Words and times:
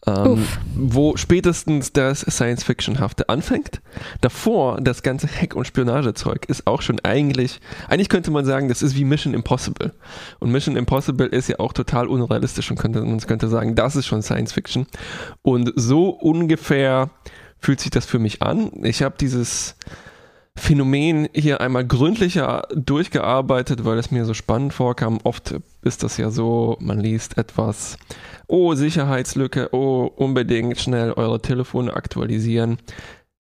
Ähm, 0.07 0.45
wo 0.75 1.17
spätestens 1.17 1.93
das 1.93 2.21
Science-Fiction-hafte 2.21 3.31
anfängt. 3.31 3.81
Davor, 4.21 4.81
das 4.83 5.03
ganze 5.03 5.27
Hack- 5.27 5.57
und 5.57 5.67
Spionagezeug 5.67 6.45
ist 6.47 6.67
auch 6.67 6.83
schon 6.83 7.01
eigentlich, 7.01 7.61
eigentlich 7.89 8.11
könnte 8.11 8.31
man 8.31 8.45
sagen, 8.45 8.69
das 8.69 8.83
ist 8.83 8.97
wie 8.97 9.05
Mission 9.05 9.33
Impossible. 9.33 9.93
Und 10.41 10.51
Mission 10.53 10.77
Impossible 10.77 11.27
ist 11.27 11.49
ja 11.49 11.59
auch 11.59 11.73
total 11.73 12.07
unrealistisch 12.09 12.71
und 12.71 12.79
könnte, 12.79 13.01
man 13.01 13.19
könnte 13.21 13.49
sagen, 13.49 13.75
das 13.75 13.97
ist 13.97 14.07
schon 14.07 14.23
Science-Fiction. 14.23 14.87
Und 15.43 15.73
so 15.75 16.11
ungefähr 16.11 17.11
fühlt 17.59 17.81
sich 17.81 17.91
das 17.91 18.05
für 18.05 18.19
mich 18.19 18.43
an. 18.43 18.71
Ich 18.83 19.03
habe 19.03 19.15
dieses 19.19 19.77
Phänomen 20.57 21.29
hier 21.35 21.61
einmal 21.61 21.85
gründlicher 21.85 22.69
durchgearbeitet, 22.75 23.85
weil 23.85 23.99
es 23.99 24.11
mir 24.11 24.25
so 24.25 24.35
spannend 24.35 24.73
vorkam. 24.73 25.19
Oft 25.25 25.55
ist 25.83 26.03
das 26.03 26.17
ja 26.17 26.31
so, 26.31 26.77
man 26.81 27.01
liest 27.01 27.37
etwas, 27.37 27.99
oh, 28.47 28.75
Sicherheitslücke, 28.75 29.71
oh, 29.73 30.11
unbedingt 30.17 30.79
schnell 30.79 31.13
eure 31.13 31.43
Telefone 31.43 31.95
aktualisieren. 31.95 32.79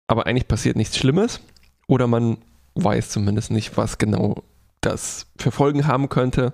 Aber 0.08 0.26
eigentlich 0.26 0.48
passiert 0.48 0.76
nichts 0.76 0.98
Schlimmes 0.98 1.40
oder 1.88 2.08
man 2.08 2.38
weiß 2.76 3.12
zumindest 3.12 3.52
nicht, 3.52 3.78
was 3.78 3.98
genau 4.00 4.44
das 4.82 5.28
für 5.38 5.52
Folgen 5.52 5.88
haben 5.88 6.10
könnte. 6.10 6.54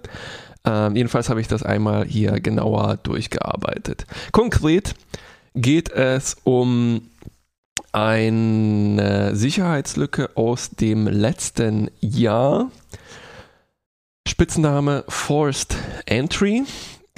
Ähm, 0.66 0.96
jedenfalls 0.96 1.30
habe 1.30 1.42
ich 1.42 1.48
das 1.48 1.64
einmal 1.64 2.06
hier 2.06 2.40
genauer 2.42 2.98
durchgearbeitet. 2.98 4.06
Konkret 4.32 4.94
geht 5.56 5.90
es 5.90 6.38
um 6.44 7.02
eine 7.92 9.36
Sicherheitslücke 9.36 10.32
aus 10.36 10.72
dem 10.72 11.08
letzten 11.08 11.90
Jahr. 12.00 12.72
Spitzname 14.28 15.04
Forced 15.08 15.76
Entry. 16.06 16.64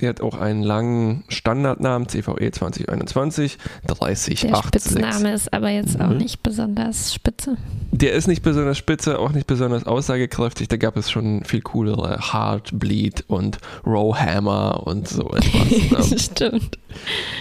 Die 0.02 0.08
hat 0.08 0.20
auch 0.22 0.36
einen 0.36 0.64
langen 0.64 1.24
Standardnamen, 1.28 2.10
CVE 2.10 2.52
2021 2.52 3.60
3080. 3.86 4.42
Der 4.42 4.56
Spitzname 4.56 5.34
ist 5.34 5.54
aber 5.54 5.70
jetzt 5.70 6.02
auch 6.02 6.10
mhm. 6.10 6.18
nicht 6.18 6.42
besonders 6.42 7.14
spitze. 7.14 7.58
Der 7.92 8.14
ist 8.14 8.28
nicht 8.28 8.42
besonders 8.42 8.80
spitze, 8.80 9.20
auch 9.20 9.32
nicht 9.32 9.46
besonders 9.46 9.86
aussagekräftig. 9.86 10.70
Da 10.70 10.78
gab 10.78 10.98
es 10.98 11.12
schon 11.12 11.44
viel 11.44 11.62
coolere 11.62 12.18
Heartbleed 12.34 13.26
und 13.28 13.60
Rowhammer 13.86 14.88
und 14.88 15.08
so 15.08 15.30
etwas. 15.36 16.10
Ne? 16.10 16.20
Stimmt. 16.20 16.80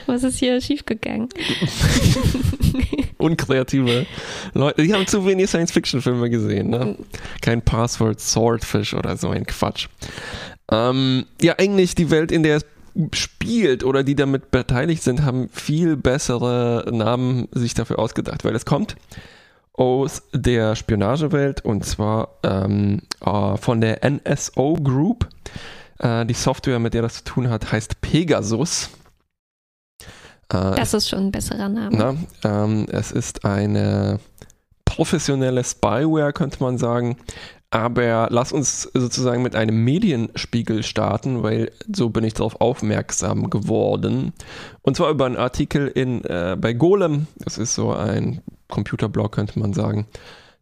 Was 0.07 0.23
ist 0.25 0.39
hier 0.39 0.61
schiefgegangen? 0.61 1.29
Unkreative 3.19 4.07
Leute. 4.55 4.83
Die 4.83 4.93
haben 4.95 5.07
zu 5.07 5.27
wenig 5.27 5.49
Science-Fiction-Filme 5.49 6.31
gesehen. 6.31 6.71
Ne? 6.71 6.97
Kein 7.43 7.63
Password 7.63 8.21
Swordfish 8.21 8.95
oder 8.95 9.17
so 9.17 9.29
ein 9.31 9.47
Quatsch. 9.47 9.89
Ähm, 10.71 11.27
ja, 11.41 11.55
eigentlich 11.59 11.95
die 11.95 12.11
Welt, 12.11 12.33
in 12.33 12.43
der 12.43 12.57
es 12.57 12.65
spielt 13.13 13.85
oder 13.85 14.03
die 14.03 14.15
damit 14.15 14.51
beteiligt 14.51 15.03
sind, 15.03 15.23
haben 15.23 15.49
viel 15.51 15.97
bessere 15.97 16.89
Namen 16.91 17.49
sich 17.53 17.75
dafür 17.75 17.99
ausgedacht, 17.99 18.45
weil 18.45 18.55
es 18.55 18.65
kommt 18.65 18.97
aus 19.75 20.23
der 20.35 20.77
Spionagewelt 20.77 21.65
und 21.65 21.85
zwar 21.85 22.37
ähm, 22.43 23.03
äh, 23.25 23.57
von 23.57 23.81
der 23.81 24.01
NSO 24.09 24.75
Group. 24.75 25.29
Äh, 25.99 26.27
die 26.27 26.35
Software, 26.35 26.79
mit 26.79 26.95
der 26.95 27.03
das 27.03 27.19
zu 27.19 27.25
tun 27.25 27.49
hat, 27.49 27.73
heißt 27.73 28.01
Pegasus. 28.01 28.91
Äh, 30.51 30.75
das 30.77 30.95
ist 30.95 31.09
schon 31.09 31.27
ein 31.27 31.33
besserer 31.33 31.69
Name. 31.69 31.97
Na, 32.43 32.65
ähm, 32.65 32.87
es 32.91 33.13
ist 33.13 33.45
eine 33.45 34.21
professionelle 34.85 35.65
Spyware, 35.65 36.33
könnte 36.33 36.63
man 36.63 36.77
sagen, 36.79 37.17
aber 37.71 38.27
lass 38.31 38.53
uns 38.53 38.91
sozusagen 38.95 39.43
mit 39.43 39.55
einem 39.55 39.85
Medienspiegel 39.85 40.83
starten, 40.83 41.45
weil 41.45 41.71
so 41.95 42.11
bin 42.11 42.25
ich 42.25 42.35
darauf 42.35 42.61
aufmerksam 42.61 43.49
geworden. 43.49 44.33
Und 44.83 44.97
zwar 44.97 45.11
über 45.11 45.27
einen 45.27 45.37
Artikel 45.37 45.87
in, 45.87 46.25
äh, 46.25 46.57
bei 46.61 46.73
Golem. 46.73 47.29
Das 47.37 47.59
ist 47.59 47.75
so 47.75 47.93
ein 47.93 48.43
Computerblog, 48.69 49.31
könnte 49.31 49.59
man 49.61 49.73
sagen. 49.73 50.07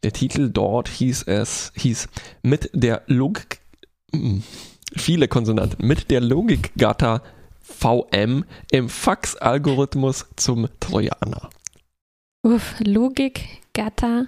Der 0.02 0.12
Titel 0.12 0.50
dort 0.50 0.88
hieß 0.88 1.24
es, 1.24 1.72
hieß 1.76 2.08
mit 2.42 2.70
der 2.74 3.02
Logik, 3.06 3.60
hm, 4.14 4.42
viele 4.94 5.28
Konsonanten, 5.28 5.86
mit 5.86 6.10
der 6.10 6.20
Logikgatter 6.20 7.22
VM 7.68 8.44
im 8.70 8.88
Fax-Algorithmus 8.88 10.26
zum 10.36 10.68
Trojaner. 10.80 11.50
Uff, 12.42 12.74
Logikgatter 12.80 14.26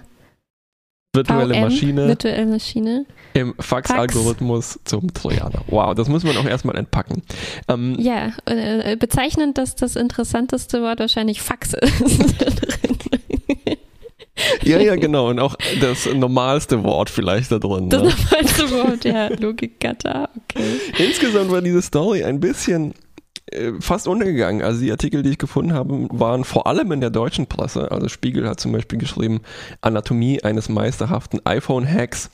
virtuelle 1.13 1.53
VM, 1.53 1.61
Maschine, 1.61 2.07
virtuelle 2.07 2.45
Maschine 2.45 3.05
im 3.33 3.53
Fax-Algorithmus 3.59 4.73
Fax. 4.73 4.83
zum 4.85 5.13
Trojaner. 5.13 5.63
Wow, 5.67 5.93
das 5.95 6.07
muss 6.07 6.23
man 6.23 6.37
auch 6.37 6.45
erstmal 6.45 6.77
entpacken. 6.77 7.23
Ähm, 7.67 7.95
ja, 7.99 8.31
äh, 8.45 8.95
bezeichnend, 8.95 9.57
dass 9.57 9.75
das 9.75 9.95
interessanteste 9.95 10.81
Wort 10.81 10.99
wahrscheinlich 10.99 11.41
Fax 11.41 11.73
ist. 11.73 12.35
ja, 14.63 14.79
ja, 14.79 14.95
genau. 14.95 15.29
Und 15.29 15.39
auch 15.39 15.55
das 15.81 16.07
normalste 16.13 16.83
Wort 16.83 17.09
vielleicht 17.09 17.51
da 17.51 17.59
drin. 17.59 17.89
Das 17.89 18.03
ne? 18.03 18.09
normalste 18.09 18.71
Wort, 18.71 19.03
ja, 19.03 19.27
Logikgatter, 19.27 20.29
okay. 20.37 20.63
Insgesamt 20.97 21.51
war 21.51 21.61
diese 21.61 21.81
Story 21.81 22.23
ein 22.23 22.39
bisschen 22.39 22.93
fast 23.79 24.07
untergegangen. 24.07 24.61
Also 24.61 24.81
die 24.81 24.91
Artikel, 24.91 25.23
die 25.23 25.31
ich 25.31 25.37
gefunden 25.37 25.73
habe, 25.73 26.07
waren 26.11 26.43
vor 26.43 26.67
allem 26.67 26.91
in 26.91 27.01
der 27.01 27.09
deutschen 27.09 27.47
Presse. 27.47 27.91
Also 27.91 28.07
Spiegel 28.07 28.47
hat 28.47 28.59
zum 28.59 28.71
Beispiel 28.71 28.99
geschrieben, 28.99 29.41
Anatomie 29.81 30.43
eines 30.43 30.69
meisterhaften 30.69 31.45
iPhone-Hacks. 31.45 32.29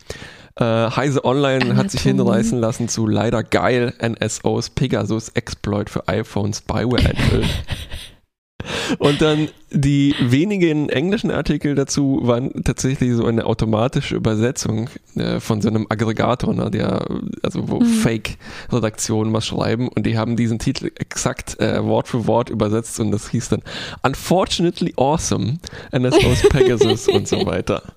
Äh, 0.55 0.63
Heise 0.63 1.23
Online 1.23 1.55
Anatomie. 1.55 1.77
hat 1.77 1.91
sich 1.91 2.01
hinreißen 2.01 2.59
lassen 2.59 2.89
zu 2.89 3.05
leider 3.05 3.43
geil 3.43 3.93
NSOs 4.01 4.71
Pegasus 4.71 5.29
Exploit 5.29 5.89
für 5.89 6.07
iPhone 6.07 6.53
Spyware 6.53 7.09
enthüllt. 7.09 7.47
Und 8.99 9.21
dann 9.21 9.49
die 9.69 10.15
wenigen 10.19 10.89
englischen 10.89 11.29
Artikel 11.29 11.75
dazu 11.75 12.21
waren 12.23 12.63
tatsächlich 12.63 13.13
so 13.13 13.25
eine 13.25 13.45
automatische 13.45 14.15
Übersetzung 14.15 14.89
äh, 15.15 15.39
von 15.39 15.61
so 15.61 15.69
einem 15.69 15.85
Aggregator, 15.89 16.53
ne, 16.53 16.71
der, 16.71 17.05
also 17.43 17.69
wo 17.69 17.79
mhm. 17.79 17.85
Fake-Redaktionen 17.85 19.33
was 19.33 19.45
schreiben 19.45 19.89
und 19.89 20.05
die 20.05 20.17
haben 20.17 20.35
diesen 20.35 20.57
Titel 20.57 20.89
exakt 20.95 21.59
äh, 21.59 21.83
Wort 21.83 22.07
für 22.07 22.27
Wort 22.27 22.49
übersetzt 22.49 22.99
und 22.99 23.11
das 23.11 23.29
hieß 23.29 23.49
dann 23.49 23.61
Unfortunately 24.03 24.93
Awesome, 24.95 25.59
NSO's 25.91 26.41
Pegasus 26.49 27.07
und 27.07 27.27
so 27.27 27.45
weiter. 27.45 27.83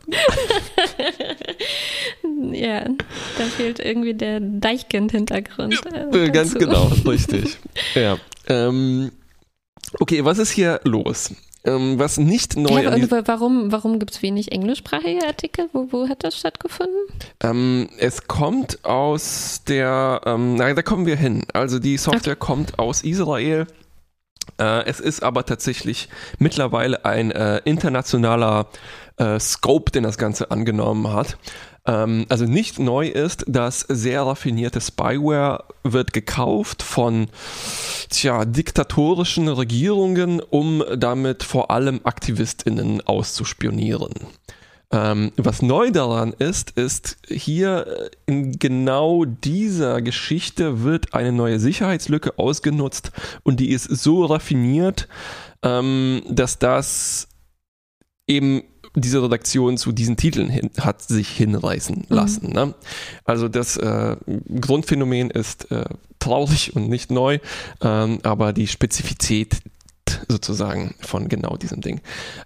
Ja, 2.52 2.84
da 2.84 3.44
fehlt 3.56 3.80
irgendwie 3.80 4.14
der 4.14 4.40
Deichkind-Hintergrund. 4.40 5.78
Äh, 6.12 6.30
ganz 6.30 6.54
genau, 6.54 6.90
richtig. 7.06 7.58
Ja. 7.94 8.16
Ähm, 8.48 9.10
Okay, 9.98 10.24
was 10.24 10.38
ist 10.38 10.50
hier 10.50 10.80
los? 10.84 11.34
Ähm, 11.62 11.98
was 11.98 12.16
nicht 12.16 12.56
neu 12.56 12.82
ja, 12.82 12.94
und 12.94 13.10
warum, 13.10 13.70
warum 13.70 13.98
gibt 13.98 14.12
es 14.12 14.22
wenig 14.22 14.50
englischsprachige 14.50 15.26
Artikel? 15.26 15.68
Wo, 15.74 15.88
wo 15.90 16.08
hat 16.08 16.24
das 16.24 16.38
stattgefunden? 16.38 16.96
Ähm, 17.42 17.90
es 17.98 18.26
kommt 18.26 18.82
aus 18.84 19.62
der, 19.68 20.22
ähm, 20.24 20.54
nein, 20.54 20.74
da 20.74 20.80
kommen 20.82 21.04
wir 21.04 21.16
hin. 21.16 21.42
Also 21.52 21.78
die 21.78 21.98
Software 21.98 22.32
okay. 22.32 22.46
kommt 22.46 22.78
aus 22.78 23.02
Israel 23.02 23.66
Äh, 24.58 24.84
es 24.86 25.00
ist 25.00 25.22
aber 25.22 25.44
tatsächlich 25.44 26.08
mittlerweile 26.38 27.04
ein 27.04 27.30
äh, 27.30 27.60
internationaler 27.64 28.66
äh, 29.16 29.38
Scope, 29.38 29.90
den 29.90 30.02
das 30.02 30.18
Ganze 30.18 30.50
angenommen 30.50 31.12
hat. 31.12 31.36
Ähm, 31.86 32.26
also 32.28 32.44
nicht 32.44 32.78
neu 32.78 33.08
ist, 33.08 33.44
dass 33.48 33.80
sehr 33.80 34.22
raffinierte 34.22 34.80
Spyware 34.80 35.64
wird 35.82 36.12
gekauft 36.12 36.82
von 36.82 37.28
tja, 38.10 38.44
diktatorischen 38.44 39.48
Regierungen, 39.48 40.40
um 40.40 40.84
damit 40.96 41.42
vor 41.42 41.70
allem 41.70 42.00
AktivistInnen 42.04 43.06
auszuspionieren. 43.06 44.12
Ähm, 44.92 45.30
was 45.36 45.62
neu 45.62 45.92
daran 45.92 46.32
ist, 46.32 46.72
ist 46.72 47.18
hier 47.28 47.86
äh, 47.86 48.10
in 48.26 48.58
genau 48.58 49.24
dieser 49.24 50.02
Geschichte 50.02 50.82
wird 50.82 51.14
eine 51.14 51.30
neue 51.30 51.60
Sicherheitslücke 51.60 52.38
ausgenutzt 52.40 53.12
und 53.44 53.60
die 53.60 53.70
ist 53.70 53.84
so 53.84 54.24
raffiniert, 54.24 55.06
ähm, 55.62 56.22
dass 56.28 56.58
das 56.58 57.28
eben 58.26 58.64
diese 58.94 59.22
Redaktion 59.22 59.76
zu 59.78 59.92
diesen 59.92 60.16
Titeln 60.16 60.48
hin, 60.48 60.70
hat 60.80 61.02
sich 61.02 61.28
hinreißen 61.28 62.06
mhm. 62.08 62.14
lassen. 62.14 62.46
Mhm. 62.48 62.52
Ne? 62.52 62.74
Also 63.24 63.48
das 63.48 63.76
äh, 63.76 64.16
Grundphänomen 64.60 65.30
ist 65.30 65.70
äh, 65.70 65.84
traurig 66.18 66.74
und 66.76 66.88
nicht 66.88 67.10
neu, 67.10 67.38
ähm, 67.80 68.18
aber 68.22 68.52
die 68.52 68.66
Spezifität 68.66 69.62
sozusagen 70.28 70.94
von 71.00 71.28
genau 71.28 71.56
diesem 71.56 71.80
Ding. 71.80 72.00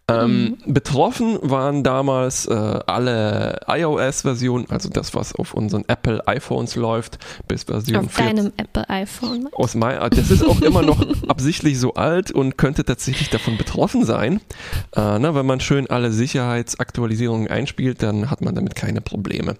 Ähm, 0.08 0.56
mhm. 0.66 0.74
Betroffen 0.74 1.38
waren 1.42 1.82
damals 1.82 2.46
äh, 2.46 2.52
alle 2.52 3.60
iOS-Versionen, 3.66 4.66
also 4.70 4.88
das, 4.88 5.14
was 5.14 5.34
auf 5.34 5.54
unseren 5.54 5.84
Apple 5.88 6.26
iPhones 6.26 6.76
läuft, 6.76 7.18
bis 7.48 7.64
Version 7.64 8.06
Auf 8.06 8.12
14. 8.12 8.36
deinem 8.36 8.52
Apple 8.56 8.88
iPhone. 8.88 9.48
Aus 9.52 9.74
mein, 9.74 9.98
ah, 9.98 10.10
das 10.10 10.30
ist 10.30 10.44
auch 10.44 10.60
immer 10.60 10.82
noch 10.82 11.04
absichtlich 11.28 11.78
so 11.78 11.94
alt 11.94 12.30
und 12.30 12.58
könnte 12.58 12.84
tatsächlich 12.84 13.30
davon 13.30 13.56
betroffen 13.56 14.04
sein. 14.04 14.40
Äh, 14.94 15.18
na, 15.18 15.34
wenn 15.34 15.46
man 15.46 15.60
schön 15.60 15.88
alle 15.88 16.12
Sicherheitsaktualisierungen 16.12 17.48
einspielt, 17.48 18.02
dann 18.02 18.30
hat 18.30 18.40
man 18.40 18.54
damit 18.54 18.74
keine 18.74 19.00
Probleme. 19.00 19.56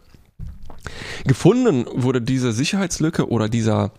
Gefunden 1.27 1.87
wurde 1.95 2.21
diese 2.21 2.53
Sicherheitslücke 2.53 3.29
oder 3.29 3.49
dieser 3.49 3.93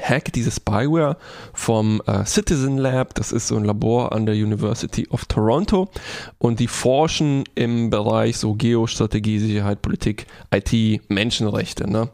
Hack, 0.00 0.32
diese 0.32 0.50
Spyware 0.50 1.16
vom 1.52 2.02
äh, 2.06 2.24
Citizen 2.24 2.78
Lab, 2.78 3.14
das 3.14 3.32
ist 3.32 3.48
so 3.48 3.56
ein 3.56 3.64
Labor 3.64 4.12
an 4.12 4.26
der 4.26 4.34
University 4.34 5.06
of 5.10 5.24
Toronto 5.26 5.88
und 6.38 6.60
die 6.60 6.68
forschen 6.68 7.44
im 7.54 7.90
Bereich 7.90 8.38
so 8.38 8.54
Geostrategie, 8.54 9.38
Sicherheit, 9.38 9.82
Politik, 9.82 10.26
IT, 10.52 11.02
Menschenrechte. 11.08 11.90
Ne? 11.90 12.08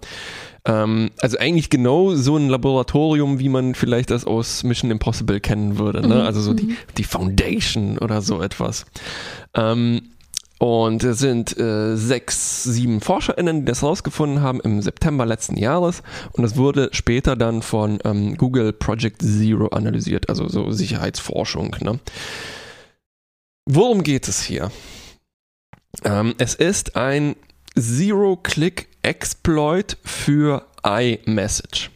Ähm, 0.65 1.11
also 1.21 1.39
eigentlich 1.39 1.71
genau 1.71 2.15
so 2.15 2.37
ein 2.37 2.49
Laboratorium, 2.49 3.39
wie 3.39 3.49
man 3.49 3.75
vielleicht 3.75 4.11
das 4.11 4.25
aus 4.25 4.63
Mission 4.63 4.91
Impossible 4.91 5.41
kennen 5.41 5.79
würde. 5.79 6.03
Ne? 6.03 6.17
Mhm. 6.17 6.21
Also 6.21 6.41
so 6.41 6.55
die, 6.55 6.67
mhm. 6.67 6.77
die 6.99 7.05
Foundation 7.05 7.99
oder 7.99 8.21
so 8.21 8.43
etwas. 8.43 8.87
Ähm, 9.55 10.03
und 10.61 11.03
es 11.05 11.19
sind 11.19 11.57
äh, 11.59 11.97
sechs, 11.97 12.65
sieben 12.65 13.01
ForscherInnen, 13.01 13.61
die 13.61 13.65
das 13.65 13.83
rausgefunden 13.83 14.43
haben 14.43 14.61
im 14.61 14.83
September 14.83 15.25
letzten 15.25 15.57
Jahres. 15.57 16.03
Und 16.33 16.45
es 16.45 16.59
wurde 16.59 16.91
später 16.93 17.35
dann 17.35 17.63
von 17.63 17.99
ähm, 18.05 18.37
Google 18.37 18.75
Project 18.75 19.23
Zero 19.23 19.69
analysiert, 19.69 20.29
also 20.29 20.49
so 20.49 20.71
Sicherheitsforschung. 20.71 21.77
Ne? 21.81 21.99
Worum 23.65 24.03
geht 24.03 24.29
es 24.29 24.43
hier? 24.43 24.71
Ähm, 26.05 26.35
es 26.37 26.57
ist 26.57 26.95
ein 26.95 27.37
Zero-Click-Exploit 27.79 29.97
für 30.05 30.67
iMessage. 30.85 31.91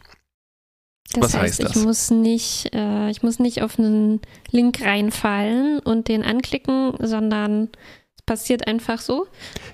Das 1.12 1.22
Was 1.22 1.34
heißt, 1.34 1.42
heißt 1.42 1.64
das? 1.64 1.76
Ich 1.76 1.84
muss, 1.84 2.10
nicht, 2.10 2.70
äh, 2.72 3.10
ich 3.10 3.22
muss 3.22 3.38
nicht 3.38 3.60
auf 3.60 3.78
einen 3.78 4.22
Link 4.50 4.80
reinfallen 4.80 5.80
und 5.80 6.08
den 6.08 6.22
anklicken, 6.22 6.94
sondern 6.98 7.68
passiert 8.26 8.66
einfach 8.66 9.00
so? 9.00 9.26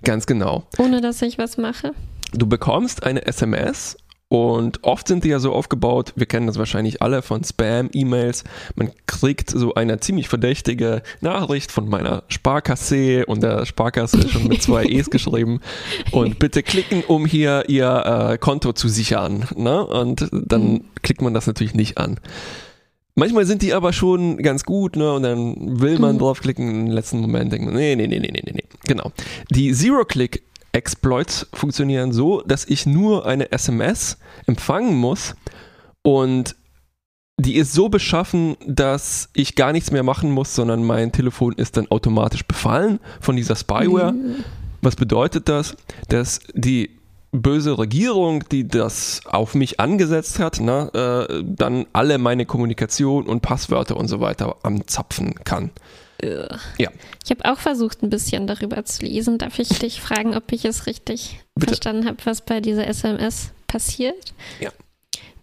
Ganz 0.03 0.27
genau. 0.27 0.65
Ohne 0.79 1.01
dass 1.01 1.23
ich 1.23 1.39
was 1.39 1.57
mache? 1.57 1.93
Du 2.33 2.47
bekommst 2.47 3.03
eine 3.05 3.27
SMS 3.27 3.97
und 4.33 4.85
oft 4.85 5.09
sind 5.09 5.25
die 5.25 5.29
ja 5.29 5.41
so 5.41 5.53
aufgebaut, 5.53 6.13
wir 6.15 6.25
kennen 6.25 6.47
das 6.47 6.57
wahrscheinlich 6.57 7.03
alle 7.03 7.21
von 7.21 7.43
Spam-E-Mails. 7.43 8.45
Man 8.77 8.93
kriegt 9.07 9.51
so 9.51 9.75
eine 9.75 9.99
ziemlich 9.99 10.29
verdächtige 10.29 11.03
Nachricht 11.21 11.73
von 11.73 11.89
meiner 11.89 12.23
Sparkasse 12.29 13.27
und 13.27 13.43
der 13.43 13.67
Sparkasse 13.67 14.19
ist 14.19 14.31
schon 14.31 14.47
mit 14.47 14.63
zwei 14.63 14.85
E's 14.85 15.11
geschrieben. 15.11 15.61
Und 16.13 16.39
bitte 16.39 16.63
klicken, 16.63 17.03
um 17.09 17.27
hier 17.27 17.65
ihr 17.67 18.31
äh, 18.31 18.39
Konto 18.39 18.73
zu 18.73 18.89
sichern. 18.89 19.49
Ne? 19.57 19.85
Und 19.85 20.29
dann 20.31 20.75
mhm. 20.75 20.85
klickt 21.03 21.23
man 21.23 21.35
das 21.35 21.49
natürlich 21.49 21.75
nicht 21.75 21.99
an. 21.99 22.21
Manchmal 23.15 23.45
sind 23.45 23.63
die 23.63 23.75
aber 23.75 23.93
schon 23.93 24.39
ganz 24.39 24.65
gut, 24.65 24.97
ne? 24.97 25.13
Und 25.13 25.23
dann 25.25 25.81
will 25.81 25.99
man 25.99 26.15
mhm. 26.15 26.21
draufklicken, 26.21 26.69
im 26.69 26.87
letzten 26.87 27.21
Moment 27.21 27.53
denkt 27.53 27.67
man, 27.67 27.75
nee, 27.75 27.97
nee, 27.97 28.07
nee, 28.07 28.19
nee, 28.19 28.31
nee, 28.33 28.53
nee. 28.53 28.65
Genau. 28.85 29.13
Die 29.51 29.73
Zero-Click 29.73 30.43
Exploits 30.73 31.49
funktionieren 31.53 32.13
so, 32.13 32.43
dass 32.43 32.65
ich 32.65 32.87
nur 32.87 33.27
eine 33.27 33.51
SMS 33.51 34.19
empfangen 34.47 34.97
muss 34.97 35.35
und 36.03 36.55
die 37.41 37.57
ist 37.57 37.73
so 37.73 37.89
beschaffen, 37.89 38.57
dass 38.67 39.31
ich 39.33 39.57
gar 39.57 39.73
nichts 39.73 39.91
mehr 39.91 40.03
machen 40.03 40.31
muss, 40.31 40.55
sondern 40.55 40.85
mein 40.85 41.11
Telefon 41.11 41.55
ist 41.55 41.77
dann 41.77 41.91
automatisch 41.91 42.45
befallen 42.45 43.01
von 43.21 43.35
dieser 43.35 43.57
Spyware. 43.57 44.13
Mhm. 44.13 44.45
Was 44.83 44.95
bedeutet 44.95 45.49
das? 45.49 45.75
Dass 46.09 46.41
die 46.55 47.00
böse 47.33 47.79
Regierung, 47.79 48.45
die 48.51 48.67
das 48.67 49.21
auf 49.25 49.55
mich 49.55 49.79
angesetzt 49.79 50.39
hat, 50.39 50.61
ne, 50.61 51.29
äh, 51.29 51.43
dann 51.45 51.87
alle 51.93 52.19
meine 52.19 52.47
Kommunikation 52.47 53.27
und 53.27 53.41
Passwörter 53.41 53.97
und 53.97 54.09
so 54.09 54.21
weiter 54.21 54.57
anzapfen 54.63 55.35
kann. 55.45 55.71
Ja. 56.79 56.91
Ich 57.25 57.31
habe 57.31 57.51
auch 57.51 57.59
versucht, 57.59 58.03
ein 58.03 58.11
bisschen 58.11 58.47
darüber 58.47 58.85
zu 58.85 59.05
lesen. 59.05 59.39
Darf 59.39 59.59
ich 59.59 59.69
dich 59.69 60.01
fragen, 60.01 60.37
ob 60.37 60.53
ich 60.53 60.65
es 60.65 60.87
richtig 60.87 61.41
Bitte. 61.55 61.69
verstanden 61.69 62.07
habe, 62.07 62.19
was 62.25 62.43
bei 62.43 62.61
dieser 62.61 62.87
SMS 62.87 63.53
passiert? 63.67 64.35
Ja. 64.61 64.71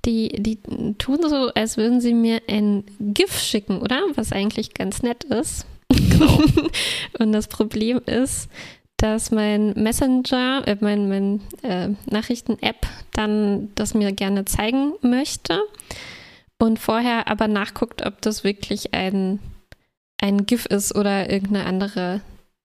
Die, 0.06 0.30
die 0.42 0.60
tun 0.98 1.20
so, 1.28 1.52
als 1.54 1.78
würden 1.78 2.00
sie 2.00 2.14
mir 2.14 2.42
ein 2.48 2.84
GIF 3.00 3.40
schicken, 3.40 3.82
oder? 3.82 4.02
Was 4.16 4.32
eigentlich 4.32 4.74
ganz 4.74 5.02
nett 5.02 5.24
ist. 5.26 5.66
Genau. 5.90 6.42
und 7.20 7.32
das 7.32 7.48
Problem 7.48 8.00
ist, 8.06 8.50
dass 8.98 9.32
mein 9.32 9.74
Messenger, 9.74 10.64
äh, 10.66 10.76
mein, 10.80 11.08
mein 11.08 11.42
äh, 11.62 11.90
Nachrichten-App 12.10 12.88
dann 13.14 13.70
das 13.76 13.94
mir 13.94 14.12
gerne 14.12 14.46
zeigen 14.46 14.94
möchte 15.02 15.62
und 16.60 16.80
vorher 16.80 17.28
aber 17.28 17.48
nachguckt, 17.48 18.06
ob 18.06 18.22
das 18.22 18.44
wirklich 18.44 18.94
ein, 18.94 19.40
ein 20.20 20.46
GIF 20.46 20.66
ist 20.66 20.96
oder 20.96 21.30
irgendeine 21.30 21.66
andere 21.66 22.22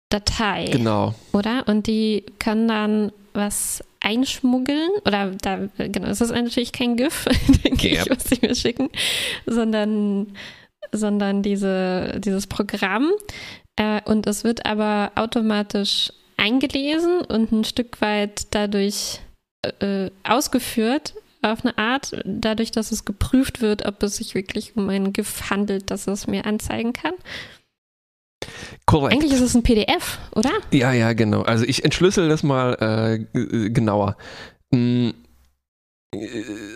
Datei. 0.09 0.65
Genau. 0.65 1.15
Oder? 1.31 1.67
Und 1.67 1.87
die 1.87 2.25
können 2.39 2.67
dann 2.67 3.11
was 3.33 3.83
einschmuggeln 4.01 4.89
oder 5.05 5.31
da, 5.41 5.67
genau, 5.77 6.07
es 6.07 6.21
ist 6.21 6.31
natürlich 6.31 6.71
kein 6.71 6.95
GIF, 6.95 7.25
denke 7.63 7.89
yep. 7.89 8.01
ich, 8.01 8.09
was 8.09 8.23
sie 8.25 8.39
mir 8.41 8.55
schicken, 8.55 8.89
sondern, 9.45 10.33
sondern 10.91 11.43
diese, 11.43 12.19
dieses 12.19 12.47
Programm, 12.47 13.11
äh, 13.79 14.01
und 14.05 14.27
es 14.27 14.43
wird 14.43 14.65
aber 14.65 15.13
automatisch 15.15 16.11
eingelesen 16.37 17.21
und 17.21 17.51
ein 17.51 17.63
Stück 17.63 18.01
weit 18.01 18.47
dadurch 18.51 19.21
äh, 19.79 20.11
ausgeführt 20.23 21.15
auf 21.41 21.63
eine 21.63 21.77
Art, 21.77 22.11
dadurch, 22.25 22.71
dass 22.71 22.91
es 22.91 23.05
geprüft 23.05 23.61
wird, 23.61 23.85
ob 23.85 24.03
es 24.03 24.17
sich 24.17 24.35
wirklich 24.35 24.75
um 24.75 24.89
ein 24.89 25.13
GIF 25.13 25.49
handelt, 25.49 25.89
das 25.89 26.07
es 26.07 26.27
mir 26.27 26.45
anzeigen 26.45 26.91
kann. 26.91 27.13
Korrekt. 28.85 29.13
Eigentlich 29.13 29.31
ist 29.31 29.41
es 29.41 29.55
ein 29.55 29.63
PDF, 29.63 30.19
oder? 30.35 30.51
Ja, 30.71 30.91
ja, 30.91 31.13
genau. 31.13 31.43
Also 31.43 31.63
ich 31.63 31.85
entschlüssel 31.85 32.27
das 32.27 32.43
mal 32.43 33.17
äh, 33.33 33.69
genauer. 33.69 34.17
Hm 34.73 35.13
äh, 35.13 35.28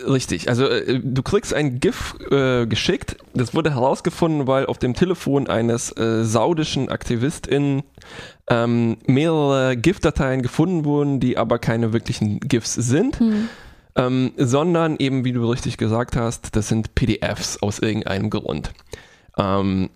richtig, 0.06 0.48
also 0.48 0.66
äh, 0.66 1.00
du 1.02 1.22
kriegst 1.22 1.54
ein 1.54 1.80
GIF 1.80 2.16
äh, 2.30 2.66
geschickt. 2.66 3.16
Das 3.34 3.54
wurde 3.54 3.74
herausgefunden, 3.74 4.46
weil 4.46 4.66
auf 4.66 4.78
dem 4.78 4.94
Telefon 4.94 5.48
eines 5.48 5.96
äh, 5.96 6.24
saudischen 6.24 6.88
AktivistInnen 6.88 7.82
ähm, 8.48 8.96
mehrere 9.06 9.76
GIF-Dateien 9.76 10.42
gefunden 10.42 10.84
wurden, 10.84 11.20
die 11.20 11.38
aber 11.38 11.58
keine 11.58 11.92
wirklichen 11.92 12.40
GIFs 12.40 12.74
sind, 12.74 13.18
hm. 13.18 13.48
ähm, 13.96 14.32
sondern 14.36 14.96
eben, 14.98 15.24
wie 15.24 15.32
du 15.32 15.48
richtig 15.50 15.76
gesagt 15.76 16.16
hast, 16.16 16.54
das 16.56 16.68
sind 16.68 16.94
PDFs 16.94 17.62
aus 17.62 17.78
irgendeinem 17.78 18.30
Grund. 18.30 18.72
Ähm, 19.38 19.90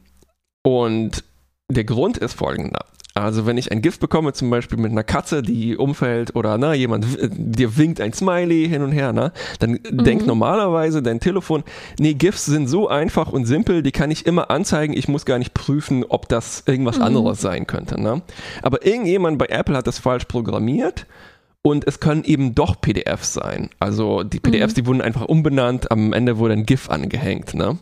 und 0.62 1.24
der 1.70 1.84
Grund 1.84 2.18
ist 2.18 2.34
folgender. 2.34 2.86
Also 3.22 3.46
wenn 3.46 3.56
ich 3.58 3.72
ein 3.72 3.82
Gift 3.82 4.00
bekomme, 4.00 4.32
zum 4.32 4.50
Beispiel 4.50 4.78
mit 4.78 4.92
einer 4.92 5.04
Katze, 5.04 5.42
die 5.42 5.76
umfällt 5.76 6.34
oder 6.34 6.58
na, 6.58 6.74
jemand 6.74 7.06
dir 7.30 7.76
winkt 7.76 8.00
ein 8.00 8.12
Smiley 8.12 8.68
hin 8.68 8.82
und 8.82 8.92
her, 8.92 9.12
ne, 9.12 9.32
dann 9.58 9.72
mhm. 9.72 10.04
denkt 10.04 10.26
normalerweise 10.26 11.02
dein 11.02 11.20
Telefon, 11.20 11.64
nee, 11.98 12.14
GIFs 12.14 12.46
sind 12.46 12.68
so 12.68 12.88
einfach 12.88 13.32
und 13.32 13.46
simpel, 13.46 13.82
die 13.82 13.92
kann 13.92 14.10
ich 14.10 14.26
immer 14.26 14.50
anzeigen, 14.50 14.96
ich 14.96 15.08
muss 15.08 15.24
gar 15.24 15.38
nicht 15.38 15.54
prüfen, 15.54 16.04
ob 16.08 16.28
das 16.28 16.62
irgendwas 16.66 16.98
mhm. 16.98 17.04
anderes 17.04 17.40
sein 17.40 17.66
könnte. 17.66 18.00
Ne? 18.00 18.22
Aber 18.62 18.86
irgendjemand 18.86 19.38
bei 19.38 19.46
Apple 19.46 19.76
hat 19.76 19.86
das 19.86 19.98
falsch 19.98 20.24
programmiert 20.24 21.06
Und 21.62 21.86
es 21.86 22.00
können 22.00 22.24
eben 22.24 22.54
doch 22.54 22.80
PDFs 22.80 23.34
sein. 23.34 23.68
Also 23.80 24.22
die 24.22 24.38
PDFs, 24.38 24.72
mhm. 24.72 24.74
die 24.76 24.86
wurden 24.86 25.02
einfach 25.02 25.24
umbenannt, 25.24 25.90
am 25.90 26.12
Ende 26.12 26.38
wurde 26.38 26.54
ein 26.54 26.64
GIF 26.64 26.88
angehängt. 26.88 27.54
Ne? 27.54 27.78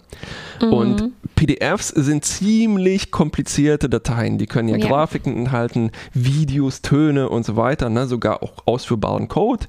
Mhm. 0.62 0.73
Und 0.73 1.12
PDFs 1.35 1.88
sind 1.88 2.25
ziemlich 2.25 3.11
komplizierte 3.11 3.88
Dateien. 3.88 4.38
Die 4.38 4.47
können 4.47 4.68
ja, 4.68 4.76
ja, 4.76 4.87
Grafiken 4.87 5.37
enthalten, 5.37 5.90
Videos, 6.14 6.80
Töne 6.80 7.28
und 7.28 7.45
so 7.45 7.56
weiter, 7.56 7.90
ne? 7.90 8.06
sogar 8.06 8.42
auch 8.42 8.54
ausführbaren 8.64 9.28
Code. 9.28 9.66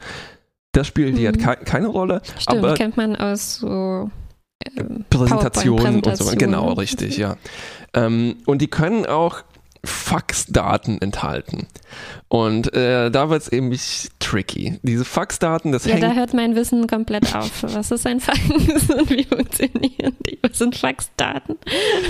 Das 0.71 0.87
spielt 0.87 1.15
mhm. 1.15 1.17
hier 1.17 1.31
ke 1.33 1.57
keine 1.65 1.87
Rolle. 1.87 2.21
Stimmt, 2.39 2.63
aber 2.63 2.73
kennt 2.75 2.97
man 2.97 3.15
aus 3.15 3.55
so 3.55 4.09
ähm, 4.77 5.05
Präsentationen 5.09 6.01
und 6.01 6.17
so. 6.17 6.35
Genau, 6.35 6.73
richtig, 6.73 7.17
ja. 7.17 7.35
Ähm, 7.93 8.37
und 8.45 8.61
die 8.61 8.67
können 8.67 9.05
auch 9.05 9.43
Faxdaten 9.87 11.01
enthalten. 11.01 11.67
Und 12.27 12.73
äh, 12.73 13.09
da 13.09 13.29
wird 13.29 13.41
es 13.41 13.47
eben 13.47 13.73
tricky. 14.19 14.79
Diese 14.83 15.05
Faxdaten, 15.05 15.71
das 15.71 15.85
Ja, 15.85 15.93
hängt 15.93 16.03
da 16.03 16.13
hört 16.13 16.33
mein 16.33 16.55
Wissen 16.55 16.87
komplett 16.87 17.33
auf. 17.35 17.63
Was 17.63 17.91
ist 17.91 18.05
ein 18.05 18.19
Fax 18.19 18.39
und 18.49 19.09
wie 19.09 19.23
funktionieren 19.23 20.15
die? 20.25 20.37
Was 20.41 20.57
sind 20.57 20.75
Faxdaten? 20.75 21.55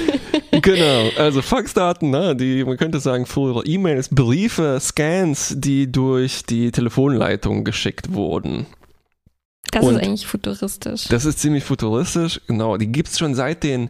genau, 0.62 1.10
also 1.18 1.42
Faxdaten, 1.42 2.10
ne, 2.10 2.36
die, 2.36 2.64
man 2.64 2.78
könnte 2.78 3.00
sagen, 3.00 3.26
frühere 3.26 3.66
E-Mails, 3.66 4.10
Briefe, 4.10 4.80
Scans, 4.82 5.56
die 5.58 5.92
durch 5.92 6.44
die 6.44 6.72
Telefonleitung 6.72 7.64
geschickt 7.64 8.14
wurden. 8.14 8.66
Das 9.72 9.86
und 9.86 9.96
ist 9.96 10.04
eigentlich 10.04 10.28
futuristisch. 10.28 11.08
Das 11.10 11.26
ist 11.26 11.40
ziemlich 11.40 11.64
futuristisch, 11.64 12.42
genau. 12.48 12.78
Die 12.78 12.88
gibt 12.88 13.10
es 13.10 13.20
schon 13.20 13.36
seit 13.36 13.64
den 13.64 13.90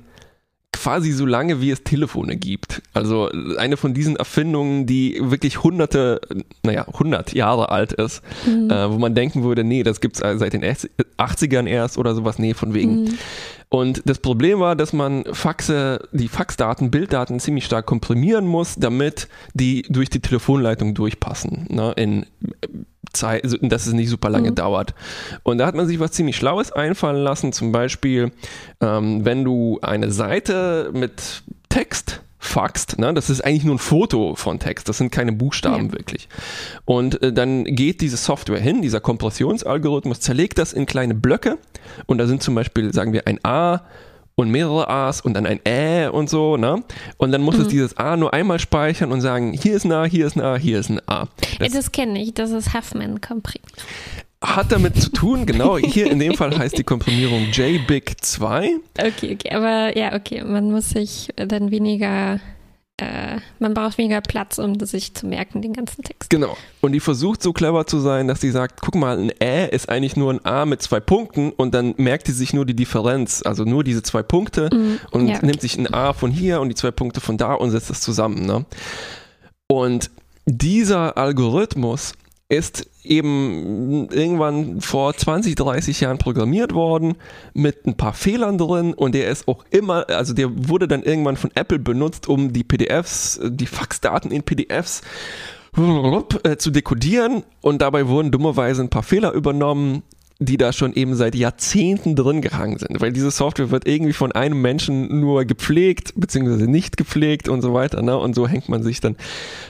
quasi 0.78 1.12
so 1.12 1.26
lange, 1.26 1.60
wie 1.60 1.72
es 1.72 1.84
Telefone 1.84 2.38
gibt. 2.38 2.82
Also 2.94 3.30
eine 3.58 3.78
von 3.78 3.94
diesen 3.94 4.16
Erfindungen, 4.16 4.86
die 4.86 5.20
wirklich 5.22 5.64
hunderte, 5.64 6.22
naja, 6.64 6.86
hundert 6.88 7.34
Jahre 7.34 7.70
alt 7.70 7.94
ist, 7.94 8.22
mhm. 8.46 8.70
äh, 8.70 8.90
wo 8.92 8.98
man 8.98 9.16
denken 9.16 9.44
würde, 9.44 9.64
nee, 9.64 9.84
das 9.84 10.00
gibt 10.00 10.16
es 10.16 10.40
seit 10.40 10.54
den 10.54 10.64
80ern 10.64 11.68
erst 11.68 11.98
oder 11.98 12.16
sowas, 12.16 12.40
nee, 12.40 12.54
von 12.54 12.74
wegen. 12.74 13.04
Mhm. 13.04 13.18
Und 13.70 14.02
das 14.06 14.20
Problem 14.20 14.60
war, 14.60 14.76
dass 14.76 14.94
man 14.94 15.26
Faxe, 15.32 16.08
die 16.14 16.30
Faxdaten, 16.30 16.90
Bilddaten 16.90 17.40
ziemlich 17.40 17.66
stark 17.66 17.86
komprimieren 17.86 18.48
muss, 18.48 18.76
damit 18.76 19.28
die 19.54 19.82
durch 19.90 20.10
die 20.10 20.22
Telefonleitung 20.22 20.94
durchpassen. 20.94 21.68
Ne, 21.70 21.92
in 21.98 22.26
Zeit, 23.14 23.44
dass 23.62 23.88
es 23.88 23.94
nicht 23.94 24.10
super 24.10 24.30
lange 24.30 24.52
mhm. 24.52 24.56
dauert. 24.56 24.94
Und 25.44 25.58
da 25.58 25.66
hat 25.66 25.76
man 25.76 25.88
sich 25.88 26.00
was 26.00 26.12
ziemlich 26.12 26.38
Schlaues 26.38 26.72
einfallen 26.72 27.24
lassen. 27.24 27.52
Zum 27.52 27.72
Beispiel, 27.72 28.32
ähm, 28.82 29.26
wenn 29.26 29.44
du 29.44 29.80
eine 29.82 30.12
Seite 30.12 30.92
mit 30.94 31.44
Text 31.70 32.22
faxt, 32.48 32.98
ne? 33.00 33.14
das 33.14 33.30
ist 33.30 33.42
eigentlich 33.42 33.64
nur 33.64 33.76
ein 33.76 33.80
Foto 33.80 34.36
von 34.36 34.60
Text, 34.60 34.90
das 34.90 34.98
sind 34.98 35.12
keine 35.12 35.32
Buchstaben 35.32 35.88
ja. 35.88 35.92
wirklich. 35.94 36.30
Und 36.86 37.22
äh, 37.22 37.34
dann 37.34 37.64
geht 37.66 38.02
diese 38.02 38.18
Software 38.18 38.60
hin, 38.60 38.82
dieser 38.82 39.00
Kompressionsalgorithmus 39.00 40.20
zerlegt 40.20 40.58
das 40.58 40.74
in 40.74 40.86
kleine 40.86 41.14
Blöcke 41.14 41.58
und 42.06 42.18
da 42.18 42.28
sind 42.28 42.42
zum 42.42 42.56
Beispiel, 42.56 42.94
sagen 42.94 43.14
wir, 43.14 43.28
ein 43.28 43.44
A, 43.44 43.82
und 44.40 44.52
mehrere 44.52 44.88
A's 44.88 45.22
und 45.22 45.34
dann 45.34 45.48
ein 45.48 45.60
Ä 45.66 46.10
und 46.10 46.30
so, 46.30 46.58
ne? 46.58 46.84
Und 47.18 47.32
dann 47.32 47.42
muss 47.42 47.56
mhm. 47.56 47.64
es 47.64 47.68
dieses 47.70 47.98
A 47.98 48.16
nur 48.16 48.36
einmal 48.36 48.60
speichern 48.60 49.12
und 49.12 49.20
sagen, 49.20 49.52
hier 49.52 49.76
ist 49.76 49.84
ein 49.84 49.92
A, 49.92 50.06
hier 50.06 50.28
ist 50.28 50.36
ein 50.36 50.44
A, 50.44 50.56
hier 50.58 50.80
ist 50.80 50.90
ein 50.90 51.02
A. 51.08 51.28
Das, 51.58 51.74
das 51.74 51.92
kenne 51.92 52.22
ich, 52.22 52.36
das 52.36 52.52
ist 52.52 52.72
Huffman-Komprim. 52.76 53.64
Hat 54.42 54.72
damit 54.72 55.02
zu 55.02 55.10
tun, 55.10 55.46
genau. 55.46 55.78
Hier 55.78 56.12
in 56.12 56.20
dem 56.20 56.36
Fall 56.36 56.58
heißt 56.58 56.78
die 56.78 56.84
Komprimierung 56.84 57.46
JBIC2. 57.52 58.70
Okay, 59.00 59.34
okay, 59.34 59.52
aber 59.52 59.98
ja, 59.98 60.14
okay, 60.14 60.44
man 60.44 60.72
muss 60.72 60.90
sich 60.90 61.30
dann 61.36 61.72
weniger 61.72 62.40
äh, 63.00 63.38
man 63.60 63.76
braucht 63.76 64.00
weniger 64.00 64.22
Platz, 64.22 64.58
um 64.58 64.80
sich 64.80 65.14
zu 65.14 65.28
merken, 65.28 65.62
den 65.62 65.74
ganzen 65.74 66.04
Text. 66.04 66.32
Genau. 66.32 66.58
Und 66.82 66.94
die 66.94 67.00
versucht 67.00 67.44
so 67.44 67.54
clever 67.54 67.86
zu 67.86 68.00
sein, 68.00 68.28
dass 68.28 68.42
sie 68.42 68.50
sagt, 68.50 68.82
guck 68.82 68.96
mal, 68.96 69.20
ein 69.20 69.32
Ä 69.40 69.68
ist 69.68 69.88
eigentlich 69.88 70.16
nur 70.16 70.34
ein 70.34 70.44
A 70.44 70.66
mit 70.66 70.82
zwei 70.82 71.00
Punkten 71.00 71.52
und 71.52 71.76
dann 71.76 71.94
merkt 71.98 72.26
sie 72.26 72.34
sich 72.34 72.54
nur 72.54 72.66
die 72.66 72.76
Differenz, 72.76 73.44
also 73.46 73.66
nur 73.66 73.84
diese 73.84 74.02
zwei 74.02 74.24
Punkte 74.24 74.70
mm, 74.74 75.00
und 75.12 75.28
ja, 75.28 75.36
okay. 75.36 75.46
nimmt 75.46 75.62
sich 75.62 75.78
ein 75.78 75.94
A 75.94 76.14
von 76.14 76.32
hier 76.32 76.60
und 76.60 76.70
die 76.70 76.76
zwei 76.76 76.90
Punkte 76.90 77.22
von 77.22 77.38
da 77.38 77.54
und 77.54 77.70
setzt 77.70 77.92
das 77.92 78.02
zusammen. 78.02 78.48
Ne? 78.48 78.66
Und 79.68 80.10
dieser 80.46 81.18
Algorithmus 81.18 82.14
ist 82.50 82.90
eben 83.04 84.10
irgendwann 84.10 84.80
vor 84.80 85.14
20, 85.14 85.56
30 85.56 86.00
Jahren 86.00 86.18
programmiert 86.18 86.74
worden 86.74 87.16
mit 87.54 87.86
ein 87.86 87.98
paar 87.98 88.14
Fehlern 88.14 88.58
drin 88.58 88.94
und 88.94 89.16
der 89.16 89.30
ist 89.30 89.48
auch 89.48 89.66
immer, 89.70 90.10
also 90.10 90.34
der 90.34 90.70
wurde 90.70 90.88
dann 90.88 91.04
irgendwann 91.04 91.36
von 91.36 91.52
Apple 91.56 91.80
benutzt, 91.80 92.28
um 92.28 92.54
die 92.54 92.64
PDFs, 92.64 93.40
die 93.44 93.66
Faxdaten 93.66 94.32
in 94.32 94.44
PDFs 94.44 95.02
äh, 96.44 96.56
zu 96.58 96.72
dekodieren 96.72 97.44
und 97.62 97.82
dabei 97.82 98.08
wurden 98.08 98.32
dummerweise 98.32 98.82
ein 98.82 98.90
paar 98.90 99.04
Fehler 99.04 99.34
übernommen, 99.34 100.04
die 100.40 100.58
da 100.58 100.72
schon 100.72 100.94
eben 100.94 101.16
seit 101.16 101.34
Jahrzehnten 101.36 102.16
drin 102.16 102.42
gehangen 102.42 102.78
sind, 102.78 103.02
weil 103.02 103.12
diese 103.12 103.32
Software 103.32 103.72
wird 103.72 103.88
irgendwie 103.88 104.14
von 104.14 104.32
einem 104.32 104.62
Menschen 104.62 105.20
nur 105.20 105.46
gepflegt, 105.46 106.14
beziehungsweise 106.16 106.70
nicht 106.70 106.96
gepflegt 106.98 107.50
und 107.50 107.62
so 107.62 107.74
weiter, 107.74 108.02
ne? 108.04 108.18
Und 108.18 108.36
so 108.36 108.48
hängt 108.48 108.70
man 108.70 108.84
sich 108.84 109.02
dann, 109.02 109.14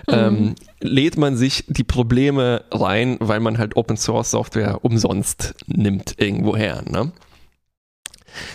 mhm. 0.08 0.14
ähm, 0.14 0.56
lädt 0.82 1.18
man 1.18 1.38
sich 1.38 1.64
die 1.68 1.86
Probleme 1.86 2.66
rein, 2.72 3.18
weil 3.20 3.40
man 3.40 3.58
halt 3.58 3.78
Open 3.78 3.98
Source 3.98 4.32
Software 4.32 4.84
umsonst 4.84 5.56
nimmt 5.68 6.16
irgendwoher, 6.18 6.84
ne? 6.90 7.12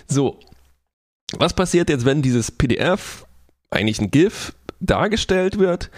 So. 0.07 0.38
Was 1.38 1.54
passiert 1.54 1.88
jetzt, 1.88 2.04
wenn 2.04 2.21
dieses 2.21 2.50
PDF, 2.50 3.25
eigentlich 3.71 3.99
ein 4.02 4.11
GIF, 4.11 4.52
dargestellt 4.81 5.59
wird, 5.59 5.90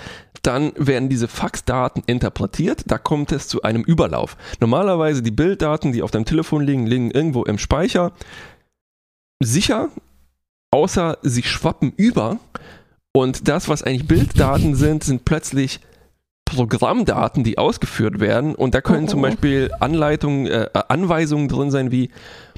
dann 0.46 0.72
werden 0.76 1.08
diese 1.08 1.28
Faxdaten 1.28 2.02
interpretiert, 2.06 2.84
da 2.86 2.98
kommt 2.98 3.32
es 3.32 3.48
zu 3.48 3.62
einem 3.62 3.82
Überlauf. 3.82 4.36
Normalerweise 4.60 5.22
die 5.22 5.30
Bilddaten, 5.30 5.92
die 5.92 6.02
auf 6.02 6.10
deinem 6.10 6.26
Telefon 6.26 6.62
liegen, 6.62 6.86
liegen 6.86 7.10
irgendwo 7.10 7.44
im 7.44 7.58
Speicher 7.58 8.12
sicher, 9.42 9.88
außer 10.70 11.18
sie 11.22 11.42
schwappen 11.42 11.92
über 11.96 12.38
und 13.12 13.48
das, 13.48 13.68
was 13.68 13.82
eigentlich 13.82 14.06
Bilddaten 14.06 14.74
sind, 14.74 15.04
sind 15.04 15.24
plötzlich 15.24 15.80
Programmdaten, 16.44 17.42
die 17.42 17.58
ausgeführt 17.58 18.20
werden 18.20 18.54
und 18.54 18.74
da 18.74 18.80
können 18.80 19.08
zum 19.08 19.20
oh. 19.20 19.22
Beispiel 19.22 19.70
Anleitungen, 19.80 20.46
äh, 20.46 20.68
Anweisungen 20.88 21.48
drin 21.48 21.70
sein 21.70 21.90
wie 21.90 22.10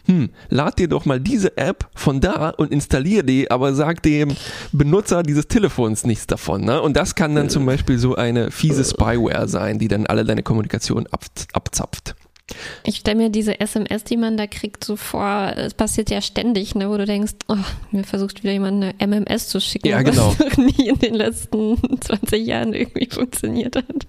hm, 0.06 0.30
lad 0.48 0.78
dir 0.78 0.88
doch 0.88 1.04
mal 1.04 1.20
diese 1.20 1.56
App 1.56 1.88
von 1.94 2.20
da 2.20 2.50
und 2.50 2.72
installier 2.72 3.22
die, 3.22 3.50
aber 3.50 3.74
sag 3.74 4.02
dem 4.02 4.34
Benutzer 4.72 5.22
dieses 5.22 5.48
Telefons 5.48 6.04
nichts 6.04 6.26
davon. 6.26 6.64
Ne? 6.64 6.80
Und 6.80 6.96
das 6.96 7.14
kann 7.14 7.34
dann 7.34 7.50
zum 7.50 7.66
Beispiel 7.66 7.98
so 7.98 8.14
eine 8.14 8.50
fiese 8.50 8.84
Spyware 8.84 9.48
sein, 9.48 9.78
die 9.78 9.88
dann 9.88 10.06
alle 10.06 10.24
deine 10.24 10.42
Kommunikation 10.42 11.06
ab, 11.08 11.24
abzapft. 11.52 12.14
Ich 12.84 12.96
stelle 12.96 13.16
mir 13.16 13.30
diese 13.30 13.58
SMS, 13.58 14.04
die 14.04 14.16
man 14.16 14.36
da 14.36 14.46
kriegt, 14.46 14.84
so 14.84 14.94
vor, 14.94 15.52
es 15.56 15.74
passiert 15.74 16.10
ja 16.10 16.20
ständig, 16.20 16.76
ne, 16.76 16.88
wo 16.88 16.96
du 16.96 17.04
denkst, 17.04 17.32
oh, 17.48 17.56
mir 17.90 18.04
versucht 18.04 18.44
wieder 18.44 18.52
jemand 18.52 18.84
eine 18.84 18.94
MMS 19.04 19.48
zu 19.48 19.60
schicken, 19.60 19.88
ja, 19.88 20.02
genau. 20.02 20.34
was 20.38 20.56
nie 20.56 20.88
in 20.88 20.98
den 20.98 21.14
letzten 21.14 21.76
20 22.00 22.46
Jahren 22.46 22.72
irgendwie 22.72 23.08
funktioniert 23.10 23.74
hat. 23.76 24.06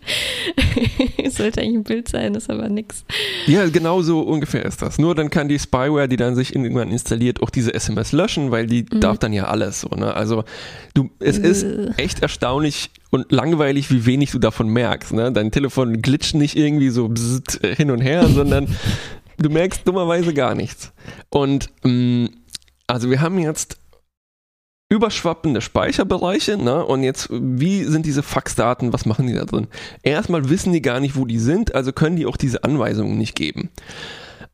es 1.23 1.35
sollte 1.37 1.61
eigentlich 1.61 1.77
ein 1.77 1.83
Bild 1.83 2.09
sein, 2.09 2.35
ist 2.35 2.49
aber 2.49 2.69
nix. 2.69 3.05
Ja, 3.47 3.67
genau 3.69 4.03
so 4.03 4.21
ungefähr 4.21 4.65
ist 4.65 4.83
das. 4.83 4.99
Nur 4.99 5.15
dann 5.15 5.31
kann 5.31 5.47
die 5.47 5.57
Spyware, 5.57 6.07
die 6.07 6.17
dann 6.17 6.35
sich 6.35 6.55
irgendwann 6.55 6.91
installiert, 6.91 7.41
auch 7.41 7.49
diese 7.49 7.73
SMS 7.73 8.11
löschen, 8.11 8.51
weil 8.51 8.67
die 8.67 8.83
mhm. 8.83 8.99
darf 8.99 9.17
dann 9.17 9.33
ja 9.33 9.45
alles 9.45 9.81
so, 9.81 9.89
ne? 9.89 10.13
Also 10.13 10.43
du, 10.93 11.09
es 11.19 11.39
ist 11.39 11.65
echt 11.97 12.21
erstaunlich, 12.21 12.91
und 13.09 13.31
langweilig, 13.31 13.91
wie 13.91 14.05
wenig 14.05 14.31
du 14.31 14.39
davon 14.39 14.67
merkst. 14.69 15.13
Ne? 15.13 15.31
Dein 15.31 15.51
Telefon 15.51 16.01
glitscht 16.01 16.35
nicht 16.35 16.57
irgendwie 16.57 16.89
so 16.89 17.07
bzzt, 17.07 17.59
hin 17.65 17.91
und 17.91 18.01
her, 18.01 18.27
sondern 18.27 18.67
du 19.37 19.49
merkst 19.49 19.87
dummerweise 19.87 20.33
gar 20.33 20.55
nichts. 20.55 20.91
Und 21.29 21.69
ähm, 21.83 22.29
also 22.87 23.09
wir 23.09 23.21
haben 23.21 23.39
jetzt 23.39 23.77
überschwappende 24.89 25.61
Speicherbereiche, 25.61 26.57
ne? 26.57 26.85
Und 26.85 27.03
jetzt, 27.03 27.27
wie 27.29 27.83
sind 27.83 28.05
diese 28.05 28.23
Faxdaten, 28.23 28.93
was 28.93 29.05
machen 29.05 29.27
die 29.27 29.33
da 29.33 29.43
drin? 29.43 29.67
Erstmal 30.01 30.49
wissen 30.49 30.71
die 30.71 30.81
gar 30.81 31.01
nicht, 31.01 31.17
wo 31.17 31.25
die 31.25 31.39
sind, 31.39 31.75
also 31.75 31.91
können 31.91 32.15
die 32.15 32.25
auch 32.25 32.37
diese 32.37 32.63
Anweisungen 32.63 33.17
nicht 33.17 33.35
geben. 33.35 33.69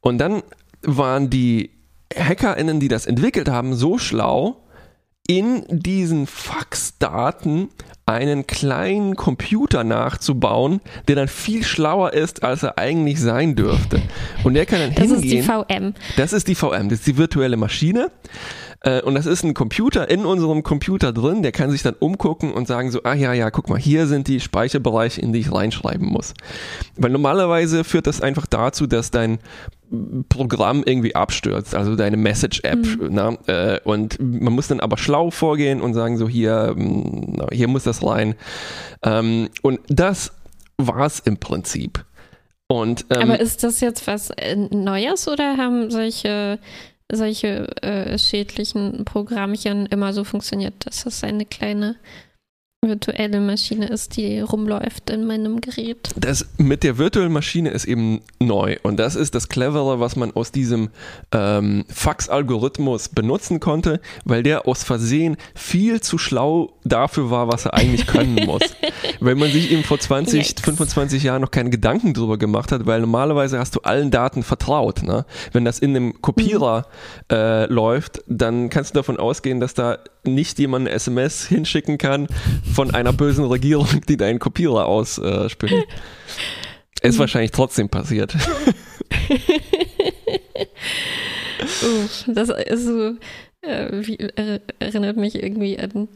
Und 0.01 0.17
dann 0.17 0.41
waren 0.81 1.29
die 1.29 1.69
HackerInnen, 2.15 2.79
die 2.79 2.87
das 2.87 3.05
entwickelt 3.05 3.47
haben, 3.47 3.75
so 3.75 3.99
schlau, 3.99 4.63
in 5.27 5.65
diesen 5.69 6.27
Faxdaten 6.27 7.69
einen 8.05 8.45
kleinen 8.47 9.15
Computer 9.15 9.83
nachzubauen, 9.83 10.81
der 11.07 11.15
dann 11.15 11.27
viel 11.27 11.63
schlauer 11.63 12.13
ist, 12.13 12.43
als 12.43 12.63
er 12.63 12.77
eigentlich 12.77 13.19
sein 13.21 13.55
dürfte. 13.55 14.01
Und 14.43 14.55
der 14.55 14.65
kann 14.65 14.79
dann 14.79 14.95
das 14.95 15.05
hingehen. 15.05 15.45
Das 15.47 15.57
ist 15.59 15.67
die 15.67 15.75
VM. 15.75 15.93
Das 16.17 16.33
ist 16.33 16.47
die 16.47 16.55
VM, 16.55 16.89
das 16.89 16.99
ist 16.99 17.07
die 17.07 17.17
virtuelle 17.17 17.57
Maschine. 17.57 18.11
Äh, 18.81 19.01
und 19.01 19.15
das 19.15 19.25
ist 19.25 19.43
ein 19.43 19.53
Computer 19.53 20.09
in 20.09 20.25
unserem 20.25 20.63
Computer 20.63 21.13
drin, 21.13 21.41
der 21.41 21.53
kann 21.53 21.71
sich 21.71 21.81
dann 21.81 21.95
umgucken 21.97 22.53
und 22.53 22.67
sagen 22.67 22.91
so, 22.91 23.01
ah 23.03 23.13
ja, 23.13 23.33
ja, 23.33 23.49
guck 23.49 23.69
mal, 23.69 23.79
hier 23.79 24.07
sind 24.07 24.27
die 24.27 24.39
Speicherbereiche, 24.39 25.21
in 25.21 25.31
die 25.31 25.39
ich 25.39 25.51
reinschreiben 25.51 26.07
muss. 26.07 26.33
Weil 26.97 27.11
normalerweise 27.11 27.83
führt 27.83 28.07
das 28.07 28.21
einfach 28.21 28.45
dazu, 28.45 28.85
dass 28.85 29.09
dein 29.11 29.39
Programm 30.29 30.83
irgendwie 30.85 31.15
abstürzt, 31.15 31.75
also 31.75 31.95
deine 31.95 32.17
Message-App. 32.17 32.79
Mhm. 32.79 33.37
Äh, 33.47 33.79
und 33.83 34.19
man 34.19 34.53
muss 34.53 34.67
dann 34.67 34.79
aber 34.79 34.97
schlau 34.97 35.31
vorgehen 35.31 35.81
und 35.81 35.93
sagen 35.93 36.17
so, 36.17 36.27
hier, 36.27 36.73
mm, 36.75 37.47
hier 37.51 37.67
muss 37.67 37.83
das 37.83 38.03
rein. 38.03 38.35
Ähm, 39.03 39.49
und 39.61 39.79
das 39.87 40.31
war 40.77 41.05
es 41.05 41.19
im 41.19 41.37
Prinzip. 41.37 42.05
Und, 42.67 43.05
ähm, 43.09 43.21
Aber 43.21 43.39
ist 43.39 43.63
das 43.63 43.81
jetzt 43.81 44.07
was 44.07 44.31
äh, 44.31 44.55
Neues 44.55 45.27
oder 45.27 45.57
haben 45.57 45.91
solche, 45.91 46.57
solche 47.11 47.67
äh, 47.83 48.17
schädlichen 48.17 49.05
Programmchen 49.05 49.85
immer 49.87 50.13
so 50.13 50.23
funktioniert, 50.23 50.73
dass 50.85 51.05
es 51.05 51.23
eine 51.23 51.45
kleine 51.45 51.97
virtuelle 52.83 53.39
Maschine 53.39 53.87
ist, 53.87 54.17
die 54.17 54.39
rumläuft 54.39 55.09
in 55.09 55.25
meinem 55.25 55.61
Gerät. 55.61 56.09
Das 56.15 56.45
mit 56.57 56.83
der 56.83 56.97
virtuellen 56.97 57.31
Maschine 57.31 57.69
ist 57.71 57.85
eben 57.85 58.21
neu 58.39 58.77
und 58.83 58.97
das 58.97 59.15
ist 59.15 59.35
das 59.35 59.49
Clevere, 59.49 59.99
was 59.99 60.15
man 60.15 60.31
aus 60.31 60.51
diesem 60.51 60.89
ähm, 61.31 61.85
Fax-Algorithmus 61.89 63.09
benutzen 63.09 63.59
konnte, 63.59 63.99
weil 64.25 64.43
der 64.43 64.67
aus 64.67 64.83
Versehen 64.83 65.37
viel 65.55 66.01
zu 66.01 66.17
schlau 66.17 66.73
dafür 66.83 67.31
war, 67.31 67.47
was 67.47 67.65
er 67.65 67.73
eigentlich 67.73 68.07
können 68.07 68.35
muss. 68.45 68.61
weil 69.19 69.35
man 69.35 69.51
sich 69.51 69.71
eben 69.71 69.83
vor 69.83 69.99
20, 69.99 70.47
Yikes. 70.47 70.61
25 70.63 71.23
Jahren 71.23 71.41
noch 71.41 71.51
keine 71.51 71.69
Gedanken 71.69 72.13
drüber 72.13 72.37
gemacht 72.37 72.71
hat, 72.71 72.85
weil 72.85 73.01
normalerweise 73.01 73.59
hast 73.59 73.75
du 73.75 73.81
allen 73.81 74.11
Daten 74.11 74.43
vertraut. 74.43 75.03
Ne? 75.03 75.25
Wenn 75.51 75.65
das 75.65 75.79
in 75.79 75.95
einem 75.95 76.21
Kopierer 76.21 76.85
äh, 77.31 77.65
läuft, 77.65 78.21
dann 78.27 78.69
kannst 78.69 78.91
du 78.91 78.99
davon 78.99 79.17
ausgehen, 79.17 79.59
dass 79.59 79.73
da 79.73 79.99
nicht 80.25 80.59
jemand 80.59 80.87
eine 80.87 80.95
SMS 80.95 81.47
hinschicken 81.47 81.97
kann 81.97 82.27
von 82.73 82.93
einer 82.93 83.13
bösen 83.13 83.45
Regierung, 83.45 84.01
die 84.07 84.17
deinen 84.17 84.39
Kopierer 84.39 84.85
ausspielt. 84.85 85.87
Ist 87.01 87.19
wahrscheinlich 87.19 87.51
trotzdem 87.51 87.89
passiert. 87.89 88.33
Uff, 91.83 92.25
das 92.27 92.49
ist 92.49 92.85
so, 92.85 93.15
äh, 93.61 93.89
wie, 93.91 94.17
er, 94.17 94.61
erinnert 94.79 95.17
mich 95.17 95.35
irgendwie 95.35 95.77
an 95.77 96.07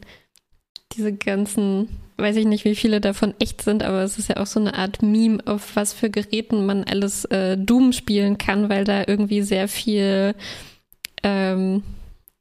diese 0.92 1.12
ganzen, 1.12 1.88
weiß 2.16 2.36
ich 2.36 2.46
nicht, 2.46 2.64
wie 2.64 2.74
viele 2.74 3.00
davon 3.00 3.34
echt 3.38 3.62
sind, 3.62 3.82
aber 3.82 4.02
es 4.02 4.18
ist 4.18 4.30
ja 4.30 4.38
auch 4.38 4.46
so 4.46 4.60
eine 4.60 4.74
Art 4.74 5.02
Meme, 5.02 5.40
auf 5.46 5.76
was 5.76 5.92
für 5.92 6.10
Geräten 6.10 6.64
man 6.64 6.84
alles 6.84 7.24
äh, 7.26 7.58
Doom 7.58 7.92
spielen 7.92 8.38
kann, 8.38 8.68
weil 8.70 8.84
da 8.84 9.04
irgendwie 9.06 9.42
sehr 9.42 9.68
viel 9.68 10.34
ähm, 11.22 11.82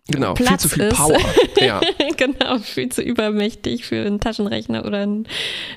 Genau, 0.09 0.35
viel 0.35 0.45
Platz 0.45 0.61
zu 0.63 0.69
viel 0.69 0.83
ist. 0.83 0.95
Power. 0.97 1.17
Ja. 1.61 1.81
genau, 2.17 2.59
viel 2.59 2.89
zu 2.89 3.01
übermächtig 3.01 3.85
für 3.85 4.05
einen 4.05 4.19
Taschenrechner 4.19 4.85
oder 4.85 4.99
ein, 4.99 5.27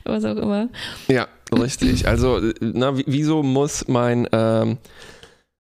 was 0.04 0.24
auch 0.24 0.36
immer. 0.36 0.68
Ja, 1.08 1.26
richtig. 1.52 2.06
Also, 2.06 2.40
na, 2.60 2.96
wieso 3.06 3.42
muss 3.42 3.88
mein 3.88 4.28
ähm, 4.32 4.76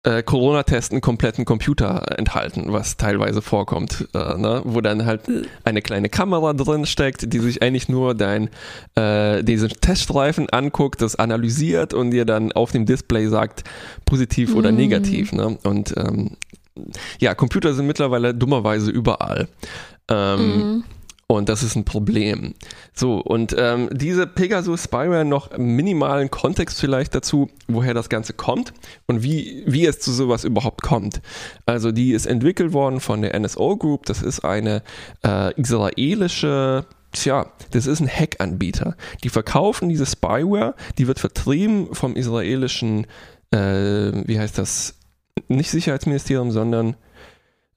äh, 0.03 0.23
Corona-Test 0.23 0.91
einen 0.93 1.01
kompletten 1.01 1.45
Computer 1.45 2.03
enthalten, 2.17 2.71
was 2.71 2.95
teilweise 2.97 3.41
vorkommt, 3.41 4.07
äh, 4.13 4.37
ne? 4.37 4.61
wo 4.63 4.79
dann 4.81 5.05
halt 5.05 5.21
eine 5.63 5.81
kleine 5.81 6.09
Kamera 6.09 6.53
drin 6.53 6.85
steckt, 6.85 7.33
die 7.33 7.39
sich 7.39 7.61
eigentlich 7.61 7.89
nur 7.89 8.15
dein 8.15 8.49
äh, 8.95 9.43
diesen 9.43 9.69
Teststreifen 9.69 10.49
anguckt, 10.49 11.01
das 11.01 11.15
analysiert 11.17 11.93
und 11.93 12.11
dir 12.11 12.25
dann 12.25 12.51
auf 12.51 12.71
dem 12.71 12.85
Display 12.85 13.27
sagt, 13.27 13.63
positiv 14.05 14.55
oder 14.55 14.71
Mm. 14.71 14.75
negativ. 14.75 15.31
Ne? 15.33 15.57
Und 15.63 15.93
ähm, 15.97 16.37
ja, 17.19 17.35
Computer 17.35 17.73
sind 17.73 17.87
mittlerweile 17.87 18.33
dummerweise 18.33 18.91
überall. 18.91 19.47
Ähm, 20.09 20.57
Mhm. 20.57 20.83
und 21.27 21.49
das 21.49 21.63
ist 21.63 21.75
ein 21.75 21.85
Problem. 21.85 22.53
So, 22.93 23.17
und 23.19 23.55
ähm, 23.57 23.89
diese 23.91 24.27
Pegasus 24.27 24.83
Spyware 24.83 25.25
noch 25.25 25.57
minimalen 25.57 26.29
Kontext 26.29 26.79
vielleicht 26.79 27.15
dazu, 27.15 27.49
woher 27.67 27.95
das 27.95 28.09
Ganze 28.09 28.33
kommt 28.33 28.73
und 29.07 29.23
wie, 29.23 29.63
wie 29.65 29.85
es 29.87 29.99
zu 29.99 30.11
sowas 30.11 30.43
überhaupt 30.43 30.83
kommt. 30.83 31.21
Also 31.65 31.91
die 31.91 32.11
ist 32.11 32.27
entwickelt 32.27 32.73
worden 32.73 32.99
von 32.99 33.23
der 33.23 33.39
NSO 33.39 33.75
Group, 33.77 34.05
das 34.05 34.21
ist 34.21 34.45
eine 34.45 34.83
äh, 35.25 35.53
israelische 35.59 36.85
Tja, 37.11 37.45
das 37.71 37.87
ist 37.87 38.01
ein 38.01 38.09
Hack-Anbieter. 38.09 38.97
Die 39.23 39.29
verkaufen 39.29 39.87
diese 39.87 40.05
Spyware, 40.05 40.75
die 40.97 41.07
wird 41.07 41.19
vertrieben 41.19 41.87
vom 41.95 42.15
israelischen, 42.17 43.07
äh, 43.51 43.57
wie 44.27 44.37
heißt 44.37 44.57
das, 44.57 44.95
nicht 45.47 45.69
Sicherheitsministerium, 45.69 46.51
sondern 46.51 46.95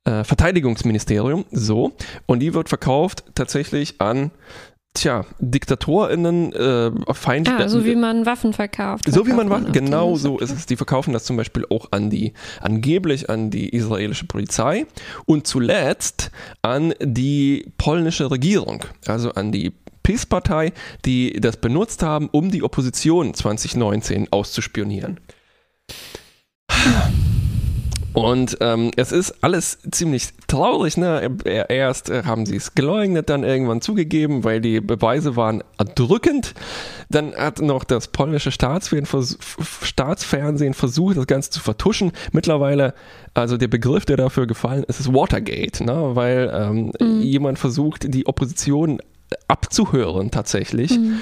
äh, 0.04 0.24
Verteidigungsministerium, 0.24 1.44
so. 1.50 1.92
Und 2.26 2.40
die 2.40 2.54
wird 2.54 2.68
verkauft 2.68 3.24
tatsächlich 3.34 4.00
an, 4.00 4.30
tja, 4.94 5.24
DiktatorInnen, 5.38 6.52
äh, 6.52 7.14
Feind, 7.14 7.48
Ah, 7.48 7.68
so 7.68 7.84
wie 7.84 7.96
man 7.96 8.26
Waffen 8.26 8.52
verkauft. 8.52 9.10
so 9.10 9.26
wie 9.26 9.32
man 9.32 9.52
auch 9.52 9.72
genau 9.72 10.16
so 10.16 10.38
ist 10.38 10.50
es. 10.52 10.66
Die 10.66 10.76
verkaufen 10.76 11.12
das 11.12 11.24
zum 11.24 11.36
Beispiel 11.36 11.66
auch 11.70 11.88
an 11.90 12.10
die, 12.10 12.32
angeblich 12.60 13.28
an 13.28 13.50
die 13.50 13.68
israelische 13.68 14.26
Polizei 14.26 14.86
und 15.26 15.46
zuletzt 15.46 16.30
an 16.62 16.94
die 17.00 17.72
polnische 17.76 18.30
Regierung, 18.30 18.84
also 19.06 19.32
an 19.32 19.52
die 19.52 19.72
PiS-Partei, 20.04 20.72
die 21.04 21.32
das 21.40 21.58
benutzt 21.58 22.02
haben, 22.02 22.28
um 22.30 22.50
die 22.50 22.62
Opposition 22.62 23.34
2019 23.34 24.28
auszuspionieren. 24.32 25.20
Und 28.18 28.56
ähm, 28.60 28.90
es 28.96 29.12
ist 29.12 29.42
alles 29.42 29.78
ziemlich 29.90 30.28
traurig. 30.46 30.96
Ne? 30.96 31.30
Er- 31.44 31.70
Erst 31.70 32.10
äh, 32.10 32.22
haben 32.24 32.46
sie 32.46 32.56
es 32.56 32.74
geleugnet, 32.74 33.28
dann 33.30 33.44
irgendwann 33.44 33.80
zugegeben, 33.80 34.44
weil 34.44 34.60
die 34.60 34.80
Beweise 34.80 35.36
waren 35.36 35.62
erdrückend. 35.78 36.54
Dann 37.10 37.34
hat 37.34 37.60
noch 37.60 37.84
das 37.84 38.08
polnische 38.08 38.50
Staatsfernsehen, 38.50 40.74
versucht, 40.74 41.16
das 41.16 41.26
Ganze 41.26 41.50
zu 41.50 41.60
vertuschen. 41.60 42.12
Mittlerweile, 42.32 42.94
also 43.34 43.56
der 43.56 43.68
Begriff, 43.68 44.04
der 44.04 44.16
dafür 44.16 44.46
gefallen 44.46 44.84
ist, 44.84 45.00
ist 45.00 45.12
Watergate, 45.12 45.84
ne? 45.84 46.10
weil 46.14 46.50
ähm, 46.54 46.92
Mhm. 47.00 47.20
jemand 47.22 47.58
versucht, 47.58 48.12
die 48.12 48.26
Opposition 48.26 49.00
abzuhören 49.46 50.30
tatsächlich. 50.30 50.98
Mhm. 50.98 51.20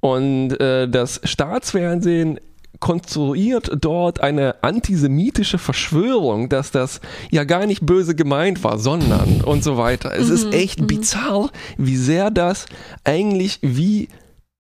Und 0.00 0.60
äh, 0.60 0.88
das 0.88 1.20
Staatsfernsehen 1.24 2.40
konstruiert 2.82 3.70
dort 3.80 4.20
eine 4.20 4.56
antisemitische 4.64 5.56
Verschwörung, 5.56 6.48
dass 6.48 6.72
das 6.72 7.00
ja 7.30 7.44
gar 7.44 7.64
nicht 7.64 7.86
böse 7.86 8.16
gemeint 8.16 8.64
war, 8.64 8.76
sondern 8.78 9.40
und 9.40 9.62
so 9.62 9.76
weiter. 9.78 10.12
Es 10.14 10.28
ist 10.28 10.46
Mhm, 10.48 10.52
echt 10.52 10.80
mhm. 10.80 10.88
bizarr, 10.88 11.50
wie 11.78 11.96
sehr 11.96 12.32
das 12.32 12.66
eigentlich 13.04 13.60
wie, 13.62 14.08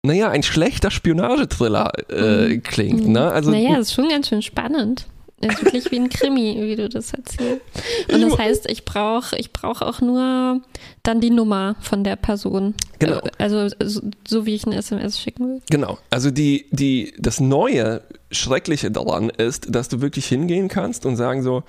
naja, 0.05 0.31
ein 0.31 0.45
schlechter 0.45 0.93
Spionagetriller 0.93 1.91
äh, 2.09 2.49
Mhm. 2.55 2.63
klingt. 2.63 3.07
Mhm. 3.07 3.13
Ne? 3.13 3.31
Also, 3.33 3.51
naja, 3.51 3.77
ist 3.77 3.93
schon 3.93 4.09
ganz 4.09 4.29
schön 4.29 4.41
spannend. 4.41 5.07
Ist 5.41 5.63
wirklich 5.63 5.91
wie 5.91 5.99
ein 5.99 6.09
Krimi, 6.09 6.57
wie 6.61 6.77
du 6.77 6.89
das 6.89 7.13
erzählst. 7.13 7.63
Und 8.11 8.23
das 8.23 8.39
heißt, 8.39 8.71
ich 8.71 8.85
brauche 8.85 9.37
ich 9.37 9.53
brauch 9.53 9.83
auch 9.83 10.01
nur 10.01 10.63
dann 11.03 11.21
die 11.21 11.31
Nummer 11.31 11.77
von 11.81 12.05
der 12.05 12.17
Person. 12.17 12.75
Genau. 12.99 13.19
Äh, 13.19 13.31
Also 13.39 13.69
so, 13.85 14.01
so 14.27 14.47
wie 14.47 14.55
ich 14.55 14.67
eine 14.67 14.77
SMS 14.77 15.21
schicken 15.21 15.49
will. 15.49 15.63
Genau, 15.71 15.99
also 16.11 16.31
die, 16.31 16.67
die, 16.71 17.13
das 17.19 17.41
Neue, 17.41 18.03
Schreckliche 18.33 18.91
daran 18.91 19.31
ist, 19.31 19.75
dass 19.75 19.89
du 19.89 20.01
wirklich 20.01 20.27
hingehen 20.27 20.69
kannst 20.69 21.07
und 21.07 21.17
sagen 21.17 21.43
so, 21.43 21.63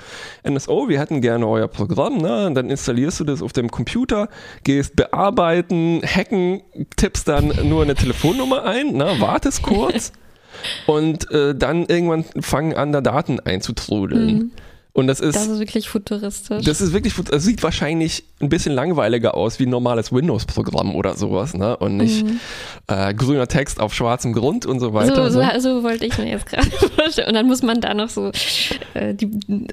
NSO, 0.44 0.90
wir 0.90 1.00
hätten 1.00 1.22
gerne 1.22 1.48
euer 1.48 1.68
Programm, 1.68 2.18
ne? 2.18 2.48
Und 2.48 2.56
dann 2.56 2.70
installierst 2.72 3.20
du 3.20 3.24
das 3.26 3.44
auf 3.44 3.54
dem 3.54 3.70
Computer, 3.70 4.28
gehst 4.64 4.96
bearbeiten, 4.96 6.02
hacken, 6.04 6.62
tippst 6.96 7.28
dann 7.28 7.54
nur 7.70 7.84
eine 7.84 7.94
Telefonnummer 7.94 8.64
ein, 8.64 8.94
ne? 8.94 9.16
wartest 9.20 9.62
kurz 9.62 10.12
und 10.86 11.30
äh, 11.32 11.56
dann 11.56 11.86
irgendwann 11.86 12.26
fangen 12.42 12.74
an, 12.76 12.92
da 12.92 13.02
Daten 13.02 13.40
einzutrudeln. 13.40 14.26
Mhm. 14.28 14.52
Und 14.94 15.06
das 15.06 15.20
ist, 15.20 15.36
Das 15.36 15.46
ist 15.46 15.60
wirklich 15.60 15.88
futuristisch. 15.90 16.66
das 16.66 16.82
ist 16.82 16.92
wirklich, 16.92 17.14
das 17.30 17.44
sieht 17.44 17.62
wahrscheinlich 17.62 18.24
ein 18.42 18.50
bisschen 18.50 18.74
langweiliger 18.74 19.36
aus 19.36 19.60
wie 19.60 19.68
ein 19.68 19.70
normales 19.70 20.12
Windows-Programm 20.12 20.96
oder 20.96 21.14
sowas, 21.14 21.54
ne? 21.54 21.78
Und 21.78 21.98
nicht 21.98 22.26
Mhm. 22.26 22.40
äh, 22.88 23.14
grüner 23.14 23.48
Text 23.48 23.80
auf 23.80 23.94
schwarzem 23.94 24.34
Grund 24.34 24.66
und 24.66 24.80
so 24.80 24.96
weiter. 24.96 25.30
so, 25.30 25.38
ne? 25.40 25.52
so, 25.60 25.76
so 25.78 25.84
wollte 25.84 26.04
ich 26.08 26.18
mir 26.18 26.28
jetzt 26.32 26.48
gerade 26.48 26.66
vorstellen. 26.96 27.28
Und 27.28 27.36
dann 27.36 27.46
muss 27.46 27.62
man 27.62 27.80
da 27.80 27.94
noch 27.94 28.10
so 28.10 28.32
äh, 28.96 29.14
die, 29.14 29.30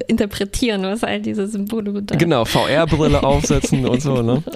interpretieren, 0.08 0.82
was 0.82 1.02
all 1.02 1.22
diese 1.22 1.46
Symbole 1.46 1.92
bedeuten. 1.92 2.18
Genau, 2.18 2.44
VR-Brille 2.44 3.22
aufsetzen 3.22 3.86
und 3.88 4.02
so, 4.02 4.20
ne? 4.20 4.42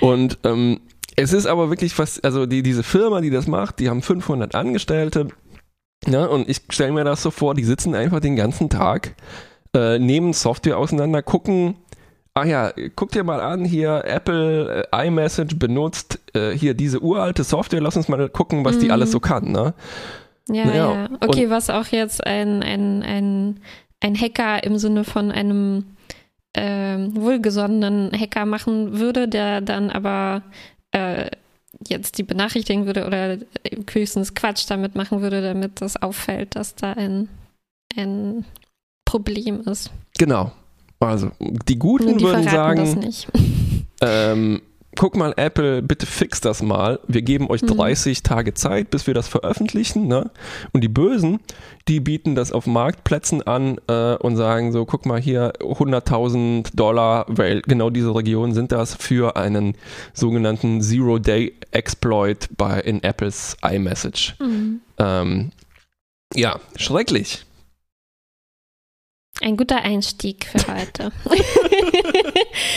Und 0.00 0.38
ähm, 0.44 0.80
es 1.20 1.32
ist 1.32 1.46
aber 1.46 1.70
wirklich 1.70 1.94
fast, 1.94 2.24
also 2.24 2.46
die, 2.46 2.62
diese 2.62 2.82
Firma, 2.82 3.20
die 3.20 3.30
das 3.30 3.46
macht, 3.46 3.78
die 3.78 3.88
haben 3.88 4.02
500 4.02 4.54
Angestellte. 4.54 5.28
Ja, 6.06 6.24
und 6.26 6.48
ich 6.48 6.62
stelle 6.70 6.92
mir 6.92 7.04
das 7.04 7.22
so 7.22 7.30
vor, 7.30 7.54
die 7.54 7.64
sitzen 7.64 7.94
einfach 7.94 8.20
den 8.20 8.36
ganzen 8.36 8.70
Tag, 8.70 9.14
äh, 9.74 9.98
nehmen 9.98 10.32
Software 10.32 10.78
auseinander, 10.78 11.22
gucken, 11.22 11.76
ah 12.34 12.44
ja, 12.44 12.72
guck 12.96 13.10
dir 13.10 13.22
mal 13.22 13.40
an, 13.40 13.64
hier 13.64 14.02
Apple 14.04 14.86
äh, 14.90 15.06
iMessage 15.06 15.58
benutzt 15.58 16.18
äh, 16.34 16.52
hier 16.52 16.74
diese 16.74 17.00
uralte 17.00 17.44
Software, 17.44 17.80
lass 17.80 17.96
uns 17.96 18.08
mal 18.08 18.28
gucken, 18.28 18.64
was 18.64 18.78
die 18.78 18.86
Mhm. 18.86 18.92
alles 18.92 19.10
so 19.10 19.20
kann, 19.20 19.52
ne? 19.52 19.74
Ja, 20.48 20.64
Ja, 20.64 20.74
ja. 20.74 21.08
Okay, 21.20 21.50
was 21.50 21.70
auch 21.70 21.86
jetzt 21.86 22.26
ein, 22.26 22.62
ein, 22.62 23.02
ein, 23.02 23.60
ein 24.00 24.18
Hacker 24.18 24.64
im 24.64 24.78
Sinne 24.78 25.04
von 25.04 25.30
einem 25.30 25.84
ähm, 26.54 27.14
wohlgesonnenen 27.14 28.10
Hacker 28.18 28.46
machen 28.46 28.98
würde, 28.98 29.28
der 29.28 29.60
dann 29.60 29.90
aber 29.90 30.42
äh, 30.92 31.30
jetzt 31.88 32.18
die 32.18 32.22
benachrichtigen 32.22 32.86
würde 32.86 33.06
oder 33.06 33.38
höchstens 33.92 34.34
Quatsch 34.34 34.64
damit 34.68 34.94
machen 34.94 35.22
würde, 35.22 35.42
damit 35.42 35.80
das 35.80 36.00
auffällt, 36.00 36.56
dass 36.56 36.74
da 36.74 36.92
ein, 36.92 37.28
ein 37.96 38.44
Problem 39.04 39.60
ist. 39.62 39.90
Genau. 40.18 40.52
Also, 40.98 41.30
die 41.40 41.78
Guten 41.78 42.18
die 42.18 42.24
würden 42.24 42.42
verraten 42.44 42.76
das 42.76 42.90
sagen, 42.92 43.00
nicht. 43.00 43.28
ähm, 44.02 44.60
guck 45.00 45.16
mal, 45.16 45.32
Apple, 45.38 45.80
bitte 45.80 46.04
fix 46.04 46.42
das 46.42 46.60
mal. 46.60 47.00
Wir 47.08 47.22
geben 47.22 47.48
euch 47.48 47.62
30 47.62 48.22
Tage 48.22 48.52
Zeit, 48.52 48.90
bis 48.90 49.06
wir 49.06 49.14
das 49.14 49.28
veröffentlichen. 49.28 50.08
Ne? 50.08 50.30
Und 50.72 50.82
die 50.82 50.88
Bösen, 50.88 51.40
die 51.88 52.00
bieten 52.00 52.34
das 52.34 52.52
auf 52.52 52.66
Marktplätzen 52.66 53.40
an 53.40 53.78
äh, 53.86 54.16
und 54.16 54.36
sagen 54.36 54.72
so, 54.72 54.84
guck 54.84 55.06
mal 55.06 55.18
hier, 55.18 55.54
100.000 55.60 56.76
Dollar, 56.76 57.24
weil 57.28 57.62
genau 57.62 57.88
diese 57.88 58.14
Regionen 58.14 58.52
sind 58.52 58.72
das, 58.72 58.94
für 58.94 59.36
einen 59.36 59.74
sogenannten 60.12 60.82
Zero-Day-Exploit 60.82 62.50
bei 62.58 62.78
in 62.80 63.02
Apples 63.02 63.56
iMessage. 63.62 64.34
Mhm. 64.38 64.80
Ähm, 64.98 65.52
ja, 66.34 66.60
schrecklich. 66.76 67.46
Ein 69.42 69.56
guter 69.56 69.82
Einstieg 69.82 70.46
für 70.46 70.74
heute. 70.74 71.12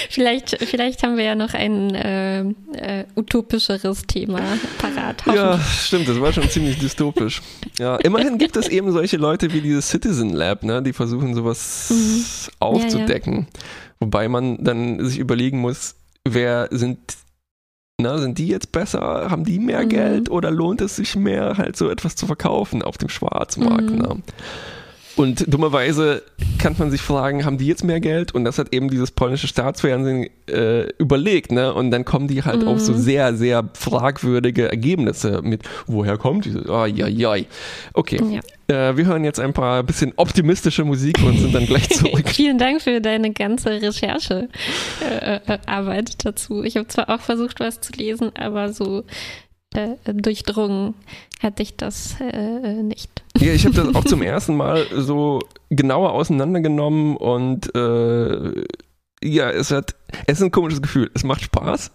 vielleicht, 0.09 0.57
vielleicht 0.63 1.03
haben 1.03 1.17
wir 1.17 1.25
ja 1.25 1.35
noch 1.35 1.53
ein 1.53 1.93
äh, 1.93 2.41
äh, 2.41 3.05
utopischeres 3.15 4.03
Thema 4.03 4.39
parat. 4.77 5.23
Ja, 5.27 5.59
stimmt, 5.59 6.07
das 6.07 6.21
war 6.21 6.31
schon 6.31 6.49
ziemlich 6.49 6.79
dystopisch. 6.79 7.41
Ja, 7.79 7.97
immerhin 7.97 8.37
gibt 8.37 8.55
es 8.55 8.69
eben 8.69 8.91
solche 8.93 9.17
Leute 9.17 9.51
wie 9.51 9.59
dieses 9.59 9.89
Citizen 9.89 10.29
Lab, 10.33 10.63
ne, 10.63 10.81
die 10.81 10.93
versuchen 10.93 11.35
sowas 11.35 12.49
aufzudecken. 12.59 13.47
Wobei 13.99 14.29
man 14.29 14.63
dann 14.63 15.03
sich 15.05 15.19
überlegen 15.19 15.59
muss, 15.59 15.95
wer 16.25 16.69
sind, 16.71 16.99
na, 17.99 18.17
sind 18.19 18.37
die 18.37 18.47
jetzt 18.47 18.71
besser, 18.71 19.27
haben 19.29 19.43
die 19.43 19.59
mehr 19.59 19.83
Mhm. 19.83 19.89
Geld 19.89 20.29
oder 20.29 20.49
lohnt 20.49 20.79
es 20.79 20.95
sich 20.95 21.15
mehr, 21.17 21.57
halt 21.57 21.75
so 21.75 21.89
etwas 21.89 22.15
zu 22.15 22.25
verkaufen 22.25 22.81
auf 22.81 22.97
dem 22.97 23.09
Schwarzmarkt? 23.09 23.89
Mhm. 23.89 23.97
Ne? 23.97 24.21
Und 25.15 25.45
dummerweise 25.53 26.23
kann 26.57 26.75
man 26.79 26.89
sich 26.89 27.01
fragen, 27.01 27.45
haben 27.45 27.57
die 27.57 27.67
jetzt 27.67 27.83
mehr 27.83 27.99
Geld? 27.99 28.33
Und 28.33 28.45
das 28.45 28.57
hat 28.57 28.73
eben 28.73 28.89
dieses 28.89 29.11
polnische 29.11 29.47
Staatsfernsehen 29.47 30.27
äh, 30.49 30.87
überlegt, 30.97 31.51
ne? 31.51 31.73
Und 31.73 31.91
dann 31.91 32.03
kommen 32.03 32.27
die 32.27 32.41
halt 32.43 32.65
auf 32.65 32.79
so 32.79 32.93
Mhm. 32.93 32.97
sehr, 32.97 33.35
sehr 33.35 33.69
fragwürdige 33.73 34.69
Ergebnisse 34.69 35.41
mit, 35.43 35.63
woher 35.85 36.17
kommt 36.17 36.45
dieses? 36.45 36.67
Oh, 36.67 36.85
ja, 36.85 37.07
ja. 37.07 37.35
Okay, 37.93 38.19
Ja. 38.67 38.89
äh, 38.89 38.97
wir 38.97 39.05
hören 39.05 39.23
jetzt 39.23 39.39
ein 39.39 39.53
paar 39.53 39.83
bisschen 39.83 40.13
optimistische 40.15 40.83
Musik 40.83 41.17
und 41.23 41.37
sind 41.37 41.53
dann 41.53 41.65
gleich 41.67 41.89
zurück. 41.89 42.27
Vielen 42.33 42.57
Dank 42.57 42.81
für 42.81 42.99
deine 43.01 43.31
ganze 43.33 43.69
Recherchearbeit 43.81 44.49
äh, 45.07 45.99
äh, 45.99 46.03
dazu. 46.23 46.63
Ich 46.63 46.75
habe 46.77 46.87
zwar 46.87 47.09
auch 47.09 47.21
versucht, 47.21 47.59
was 47.59 47.81
zu 47.81 47.93
lesen, 47.93 48.31
aber 48.35 48.73
so 48.73 49.03
äh, 49.75 49.95
durchdrungen 50.13 50.93
hatte 51.41 51.63
ich 51.63 51.75
das 51.75 52.15
äh, 52.19 52.81
nicht. 52.83 53.23
ja, 53.37 53.53
ich 53.53 53.65
habe 53.65 53.75
das 53.75 53.93
auch 53.95 54.05
zum 54.05 54.21
ersten 54.23 54.55
Mal 54.55 54.85
so 54.95 55.39
genauer 55.69 56.13
auseinandergenommen 56.13 57.17
und 57.17 57.73
äh, 57.75 58.63
ja, 59.23 59.49
es 59.51 59.71
hat, 59.71 59.95
es 60.27 60.39
ist 60.39 60.43
ein 60.43 60.51
komisches 60.51 60.81
Gefühl. 60.81 61.09
Es 61.13 61.23
macht 61.23 61.41
Spaß. 61.43 61.91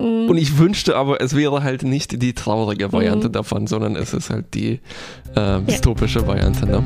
Mm, 0.00 0.28
Und 0.30 0.38
ich 0.38 0.56
wünschte 0.58 0.96
aber, 0.96 1.20
es 1.20 1.36
wäre 1.36 1.62
halt 1.62 1.82
nicht 1.82 2.22
die 2.22 2.32
traurige 2.34 2.90
Variante 2.92 3.28
Mhm. 3.28 3.32
davon, 3.32 3.66
sondern 3.66 3.96
es 3.96 4.14
ist 4.14 4.30
halt 4.30 4.54
die 4.54 4.80
äh, 5.34 5.60
dystopische 5.60 6.26
Variante. 6.26 6.66
Ne? 6.66 6.84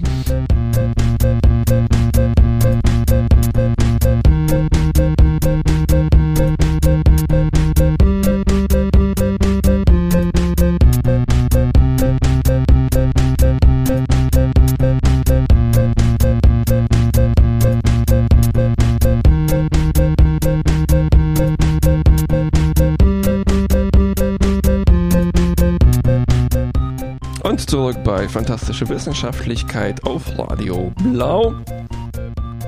Und 27.55 27.71
zurück 27.71 28.03
bei 28.03 28.29
Fantastische 28.29 28.89
Wissenschaftlichkeit 28.89 30.03
auf 30.03 30.37
Radio 30.37 30.93
Blau. 31.05 31.55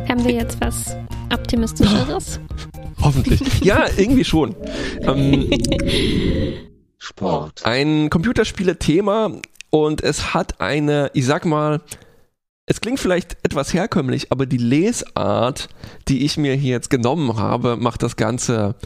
haben 0.08 0.24
wir 0.24 0.32
jetzt 0.32 0.60
was 0.60 0.96
Optimistischeres? 1.34 2.38
Hoffentlich. 3.02 3.64
Ja, 3.64 3.86
irgendwie 3.96 4.22
schon. 4.22 4.54
Ähm, 5.00 5.50
Sport, 6.98 7.66
ein 7.66 8.10
Computerspiele-Thema 8.10 9.40
und 9.70 10.04
es 10.04 10.34
hat 10.34 10.60
eine, 10.60 11.10
ich 11.14 11.26
sag 11.26 11.46
mal, 11.46 11.80
es 12.66 12.80
klingt 12.80 13.00
vielleicht 13.00 13.38
etwas 13.42 13.74
herkömmlich, 13.74 14.30
aber 14.30 14.46
die 14.46 14.56
Lesart, 14.56 15.68
die 16.06 16.24
ich 16.24 16.36
mir 16.36 16.54
hier 16.54 16.70
jetzt 16.70 16.90
genommen 16.90 17.36
habe, 17.36 17.76
macht 17.76 18.04
das 18.04 18.14
Ganze 18.14 18.76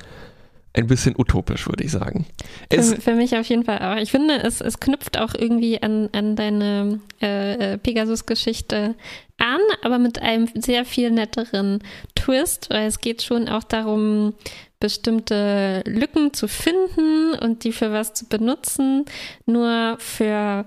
ein 0.73 0.87
bisschen 0.87 1.15
utopisch, 1.19 1.67
würde 1.67 1.83
ich 1.85 1.91
sagen. 1.91 2.27
Es, 2.69 2.95
Für, 2.95 3.01
für 3.01 3.15
mich 3.15 3.37
auf 3.37 3.47
jeden 3.47 3.65
Fall 3.65 3.79
auch. 3.81 4.01
Ich 4.01 4.11
finde, 4.11 4.35
es, 4.43 4.61
es 4.61 4.79
knüpft 4.79 5.19
auch 5.19 5.35
irgendwie 5.35 5.83
an, 5.83 6.09
an 6.13 6.37
deine 6.37 7.01
äh, 7.21 7.73
äh, 7.75 7.79
Pegasus-Geschichte 7.79 8.95
an, 9.39 9.61
aber 9.83 9.99
mit 9.99 10.23
einem 10.23 10.49
sehr 10.55 10.85
viel 10.85 11.11
netteren 11.11 11.83
Twist, 12.15 12.69
weil 12.71 12.87
es 12.87 13.01
geht 13.01 13.23
schon 13.23 13.49
auch 13.49 13.65
darum, 13.65 14.35
bestimmte 14.79 15.83
Lücken 15.87 16.33
zu 16.35 16.47
finden 16.49 17.35
und 17.41 17.65
die 17.65 17.73
für 17.73 17.93
was 17.93 18.15
zu 18.15 18.27
benutzen, 18.27 19.05
nur 19.47 19.97
für 19.99 20.65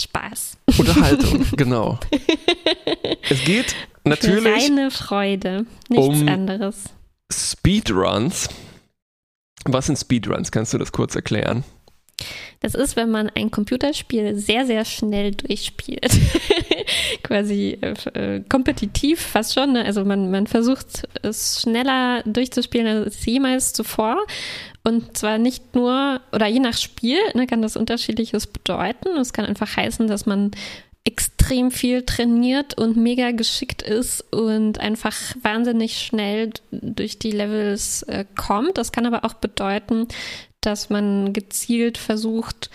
Spaß. 0.00 0.56
Unterhaltung, 0.78 1.44
genau. 1.56 1.98
Es 3.28 3.44
geht 3.44 3.72
Für 4.02 4.08
natürlich 4.08 4.46
reine 4.46 4.90
Freude, 4.90 5.66
nichts 5.88 6.06
um- 6.06 6.28
anderes. 6.28 6.84
Speedruns. 7.30 8.48
Was 9.64 9.86
sind 9.86 9.96
Speedruns? 9.96 10.50
Kannst 10.50 10.72
du 10.72 10.78
das 10.78 10.92
kurz 10.92 11.14
erklären? 11.14 11.64
Das 12.60 12.74
ist, 12.74 12.96
wenn 12.96 13.10
man 13.10 13.30
ein 13.34 13.50
Computerspiel 13.50 14.36
sehr, 14.36 14.66
sehr 14.66 14.84
schnell 14.84 15.32
durchspielt. 15.32 16.10
Quasi 17.22 17.78
äh, 17.80 17.94
äh, 18.12 18.44
kompetitiv 18.46 19.20
fast 19.20 19.54
schon. 19.54 19.72
Ne? 19.72 19.84
Also 19.84 20.04
man, 20.04 20.30
man 20.30 20.46
versucht 20.46 21.08
es 21.22 21.62
schneller 21.62 22.22
durchzuspielen 22.24 22.86
als 22.86 23.24
jemals 23.24 23.72
zuvor. 23.72 24.18
Und 24.84 25.16
zwar 25.16 25.38
nicht 25.38 25.74
nur, 25.74 26.20
oder 26.32 26.46
je 26.46 26.60
nach 26.60 26.76
Spiel 26.76 27.18
ne, 27.34 27.46
kann 27.46 27.62
das 27.62 27.76
unterschiedliches 27.76 28.46
bedeuten. 28.46 29.16
Es 29.18 29.32
kann 29.32 29.46
einfach 29.46 29.76
heißen, 29.76 30.06
dass 30.06 30.26
man 30.26 30.50
extrem 31.04 31.70
viel 31.70 32.02
trainiert 32.02 32.76
und 32.76 32.96
mega 32.96 33.30
geschickt 33.30 33.82
ist 33.82 34.20
und 34.32 34.78
einfach 34.78 35.16
wahnsinnig 35.42 35.98
schnell 35.98 36.50
durch 36.70 37.18
die 37.18 37.32
Levels 37.32 38.02
äh, 38.04 38.24
kommt. 38.36 38.78
Das 38.78 38.92
kann 38.92 39.06
aber 39.06 39.24
auch 39.24 39.34
bedeuten, 39.34 40.08
dass 40.60 40.90
man 40.90 41.32
gezielt 41.32 41.96
versucht, 41.96 42.70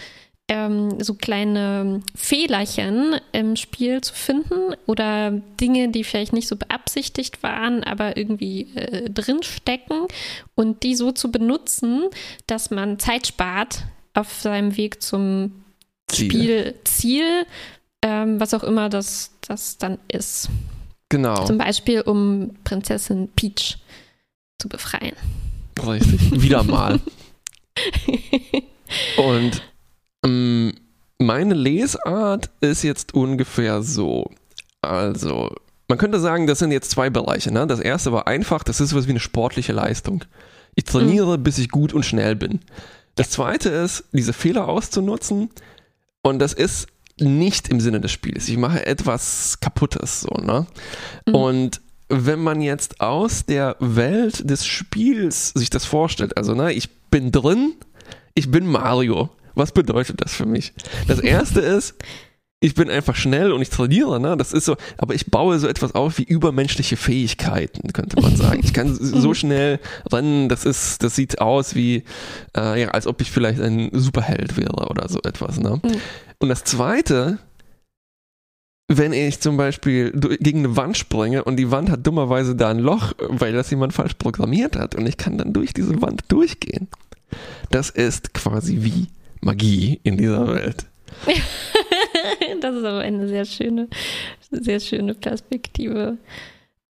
ähm, 0.47 0.99
so 1.01 1.15
kleine 1.15 2.01
Fehlerchen 2.15 3.19
im 3.31 3.55
Spiel 3.55 4.01
zu 4.01 4.13
finden 4.13 4.75
oder 4.85 5.31
Dinge, 5.59 5.89
die 5.89 6.03
vielleicht 6.03 6.33
nicht 6.33 6.47
so 6.47 6.55
beabsichtigt 6.55 7.41
waren, 7.41 7.83
aber 7.83 8.17
irgendwie 8.17 8.75
äh, 8.75 9.09
drinstecken 9.09 10.07
und 10.53 10.83
die 10.83 10.95
so 10.95 11.11
zu 11.11 11.31
benutzen, 11.31 12.09
dass 12.45 12.69
man 12.69 12.99
Zeit 12.99 13.27
spart 13.27 13.83
auf 14.13 14.33
seinem 14.33 14.77
Weg 14.77 15.01
zum 15.01 15.63
Ziel. 16.07 16.29
Spielziel, 16.29 17.45
ähm, 18.05 18.39
was 18.39 18.53
auch 18.53 18.63
immer 18.63 18.87
das, 18.87 19.31
das 19.47 19.79
dann 19.79 19.97
ist. 20.07 20.49
Genau. 21.09 21.43
Zum 21.45 21.57
Beispiel, 21.57 22.01
um 22.01 22.55
Prinzessin 22.63 23.29
Peach 23.35 23.79
zu 24.59 24.69
befreien. 24.69 25.15
Richtig. 25.83 26.39
Wieder 26.39 26.61
mal. 26.61 26.99
Und 29.17 29.63
ähm, 30.23 30.73
meine 31.17 31.55
Lesart 31.55 32.51
ist 32.61 32.83
jetzt 32.83 33.15
ungefähr 33.15 33.81
so. 33.81 34.29
Also, 34.81 35.55
man 35.87 35.97
könnte 35.97 36.19
sagen, 36.19 36.45
das 36.45 36.59
sind 36.59 36.71
jetzt 36.71 36.91
zwei 36.91 37.09
Bereiche. 37.09 37.51
Ne? 37.51 37.65
Das 37.65 37.79
erste 37.79 38.11
war 38.11 38.27
einfach, 38.27 38.63
das 38.63 38.79
ist 38.81 38.91
sowas 38.91 39.07
wie 39.07 39.11
eine 39.11 39.19
sportliche 39.19 39.73
Leistung. 39.73 40.23
Ich 40.75 40.83
trainiere, 40.83 41.39
bis 41.39 41.57
ich 41.57 41.69
gut 41.69 41.91
und 41.91 42.05
schnell 42.05 42.35
bin. 42.35 42.59
Das 43.15 43.31
zweite 43.31 43.69
ist, 43.69 44.03
diese 44.11 44.33
Fehler 44.33 44.67
auszunutzen. 44.67 45.49
Und 46.21 46.37
das 46.39 46.53
ist 46.53 46.87
nicht 47.19 47.69
im 47.69 47.79
Sinne 47.79 48.01
des 48.01 48.11
Spiels. 48.11 48.49
Ich 48.49 48.57
mache 48.57 48.85
etwas 48.85 49.59
Kaputtes 49.59 50.21
so, 50.21 50.33
ne? 50.41 50.67
Mhm. 51.25 51.35
Und 51.35 51.81
wenn 52.09 52.39
man 52.39 52.61
jetzt 52.61 53.01
aus 53.01 53.45
der 53.45 53.77
Welt 53.79 54.49
des 54.49 54.65
Spiels 54.65 55.49
sich 55.55 55.69
das 55.69 55.85
vorstellt, 55.85 56.37
also 56.37 56.53
ne, 56.53 56.73
ich 56.73 56.89
bin 57.09 57.31
drin, 57.31 57.73
ich 58.33 58.51
bin 58.51 58.67
Mario. 58.67 59.29
Was 59.55 59.71
bedeutet 59.71 60.21
das 60.21 60.33
für 60.33 60.45
mich? 60.45 60.73
Das 61.07 61.19
erste 61.19 61.59
ist, 61.61 61.95
ich 62.61 62.73
bin 62.73 62.89
einfach 62.89 63.15
schnell 63.15 63.51
und 63.51 63.61
ich 63.61 63.69
trainiere, 63.69 64.19
ne? 64.19 64.35
Das 64.37 64.51
ist 64.51 64.65
so, 64.65 64.75
aber 64.97 65.13
ich 65.13 65.27
baue 65.27 65.59
so 65.59 65.67
etwas 65.67 65.93
auf 65.93 66.17
wie 66.17 66.23
übermenschliche 66.23 66.97
Fähigkeiten, 66.97 67.93
könnte 67.93 68.19
man 68.19 68.35
sagen. 68.35 68.61
Ich 68.63 68.73
kann 68.73 68.95
so 68.99 69.33
schnell 69.33 69.79
rennen, 70.11 70.49
das 70.49 70.65
ist, 70.65 71.03
das 71.03 71.15
sieht 71.15 71.39
aus 71.39 71.75
wie, 71.75 72.03
äh, 72.57 72.81
ja, 72.81 72.87
als 72.89 73.07
ob 73.07 73.21
ich 73.21 73.29
vielleicht 73.29 73.61
ein 73.61 73.89
Superheld 73.93 74.57
wäre 74.57 74.87
oder 74.89 75.07
so 75.09 75.19
etwas, 75.23 75.59
ne? 75.59 75.79
Und 76.45 76.49
das 76.49 76.63
zweite, 76.63 77.39
wenn 78.87 79.13
ich 79.13 79.39
zum 79.39 79.57
Beispiel 79.57 80.11
gegen 80.11 80.59
eine 80.59 80.77
Wand 80.77 80.95
springe 80.95 81.43
und 81.43 81.55
die 81.55 81.71
Wand 81.71 81.89
hat 81.89 82.05
dummerweise 82.05 82.55
da 82.55 82.69
ein 82.69 82.77
Loch, 82.77 83.13
weil 83.17 83.51
das 83.51 83.71
jemand 83.71 83.93
falsch 83.93 84.13
programmiert 84.13 84.75
hat 84.75 84.93
und 84.93 85.07
ich 85.09 85.17
kann 85.17 85.39
dann 85.39 85.53
durch 85.53 85.73
diese 85.73 85.99
Wand 86.03 86.21
durchgehen. 86.27 86.87
Das 87.71 87.89
ist 87.89 88.35
quasi 88.35 88.77
wie 88.81 89.07
Magie 89.41 89.99
in 90.03 90.17
dieser 90.17 90.47
Welt. 90.53 90.85
das 92.61 92.75
ist 92.75 92.85
aber 92.85 92.99
eine 92.99 93.27
sehr 93.27 93.45
schöne, 93.45 93.87
sehr 94.51 94.79
schöne 94.79 95.15
Perspektive. 95.15 96.19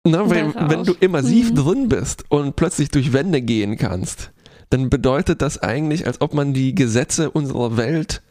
Na, 0.07 0.31
wenn, 0.31 0.55
wenn 0.55 0.85
du 0.85 0.95
immersiv 1.01 1.51
Mhm. 1.51 1.55
drin 1.57 1.89
bist 1.89 2.25
und 2.29 2.55
plötzlich 2.55 2.91
durch 2.91 3.13
Wände 3.13 3.43
gehen 3.43 3.77
kannst, 3.77 4.31
dann 4.71 4.91
bedeutet 4.91 5.43
das 5.43 5.59
eigentlich, 5.59 6.07
als 6.07 6.21
ob 6.21 6.35
man 6.35 6.55
die 6.55 6.73
Gesetze 6.73 7.33
unserer 7.33 7.77
Welt 7.77 8.23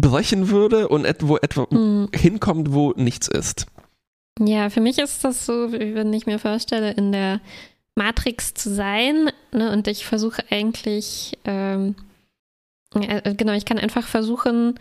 brechen 0.00 0.48
würde 0.48 0.88
und 0.88 1.06
wo 1.22 1.36
etwa 1.36 1.66
Mhm. 1.70 2.08
hinkommt, 2.14 2.72
wo 2.72 2.92
nichts 2.96 3.28
ist. 3.28 3.66
Ja, 4.40 4.70
für 4.70 4.80
mich 4.80 4.98
ist 4.98 5.24
das 5.24 5.44
so, 5.46 5.72
wie 5.72 5.94
wenn 5.94 6.12
ich 6.12 6.26
mir 6.26 6.38
vorstelle, 6.38 6.92
in 6.92 7.12
der 7.12 7.40
Matrix 7.94 8.54
zu 8.54 8.74
sein 8.74 9.30
ne, 9.52 9.70
und 9.70 9.86
ich 9.88 10.06
versuche 10.06 10.42
eigentlich, 10.50 11.38
ähm, 11.44 11.94
äh, 12.94 13.34
genau, 13.34 13.52
ich 13.52 13.66
kann 13.66 13.78
einfach 13.78 14.06
versuchen, 14.06 14.78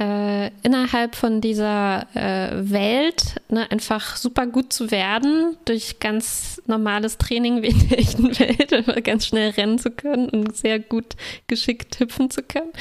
äh, 0.00 0.50
innerhalb 0.62 1.14
von 1.14 1.42
dieser 1.42 2.06
äh, 2.14 2.70
Welt 2.70 3.34
ne, 3.50 3.70
einfach 3.70 4.16
super 4.16 4.46
gut 4.46 4.72
zu 4.72 4.90
werden, 4.90 5.58
durch 5.66 6.00
ganz 6.00 6.62
normales 6.66 7.18
Training 7.18 7.62
wie 7.62 7.68
in 7.68 7.88
der 7.88 7.98
echten 7.98 8.38
Welt, 8.38 9.04
ganz 9.04 9.26
schnell 9.26 9.50
rennen 9.50 9.78
zu 9.78 9.90
können 9.90 10.30
und 10.30 10.56
sehr 10.56 10.78
gut 10.78 11.16
geschickt 11.48 12.00
hüpfen 12.00 12.30
zu 12.30 12.42
können. 12.42 12.72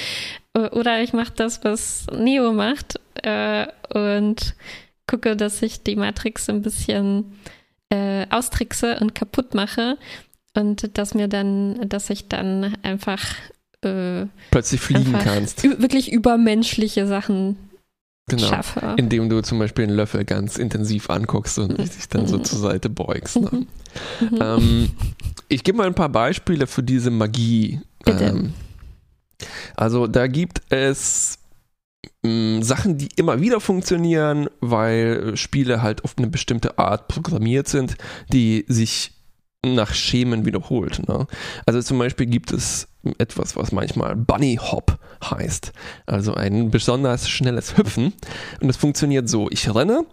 Äh, 0.53 0.69
Oder 0.69 1.01
ich 1.01 1.11
mache 1.11 1.33
das, 1.35 1.61
was 1.65 2.07
Neo 2.15 2.53
macht 2.53 3.01
äh, 3.15 3.67
und 3.93 4.55
gucke, 5.05 5.35
dass 5.35 5.61
ich 5.61 5.83
die 5.83 5.97
Matrix 5.97 6.49
ein 6.49 6.61
bisschen 6.61 7.37
äh, 7.89 8.27
austrickse 8.29 8.97
und 9.01 9.13
kaputt 9.13 9.53
mache 9.55 9.97
und 10.55 10.97
dass 10.97 11.15
mir 11.15 11.27
dann, 11.27 11.89
dass 11.89 12.09
ich 12.09 12.29
dann 12.29 12.77
einfach 12.81 13.25
äh, 13.83 14.25
Plötzlich 14.51 14.81
fliegen 14.81 15.13
kannst. 15.13 15.63
wirklich 15.63 16.11
übermenschliche 16.11 17.07
Sachen 17.07 17.57
Genau. 18.29 18.47
schaffe. 18.47 18.93
Indem 18.97 19.27
du 19.29 19.41
zum 19.41 19.57
Beispiel 19.57 19.85
einen 19.85 19.95
Löffel 19.95 20.23
ganz 20.23 20.57
intensiv 20.57 21.09
anguckst 21.09 21.57
und 21.57 21.79
dich 21.79 22.07
dann 22.09 22.27
so 22.27 22.37
Mhm. 22.37 22.43
zur 22.43 22.59
Seite 22.59 22.87
beugst. 22.89 23.37
Ne? 23.41 23.65
Mhm. 24.21 24.39
ähm, 24.39 24.91
ich 25.47 25.63
gebe 25.63 25.79
mal 25.79 25.87
ein 25.87 25.95
paar 25.95 26.09
Beispiele 26.09 26.67
für 26.67 26.83
diese 26.83 27.09
Magie. 27.09 27.79
Ähm, 28.05 28.53
also 29.75 30.05
da 30.05 30.27
gibt 30.27 30.61
es 30.69 31.39
mh, 32.23 32.61
Sachen, 32.63 32.97
die 32.99 33.07
immer 33.15 33.41
wieder 33.41 33.59
funktionieren, 33.61 34.47
weil 34.59 35.35
Spiele 35.35 35.81
halt 35.81 36.03
auf 36.03 36.15
eine 36.17 36.27
bestimmte 36.27 36.77
Art 36.77 37.07
programmiert 37.07 37.67
sind, 37.67 37.95
die 38.31 38.63
sich 38.67 39.13
nach 39.65 39.93
Schemen 39.95 40.45
wiederholt. 40.45 41.07
Ne? 41.07 41.25
Also 41.65 41.81
zum 41.81 41.97
Beispiel 41.97 42.25
gibt 42.27 42.51
es 42.51 42.88
etwas, 43.17 43.55
was 43.55 43.71
manchmal 43.71 44.15
Bunny 44.15 44.59
Hop 44.61 44.97
heißt. 45.23 45.71
Also 46.05 46.33
ein 46.33 46.71
besonders 46.71 47.29
schnelles 47.29 47.77
Hüpfen. 47.77 48.13
Und 48.61 48.67
das 48.67 48.77
funktioniert 48.77 49.29
so. 49.29 49.49
Ich 49.49 49.73
renne, 49.73 50.05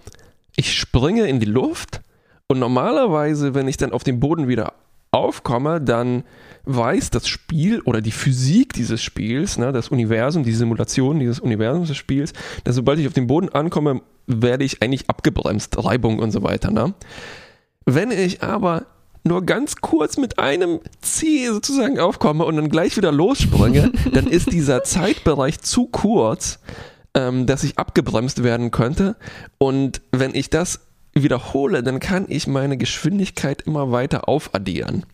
ich 0.56 0.74
springe 0.74 1.26
in 1.26 1.40
die 1.40 1.46
Luft 1.46 2.00
und 2.48 2.58
normalerweise, 2.58 3.54
wenn 3.54 3.68
ich 3.68 3.76
dann 3.76 3.92
auf 3.92 4.04
dem 4.04 4.20
Boden 4.20 4.48
wieder 4.48 4.74
aufkomme, 5.10 5.80
dann 5.80 6.24
weiß 6.64 7.10
das 7.10 7.28
Spiel 7.28 7.80
oder 7.80 8.00
die 8.00 8.10
Physik 8.10 8.72
dieses 8.72 9.02
Spiels, 9.02 9.56
ne, 9.56 9.72
das 9.72 9.88
Universum, 9.88 10.42
die 10.42 10.52
Simulation 10.52 11.20
dieses 11.20 11.40
Universums 11.40 11.88
des 11.88 11.96
Spiels, 11.96 12.32
dass 12.64 12.74
sobald 12.74 12.98
ich 12.98 13.06
auf 13.06 13.12
dem 13.12 13.26
Boden 13.26 13.48
ankomme, 13.48 14.02
werde 14.26 14.64
ich 14.64 14.82
eigentlich 14.82 15.08
abgebremst, 15.08 15.82
Reibung 15.84 16.18
und 16.18 16.32
so 16.32 16.42
weiter. 16.42 16.70
Ne? 16.70 16.94
Wenn 17.84 18.10
ich 18.10 18.42
aber 18.42 18.86
nur 19.26 19.44
ganz 19.44 19.76
kurz 19.76 20.16
mit 20.16 20.38
einem 20.38 20.80
C 21.02 21.48
sozusagen 21.48 21.98
aufkomme 21.98 22.44
und 22.44 22.56
dann 22.56 22.68
gleich 22.68 22.96
wieder 22.96 23.12
losspringe, 23.12 23.92
dann 24.12 24.26
ist 24.26 24.52
dieser 24.52 24.84
Zeitbereich 24.84 25.60
zu 25.60 25.86
kurz, 25.86 26.60
ähm, 27.14 27.46
dass 27.46 27.64
ich 27.64 27.78
abgebremst 27.78 28.42
werden 28.42 28.70
könnte. 28.70 29.16
Und 29.58 30.00
wenn 30.12 30.34
ich 30.34 30.50
das 30.50 30.80
wiederhole, 31.12 31.82
dann 31.82 32.00
kann 32.00 32.26
ich 32.28 32.46
meine 32.46 32.76
Geschwindigkeit 32.76 33.62
immer 33.62 33.90
weiter 33.90 34.28
aufaddieren. 34.28 35.04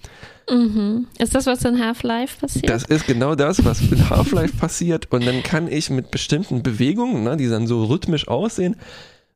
Mhm. 0.51 1.07
Ist 1.18 1.35
das, 1.35 1.46
was 1.46 1.64
in 1.64 1.79
Half-Life 1.79 2.40
passiert? 2.40 2.68
Das 2.68 2.85
ist 2.85 3.07
genau 3.07 3.35
das, 3.35 3.64
was 3.64 3.81
in 3.81 4.11
Half-Life 4.11 4.57
passiert. 4.57 5.12
Und 5.12 5.25
dann 5.25 5.42
kann 5.42 5.68
ich 5.68 5.90
mit 5.90 6.11
bestimmten 6.11 6.62
Bewegungen, 6.62 7.22
ne, 7.22 7.37
die 7.37 7.48
dann 7.48 7.66
so 7.66 7.85
rhythmisch 7.85 8.29
aussehen, 8.29 8.77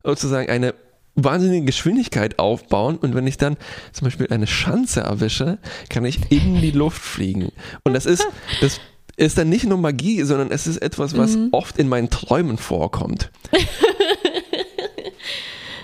sozusagen 0.02 0.50
eine 0.50 0.74
wahnsinnige 1.16 1.64
Geschwindigkeit 1.66 2.38
aufbauen. 2.38 2.96
Und 2.96 3.14
wenn 3.14 3.26
ich 3.26 3.36
dann 3.38 3.56
zum 3.92 4.04
Beispiel 4.06 4.28
eine 4.30 4.46
Schanze 4.46 5.00
erwische, 5.00 5.58
kann 5.88 6.04
ich 6.04 6.30
in 6.30 6.60
die 6.60 6.70
Luft 6.70 7.02
fliegen. 7.02 7.50
Und 7.84 7.94
das 7.94 8.06
ist, 8.06 8.26
das 8.60 8.80
ist 9.16 9.38
dann 9.38 9.48
nicht 9.48 9.64
nur 9.66 9.78
Magie, 9.78 10.22
sondern 10.22 10.50
es 10.50 10.66
ist 10.66 10.76
etwas, 10.78 11.16
was 11.16 11.36
Mhm. 11.36 11.48
oft 11.52 11.78
in 11.78 11.88
meinen 11.88 12.10
Träumen 12.10 12.58
vorkommt. 12.58 13.30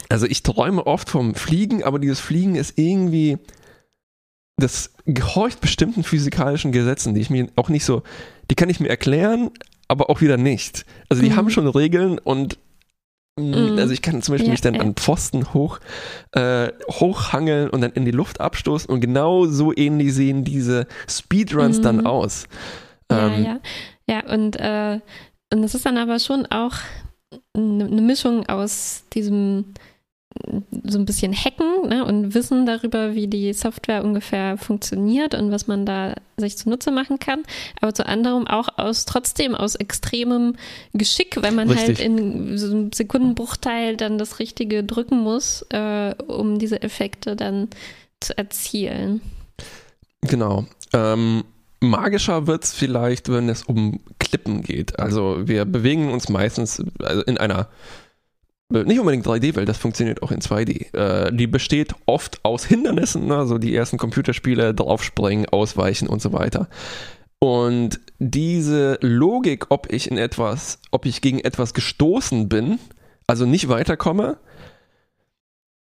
Also 0.09 0.27
ich 0.27 0.42
träume 0.42 0.87
oft 0.87 1.09
vom 1.09 1.35
Fliegen, 1.35 1.83
aber 1.85 1.99
dieses 1.99 2.21
Fliegen 2.21 2.55
ist 2.55 2.79
irgendwie, 2.79 3.38
das 4.59 4.92
gehorcht 5.07 5.62
bestimmten 5.62 6.03
physikalischen 6.05 6.71
Gesetzen, 6.71 7.14
die 7.14 7.23
ich 7.23 7.31
mir 7.31 7.49
auch 7.57 7.71
nicht 7.71 7.87
so, 7.87 8.03
die 8.51 8.55
kann 8.55 8.68
ich 8.68 8.79
mir 8.79 8.90
erklären, 8.90 9.51
aber 9.88 10.11
auch 10.11 10.21
wieder 10.21 10.37
nicht. 10.37 10.85
Also 11.09 11.23
die 11.23 11.31
Mhm. 11.31 11.37
haben 11.37 11.51
schon 11.51 11.66
Regeln 11.66 12.18
und 12.18 12.59
Mhm. 13.38 13.79
also 13.79 13.95
ich 13.95 14.03
kann 14.03 14.21
zum 14.21 14.35
Beispiel 14.35 14.49
Ja, 14.49 14.53
mich 14.53 14.61
dann 14.61 14.75
ja. 14.75 14.81
an 14.81 14.95
Pfosten 14.95 15.55
hoch, 15.55 15.79
äh, 16.33 16.68
hochhangeln 16.90 17.71
und 17.71 17.81
dann 17.81 17.92
in 17.92 18.05
die 18.05 18.11
Luft 18.11 18.40
abstoßen 18.40 18.90
und 18.90 19.01
genau 19.01 19.47
so 19.47 19.73
ähnlich 19.75 20.12
sehen 20.14 20.45
diese 20.45 20.87
Speedruns 21.09 21.79
Mhm. 21.79 21.83
dann 21.83 22.07
aus. 22.07 22.45
Ja, 23.11 23.27
Ähm, 23.29 23.45
ja. 23.45 23.61
Ja, 24.09 24.33
und, 24.33 24.57
äh, 24.57 25.01
und 25.53 25.64
es 25.64 25.75
ist 25.75 25.87
dann 25.87 25.97
aber 25.97 26.18
schon 26.18 26.45
auch 26.47 26.75
eine 27.57 27.85
eine 27.87 28.03
Mischung 28.03 28.47
aus 28.49 29.05
diesem 29.14 29.73
so 30.85 30.99
ein 30.99 31.05
bisschen 31.05 31.35
Hacken 31.35 31.88
ne, 31.88 32.05
und 32.05 32.35
Wissen 32.35 32.66
darüber, 32.66 33.14
wie 33.14 33.27
die 33.27 33.53
Software 33.53 34.05
ungefähr 34.05 34.57
funktioniert 34.57 35.35
und 35.35 35.51
was 35.51 35.66
man 35.66 35.87
da 35.87 36.14
sich 36.37 36.57
zunutze 36.57 36.90
machen 36.90 37.18
kann, 37.18 37.42
aber 37.81 37.95
zu 37.95 38.07
anderem 38.07 38.47
auch 38.47 38.68
aus 38.77 39.05
trotzdem 39.05 39.55
aus 39.55 39.75
extremem 39.75 40.57
Geschick, 40.92 41.40
weil 41.40 41.53
man 41.53 41.68
halt 41.68 41.88
Richtig. 41.88 42.07
in 42.07 42.59
so 42.59 42.66
einem 42.66 42.92
Sekundenbruchteil 42.92 43.97
dann 43.97 44.18
das 44.18 44.38
Richtige 44.38 44.85
drücken 44.85 45.21
muss, 45.21 45.62
äh, 45.71 46.14
um 46.27 46.59
diese 46.59 46.83
Effekte 46.83 47.37
dann 47.37 47.68
zu 48.21 48.37
erzielen. 48.37 49.21
Genau. 50.23 50.66
Ähm, 50.92 51.45
magischer 51.81 52.47
wird 52.47 52.64
es 52.64 52.73
vielleicht, 52.73 53.29
wenn 53.31 53.49
es 53.49 53.64
um 53.64 54.01
Klippen 54.18 54.62
geht. 54.62 54.99
Also 54.99 55.47
wir 55.47 55.64
bewegen 55.64 56.11
uns 56.12 56.29
meistens 56.29 56.83
also 57.03 57.23
in 57.23 57.38
einer 57.38 57.68
nicht 58.72 58.98
unbedingt 58.98 59.26
3D-Welt, 59.26 59.68
das 59.68 59.78
funktioniert 59.78 60.22
auch 60.22 60.30
in 60.30 60.40
2D. 60.40 60.94
Äh, 60.94 61.32
die 61.32 61.46
besteht 61.46 61.94
oft 62.06 62.44
aus 62.44 62.64
Hindernissen, 62.64 63.26
ne? 63.26 63.37
also 63.37 63.58
die 63.58 63.74
ersten 63.74 63.98
Computerspiele, 63.98 64.74
draufspringen, 64.74 65.46
ausweichen 65.46 66.08
und 66.08 66.20
so 66.22 66.32
weiter. 66.32 66.68
Und 67.38 68.00
diese 68.18 68.98
Logik, 69.00 69.66
ob 69.70 69.92
ich 69.92 70.11
in 70.11 70.16
etwas, 70.16 70.78
ob 70.90 71.06
ich 71.06 71.20
gegen 71.20 71.40
etwas 71.40 71.74
gestoßen 71.74 72.48
bin, 72.48 72.78
also 73.26 73.46
nicht 73.46 73.68
weiterkomme, 73.68 74.38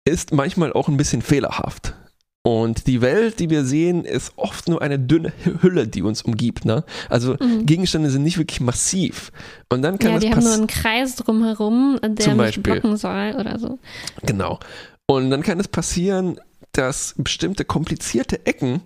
ist 0.05 0.33
manchmal 0.33 0.71
auch 0.73 0.87
ein 0.87 0.97
bisschen 0.97 1.21
fehlerhaft. 1.21 1.95
Und 2.43 2.87
die 2.87 3.01
Welt, 3.01 3.39
die 3.39 3.49
wir 3.49 3.65
sehen, 3.65 4.05
ist 4.05 4.31
oft 4.37 4.69
nur 4.69 4.81
eine 4.81 4.97
dünne 4.97 5.33
Hülle, 5.61 5.87
die 5.87 6.01
uns 6.01 6.21
umgibt. 6.21 6.63
Ne? 6.65 6.85
Also 7.09 7.33
Mhm. 7.39 7.65
Gegenstände 7.65 8.09
sind 8.09 8.23
nicht 8.23 8.37
wirklich 8.37 8.61
massiv. 8.61 9.31
Und 9.69 9.81
dann 9.81 9.99
kann 9.99 10.11
ja, 10.11 10.17
es 10.17 10.23
die 10.23 10.31
haben 10.31 10.43
nur 10.43 10.53
einen 10.53 10.67
Kreis 10.67 11.15
drumherum, 11.17 11.99
der 12.01 12.35
mich 12.35 12.63
blocken 12.63 12.95
soll 12.95 13.35
oder 13.37 13.59
so. 13.59 13.77
Genau. 14.23 14.59
Und 15.05 15.29
dann 15.31 15.43
kann 15.43 15.59
es 15.59 15.67
passieren, 15.67 16.39
dass 16.71 17.13
bestimmte 17.17 17.65
komplizierte 17.65 18.45
Ecken 18.45 18.81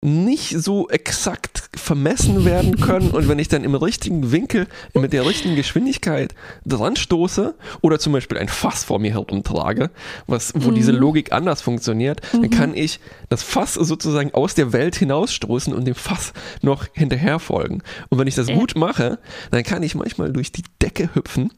nicht 0.00 0.50
so 0.50 0.88
exakt 0.88 1.70
vermessen 1.74 2.44
werden 2.44 2.76
können 2.78 3.10
und 3.10 3.26
wenn 3.26 3.40
ich 3.40 3.48
dann 3.48 3.64
im 3.64 3.74
richtigen 3.74 4.30
Winkel 4.30 4.68
mit 4.94 5.12
der 5.12 5.26
richtigen 5.26 5.56
Geschwindigkeit 5.56 6.36
dran 6.64 6.94
stoße 6.94 7.56
oder 7.80 7.98
zum 7.98 8.12
Beispiel 8.12 8.38
ein 8.38 8.48
Fass 8.48 8.84
vor 8.84 9.00
mir 9.00 9.10
herumtrage, 9.10 9.90
was, 10.28 10.52
wo 10.54 10.70
Mhm. 10.70 10.74
diese 10.76 10.92
Logik 10.92 11.32
anders 11.32 11.62
funktioniert, 11.62 12.20
dann 12.32 12.42
Mhm. 12.42 12.50
kann 12.50 12.74
ich 12.76 13.00
das 13.28 13.42
Fass 13.42 13.74
sozusagen 13.74 14.32
aus 14.34 14.54
der 14.54 14.72
Welt 14.72 14.94
hinausstoßen 14.94 15.74
und 15.74 15.84
dem 15.84 15.96
Fass 15.96 16.32
noch 16.62 16.86
hinterher 16.92 17.40
folgen. 17.40 17.82
Und 18.08 18.18
wenn 18.20 18.28
ich 18.28 18.36
das 18.36 18.48
Ja. 18.48 18.54
gut 18.54 18.76
mache, 18.76 19.18
dann 19.50 19.64
kann 19.64 19.82
ich 19.82 19.96
manchmal 19.96 20.32
durch 20.32 20.52
die 20.52 20.62
Decke 20.80 21.10
hüpfen 21.14 21.52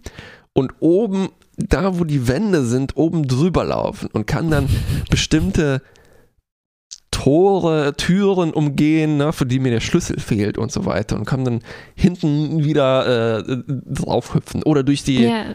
und 0.54 0.72
oben, 0.80 1.28
da 1.58 1.98
wo 1.98 2.04
die 2.04 2.26
Wände 2.26 2.64
sind, 2.64 2.96
oben 2.96 3.28
drüber 3.28 3.64
laufen 3.64 4.08
und 4.14 4.26
kann 4.26 4.50
dann 4.50 4.66
bestimmte 5.10 5.82
Tore, 7.20 7.92
Türen 7.98 8.50
umgehen, 8.54 9.18
ne, 9.18 9.34
für 9.34 9.44
die 9.44 9.58
mir 9.58 9.70
der 9.70 9.80
Schlüssel 9.80 10.18
fehlt 10.18 10.56
und 10.56 10.72
so 10.72 10.86
weiter 10.86 11.16
und 11.16 11.26
kann 11.26 11.44
dann 11.44 11.60
hinten 11.94 12.64
wieder 12.64 13.40
äh, 13.40 13.58
draufhüpfen 13.68 14.62
oder 14.62 14.82
durch 14.82 15.04
die, 15.04 15.24
Ja, 15.24 15.54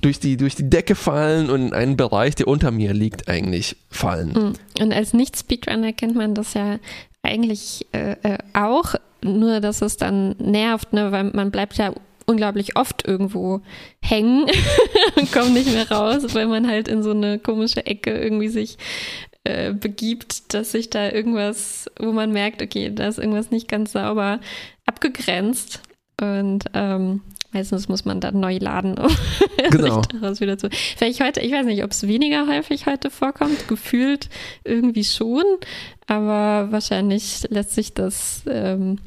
durch, 0.00 0.20
die, 0.20 0.36
durch 0.36 0.54
die 0.54 0.70
Decke 0.70 0.94
fallen 0.94 1.50
und 1.50 1.66
in 1.66 1.72
einen 1.72 1.96
Bereich, 1.96 2.36
der 2.36 2.46
unter 2.46 2.70
mir 2.70 2.94
liegt, 2.94 3.28
eigentlich 3.28 3.76
fallen. 3.90 4.28
mm. 4.30 4.82
und 4.82 4.92
als 4.92 5.12
Nicht-Speedrunner 5.12 5.92
kennt 5.92 6.14
man 6.14 6.36
das 6.36 6.54
ja 6.54 6.78
eigentlich 7.24 7.84
äh, 7.90 8.12
äh, 8.22 8.38
auch, 8.52 8.94
nur 9.24 9.58
dass 9.58 9.82
es 9.82 9.96
dann 9.96 10.36
nervt, 10.38 10.92
ne, 10.92 11.10
weil 11.10 11.24
man 11.32 11.50
bleibt 11.50 11.78
ja 11.78 11.92
unglaublich 12.26 12.76
oft 12.76 13.08
irgendwo 13.08 13.60
hängen 14.00 14.46
und 15.16 15.32
kommt 15.32 15.52
nicht 15.52 15.72
mehr 15.72 15.90
raus, 15.90 16.22
weil 16.32 16.46
man 16.46 16.68
halt 16.68 16.86
in 16.86 17.02
so 17.02 17.10
eine 17.10 17.40
komische 17.40 17.84
Ecke 17.86 18.16
irgendwie 18.16 18.48
sich 18.48 18.78
äh, 19.44 19.72
begibt, 19.72 20.54
dass 20.54 20.72
sich 20.72 20.90
da 20.90 21.10
irgendwas, 21.10 21.90
wo 21.98 22.12
man 22.12 22.32
merkt, 22.32 22.62
okay, 22.62 22.90
da 22.94 23.08
ist 23.08 23.18
irgendwas 23.18 23.50
nicht 23.50 23.68
ganz 23.68 23.92
sauber 23.92 24.40
abgegrenzt. 24.86 25.80
Und 26.20 26.64
ähm, 26.74 27.22
meistens 27.52 27.88
muss 27.88 28.04
man 28.04 28.20
dann 28.20 28.38
neu 28.38 28.58
laden, 28.58 28.98
um 28.98 29.10
Genau. 29.70 30.02
sich 30.02 30.06
daraus 30.20 30.40
wieder 30.40 30.58
zu. 30.58 30.68
Vielleicht 30.70 31.20
heute, 31.22 31.40
ich 31.40 31.52
weiß 31.52 31.66
nicht, 31.66 31.82
ob 31.82 31.90
es 31.90 32.06
weniger 32.06 32.46
häufig 32.46 32.86
heute 32.86 33.10
vorkommt, 33.10 33.68
gefühlt 33.68 34.28
irgendwie 34.64 35.04
schon, 35.04 35.44
aber 36.06 36.70
wahrscheinlich 36.70 37.46
lässt 37.50 37.72
sich 37.72 37.94
das 37.94 38.42
ähm, 38.48 38.98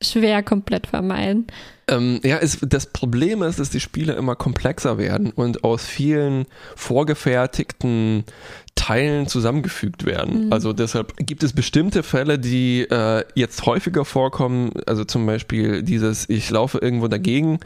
schwer 0.00 0.42
komplett 0.42 0.86
vermeiden. 0.86 1.46
Ähm, 1.88 2.20
ja, 2.22 2.38
es, 2.38 2.58
das 2.60 2.86
Problem 2.86 3.42
ist, 3.42 3.58
dass 3.58 3.70
die 3.70 3.80
Spiele 3.80 4.12
immer 4.14 4.36
komplexer 4.36 4.98
werden 4.98 5.30
und 5.32 5.64
aus 5.64 5.84
vielen 5.84 6.46
vorgefertigten 6.76 8.24
Teilen 8.74 9.26
zusammengefügt 9.26 10.06
werden. 10.06 10.46
Mhm. 10.46 10.52
Also 10.52 10.72
deshalb 10.72 11.16
gibt 11.18 11.42
es 11.42 11.52
bestimmte 11.52 12.02
Fälle, 12.02 12.38
die 12.38 12.82
äh, 12.82 13.24
jetzt 13.34 13.66
häufiger 13.66 14.04
vorkommen. 14.04 14.72
Also 14.86 15.04
zum 15.04 15.26
Beispiel 15.26 15.82
dieses, 15.82 16.28
ich 16.28 16.48
laufe 16.50 16.78
irgendwo 16.78 17.08
dagegen, 17.08 17.58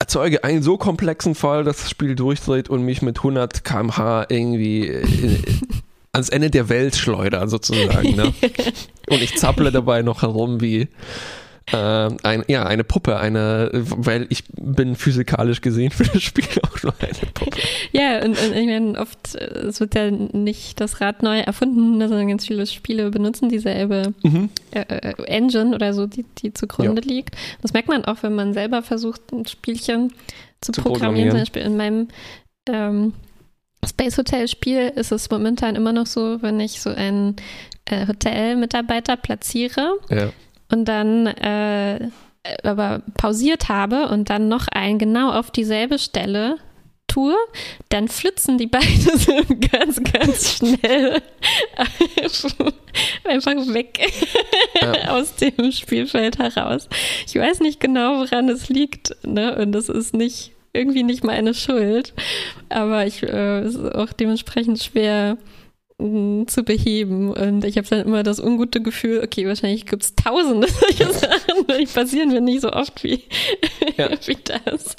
erzeuge 0.00 0.44
einen 0.44 0.62
so 0.62 0.78
komplexen 0.78 1.34
Fall, 1.34 1.64
dass 1.64 1.78
das 1.78 1.90
Spiel 1.90 2.14
durchdreht 2.14 2.68
und 2.68 2.82
mich 2.82 3.02
mit 3.02 3.18
100 3.18 3.64
km/h 3.64 4.26
irgendwie 4.28 4.88
äh, 4.88 5.04
ans 6.18 6.28
Ende 6.28 6.50
der 6.50 6.68
Welt 6.68 6.96
schleudert 6.96 7.48
sozusagen. 7.50 8.14
Ne? 8.16 8.32
Und 9.08 9.22
ich 9.22 9.36
zapple 9.36 9.70
dabei 9.72 10.02
noch 10.02 10.22
herum 10.22 10.60
wie 10.60 10.88
äh, 11.72 11.76
ein, 12.22 12.44
ja, 12.48 12.64
eine 12.64 12.82
Puppe, 12.84 13.18
eine, 13.18 13.70
weil 13.72 14.26
ich 14.30 14.44
bin 14.54 14.96
physikalisch 14.96 15.60
gesehen 15.60 15.90
für 15.90 16.04
das 16.04 16.22
Spiel 16.22 16.44
auch 16.62 16.82
nur 16.82 16.94
eine 17.00 17.30
Puppe. 17.34 17.58
Ja, 17.92 18.24
und, 18.24 18.30
und 18.40 18.54
ich 18.56 18.66
meine, 18.66 18.98
oft, 18.98 19.34
äh, 19.34 19.66
es 19.66 19.78
wird 19.80 19.94
ja 19.94 20.10
nicht 20.10 20.80
das 20.80 21.00
Rad 21.02 21.22
neu 21.22 21.38
erfunden, 21.40 21.98
ne, 21.98 22.08
sondern 22.08 22.28
ganz 22.28 22.46
viele 22.46 22.66
Spiele 22.66 23.10
benutzen 23.10 23.48
dieselbe 23.50 24.14
Mhm. 24.22 24.48
äh, 24.70 24.80
äh, 24.80 25.14
Engine 25.24 25.74
oder 25.74 25.92
so, 25.92 26.06
die, 26.06 26.24
die 26.38 26.54
zugrunde 26.54 27.02
liegt. 27.02 27.36
Das 27.60 27.72
merkt 27.74 27.88
man 27.88 28.04
auch, 28.06 28.22
wenn 28.22 28.34
man 28.34 28.54
selber 28.54 28.82
versucht, 28.82 29.20
ein 29.32 29.44
Spielchen 29.46 30.12
zu, 30.62 30.72
Zu 30.72 30.80
programmieren. 30.82 31.28
programmieren. 31.28 31.30
Zum 31.30 31.38
Beispiel 31.40 31.62
in 31.62 31.76
meinem 31.76 32.08
ähm, 32.70 33.12
Space 33.86 34.18
Hotel 34.18 34.48
Spiel 34.48 34.92
ist 34.94 35.12
es 35.12 35.30
momentan 35.30 35.76
immer 35.76 35.92
noch 35.92 36.06
so, 36.06 36.42
wenn 36.42 36.60
ich 36.60 36.80
so 36.80 36.90
einen 36.90 37.36
äh, 37.86 38.06
Hotelmitarbeiter 38.06 39.16
platziere 39.16 39.98
Ja. 40.10 40.30
und 40.70 40.84
dann 40.86 41.26
äh, 41.26 42.08
aber 42.64 43.02
pausiert 43.14 43.68
habe 43.68 44.08
und 44.08 44.30
dann 44.30 44.48
noch 44.48 44.68
einen 44.68 44.98
genau 44.98 45.32
auf 45.32 45.50
dieselbe 45.50 45.98
Stelle 45.98 46.56
tue, 47.06 47.34
dann 47.88 48.08
flitzen 48.08 48.58
die 48.58 48.66
beide 48.66 48.86
so 49.18 49.32
ganz, 49.70 50.02
ganz 50.12 50.56
schnell 50.56 51.22
einfach 53.24 53.52
weg 53.72 53.98
Ja. 54.82 55.10
aus 55.16 55.34
dem 55.36 55.72
Spielfeld 55.72 56.38
heraus. 56.38 56.88
Ich 57.26 57.34
weiß 57.34 57.60
nicht 57.60 57.80
genau, 57.80 58.18
woran 58.20 58.48
es 58.48 58.68
liegt, 58.68 59.16
ne? 59.26 59.56
Und 59.56 59.72
das 59.72 59.88
ist 59.88 60.14
nicht 60.14 60.52
irgendwie 60.78 61.02
nicht 61.02 61.24
meine 61.24 61.54
Schuld, 61.54 62.14
aber 62.68 63.06
ich 63.06 63.22
äh, 63.22 63.60
es 63.60 63.74
ist 63.74 63.94
auch 63.94 64.12
dementsprechend 64.12 64.82
schwer 64.82 65.36
mh, 65.98 66.46
zu 66.46 66.62
beheben 66.62 67.30
und 67.32 67.64
ich 67.64 67.76
habe 67.76 67.88
dann 67.88 68.06
immer 68.06 68.22
das 68.22 68.40
ungute 68.40 68.80
Gefühl, 68.80 69.20
okay, 69.24 69.46
wahrscheinlich 69.46 69.86
gibt 69.86 70.04
es 70.04 70.14
tausende 70.14 70.68
solche 70.80 71.12
Sachen, 71.12 71.66
die 71.80 71.86
passieren 71.86 72.28
mir 72.30 72.40
nicht 72.40 72.62
so 72.62 72.72
oft 72.72 73.02
wie, 73.04 73.24
Ja. 73.96 74.08
wie 74.26 74.36
das. 74.44 74.96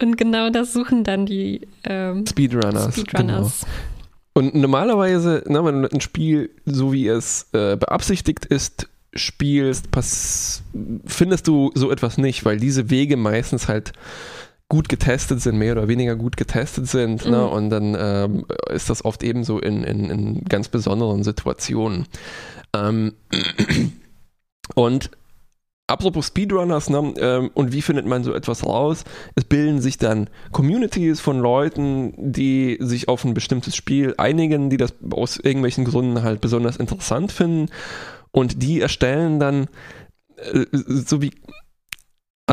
Und 0.00 0.16
genau 0.16 0.50
das 0.50 0.72
suchen 0.72 1.04
dann 1.04 1.26
die 1.26 1.62
ähm, 1.84 2.26
Speedrunners. 2.26 2.94
Speedrunners. 2.94 3.60
Genau. 3.60 3.72
Und 4.34 4.54
normalerweise, 4.54 5.42
na, 5.46 5.62
wenn 5.64 5.82
du 5.82 5.88
ein 5.92 6.00
Spiel, 6.00 6.50
so 6.64 6.92
wie 6.92 7.06
es 7.06 7.48
äh, 7.52 7.76
beabsichtigt 7.76 8.46
ist, 8.46 8.88
spielst, 9.14 9.90
pass, 9.90 10.62
findest 11.04 11.46
du 11.48 11.70
so 11.74 11.90
etwas 11.90 12.16
nicht, 12.16 12.44
weil 12.46 12.58
diese 12.58 12.88
Wege 12.88 13.18
meistens 13.18 13.68
halt 13.68 13.92
gut 14.72 14.88
getestet 14.88 15.42
sind, 15.42 15.58
mehr 15.58 15.72
oder 15.72 15.86
weniger 15.86 16.16
gut 16.16 16.38
getestet 16.38 16.88
sind. 16.88 17.26
Ne? 17.26 17.36
Mhm. 17.36 17.52
Und 17.52 17.68
dann 17.68 17.94
ähm, 17.94 18.46
ist 18.70 18.88
das 18.88 19.04
oft 19.04 19.22
ebenso 19.22 19.58
in, 19.58 19.84
in, 19.84 20.08
in 20.08 20.44
ganz 20.46 20.68
besonderen 20.68 21.24
Situationen. 21.24 22.06
Ähm, 22.74 23.12
und 24.74 25.10
apropos 25.88 26.28
Speedrunners, 26.28 26.88
ne, 26.88 27.12
ähm, 27.18 27.50
und 27.52 27.74
wie 27.74 27.82
findet 27.82 28.06
man 28.06 28.24
so 28.24 28.32
etwas 28.32 28.64
raus? 28.64 29.04
Es 29.34 29.44
bilden 29.44 29.82
sich 29.82 29.98
dann 29.98 30.30
Communities 30.52 31.20
von 31.20 31.38
Leuten, 31.38 32.14
die 32.16 32.78
sich 32.80 33.08
auf 33.08 33.26
ein 33.26 33.34
bestimmtes 33.34 33.76
Spiel 33.76 34.14
einigen, 34.16 34.70
die 34.70 34.78
das 34.78 34.94
aus 35.10 35.36
irgendwelchen 35.36 35.84
Gründen 35.84 36.22
halt 36.22 36.40
besonders 36.40 36.78
interessant 36.78 37.30
finden. 37.30 37.68
Und 38.30 38.62
die 38.62 38.80
erstellen 38.80 39.38
dann 39.38 39.68
äh, 40.38 40.64
so 40.72 41.20
wie 41.20 41.32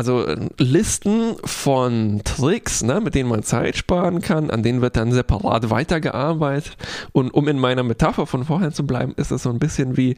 also 0.00 0.24
äh, 0.24 0.48
Listen 0.56 1.36
von 1.44 2.22
Tricks, 2.24 2.82
ne, 2.82 3.02
mit 3.02 3.14
denen 3.14 3.28
man 3.28 3.42
Zeit 3.42 3.76
sparen 3.76 4.22
kann, 4.22 4.48
an 4.48 4.62
denen 4.62 4.80
wird 4.80 4.96
dann 4.96 5.12
separat 5.12 5.68
weitergearbeitet. 5.68 6.78
Und 7.12 7.34
um 7.34 7.48
in 7.48 7.58
meiner 7.58 7.82
Metapher 7.82 8.24
von 8.24 8.44
vorhin 8.46 8.72
zu 8.72 8.86
bleiben, 8.86 9.12
ist 9.18 9.30
das 9.30 9.42
so 9.42 9.50
ein 9.50 9.58
bisschen 9.58 9.98
wie, 9.98 10.16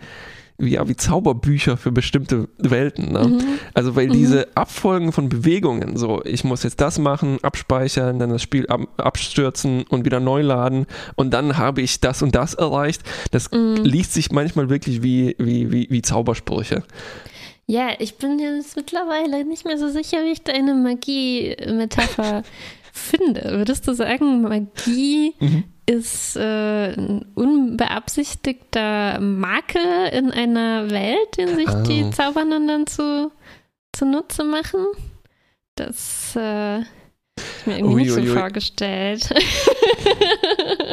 wie, 0.57 0.75
ja, 0.75 0.87
wie 0.87 0.95
Zauberbücher 0.95 1.77
für 1.77 1.91
bestimmte 1.91 2.49
Welten. 2.59 3.11
Ne? 3.11 3.27
Mhm. 3.27 3.41
Also 3.75 3.97
weil 3.97 4.07
Mhm. 4.07 4.13
diese 4.13 4.57
Abfolgen 4.57 5.11
von 5.11 5.29
Bewegungen, 5.29 5.97
so 5.97 6.23
ich 6.25 6.45
muss 6.45 6.63
jetzt 6.63 6.81
das 6.81 7.01
machen, 7.01 7.39
abspeichern, 7.43 8.21
dann 8.21 8.31
das 8.31 8.43
Spiel 8.43 8.69
ab, 8.69 8.83
abstürzen 8.99 9.83
und 9.89 10.05
wieder 10.05 10.21
neu 10.21 10.43
laden 10.43 10.87
und 11.17 11.35
dann 11.35 11.59
habe 11.59 11.81
ich 11.81 11.99
das 11.99 12.23
und 12.23 12.37
das 12.37 12.55
erreicht, 12.55 13.03
das 13.33 13.51
Mhm. 13.51 13.83
liest 13.83 14.13
sich 14.15 14.31
manchmal 14.31 14.71
wirklich 14.71 15.03
wie, 15.03 15.35
wie, 15.41 15.73
wie, 15.73 15.89
wie 15.91 16.03
Zaubersprüche. 16.03 16.85
Ja, 17.73 17.89
ich 17.99 18.17
bin 18.17 18.39
jetzt 18.39 18.77
mittlerweile 18.77 19.45
nicht 19.47 19.65
mehr 19.65 19.79
so 19.79 19.89
sicher, 19.89 20.19
wie 20.25 20.33
ich 20.33 20.43
deine 20.43 20.75
Magie-Metapher 20.75 22.43
finde. 22.93 23.41
Würdest 23.57 23.89
du 23.89 23.95
sagen, 23.95 24.43
Magie 24.43 25.33
Mhm. 25.41 25.65
ist 25.87 26.37
äh, 26.37 26.93
ein 26.93 27.25
unbeabsichtigter 27.35 29.19
Makel 29.21 30.09
in 30.13 30.31
einer 30.31 30.91
Welt, 30.91 31.37
den 31.39 31.57
sich 31.57 31.71
die 31.87 32.05
Ah. 32.05 32.11
Zaubernden 32.11 32.69
dann 32.69 32.87
zu, 32.87 33.31
zunutze 33.95 34.45
machen? 34.45 34.85
Das 35.75 36.37
äh, 36.37 36.81
ich 36.81 36.87
mir 37.65 37.79
irgendwie 37.79 37.95
nicht 38.03 38.11
so 38.13 38.21
Uiuiui. 38.21 38.37
vorgestellt. 38.39 39.31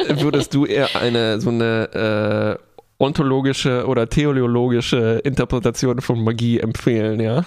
Würdest 0.08 0.54
du 0.54 0.64
eher 0.64 0.96
eine 0.96 1.40
so 1.40 1.50
eine 1.50 2.58
äh, 2.58 2.69
ontologische 3.00 3.86
oder 3.86 4.08
teleologische 4.08 5.20
Interpretation 5.24 6.00
von 6.00 6.22
Magie 6.22 6.60
empfehlen, 6.60 7.18
ja? 7.20 7.44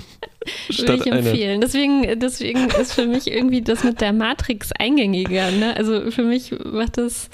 Würde 0.67 0.95
ich 0.95 1.05
empfehlen. 1.05 1.61
Deswegen, 1.61 2.19
deswegen 2.19 2.67
ist 2.81 2.93
für 2.93 3.05
mich 3.05 3.31
irgendwie 3.31 3.61
das 3.61 3.83
mit 3.83 4.01
der 4.01 4.13
Matrix 4.13 4.71
eingängiger. 4.73 5.51
Ne? 5.51 5.75
Also 5.77 6.09
für 6.11 6.23
mich 6.23 6.51
macht 6.65 6.97
das, 6.97 7.29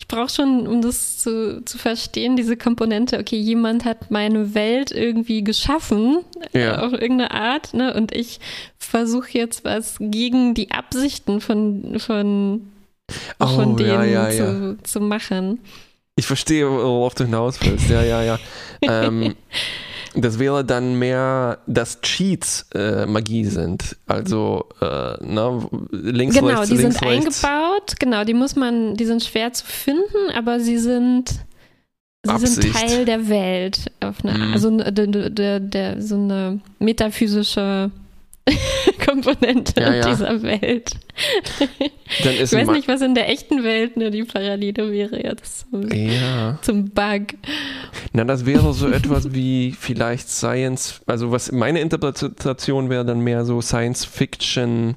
ich 0.00 0.08
brauche 0.08 0.30
schon, 0.30 0.66
um 0.66 0.80
das 0.80 1.18
zu, 1.18 1.62
zu 1.64 1.76
verstehen, 1.76 2.36
diese 2.36 2.56
Komponente, 2.56 3.18
okay, 3.18 3.36
jemand 3.36 3.84
hat 3.84 4.10
meine 4.10 4.54
Welt 4.54 4.90
irgendwie 4.90 5.44
geschaffen, 5.44 6.20
Ja. 6.54 6.82
äh, 6.82 6.86
auf 6.86 6.92
irgendeine 6.92 7.30
Art, 7.32 7.74
ne? 7.74 7.92
und 7.94 8.12
ich 8.14 8.40
versuche 8.78 9.28
jetzt 9.32 9.64
was 9.64 9.96
gegen 10.00 10.54
die 10.54 10.70
Absichten 10.70 11.40
von, 11.42 11.98
von, 11.98 12.62
von 13.38 13.72
Oh, 13.72 13.76
denen 13.76 13.88
ja, 13.90 14.04
ja, 14.04 14.30
ja. 14.30 14.46
Zu, 14.46 14.78
zu 14.82 15.00
machen. 15.00 15.60
Ich 16.18 16.26
verstehe, 16.26 16.68
worauf 16.68 17.14
du 17.14 17.24
hinaus 17.24 17.58
willst. 17.60 17.88
Ja, 17.88 18.02
ja, 18.02 18.22
ja. 18.24 18.38
ähm, 18.82 19.36
das 20.16 20.40
wäre 20.40 20.64
dann 20.64 20.98
mehr, 20.98 21.58
dass 21.68 22.00
Cheats 22.00 22.66
äh, 22.74 23.06
Magie 23.06 23.44
sind. 23.44 23.96
Also, 24.08 24.64
äh, 24.80 25.14
na, 25.20 25.64
links, 25.92 26.34
genau, 26.34 26.48
rechts, 26.48 26.70
die 26.70 26.76
links, 26.76 26.98
sind 26.98 27.08
rechts. 27.08 27.44
eingebaut, 27.44 27.94
genau, 28.00 28.24
die 28.24 28.34
muss 28.34 28.56
man, 28.56 28.96
die 28.96 29.04
sind 29.04 29.22
schwer 29.22 29.52
zu 29.52 29.64
finden, 29.64 30.32
aber 30.36 30.58
sie 30.58 30.78
sind, 30.78 31.28
sie 32.24 32.46
sind 32.46 32.64
Absicht. 32.64 32.74
Teil 32.74 33.04
der 33.04 33.28
Welt. 33.28 33.92
Auf 34.00 34.24
eine, 34.24 34.38
Mhm. 34.38 34.52
Also 34.52 34.76
der, 34.76 35.06
der, 35.30 35.60
der, 35.60 36.02
so 36.02 36.16
eine 36.16 36.60
metaphysische 36.80 37.92
Komponente 39.04 39.80
Ja, 39.80 39.94
ja. 39.94 40.08
dieser 40.10 40.42
Welt. 40.42 40.92
Ich 42.08 42.52
weiß 42.52 42.68
nicht, 42.68 42.88
was 42.88 43.00
in 43.02 43.14
der 43.14 43.28
echten 43.28 43.64
Welt 43.64 43.96
ne, 43.96 44.10
die 44.10 44.24
Parallele 44.24 44.92
wäre 44.92 45.22
jetzt 45.22 45.66
zum, 45.70 45.90
Ja. 45.92 46.58
zum 46.62 46.90
Bug. 46.90 47.34
Na, 48.12 48.24
das 48.24 48.46
wäre 48.46 48.72
so 48.72 48.88
etwas 48.88 49.34
wie 49.34 49.74
vielleicht 49.78 50.28
Science, 50.28 51.00
also 51.06 51.30
was 51.30 51.52
meine 51.52 51.80
Interpretation 51.80 52.90
wäre 52.90 53.04
dann 53.04 53.20
mehr 53.20 53.44
so 53.44 53.60
Science 53.60 54.04
Fiction, 54.04 54.96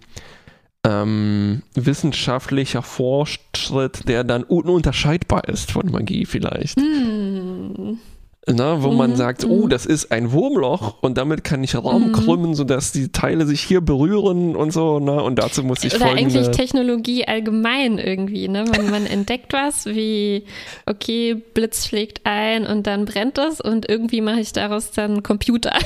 ähm, 0.84 1.62
wissenschaftlicher 1.76 2.82
Fortschritt, 2.82 4.08
der 4.08 4.24
dann 4.24 4.44
ununterscheidbar 4.44 5.48
ist 5.48 5.72
von 5.72 5.92
Magie 5.92 6.26
vielleicht. 6.26 6.80
Hm. 6.80 8.00
Na, 8.48 8.82
wo 8.82 8.90
man 8.90 9.12
Mhm, 9.12 9.16
sagt, 9.18 9.46
oh, 9.46 9.66
mhm. 9.66 9.70
das 9.70 9.86
ist 9.86 10.12
ein 10.12 10.32
Wurmloch 10.32 11.04
und 11.04 11.16
damit 11.20 11.44
kann 11.44 11.64
ich 11.64 11.76
Raum 11.76 12.08
Mhm. 12.08 12.12
krümmen, 12.12 12.56
sodass 12.56 12.92
die 12.92 13.12
Teile 13.12 13.46
sich 13.46 13.62
hier 13.62 13.82
berühren 13.82 14.56
und 14.56 14.72
so, 14.74 15.00
na, 15.00 15.20
und 15.22 15.36
dazu 15.38 15.64
muss 15.64 15.84
ich 15.84 15.94
Oder 15.94 16.06
eigentlich 16.06 16.34
folgende... 16.34 16.58
Technologie 16.58 17.28
allgemein 17.28 18.00
irgendwie, 18.00 18.48
ne? 18.48 18.66
Man, 18.66 18.90
man 18.90 19.06
entdeckt 19.06 19.54
was 19.54 19.86
wie, 19.86 20.46
okay, 20.88 21.36
Blitz 21.36 21.86
schlägt 21.86 22.22
ein 22.24 22.66
und 22.66 22.88
dann 22.88 23.06
brennt 23.06 23.38
es 23.38 23.62
und 23.62 23.88
irgendwie 23.88 24.22
mache 24.22 24.40
ich 24.40 24.54
daraus 24.54 24.90
dann 24.90 25.22
Computer. 25.22 25.76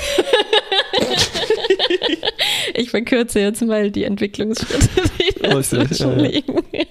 ich 2.74 2.89
verkürze 2.89 3.41
jetzt 3.41 3.62
mal 3.66 3.91
die 3.91 4.06
Entwicklungsschritte, 4.06 4.88
die 5.20 5.45
Richtig, 5.45 5.97
schon 5.97 6.20
ja, 6.20 6.30
ja. 6.72 6.84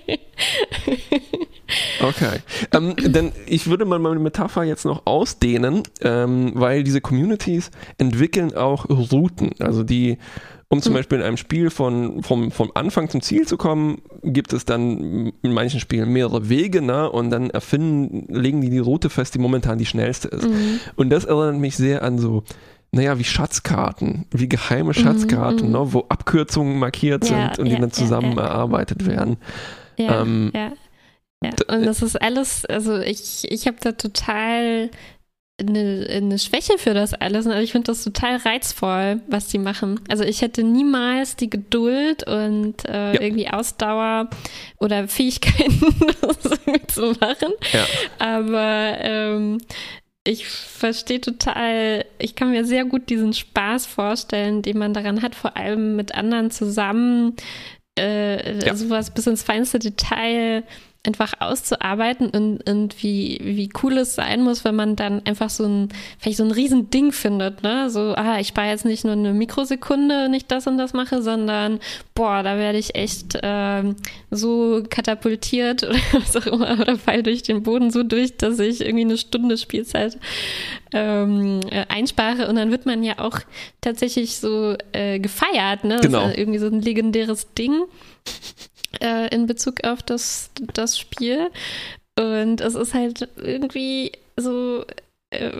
Okay. 2.09 2.39
Ähm, 2.73 2.95
denn 2.97 3.33
ich 3.47 3.67
würde 3.69 3.85
mal 3.85 3.99
meine 3.99 4.21
Metapher 4.21 4.65
jetzt 4.65 4.85
noch 4.85 5.03
ausdehnen, 5.07 5.83
ähm, 6.01 6.53
weil 6.55 6.85
diese 6.85 7.01
Communities 7.01 7.71
entwickeln 7.99 8.55
auch 8.55 8.89
Routen. 8.89 9.51
Also 9.59 9.83
die, 9.83 10.19
um 10.69 10.81
zum 10.83 10.93
Mhm. 10.93 10.97
Beispiel 10.97 11.19
in 11.19 11.25
einem 11.25 11.37
Spiel 11.37 11.71
von, 11.71 12.23
vom, 12.23 12.51
vom 12.51 12.71
Anfang 12.75 13.09
zum 13.09 13.21
Ziel 13.23 13.47
zu 13.47 13.57
kommen, 13.57 14.03
gibt 14.23 14.53
es 14.53 14.65
dann 14.65 15.33
in 15.43 15.53
manchen 15.53 15.81
Spielen 15.81 16.13
mehrere 16.13 16.49
Wege, 16.49 16.83
ne? 16.83 17.11
Und 17.11 17.31
dann 17.31 17.51
erfinden, 17.51 18.27
legen 18.35 18.61
die 18.61 18.71
die 18.71 18.79
Route 18.79 19.11
fest, 19.11 19.35
die 19.35 19.39
momentan 19.39 19.79
die 19.79 19.87
schnellste 19.87 20.29
ist. 20.29 20.49
Mhm. 20.49 20.81
Und 20.97 21.11
das 21.11 21.25
erinnert 21.25 21.57
mich 21.61 21.77
sehr 21.77 22.03
an 22.03 22.19
so, 22.19 22.43
naja, 22.93 23.19
wie 23.19 23.25
Schatzkarten, 23.25 24.27
wie 24.31 24.49
geheime 24.49 24.95
Schatzkarten, 24.95 25.67
mhm. 25.67 25.73
ne? 25.73 25.93
wo 25.93 26.05
Abkürzungen 26.09 26.79
markiert 26.79 27.29
Ja, 27.29 27.49
sind 27.55 27.59
und 27.59 27.65
die 27.67 27.73
ja, 27.73 27.79
dann 27.81 27.91
ja, 27.91 27.95
zusammen 27.95 28.37
ja. 28.37 28.43
erarbeitet 28.45 29.07
werden. 29.07 29.37
Ja, 29.97 30.23
Ähm, 30.23 30.53
ja. 31.45 31.75
Und 31.75 31.85
das 31.87 32.03
ist 32.03 32.21
alles, 32.21 32.65
also 32.67 32.99
ich, 32.99 33.51
ich 33.51 33.67
habe 33.67 33.77
da 33.81 33.93
total 33.93 34.91
eine, 35.61 36.09
eine 36.11 36.39
Schwäche 36.41 36.79
für 36.79 36.95
das 36.95 37.15
alles. 37.15 37.47
Also 37.47 37.61
ich 37.61 37.71
finde 37.73 37.87
das 37.93 38.03
total 38.03 38.39
reizvoll, 38.39 39.21
was 39.29 39.47
die 39.47 39.59
machen. 39.59 40.01
Also 40.09 40.25
ich 40.25 40.43
hätte 40.43 40.65
niemals 40.65 41.37
die 41.37 41.49
Geduld 41.49 42.27
und 42.27 42.85
äh, 42.89 43.15
Ja. 43.15 43.21
irgendwie 43.21 43.49
Ausdauer 43.49 44.31
oder 44.81 45.07
Fähigkeiten, 45.07 45.81
das 46.21 46.59
irgendwie 46.67 46.87
zu 46.89 47.13
machen. 47.21 47.53
Ja. 47.73 47.87
Aber 48.19 48.97
ähm, 48.99 49.59
ich 50.27 50.49
verstehe 50.49 51.21
total, 51.21 52.05
ich 52.19 52.35
kann 52.35 52.51
mir 52.51 52.65
sehr 52.65 52.85
gut 52.85 53.09
diesen 53.09 53.33
Spaß 53.33 53.87
vorstellen, 53.87 54.63
den 54.63 54.79
man 54.79 54.93
daran 54.95 55.23
hat, 55.23 55.35
vor 55.37 55.57
allem 55.57 55.95
mit 55.95 56.15
anderen 56.17 56.51
zusammen 56.51 57.37
äh, 57.97 58.59
Ja. 58.67 58.75
sowas 58.75 59.13
bis 59.13 59.29
ins 59.29 59.45
feinste 59.45 59.79
Detail 59.79 60.65
einfach 61.07 61.35
auszuarbeiten 61.41 62.31
und, 62.31 62.69
und 62.69 63.03
wie, 63.03 63.39
wie 63.43 63.69
cool 63.83 63.99
es 63.99 64.15
sein 64.15 64.43
muss, 64.43 64.65
wenn 64.65 64.75
man 64.75 64.97
dann 64.97 65.21
einfach 65.27 65.51
so 65.51 65.65
ein, 65.67 65.89
vielleicht 66.19 66.39
so 66.39 66.45
ein 66.45 66.51
Riesending 66.51 67.13
findet, 67.13 67.63
ne? 67.63 67.91
So, 67.91 68.15
ah, 68.17 68.39
ich 68.41 68.49
spare 68.49 68.69
jetzt 68.69 68.87
nicht 68.87 69.05
nur 69.05 69.13
eine 69.13 69.35
Mikrosekunde, 69.35 70.25
wenn 70.25 70.35
ich 70.35 70.47
das 70.47 70.67
und 70.67 70.79
das 70.79 70.95
mache, 70.95 71.23
sondern 71.23 71.79
boah, 72.15 72.43
da 72.43 72.57
werde 72.57 72.79
ich 72.79 72.95
echt 72.95 73.39
ähm, 73.43 73.97
so 74.31 74.83
katapultiert 74.89 75.83
oder 75.89 75.99
was 76.13 76.37
auch 76.37 76.47
immer 76.47 76.81
oder 76.81 76.97
fall 76.97 77.23
durch 77.23 77.43
den 77.43 77.63
Boden 77.63 77.91
so 77.91 78.03
durch, 78.03 78.37
dass 78.39 78.59
ich 78.59 78.81
irgendwie 78.81 79.05
eine 79.05 79.19
Stunde 79.19 79.59
Spielzeit 79.59 80.19
ähm, 80.95 81.61
äh, 81.71 81.85
einspare 81.89 82.49
und 82.49 82.57
dann 82.57 82.71
wird 82.71 82.87
man 82.87 83.03
ja 83.03 83.19
auch 83.19 83.41
tatsächlich 83.83 84.39
so 84.39 84.75
äh, 84.93 85.19
gefeiert, 85.19 85.85
ne? 85.85 85.97
Das 85.97 86.07
Genau. 86.07 86.29
ist 86.29 86.39
irgendwie 86.39 86.59
so 86.61 86.67
ein 86.67 86.81
legendäres 86.81 87.53
Ding 87.55 87.83
äh, 89.05 89.29
in 89.35 89.47
Bezug 89.47 89.85
auf 89.85 90.03
das, 90.03 90.51
das 90.73 90.99
Spiel. 90.99 91.51
Und 92.19 92.61
es 92.61 92.75
ist 92.75 92.95
halt 92.95 93.29
irgendwie 93.37 94.13
so, 94.37 94.85
äh, 95.31 95.51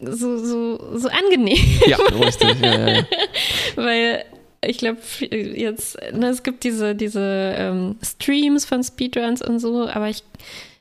so, 0.00 0.38
so, 0.38 0.98
so 0.98 1.08
angenehm, 1.08 1.58
Ja, 1.86 1.96
richtig. 1.96 2.60
Ja, 2.60 2.78
ja, 2.78 2.88
ja. 2.88 3.06
weil 3.76 4.24
ich 4.62 4.78
glaube, 4.78 5.00
jetzt, 5.30 5.98
ne, 6.12 6.28
es 6.28 6.42
gibt 6.42 6.64
diese, 6.64 6.94
diese 6.94 7.54
ähm, 7.56 7.96
Streams 8.02 8.64
von 8.64 8.82
Speedruns 8.82 9.40
und 9.40 9.58
so, 9.58 9.88
aber 9.88 10.08
ich 10.08 10.22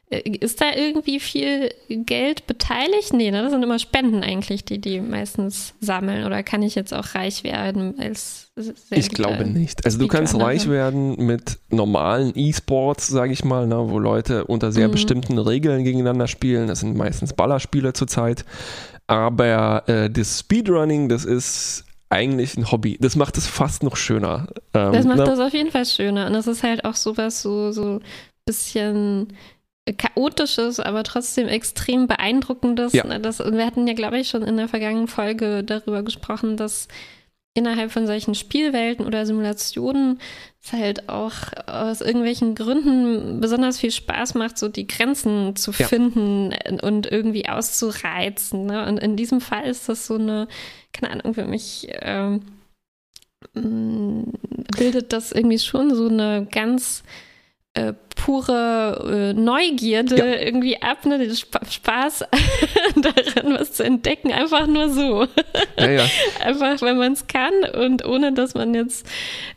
ist 0.10 0.60
da 0.60 0.76
irgendwie 0.76 1.20
viel 1.20 1.72
Geld 1.88 2.48
beteiligt? 2.48 3.14
Nee, 3.14 3.30
ne? 3.30 3.44
das 3.44 3.52
sind 3.52 3.62
immer 3.62 3.78
Spenden 3.78 4.24
eigentlich, 4.24 4.66
die 4.66 4.80
die 4.80 5.02
meistens 5.02 5.76
sammeln. 5.82 6.26
Oder 6.26 6.42
kann 6.42 6.64
ich 6.64 6.74
jetzt 6.74 6.94
auch 6.96 7.14
reich 7.14 7.44
werden 7.44 7.94
als 8.00 8.52
Ich 8.90 9.10
glaube 9.10 9.46
nicht. 9.46 9.86
Also 9.86 10.00
du 10.00 10.08
kannst 10.08 10.36
reich 10.40 10.68
werden 10.68 11.16
mit 11.24 11.60
normalen 11.70 12.32
E-Sports, 12.36 13.08
sage 13.08 13.34
ich 13.34 13.44
mal, 13.44 13.68
ne, 13.68 13.78
wo 13.90 14.00
Leute 14.00 14.46
unter 14.46 14.72
sehr 14.72 14.88
Mhm. 14.88 14.94
bestimmten 14.94 15.38
Regeln 15.38 15.84
gegeneinander 15.84 16.28
spielen. 16.28 16.68
Das 16.68 16.80
sind 16.80 16.98
meistens 16.98 17.34
Ballerspiele 17.34 17.94
zurzeit. 17.94 18.46
Aber 19.06 19.88
äh, 19.88 20.10
das 20.10 20.40
Speedrunning, 20.40 21.08
das 21.10 21.24
ist 21.26 21.86
eigentlich 22.10 22.58
ein 22.58 22.72
Hobby. 22.72 22.98
Das 23.00 23.16
macht 23.16 23.38
es 23.38 23.46
fast 23.46 23.84
noch 23.84 23.96
schöner. 23.96 24.48
Ähm, 24.74 24.92
Das 24.92 25.06
macht 25.06 25.20
ne? 25.20 25.26
das 25.26 25.40
auf 25.40 25.54
jeden 25.54 25.70
Fall 25.70 25.86
schöner. 25.86 26.26
Und 26.26 26.34
das 26.34 26.48
ist 26.48 26.64
halt 26.64 26.84
auch 26.84 26.96
sowas 26.96 27.44
so, 27.44 27.72
so 27.72 28.00
bisschen 28.46 29.28
chaotisches, 29.98 30.80
aber 30.80 31.04
trotzdem 31.04 31.48
extrem 31.48 32.08
beeindruckendes. 32.08 32.94
Ja. 32.94 33.06
Ne, 33.06 33.20
Das, 33.20 33.40
wir 33.40 33.66
hatten 33.66 33.88
ja, 33.88 33.94
glaube 33.94 34.20
ich, 34.20 34.30
schon 34.30 34.44
in 34.44 34.58
der 34.58 34.68
vergangenen 34.68 35.08
Folge 35.08 35.64
darüber 35.64 36.04
gesprochen, 36.04 36.58
dass 36.58 36.88
innerhalb 37.56 37.92
von 37.92 38.06
solchen 38.06 38.36
Spielwelten 38.36 39.06
oder 39.06 39.26
Simulationen 39.26 40.20
es 40.64 40.72
halt 40.72 41.10
auch 41.10 41.34
aus 41.66 42.00
irgendwelchen 42.02 42.54
Gründen 42.54 43.42
besonders 43.42 43.80
viel 43.80 43.92
Spaß 43.92 44.36
macht, 44.36 44.58
so 44.60 44.68
die 44.70 44.86
Grenzen 44.88 45.56
zu 45.56 45.72
Ja. 45.72 45.88
finden 45.88 46.54
und 46.82 47.12
irgendwie 47.12 47.50
auszureizen. 47.50 48.68
Ne? 48.68 48.86
Und 48.88 49.00
in 49.00 49.16
diesem 49.16 49.42
Fall 49.42 49.66
ist 49.66 49.90
das 49.90 50.06
so 50.06 50.16
eine, 50.16 50.48
keine 50.94 51.12
Ahnung, 51.14 51.34
für 51.34 51.46
mich 51.46 51.88
ähm, 52.02 52.44
mh, 53.56 54.26
bildet 54.78 55.12
das 55.12 55.32
irgendwie 55.32 55.60
schon 55.60 55.94
so 55.96 56.08
eine 56.08 56.48
ganz 56.52 57.04
äh, 57.80 57.94
pure 58.16 59.32
äh, 59.32 59.34
Neugierde 59.34 60.18
Ja. 60.18 60.26
irgendwie 60.26 60.82
ab, 60.82 61.06
ne? 61.06 61.18
Den 61.18 61.36
Spa 61.36 61.62
Spaß 61.70 62.26
daran, 62.96 63.54
was 63.58 63.74
zu 63.74 63.84
entdecken, 63.84 64.32
einfach 64.32 64.68
nur 64.68 64.90
so. 64.90 65.26
ja, 65.78 65.90
ja. 65.90 66.06
Einfach, 66.44 66.82
wenn 66.82 66.98
man 66.98 67.14
es 67.14 67.28
kann 67.28 67.54
und 67.82 68.06
ohne, 68.06 68.34
dass 68.34 68.54
man 68.56 68.74
jetzt, 68.74 69.08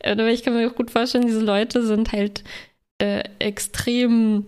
äh, 0.01 0.13
aber 0.13 0.29
ich 0.31 0.43
kann 0.43 0.55
mir 0.55 0.69
auch 0.71 0.75
gut 0.77 0.91
vorstellen, 0.91 1.27
diese 1.27 1.41
Leute 1.41 1.85
sind 1.85 2.13
halt 2.13 2.45
äh, 2.99 3.23
extrem 3.39 4.47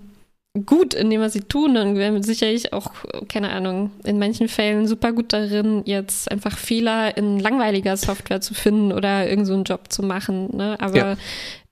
gut 0.67 0.95
in 0.95 1.11
dem, 1.11 1.21
was 1.21 1.33
sie 1.33 1.41
tun 1.41 1.77
und 1.77 1.97
werden 1.97 2.23
sicherlich 2.23 2.73
auch, 2.73 2.93
keine 3.29 3.51
Ahnung, 3.51 3.91
in 4.05 4.21
manchen 4.21 4.47
Fällen 4.47 4.87
super 4.87 5.11
gut 5.13 5.33
darin, 5.33 5.83
jetzt 5.85 6.31
einfach 6.31 6.57
Fehler 6.57 7.17
in 7.17 7.41
langweiliger 7.41 7.97
Software 7.97 8.41
zu 8.41 8.55
finden 8.55 8.93
oder 8.93 9.29
irgend 9.29 9.49
so 9.49 9.55
einen 9.55 9.65
Job 9.65 9.91
zu 9.93 10.05
machen. 10.05 10.57
Ne? 10.57 10.77
Aber 10.79 10.97
Ja. 10.97 11.17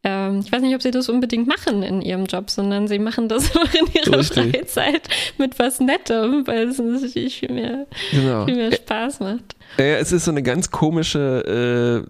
Ähm, 0.05 0.41
ich 0.45 0.51
weiß 0.51 0.63
nicht, 0.63 0.75
ob 0.75 0.83
sie 0.83 0.91
das 0.91 1.09
unbedingt 1.09 1.47
machen 1.47 1.83
in 1.83 2.03
ihrem 2.03 2.25
Job, 2.27 2.51
sondern 2.51 2.89
sie 2.89 2.99
machen 2.99 3.29
das 3.29 3.55
auch 3.57 3.73
in 3.75 3.87
ihrer 3.95 4.19
Richtig. 4.19 4.51
Freizeit 4.57 5.09
mit 5.39 5.59
was 5.59 5.79
Nettem, 5.81 6.47
weil 6.47 6.69
es 6.69 6.79
natürlich 6.79 7.39
viel 7.39 7.53
mehr, 7.53 7.87
Genau. 8.11 8.45
viel 8.47 8.57
mehr 8.57 8.73
Spaß 8.73 9.21
macht. 9.21 9.55
Ja, 9.79 9.85
es 9.97 10.13
ist 10.13 10.25
so 10.27 10.31
eine 10.31 10.43
ganz 10.43 10.71
komische 10.71 12.07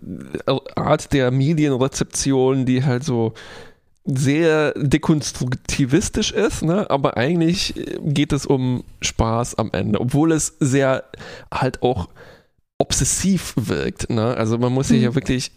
äh, 0.47 0.53
Art 0.75 1.13
der 1.13 1.31
Medienrezeption, 1.31 2.65
die 2.67 2.83
halt 2.85 3.05
so 3.05 3.35
sehr 4.05 4.73
dekonstruktivistisch 4.77 6.33
ist, 6.33 6.63
ne? 6.63 6.91
aber 6.91 7.17
eigentlich 7.17 7.77
äh, 7.77 7.99
geht 8.03 8.33
es 8.33 8.47
um 8.47 8.83
Spaß 9.01 9.57
am 9.57 9.71
Ende, 9.73 10.01
obwohl 10.01 10.33
es 10.33 10.57
sehr 10.61 11.05
halt 11.53 11.83
auch 11.83 12.09
obsessiv 12.79 13.55
wirkt. 13.57 14.11
Ne? 14.11 14.35
Also 14.37 14.59
man 14.59 14.73
muss 14.73 14.89
sich 14.89 14.99
Mhm. 14.99 15.05
ja 15.05 15.15
wirklich 15.15 15.53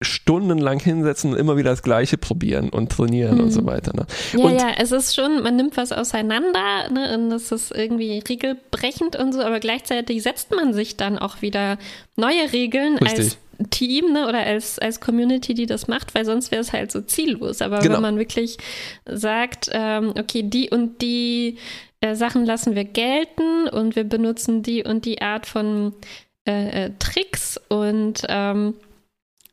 stundenlang 0.00 0.78
hinsetzen 0.78 1.32
und 1.32 1.38
immer 1.38 1.56
wieder 1.56 1.70
das 1.70 1.82
Gleiche 1.82 2.18
probieren 2.18 2.68
und 2.68 2.92
trainieren 2.92 3.40
und 3.40 3.46
Mhm. 3.46 3.50
so 3.50 3.66
weiter. 3.66 3.92
Ne? 3.96 4.06
Ja, 4.32 4.44
Und- 4.44 4.54
ja, 4.60 4.70
es 4.78 4.92
ist 4.92 5.14
schon, 5.16 5.42
man 5.42 5.56
nimmt 5.56 5.76
was 5.76 5.90
auseinander 5.92 6.88
ne, 6.90 7.14
und 7.16 7.30
das 7.30 7.50
ist 7.50 7.72
irgendwie 7.74 8.22
regelbrechend 8.28 9.16
und 9.16 9.32
so, 9.32 9.40
aber 9.42 9.58
gleichzeitig 9.58 10.22
setzt 10.22 10.52
man 10.54 10.72
sich 10.72 10.96
dann 10.96 11.18
auch 11.18 11.42
wieder 11.42 11.78
neue 12.16 12.52
Regeln 12.52 12.96
Richtig. 12.98 13.18
als 13.18 13.38
Team 13.70 14.12
ne, 14.12 14.28
oder 14.28 14.38
als, 14.38 14.78
als 14.78 15.00
Community, 15.00 15.52
die 15.52 15.66
das 15.66 15.88
macht, 15.88 16.14
weil 16.14 16.24
sonst 16.24 16.52
wäre 16.52 16.60
es 16.62 16.72
halt 16.72 16.92
so 16.92 17.00
ziellos. 17.00 17.60
Aber 17.60 17.80
Genau. 17.80 17.96
wenn 17.96 18.02
man 18.02 18.18
wirklich 18.18 18.56
sagt, 19.04 19.68
ähm, 19.72 20.12
okay, 20.16 20.44
die 20.44 20.70
und 20.70 21.02
die 21.02 21.56
äh, 22.00 22.14
Sachen 22.14 22.44
lassen 22.46 22.76
wir 22.76 22.84
gelten 22.84 23.66
und 23.68 23.96
wir 23.96 24.04
benutzen 24.04 24.62
die 24.62 24.84
und 24.84 25.04
die 25.06 25.20
Art 25.22 25.46
von 25.46 25.92
äh, 26.46 26.84
äh, 26.86 26.90
Tricks 27.00 27.60
und 27.68 28.22
ähm, 28.28 28.74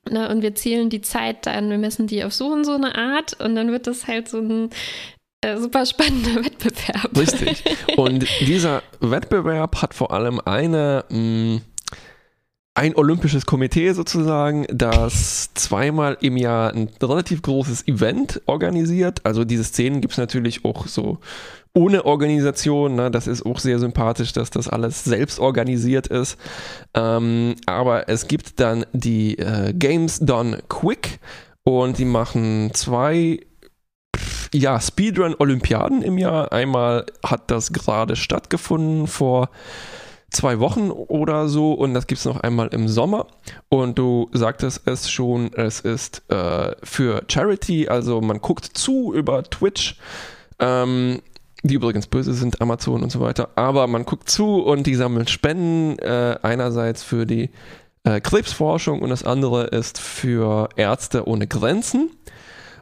Ne, 0.09 0.29
und 0.29 0.43
wir 0.43 0.53
zielen 0.53 0.89
die 0.91 1.01
Zeit 1.01 1.47
dann, 1.47 1.69
wir 1.71 1.79
messen 1.79 2.05
die 2.05 2.23
auf 2.23 2.33
so 2.33 2.47
und 2.47 2.63
so 2.63 2.73
eine 2.73 2.93
Art 2.93 3.33
und 3.39 3.55
dann 3.55 3.71
wird 3.71 3.87
das 3.87 4.05
halt 4.05 4.29
so 4.29 4.37
ein 4.39 4.69
äh, 5.41 5.57
super 5.57 5.85
spannender 5.85 6.35
Wettbewerb. 6.45 7.17
Richtig. 7.17 7.63
Und 7.97 8.25
dieser 8.41 8.83
Wettbewerb 8.99 9.81
hat 9.81 9.93
vor 9.93 10.11
allem 10.11 10.39
eine, 10.43 11.05
mh, 11.09 11.61
ein 12.75 12.95
olympisches 12.95 13.45
Komitee 13.45 13.93
sozusagen, 13.93 14.67
das 14.69 15.53
zweimal 15.53 16.17
im 16.21 16.37
Jahr 16.37 16.73
ein 16.73 16.89
relativ 17.01 17.41
großes 17.41 17.87
Event 17.87 18.41
organisiert. 18.45 19.25
Also 19.25 19.43
diese 19.43 19.63
Szenen 19.63 20.01
gibt 20.01 20.13
es 20.13 20.17
natürlich 20.17 20.65
auch 20.65 20.87
so 20.87 21.19
ohne 21.75 22.05
Organisation. 22.05 22.95
Ne? 22.95 23.11
Das 23.11 23.27
ist 23.27 23.45
auch 23.45 23.59
sehr 23.59 23.77
sympathisch, 23.77 24.33
dass 24.33 24.49
das 24.49 24.67
alles 24.67 25.03
selbst 25.03 25.39
organisiert 25.39 26.07
ist. 26.07 26.39
Ähm, 26.95 27.55
aber 27.67 28.09
es 28.09 28.27
gibt 28.27 28.59
dann 28.59 28.85
die 28.93 29.37
äh, 29.37 29.73
Games 29.73 30.19
Done 30.19 30.63
Quick 30.69 31.19
und 31.63 31.99
die 31.99 32.05
machen 32.05 32.71
zwei 32.73 33.41
ja, 34.53 34.79
Speedrun-Olympiaden 34.79 36.01
im 36.01 36.17
Jahr. 36.17 36.51
Einmal 36.51 37.05
hat 37.23 37.51
das 37.51 37.73
gerade 37.73 38.15
stattgefunden 38.15 39.05
vor 39.07 39.49
zwei 40.31 40.59
Wochen 40.59 40.91
oder 40.91 41.47
so 41.47 41.73
und 41.73 41.93
das 41.93 42.07
gibt 42.07 42.19
es 42.19 42.25
noch 42.25 42.39
einmal 42.39 42.67
im 42.69 42.87
Sommer. 42.87 43.27
Und 43.69 43.99
du 43.99 44.29
sagtest 44.31 44.87
es 44.87 45.09
schon, 45.09 45.53
es 45.53 45.81
ist 45.81 46.23
äh, 46.29 46.73
für 46.83 47.23
Charity, 47.27 47.89
also 47.89 48.21
man 48.21 48.39
guckt 48.39 48.65
zu 48.65 49.13
über 49.13 49.43
Twitch. 49.43 49.97
Ähm, 50.59 51.21
die 51.67 51.75
übrigens 51.75 52.07
böse 52.07 52.33
sind, 52.33 52.61
Amazon 52.61 53.03
und 53.03 53.11
so 53.11 53.19
weiter. 53.19 53.49
Aber 53.55 53.87
man 53.87 54.05
guckt 54.05 54.29
zu 54.29 54.63
und 54.63 54.85
die 54.85 54.95
sammeln 54.95 55.27
Spenden, 55.27 55.97
äh, 55.99 56.37
einerseits 56.41 57.03
für 57.03 57.25
die 57.25 57.49
äh, 58.03 58.21
Krebsforschung 58.21 59.01
und 59.01 59.09
das 59.09 59.23
andere 59.23 59.65
ist 59.65 59.99
für 59.99 60.69
Ärzte 60.75 61.27
ohne 61.27 61.47
Grenzen. 61.47 62.11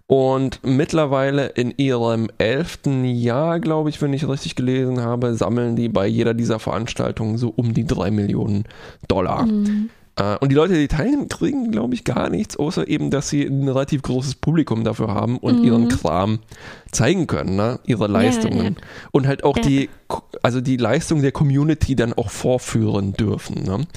Und 0.06 0.60
mittlerweile 0.64 1.48
in 1.48 1.74
ihrem 1.78 2.30
elften 2.38 3.06
Jahr, 3.06 3.60
glaube 3.60 3.90
ich, 3.90 4.02
wenn 4.02 4.14
ich 4.14 4.28
richtig 4.28 4.56
gelesen 4.56 5.02
habe, 5.02 5.34
sammeln 5.34 5.76
die 5.76 5.88
bei 5.88 6.06
jeder 6.06 6.34
dieser 6.34 6.60
Veranstaltungen 6.60 7.38
so 7.38 7.54
um 7.56 7.74
die 7.74 7.86
drei 7.86 8.12
Millionen 8.12 8.66
Dollar. 9.08 9.46
Mhm. 9.46 9.90
Äh, 10.18 10.38
und 10.40 10.50
die 10.50 10.56
Leute, 10.56 10.74
die 10.74 10.88
teilnehmen, 10.88 11.30
kriegen, 11.30 11.72
glaube 11.72 11.94
ich, 11.94 12.04
gar 12.04 12.30
nichts, 12.30 12.58
außer 12.58 12.88
eben, 12.88 13.12
dass 13.12 13.30
sie 13.30 13.44
ein 13.44 13.68
relativ 13.68 14.02
großes 14.02 14.36
Publikum 14.36 14.84
dafür 14.84 15.08
haben 15.08 15.38
und 15.38 15.60
mhm. 15.60 15.64
ihren 15.64 15.88
Kram 15.88 16.40
zeigen 16.94 17.28
können, 17.28 17.56
ne? 17.56 17.80
ihre 17.86 18.08
Leistungen. 18.08 18.58
Ja, 18.58 18.70
ja. 18.70 19.10
Und 19.12 19.28
halt 19.28 19.44
auch 19.44 19.58
ja. 19.58 19.64
die, 19.64 19.90
also 20.42 20.62
die 20.62 20.78
Leistung 20.78 21.22
der 21.22 21.32
Community 21.32 21.96
dann 21.96 22.14
auch 22.14 22.30
vorführen 22.30 23.14
dürfen. 23.14 23.64
Ne? 23.64 23.88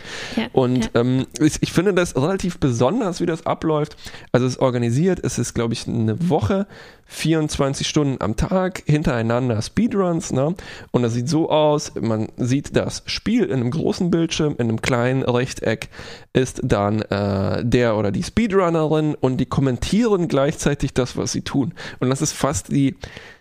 und 0.53 0.90
ähm, 0.94 1.26
ich, 1.40 1.62
ich, 1.62 1.72
finde 1.72 1.94
das 1.94 2.16
relativ 2.16 2.59
besonders, 2.59 3.20
wie 3.20 3.26
das 3.26 3.47
abläuft. 3.47 3.97
Also 4.32 4.47
es 4.47 4.55
ist 4.55 4.61
organisiert, 4.61 5.20
es 5.22 5.38
ist, 5.38 5.55
glaube 5.55 5.74
ich, 5.74 5.86
eine 5.86 6.28
Woche 6.28 6.66
24 7.07 7.86
Stunden 7.86 8.20
am 8.20 8.36
Tag 8.36 8.82
hintereinander 8.86 9.62
Speedruns. 9.62 10.32
Ne? 10.32 10.55
Und 10.90 11.03
das 11.03 11.14
sieht 11.14 11.28
so 11.28 11.51
aus, 11.51 11.92
man 12.01 12.28
sieht 12.36 12.76
das 12.76 13.03
Spiel 13.07 13.44
in 13.44 13.53
einem 13.55 13.70
großen 13.70 14.11
Bildschirm, 14.11 14.55
in 14.59 14.68
einem 14.68 14.82
kleinen 14.82 15.22
Rechteck 15.22 15.88
ist 16.37 16.61
dann 16.62 17.01
äh, 17.03 17.64
der 17.64 17.97
oder 17.97 18.12
die 18.12 18.22
Speedrunnerin 18.22 19.14
und 19.14 19.39
die 19.39 19.47
kommentieren 19.47 20.28
gleichzeitig 20.28 20.93
das, 20.93 21.16
was 21.16 21.32
sie 21.32 21.41
tun. 21.41 21.72
Und 21.99 22.11
das 22.11 22.20
ist 22.20 22.32
fast 22.32 22.70
die, 22.70 22.95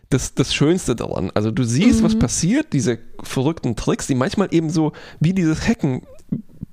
das, 0.10 0.34
das 0.34 0.56
Schönste 0.56 0.96
daran. 0.96 1.30
Also 1.34 1.52
du 1.52 1.64
siehst, 1.64 2.00
mhm. 2.00 2.06
was 2.06 2.18
passiert, 2.18 2.72
diese 2.72 3.00
verrückten 3.22 3.76
Tricks, 3.76 4.08
die 4.08 4.16
manchmal 4.16 4.48
eben 4.52 4.70
so 4.70 4.94
wie 5.20 5.34
dieses 5.34 5.68
Hacken 5.68 6.04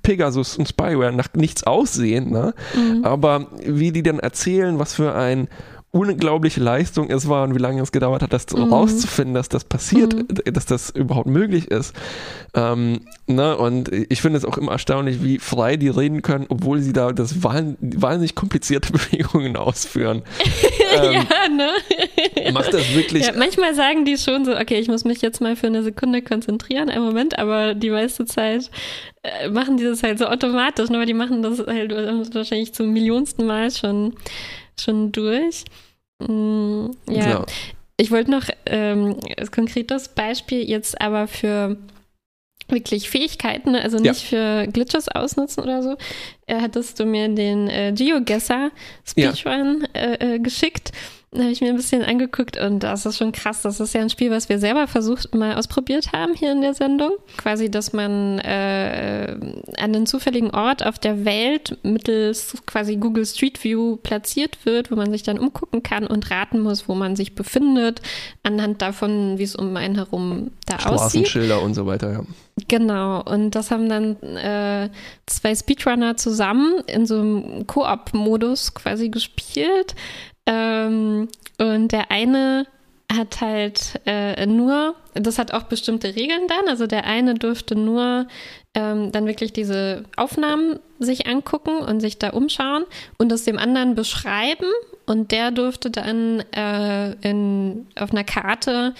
Pegasus 0.01 0.57
und 0.57 0.67
Spyware 0.67 1.13
nach 1.13 1.29
nichts 1.33 1.63
aussehen, 1.63 2.29
ne? 2.29 2.53
Mhm. 2.75 3.05
aber 3.05 3.47
wie 3.65 3.91
die 3.91 4.03
dann 4.03 4.19
erzählen, 4.19 4.77
was 4.77 4.93
für 4.93 5.15
ein 5.15 5.47
unglaubliche 5.93 6.59
Leistung 6.59 7.11
es 7.11 7.29
war 7.29 7.43
und 7.43 7.53
wie 7.53 7.59
lange 7.59 7.79
es 7.79 7.91
gedauert 7.91 8.23
hat, 8.23 8.33
das 8.33 8.47
mhm. 8.51 8.73
rauszufinden, 8.73 9.35
dass 9.35 9.47
das 9.47 9.63
passiert, 9.63 10.15
mhm. 10.15 10.51
dass 10.51 10.65
das 10.65 10.89
überhaupt 10.89 11.27
möglich 11.27 11.69
ist. 11.69 11.95
Ähm, 12.55 13.01
ne? 13.27 13.55
Und 13.55 13.91
ich 13.91 14.19
finde 14.19 14.39
es 14.39 14.43
auch 14.43 14.57
immer 14.57 14.71
erstaunlich, 14.71 15.23
wie 15.23 15.37
frei 15.37 15.77
die 15.77 15.89
reden 15.89 16.23
können, 16.23 16.47
obwohl 16.49 16.79
sie 16.79 16.93
da 16.93 17.11
das 17.11 17.43
wahnsinnig 17.43 18.33
komplizierte 18.33 18.91
Bewegungen 18.91 19.55
ausführen. 19.55 20.23
ähm, 20.95 21.13
ja, 21.13 21.47
ne? 21.47 21.69
macht 22.53 22.73
das 22.73 22.95
wirklich. 22.95 23.27
Ja, 23.27 23.33
manchmal 23.37 23.75
sagen 23.75 24.03
die 24.03 24.17
schon 24.17 24.45
so, 24.45 24.57
okay, 24.57 24.79
ich 24.79 24.87
muss 24.87 25.05
mich 25.05 25.21
jetzt 25.21 25.41
mal 25.41 25.55
für 25.55 25.67
eine 25.67 25.83
Sekunde 25.83 26.23
konzentrieren, 26.23 26.89
einen 26.89 27.05
Moment, 27.05 27.37
aber 27.37 27.75
die 27.75 27.91
meiste 27.91 28.25
Zeit 28.25 28.71
äh, 29.21 29.47
machen 29.49 29.77
die 29.77 29.83
das 29.83 30.01
halt 30.01 30.17
so 30.17 30.25
automatisch, 30.25 30.89
ne? 30.89 30.97
aber 30.97 31.05
die 31.05 31.13
machen 31.13 31.43
das 31.43 31.59
halt 31.59 31.93
wahrscheinlich 32.33 32.73
zum 32.73 32.91
millionsten 32.91 33.45
Mal 33.45 33.69
schon 33.69 34.15
schon 34.79 35.11
durch. 35.11 35.65
Mm, 36.19 36.87
ja. 37.07 37.29
ja. 37.29 37.45
Ich 37.97 38.11
wollte 38.11 38.31
noch 38.31 38.45
ähm, 38.65 39.17
ein 39.37 39.51
konkretes 39.51 40.09
Beispiel 40.09 40.67
jetzt 40.67 40.99
aber 40.99 41.27
für 41.27 41.77
wirklich 42.67 43.09
Fähigkeiten, 43.09 43.71
ne? 43.71 43.81
also 43.81 43.97
nicht 43.97 44.31
ja. 44.31 44.63
für 44.63 44.71
Glitches 44.71 45.09
ausnutzen 45.09 45.63
oder 45.63 45.83
so. 45.83 45.97
Äh, 46.47 46.59
hattest 46.61 46.99
du 46.99 47.05
mir 47.05 47.29
den 47.29 47.67
äh, 47.69 47.93
GeoGuessr 47.93 48.71
Speedrun 49.05 49.87
ja. 49.95 50.01
äh, 50.01 50.35
äh, 50.35 50.39
geschickt 50.39 50.91
habe 51.37 51.51
ich 51.51 51.61
mir 51.61 51.69
ein 51.69 51.75
bisschen 51.75 52.03
angeguckt 52.03 52.57
und 52.57 52.79
das 52.79 53.05
ist 53.05 53.17
schon 53.17 53.31
krass. 53.31 53.61
Das 53.61 53.79
ist 53.79 53.93
ja 53.93 54.01
ein 54.01 54.09
Spiel, 54.09 54.31
was 54.31 54.49
wir 54.49 54.59
selber 54.59 54.87
versucht, 54.87 55.33
mal 55.33 55.55
ausprobiert 55.55 56.11
haben 56.13 56.33
hier 56.33 56.51
in 56.51 56.61
der 56.61 56.73
Sendung. 56.73 57.11
Quasi, 57.37 57.71
dass 57.71 57.93
man 57.93 58.39
äh, 58.39 59.35
an 59.77 59.95
einen 59.95 60.05
zufälligen 60.05 60.51
Ort 60.51 60.85
auf 60.85 60.99
der 60.99 61.25
Welt 61.25 61.77
mittels 61.83 62.55
quasi 62.65 62.97
Google 62.97 63.25
Street 63.25 63.63
View 63.63 63.97
platziert 63.97 64.65
wird, 64.65 64.91
wo 64.91 64.95
man 64.95 65.11
sich 65.11 65.23
dann 65.23 65.39
umgucken 65.39 65.83
kann 65.83 66.05
und 66.05 66.29
raten 66.29 66.59
muss, 66.59 66.87
wo 66.87 66.95
man 66.95 67.15
sich 67.15 67.35
befindet, 67.35 68.01
anhand 68.43 68.81
davon, 68.81 69.37
wie 69.37 69.43
es 69.43 69.55
um 69.55 69.75
einen 69.75 69.95
herum 69.95 70.51
da 70.65 70.75
aussieht. 70.75 71.27
Straßenschilder 71.27 71.61
und 71.61 71.73
so 71.73 71.85
weiter, 71.85 72.11
ja. 72.11 72.23
Genau, 72.67 73.23
und 73.23 73.51
das 73.51 73.71
haben 73.71 73.89
dann 73.89 74.15
äh, 74.21 74.89
zwei 75.25 75.55
Speedrunner 75.55 76.17
zusammen 76.17 76.83
in 76.85 77.07
so 77.07 77.19
einem 77.19 77.65
Koop-Modus 77.65 78.75
quasi 78.75 79.09
gespielt. 79.09 79.95
Ähm, 80.45 81.29
und 81.57 81.91
der 81.91 82.11
eine 82.11 82.67
hat 83.11 83.41
halt 83.41 84.01
äh, 84.05 84.45
nur, 84.45 84.95
das 85.13 85.37
hat 85.37 85.53
auch 85.53 85.63
bestimmte 85.63 86.15
Regeln 86.15 86.47
dann. 86.47 86.67
Also 86.67 86.87
der 86.87 87.05
eine 87.05 87.35
durfte 87.35 87.75
nur 87.75 88.27
ähm, 88.73 89.11
dann 89.11 89.27
wirklich 89.27 89.53
diese 89.53 90.03
Aufnahmen 90.17 90.79
sich 90.99 91.27
angucken 91.27 91.77
und 91.77 91.99
sich 91.99 92.17
da 92.17 92.29
umschauen 92.31 92.85
und 93.17 93.29
das 93.29 93.43
dem 93.43 93.57
anderen 93.57 93.95
beschreiben. 93.95 94.65
Und 95.05 95.31
der 95.31 95.51
durfte 95.51 95.91
dann 95.91 96.39
äh, 96.55 97.11
in, 97.27 97.87
auf 97.97 98.11
einer 98.11 98.23
Karte 98.23 98.93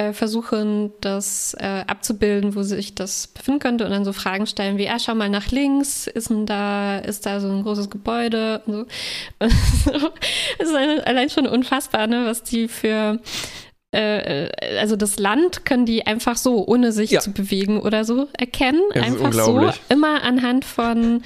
äh, 0.00 0.12
versuchen, 0.14 0.92
das 1.02 1.54
äh, 1.58 1.84
abzubilden, 1.86 2.54
wo 2.54 2.62
sich 2.62 2.94
das 2.94 3.26
befinden 3.26 3.60
könnte 3.60 3.84
und 3.84 3.90
dann 3.90 4.06
so 4.06 4.14
Fragen 4.14 4.46
stellen 4.46 4.78
wie, 4.78 4.88
ah, 4.88 4.98
schau 4.98 5.14
mal 5.14 5.28
nach 5.28 5.50
links, 5.50 6.06
ist 6.06 6.30
denn 6.30 6.46
da, 6.46 6.98
ist 6.98 7.26
da 7.26 7.38
so 7.38 7.50
ein 7.50 7.62
großes 7.62 7.90
Gebäude 7.90 8.62
und 8.64 8.72
so. 8.72 8.86
Es 10.58 10.68
ist 10.68 10.74
allein 10.74 11.28
schon 11.28 11.46
unfassbar, 11.46 12.06
ne, 12.06 12.24
was 12.24 12.42
die 12.42 12.68
für 12.68 13.20
äh, 13.92 14.48
also 14.78 14.94
das 14.94 15.18
Land 15.18 15.64
können 15.64 15.84
die 15.84 16.06
einfach 16.06 16.36
so, 16.36 16.64
ohne 16.66 16.92
sich 16.92 17.10
ja. 17.10 17.20
zu 17.20 17.32
bewegen 17.32 17.80
oder 17.80 18.04
so, 18.04 18.28
erkennen. 18.38 18.80
Das 18.94 19.04
einfach 19.04 19.32
so, 19.32 19.68
immer 19.88 20.22
anhand 20.22 20.64
von 20.64 21.22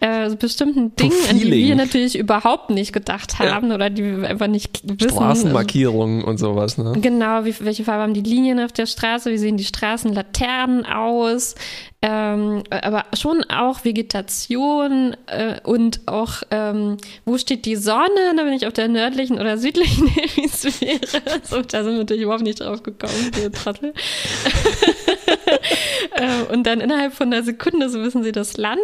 äh, 0.00 0.34
bestimmten 0.34 0.96
Dingen, 0.96 1.16
an 1.28 1.38
die 1.38 1.50
wir 1.50 1.74
natürlich 1.74 2.18
überhaupt 2.18 2.70
nicht 2.70 2.94
gedacht 2.94 3.38
haben 3.38 3.68
ja. 3.68 3.74
oder 3.74 3.90
die 3.90 4.02
wir 4.02 4.28
einfach 4.28 4.46
nicht 4.46 4.80
wissen. 4.84 5.10
Straßenmarkierungen 5.10 6.24
und 6.24 6.38
sowas, 6.38 6.78
ne? 6.78 6.94
Genau, 7.00 7.44
wie, 7.44 7.54
welche 7.60 7.84
Farbe 7.84 8.04
haben 8.04 8.14
die 8.14 8.22
Linien 8.22 8.60
auf 8.60 8.72
der 8.72 8.86
Straße, 8.86 9.30
wie 9.30 9.38
sehen 9.38 9.58
die 9.58 9.64
Straßenlaternen 9.64 10.86
aus, 10.86 11.54
ähm, 12.08 12.62
aber 12.70 13.04
schon 13.14 13.42
auch 13.50 13.84
Vegetation 13.84 15.16
äh, 15.26 15.58
und 15.64 16.06
auch, 16.06 16.44
ähm, 16.52 16.98
wo 17.24 17.36
steht 17.36 17.64
die 17.64 17.74
Sonne, 17.74 18.06
da 18.36 18.44
bin 18.44 18.52
ich 18.52 18.64
auf 18.68 18.72
der 18.72 18.86
nördlichen 18.86 19.40
oder 19.40 19.58
südlichen 19.58 20.06
Hemisphäre. 20.14 21.00
so, 21.42 21.62
da 21.62 21.82
sind 21.82 21.94
wir 21.94 21.98
natürlich 21.98 22.22
überhaupt 22.22 22.44
nicht 22.44 22.60
drauf 22.60 22.84
gekommen, 22.84 23.32
wir 23.34 23.50
Trottel. 23.50 23.92
äh, 26.14 26.52
und 26.52 26.64
dann 26.64 26.80
innerhalb 26.80 27.12
von 27.12 27.32
einer 27.32 27.42
Sekunde, 27.42 27.88
so 27.88 28.00
wissen 28.00 28.22
sie 28.22 28.30
das 28.30 28.56
Land. 28.56 28.78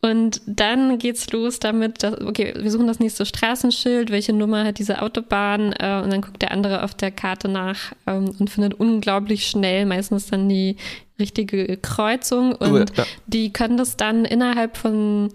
Und 0.00 0.40
dann 0.46 0.98
geht's 0.98 1.30
los 1.32 1.60
damit, 1.60 2.02
dass, 2.02 2.18
okay, 2.22 2.54
wir 2.56 2.70
suchen 2.70 2.86
das 2.86 2.98
nächste 2.98 3.26
Straßenschild, 3.26 4.10
welche 4.10 4.32
Nummer 4.32 4.64
hat 4.64 4.78
diese 4.78 5.02
Autobahn? 5.02 5.74
Äh, 5.74 6.00
und 6.02 6.10
dann 6.10 6.22
guckt 6.22 6.40
der 6.40 6.52
andere 6.52 6.82
auf 6.82 6.94
der 6.94 7.10
Karte 7.10 7.48
nach 7.48 7.92
ähm, 8.06 8.34
und 8.38 8.48
findet 8.48 8.72
unglaublich 8.72 9.46
schnell 9.46 9.84
meistens 9.84 10.28
dann 10.28 10.48
die 10.48 10.76
richtige 11.18 11.76
Kreuzung 11.76 12.54
und 12.54 12.96
ja. 12.96 13.04
die 13.26 13.52
können 13.52 13.76
das 13.76 13.96
dann 13.96 14.24
innerhalb 14.24 14.76
von, 14.76 15.32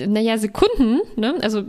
naja, 0.00 0.38
Sekunden, 0.38 1.00
ne? 1.16 1.36
also 1.42 1.64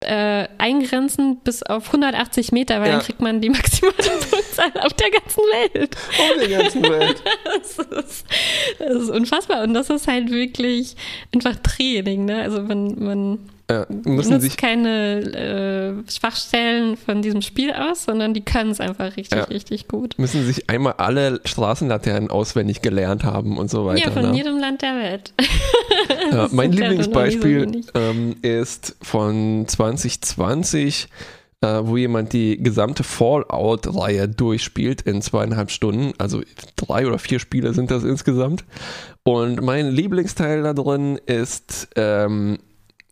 äh, 0.00 0.48
eingrenzen 0.58 1.38
bis 1.42 1.62
auf 1.62 1.86
180 1.86 2.52
Meter, 2.52 2.80
weil 2.80 2.88
ja. 2.88 2.96
dann 2.96 3.04
kriegt 3.04 3.20
man 3.20 3.40
die 3.40 3.50
maximale 3.50 3.94
Punktzahl 4.30 4.72
auf 4.80 4.92
der 4.92 5.10
ganzen 5.10 5.40
Welt. 5.40 5.96
Auf 5.96 6.38
der 6.38 6.58
ganzen 6.58 6.82
Welt. 6.82 7.22
das, 7.44 7.78
ist, 7.78 8.26
das 8.78 9.02
ist 9.02 9.10
unfassbar 9.10 9.62
und 9.62 9.74
das 9.74 9.90
ist 9.90 10.06
halt 10.06 10.30
wirklich 10.30 10.96
einfach 11.34 11.56
Training, 11.56 12.26
ne? 12.26 12.42
Also 12.42 12.62
man, 12.62 13.02
man 13.02 13.38
ja, 13.70 13.86
müssen 13.88 14.32
nutzt 14.32 14.42
sich 14.42 14.56
keine 14.58 16.04
äh, 16.04 16.10
Schwachstellen 16.10 16.98
von 16.98 17.22
diesem 17.22 17.40
Spiel 17.40 17.72
aus, 17.72 18.04
sondern 18.04 18.34
die 18.34 18.42
können 18.42 18.70
es 18.70 18.78
einfach 18.78 19.16
richtig, 19.16 19.38
ja, 19.38 19.44
richtig 19.44 19.88
gut. 19.88 20.18
Müssen 20.18 20.44
sich 20.44 20.68
einmal 20.68 20.94
alle 20.98 21.40
Straßenlaternen 21.46 22.30
auswendig 22.30 22.82
gelernt 22.82 23.24
haben 23.24 23.56
und 23.56 23.70
so 23.70 23.86
weiter. 23.86 24.04
Ja, 24.04 24.10
von 24.10 24.30
ne? 24.30 24.36
jedem 24.36 24.58
Land 24.58 24.82
der 24.82 24.96
Welt. 24.96 25.32
Ja, 26.30 26.48
mein 26.52 26.72
so 26.72 26.78
Lieblingsbeispiel 26.78 27.84
ähm, 27.94 28.36
ist 28.42 28.96
von 29.00 29.66
2020, 29.66 31.08
äh, 31.62 31.66
wo 31.84 31.96
jemand 31.96 32.34
die 32.34 32.62
gesamte 32.62 33.02
Fallout-Reihe 33.02 34.28
durchspielt 34.28 35.00
in 35.02 35.22
zweieinhalb 35.22 35.70
Stunden. 35.70 36.12
Also 36.18 36.42
drei 36.76 37.06
oder 37.06 37.18
vier 37.18 37.38
Spiele 37.38 37.72
sind 37.72 37.90
das 37.90 38.04
insgesamt. 38.04 38.62
Und 39.22 39.62
mein 39.62 39.88
Lieblingsteil 39.88 40.62
da 40.62 40.74
drin 40.74 41.18
ist, 41.24 41.88
ähm, 41.96 42.58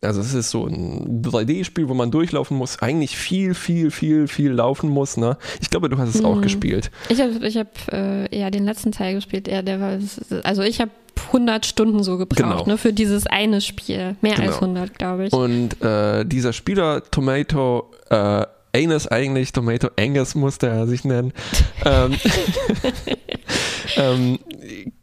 also 0.03 0.21
es 0.21 0.33
ist 0.33 0.49
so 0.51 0.65
ein 0.67 1.21
3D-Spiel, 1.23 1.89
wo 1.89 1.93
man 1.93 2.11
durchlaufen 2.11 2.57
muss, 2.57 2.79
eigentlich 2.81 3.17
viel, 3.17 3.53
viel, 3.53 3.89
viel, 3.91 4.27
viel 4.27 4.51
laufen 4.51 4.89
muss. 4.89 5.17
Ne? 5.17 5.37
Ich 5.61 5.69
glaube, 5.69 5.89
du 5.89 5.97
hast 5.97 6.13
es 6.15 6.23
auch 6.23 6.35
Mhm. 6.35 6.41
gespielt. 6.41 6.91
Ich 7.09 7.19
habe 7.21 7.31
ich 7.45 7.57
hab, 7.57 7.67
äh, 7.91 8.37
ja 8.37 8.49
den 8.49 8.65
letzten 8.65 8.91
Teil 8.91 9.15
gespielt. 9.15 9.47
Ja, 9.47 9.61
der 9.61 9.79
war, 9.79 9.97
also 10.43 10.61
ich 10.63 10.79
habe 10.81 10.91
100 11.31 11.65
Stunden 11.65 12.03
so 12.03 12.17
gebraucht 12.17 12.37
Genau. 12.37 12.65
ne, 12.65 12.77
für 12.77 12.91
dieses 12.93 13.27
eine 13.27 13.61
Spiel. 13.61 14.15
Mehr 14.21 14.35
Genau. 14.35 14.47
als 14.47 14.61
100, 14.61 14.97
glaube 14.97 15.25
ich. 15.27 15.33
Und 15.33 15.81
äh, 15.81 16.25
dieser 16.25 16.53
Spieler, 16.53 17.03
Tomato 17.09 17.89
äh, 18.09 18.45
Anus 18.75 19.07
eigentlich, 19.07 19.51
Tomato 19.51 19.89
Angus 19.99 20.33
musste 20.33 20.67
er 20.67 20.87
sich 20.87 21.03
nennen, 21.05 21.31
ähm, 21.85 22.15
ähm, 23.97 24.39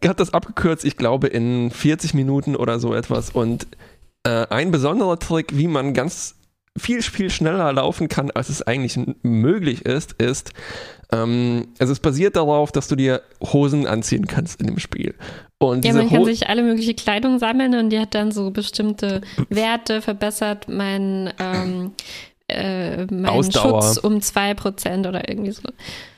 hat 0.04 0.20
das 0.20 0.32
abgekürzt, 0.34 0.84
ich 0.84 0.96
glaube, 0.96 1.28
in 1.28 1.70
40 1.70 2.14
Minuten 2.14 2.56
oder 2.56 2.78
so 2.80 2.94
etwas. 2.94 3.30
Und 3.30 3.66
äh, 4.24 4.46
ein 4.48 4.70
besonderer 4.70 5.18
Trick, 5.18 5.56
wie 5.56 5.66
man 5.68 5.94
ganz 5.94 6.36
viel, 6.78 7.02
viel 7.02 7.30
schneller 7.30 7.72
laufen 7.72 8.08
kann, 8.08 8.30
als 8.30 8.48
es 8.48 8.62
eigentlich 8.62 8.98
möglich 9.22 9.84
ist, 9.86 10.12
ist, 10.22 10.52
ähm, 11.12 11.66
also 11.80 11.92
es 11.92 11.98
basiert 11.98 12.36
darauf, 12.36 12.70
dass 12.70 12.86
du 12.86 12.94
dir 12.94 13.22
Hosen 13.42 13.86
anziehen 13.88 14.26
kannst 14.28 14.60
in 14.60 14.68
dem 14.68 14.78
Spiel. 14.78 15.14
Und 15.58 15.84
ja, 15.84 15.92
man 15.92 16.08
kann 16.08 16.20
Ho- 16.20 16.24
sich 16.24 16.48
alle 16.48 16.62
mögliche 16.62 16.94
Kleidung 16.94 17.38
sammeln 17.40 17.74
und 17.74 17.90
die 17.90 17.98
hat 17.98 18.14
dann 18.14 18.30
so 18.30 18.50
bestimmte 18.52 19.20
Werte, 19.48 20.00
verbessert 20.00 20.68
mein, 20.68 21.32
ähm, 21.40 21.92
äh, 22.54 23.06
meinen 23.06 23.26
Ausdauer. 23.26 23.82
Schutz 23.82 23.98
um 23.98 24.18
2% 24.18 25.08
oder 25.08 25.28
irgendwie 25.28 25.52
so. 25.52 25.62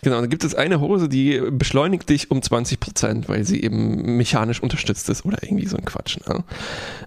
Genau, 0.03 0.21
dann 0.21 0.31
gibt 0.31 0.43
es 0.43 0.55
eine 0.55 0.81
Hose, 0.81 1.09
die 1.09 1.41
beschleunigt 1.51 2.09
dich 2.09 2.31
um 2.31 2.41
20%, 2.41 3.29
weil 3.29 3.45
sie 3.45 3.63
eben 3.63 4.17
mechanisch 4.17 4.61
unterstützt 4.61 5.09
ist 5.09 5.25
oder 5.25 5.39
irgendwie 5.43 5.67
so 5.67 5.77
ein 5.77 5.85
Quatsch. 5.85 6.19
Ne? 6.27 6.43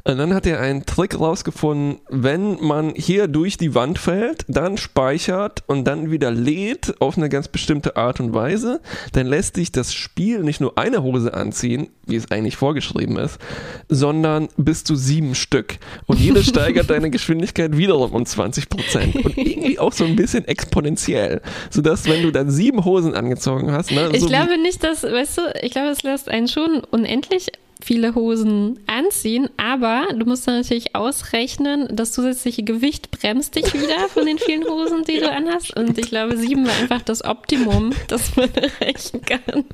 Und 0.05 0.17
dann 0.17 0.33
hat 0.33 0.45
er 0.45 0.61
einen 0.61 0.85
Trick 0.85 1.19
rausgefunden, 1.19 1.99
wenn 2.09 2.57
man 2.61 2.93
hier 2.95 3.27
durch 3.27 3.57
die 3.57 3.75
Wand 3.75 3.99
fällt, 3.99 4.45
dann 4.47 4.77
speichert 4.77 5.63
und 5.67 5.85
dann 5.85 6.09
wieder 6.09 6.31
lädt 6.31 7.01
auf 7.01 7.17
eine 7.17 7.27
ganz 7.27 7.47
bestimmte 7.47 7.97
Art 7.97 8.19
und 8.19 8.33
Weise, 8.33 8.81
dann 9.11 9.27
lässt 9.27 9.57
dich 9.57 9.71
das 9.71 9.93
Spiel 9.93 10.43
nicht 10.43 10.61
nur 10.61 10.77
eine 10.77 11.03
Hose 11.03 11.33
anziehen, 11.33 11.89
wie 12.05 12.15
es 12.15 12.31
eigentlich 12.31 12.55
vorgeschrieben 12.55 13.17
ist, 13.17 13.39
sondern 13.89 14.47
bis 14.57 14.83
zu 14.83 14.95
sieben 14.95 15.35
Stück. 15.35 15.79
Und 16.05 16.19
jede 16.19 16.43
steigert 16.45 16.89
deine 16.89 17.09
Geschwindigkeit 17.09 17.75
wiederum 17.77 18.11
um 18.11 18.23
20%. 18.23 19.14
Und 19.23 19.37
irgendwie 19.37 19.79
auch 19.79 19.93
so 19.93 20.05
ein 20.05 20.15
bisschen 20.15 20.47
exponentiell. 20.47 21.41
Sodass, 21.69 22.05
wenn 22.07 22.23
du 22.23 22.31
dann 22.31 22.49
sieben 22.49 22.85
Hosen 22.85 23.13
angezogen 23.13 23.71
hast, 23.71 23.91
ne, 23.91 24.09
Ich 24.13 24.21
so 24.21 24.27
glaube 24.27 24.57
nicht, 24.57 24.83
dass, 24.83 25.03
weißt 25.03 25.37
du, 25.37 25.41
ich 25.61 25.71
glaube, 25.71 25.89
es 25.89 26.03
lässt 26.03 26.29
einen 26.29 26.47
schon 26.47 26.81
unendlich 26.91 27.51
viele 27.83 28.15
Hosen 28.15 28.79
anziehen, 28.87 29.49
aber 29.57 30.07
du 30.15 30.25
musst 30.25 30.47
dann 30.47 30.57
natürlich 30.57 30.95
ausrechnen, 30.95 31.87
das 31.91 32.13
zusätzliche 32.13 32.63
Gewicht 32.63 33.11
bremst 33.11 33.55
dich 33.55 33.73
wieder 33.73 34.07
von 34.09 34.25
den 34.25 34.39
vielen 34.39 34.63
Hosen, 34.63 35.03
die 35.03 35.19
du 35.19 35.31
anhast. 35.31 35.75
Und 35.75 35.97
ich 35.97 36.09
glaube, 36.09 36.37
sieben 36.37 36.65
war 36.65 36.75
einfach 36.81 37.01
das 37.01 37.23
Optimum, 37.23 37.91
das 38.07 38.35
man 38.35 38.49
erreichen 38.55 39.21
kann. 39.21 39.65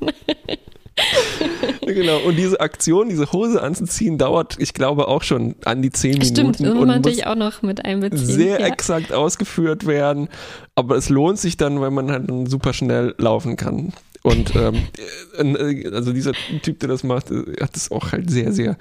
Genau, 1.84 2.18
und 2.20 2.36
diese 2.36 2.60
Aktion, 2.60 3.08
diese 3.08 3.32
Hose 3.32 3.60
anzuziehen, 3.60 4.16
dauert, 4.16 4.56
ich 4.58 4.72
glaube, 4.72 5.08
auch 5.08 5.22
schon 5.22 5.56
an 5.64 5.82
die 5.82 5.90
zehn 5.90 6.22
Stimmt, 6.22 6.60
Minuten 6.60 6.64
das 6.64 6.74
muss 6.74 6.82
und 6.82 6.86
muss 6.86 6.96
natürlich 6.96 7.26
auch 7.26 7.34
noch 7.34 7.62
mit 7.62 7.84
einbeziehen. 7.84 8.24
sehr 8.24 8.60
ja. 8.60 8.66
exakt 8.66 9.12
ausgeführt 9.12 9.86
werden. 9.86 10.28
Aber 10.74 10.96
es 10.96 11.08
lohnt 11.08 11.38
sich 11.38 11.56
dann, 11.56 11.80
weil 11.80 11.90
man 11.90 12.10
halt 12.10 12.30
super 12.48 12.72
schnell 12.72 13.14
laufen 13.18 13.56
kann. 13.56 13.92
Und 14.22 14.54
ähm, 14.56 14.86
äh, 15.38 15.88
also 15.88 16.12
dieser 16.12 16.32
Typ, 16.62 16.78
der 16.80 16.88
das 16.88 17.02
macht, 17.02 17.30
äh, 17.30 17.60
hat 17.60 17.76
es 17.76 17.90
auch 17.90 18.12
halt 18.12 18.30
sehr, 18.30 18.52
sehr 18.52 18.76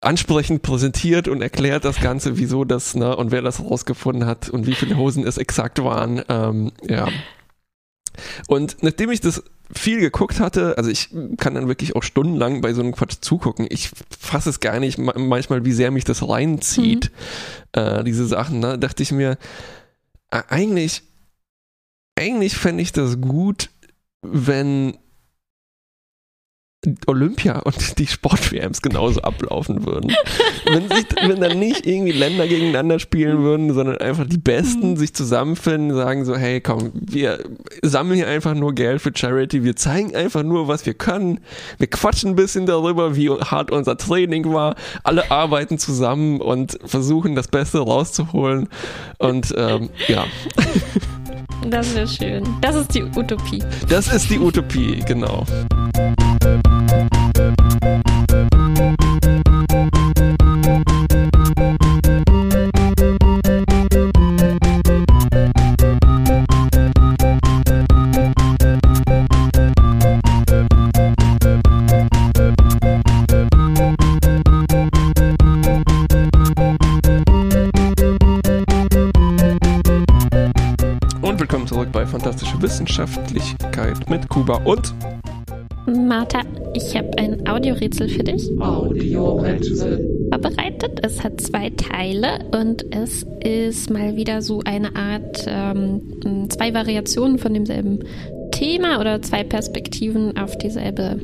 ansprechend 0.00 0.62
präsentiert 0.62 1.28
und 1.28 1.42
erklärt 1.42 1.84
das 1.84 2.00
Ganze, 2.00 2.38
wieso 2.38 2.64
das, 2.64 2.94
ne, 2.94 3.14
und 3.14 3.32
wer 3.32 3.42
das 3.42 3.60
rausgefunden 3.60 4.26
hat 4.26 4.48
und 4.48 4.66
wie 4.66 4.74
viele 4.74 4.96
Hosen 4.96 5.26
es 5.26 5.36
exakt 5.36 5.82
waren. 5.82 6.22
Ähm, 6.28 6.72
ja. 6.88 7.08
Und 8.48 8.78
nachdem 8.82 9.10
ich 9.10 9.20
das 9.20 9.42
viel 9.72 10.00
geguckt 10.00 10.40
hatte, 10.40 10.76
also 10.76 10.90
ich 10.90 11.10
kann 11.36 11.54
dann 11.54 11.68
wirklich 11.68 11.94
auch 11.96 12.02
stundenlang 12.02 12.60
bei 12.60 12.72
so 12.74 12.80
einem 12.80 12.92
Quatsch 12.92 13.16
zugucken. 13.20 13.66
Ich 13.70 13.90
fasse 14.18 14.50
es 14.50 14.60
gar 14.60 14.80
nicht 14.80 14.98
ma- 14.98 15.14
manchmal, 15.16 15.64
wie 15.64 15.72
sehr 15.72 15.90
mich 15.90 16.04
das 16.04 16.28
reinzieht, 16.28 17.10
äh, 17.72 18.02
diese 18.04 18.26
Sachen. 18.26 18.60
Ne? 18.60 18.78
Dachte 18.78 19.02
ich 19.02 19.12
mir, 19.12 19.38
eigentlich, 20.30 21.02
eigentlich 22.16 22.56
fände 22.56 22.82
ich 22.82 22.92
das 22.92 23.20
gut, 23.20 23.70
wenn 24.22 24.96
Olympia 27.06 27.58
und 27.58 27.98
die 27.98 28.06
Sport-WMs 28.06 28.80
genauso 28.80 29.20
ablaufen 29.20 29.84
würden. 29.86 30.14
wenn, 30.64 30.88
sich, 30.88 31.06
wenn 31.26 31.40
dann 31.40 31.58
nicht 31.58 31.86
irgendwie 31.86 32.12
Länder 32.12 32.48
gegeneinander 32.48 32.98
spielen 32.98 33.42
würden, 33.42 33.74
sondern 33.74 33.98
einfach 33.98 34.26
die 34.26 34.38
Besten 34.38 34.90
Mhm. 34.90 34.96
sich 34.96 35.14
zusammenfinden, 35.14 35.94
sagen 35.94 36.24
so, 36.24 36.36
hey 36.36 36.60
komm, 36.60 36.92
wir 36.94 37.44
sammeln 37.82 38.16
hier 38.16 38.28
einfach 38.28 38.54
nur 38.54 38.74
Geld 38.74 39.02
für 39.02 39.12
Charity, 39.14 39.64
wir 39.64 39.76
zeigen 39.76 40.14
einfach 40.14 40.42
nur, 40.42 40.68
was 40.68 40.86
wir 40.86 40.94
können, 40.94 41.40
wir 41.78 41.88
quatschen 41.88 42.30
ein 42.30 42.36
bisschen 42.36 42.66
darüber, 42.66 43.16
wie 43.16 43.30
hart 43.30 43.70
unser 43.70 43.96
Training 43.96 44.52
war, 44.52 44.76
alle 45.02 45.30
arbeiten 45.30 45.78
zusammen 45.78 46.40
und 46.40 46.78
versuchen 46.84 47.34
das 47.34 47.48
Beste 47.48 47.78
rauszuholen. 47.78 48.68
Und 49.18 49.54
ähm, 49.56 49.90
ja, 50.08 50.24
Das 51.68 51.94
wäre 51.94 52.08
schön. 52.08 52.44
Das 52.60 52.74
ist 52.76 52.94
die 52.94 53.02
Utopie. 53.02 53.62
das 53.88 54.12
ist 54.12 54.30
die 54.30 54.38
Utopie, 54.38 55.02
genau. 55.06 55.46
Fantastische 82.40 82.62
Wissenschaftlichkeit 82.62 84.08
mit 84.08 84.26
Kuba 84.30 84.62
und 84.64 84.94
Martha, 85.86 86.40
ich 86.72 86.96
habe 86.96 87.10
ein 87.18 87.46
Audiorätsel 87.46 88.08
für 88.08 88.24
dich 88.24 88.48
Audiorätsel. 88.58 90.28
vorbereitet. 90.32 91.00
Es 91.02 91.22
hat 91.22 91.38
zwei 91.42 91.68
Teile 91.68 92.38
und 92.58 92.86
es 92.94 93.26
ist 93.44 93.90
mal 93.90 94.16
wieder 94.16 94.40
so 94.40 94.62
eine 94.64 94.96
Art, 94.96 95.44
ähm, 95.46 96.48
zwei 96.48 96.72
Variationen 96.72 97.38
von 97.38 97.52
demselben 97.52 97.98
Thema 98.52 99.00
oder 99.00 99.20
zwei 99.20 99.44
Perspektiven 99.44 100.38
auf 100.38 100.56
dieselbe 100.56 101.20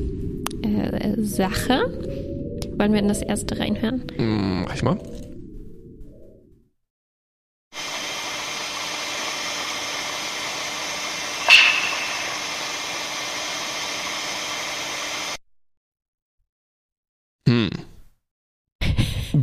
äh, 0.61 1.19
Sache. 1.19 1.79
Wollen 2.77 2.93
wir 2.93 2.99
in 2.99 3.07
das 3.07 3.23
erste 3.23 3.59
reinhören? 3.59 4.03
Hm, 4.17 4.65
mach 4.65 4.75
ich 4.75 4.83
mal. 4.83 4.99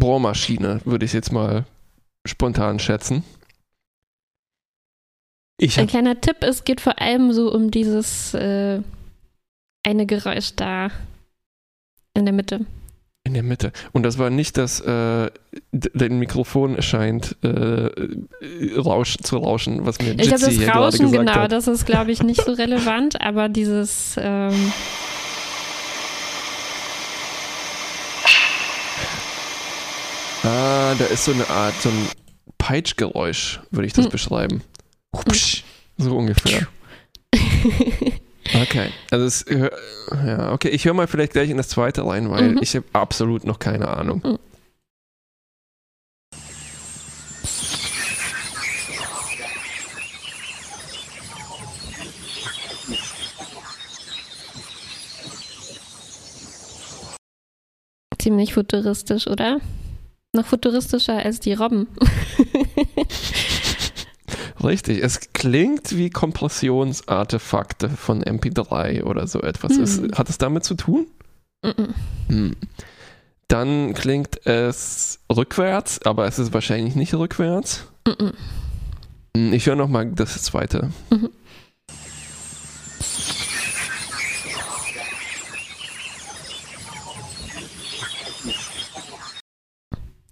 Bohrmaschine, 0.04 0.82
würde 0.84 1.06
ich 1.06 1.14
jetzt 1.14 1.32
mal 1.32 1.64
spontan 2.26 2.78
schätzen. 2.78 3.24
Ein 5.62 5.86
kleiner 5.86 6.20
Tipp, 6.20 6.36
es 6.42 6.64
geht 6.64 6.82
vor 6.82 7.00
allem 7.00 7.32
so 7.32 7.50
um 7.50 7.70
dieses 7.70 8.34
äh, 8.34 8.82
eine 9.82 10.04
Geräusch 10.04 10.56
da 10.56 10.90
in 12.12 12.26
der 12.26 12.34
Mitte. 12.34 12.66
in 13.26 13.32
der 13.32 13.42
Mitte. 13.42 13.72
Und 13.92 14.02
das 14.02 14.18
war 14.18 14.28
nicht, 14.28 14.58
dass 14.58 14.80
äh, 14.80 15.30
dein 15.72 16.18
Mikrofon 16.18 16.76
erscheint 16.76 17.36
äh, 17.42 17.88
rausch, 18.76 19.16
zu 19.22 19.38
rauschen, 19.38 19.86
was 19.86 19.98
mir 20.00 20.10
Ich 20.20 20.28
glaube, 20.28 20.44
das 20.44 20.68
Rauschen, 20.68 21.12
genau, 21.12 21.32
hat. 21.32 21.52
das 21.52 21.66
ist, 21.66 21.86
glaube 21.86 22.12
ich, 22.12 22.22
nicht 22.22 22.44
so 22.44 22.52
relevant, 22.62 23.22
aber 23.22 23.48
dieses 23.48 24.16
ähm, 24.18 24.70
Da 30.98 31.06
ist 31.06 31.24
so 31.24 31.32
eine 31.32 31.48
Art, 31.50 31.80
so 31.82 31.88
ein 31.90 32.08
Peitschgeräusch, 32.58 33.60
würde 33.70 33.86
ich 33.86 33.92
das 33.92 34.04
Hm. 34.06 34.10
beschreiben. 34.12 34.62
Hupsch, 35.14 35.64
So 35.98 36.16
ungefähr. 36.16 36.66
Okay, 38.62 38.90
also 39.10 39.24
es, 39.24 39.44
ja, 39.48 40.52
okay, 40.52 40.68
ich 40.68 40.84
höre 40.84 40.92
mal 40.92 41.06
vielleicht 41.06 41.32
gleich 41.32 41.48
in 41.48 41.56
das 41.56 41.68
zweite 41.70 42.06
rein, 42.06 42.30
weil 42.30 42.50
Mhm. 42.50 42.58
ich 42.60 42.76
habe 42.76 42.84
absolut 42.92 43.44
noch 43.44 43.58
keine 43.58 43.88
Ahnung. 43.88 44.20
Mhm. 44.22 44.38
Ziemlich 58.18 58.54
futuristisch, 58.54 59.26
oder? 59.26 59.60
Noch 60.34 60.46
futuristischer 60.46 61.16
als 61.24 61.40
die 61.40 61.54
Robben. 61.54 61.86
Richtig, 64.62 65.02
es 65.02 65.32
klingt 65.32 65.96
wie 65.96 66.10
Kompressionsartefakte 66.10 67.88
von 67.90 68.22
MP3 68.22 69.02
oder 69.04 69.26
so 69.26 69.40
etwas. 69.42 69.72
Mhm. 69.76 69.82
Ist, 69.82 70.18
hat 70.18 70.28
es 70.28 70.38
damit 70.38 70.64
zu 70.64 70.74
tun? 70.74 71.06
Mhm. 71.62 71.94
Hm. 72.28 72.56
Dann 73.48 73.94
klingt 73.94 74.46
es 74.46 75.18
rückwärts, 75.34 76.00
aber 76.04 76.26
es 76.26 76.38
ist 76.38 76.52
wahrscheinlich 76.54 76.94
nicht 76.94 77.14
rückwärts. 77.14 77.84
Mhm. 78.06 78.32
Hm, 79.36 79.52
Ich 79.52 79.66
höre 79.66 79.76
nochmal 79.76 80.10
das 80.12 80.40
zweite. 80.42 80.90
Mhm. 81.10 81.30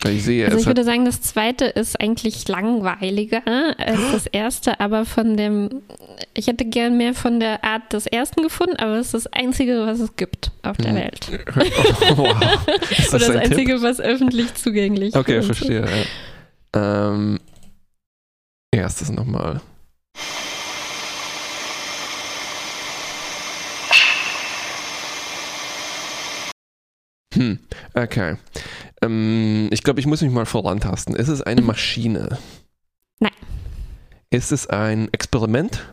Ich 0.05 0.24
sehe, 0.24 0.46
Also 0.46 0.59
ich 0.59 0.66
würde 0.66 0.82
sagen, 0.82 1.05
das 1.05 1.22
zweite 1.22 1.66
ist 1.66 2.00
eigentlich 2.00 2.48
langweiliger 2.48 3.42
als 3.78 4.00
das 4.11 4.26
erste, 4.26 4.80
aber 4.80 5.05
von 5.05 5.36
dem, 5.36 5.82
ich 6.34 6.48
hätte 6.48 6.64
gern 6.64 6.96
mehr 6.96 7.14
von 7.14 7.38
der 7.38 7.62
Art 7.62 7.92
des 7.92 8.07
ersten 8.09 8.42
gefunden, 8.42 8.76
aber 8.78 8.96
es 8.96 9.07
ist 9.07 9.14
das 9.14 9.26
einzige, 9.32 9.86
was 9.86 10.00
es 10.00 10.16
gibt 10.16 10.50
auf 10.62 10.76
der 10.78 10.90
Hm. 10.90 10.96
Welt. 10.96 11.28
wow. 12.16 12.66
Ist 12.90 13.14
Oder 13.14 13.18
das 13.28 13.30
ein 13.36 13.42
Tipp? 13.44 13.53
einzige, 13.53 13.82
was 13.82 14.00
öffentlich 14.00 14.53
zugänglich 14.55 15.14
Okay, 15.14 15.38
ist. 15.38 15.46
verstehe. 15.46 15.86
Ja. 16.74 17.11
Ähm, 17.12 17.38
erstes 18.74 19.09
nochmal. 19.11 19.61
Hm, 27.34 27.59
okay. 27.94 28.36
Ähm, 29.03 29.68
ich 29.72 29.82
glaube, 29.82 30.00
ich 30.00 30.07
muss 30.07 30.22
mich 30.22 30.30
mal 30.30 30.46
vorantasten. 30.46 31.14
Ist 31.16 31.28
es 31.28 31.42
eine 31.42 31.61
Mhm. 31.61 31.66
Maschine? 31.66 32.38
Nein. 33.20 33.32
Ist 34.30 34.53
es 34.53 34.66
ein 34.68 35.12
Experiment? 35.12 35.84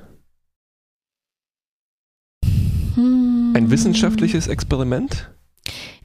Hm. 2.96 3.54
Ein 3.56 3.70
wissenschaftliches 3.72 4.48
Experiment? 4.48 5.30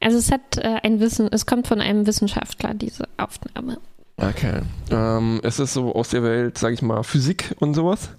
Also 0.01 0.19
es 0.19 0.31
hat 0.31 0.59
äh, 0.59 0.81
ein 0.83 1.01
Wissen, 1.01 1.29
es 1.33 1.47
kommt 1.47 1.67
von 1.67 1.81
einem 1.81 2.07
Wissenschaftler, 2.07 2.75
diese 2.75 3.09
Aufnahme. 3.17 3.79
Okay. 4.17 4.61
Ähm, 4.91 5.41
ist 5.43 5.59
es 5.59 5.73
so 5.73 5.95
aus 5.95 6.11
der 6.11 6.23
Welt, 6.23 6.59
sag 6.59 6.73
ich 6.73 6.83
mal, 6.83 7.03
Physik 7.03 7.55
und 7.61 7.75
sowas? 7.75 8.11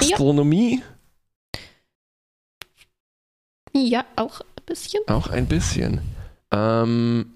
Ja. 0.00 0.14
Astronomie? 0.14 0.82
Ja, 3.72 4.04
auch 4.16 4.40
ein 4.40 4.64
bisschen. 4.66 5.02
Auch 5.08 5.28
ein 5.28 5.46
bisschen. 5.46 6.00
Ähm, 6.50 7.33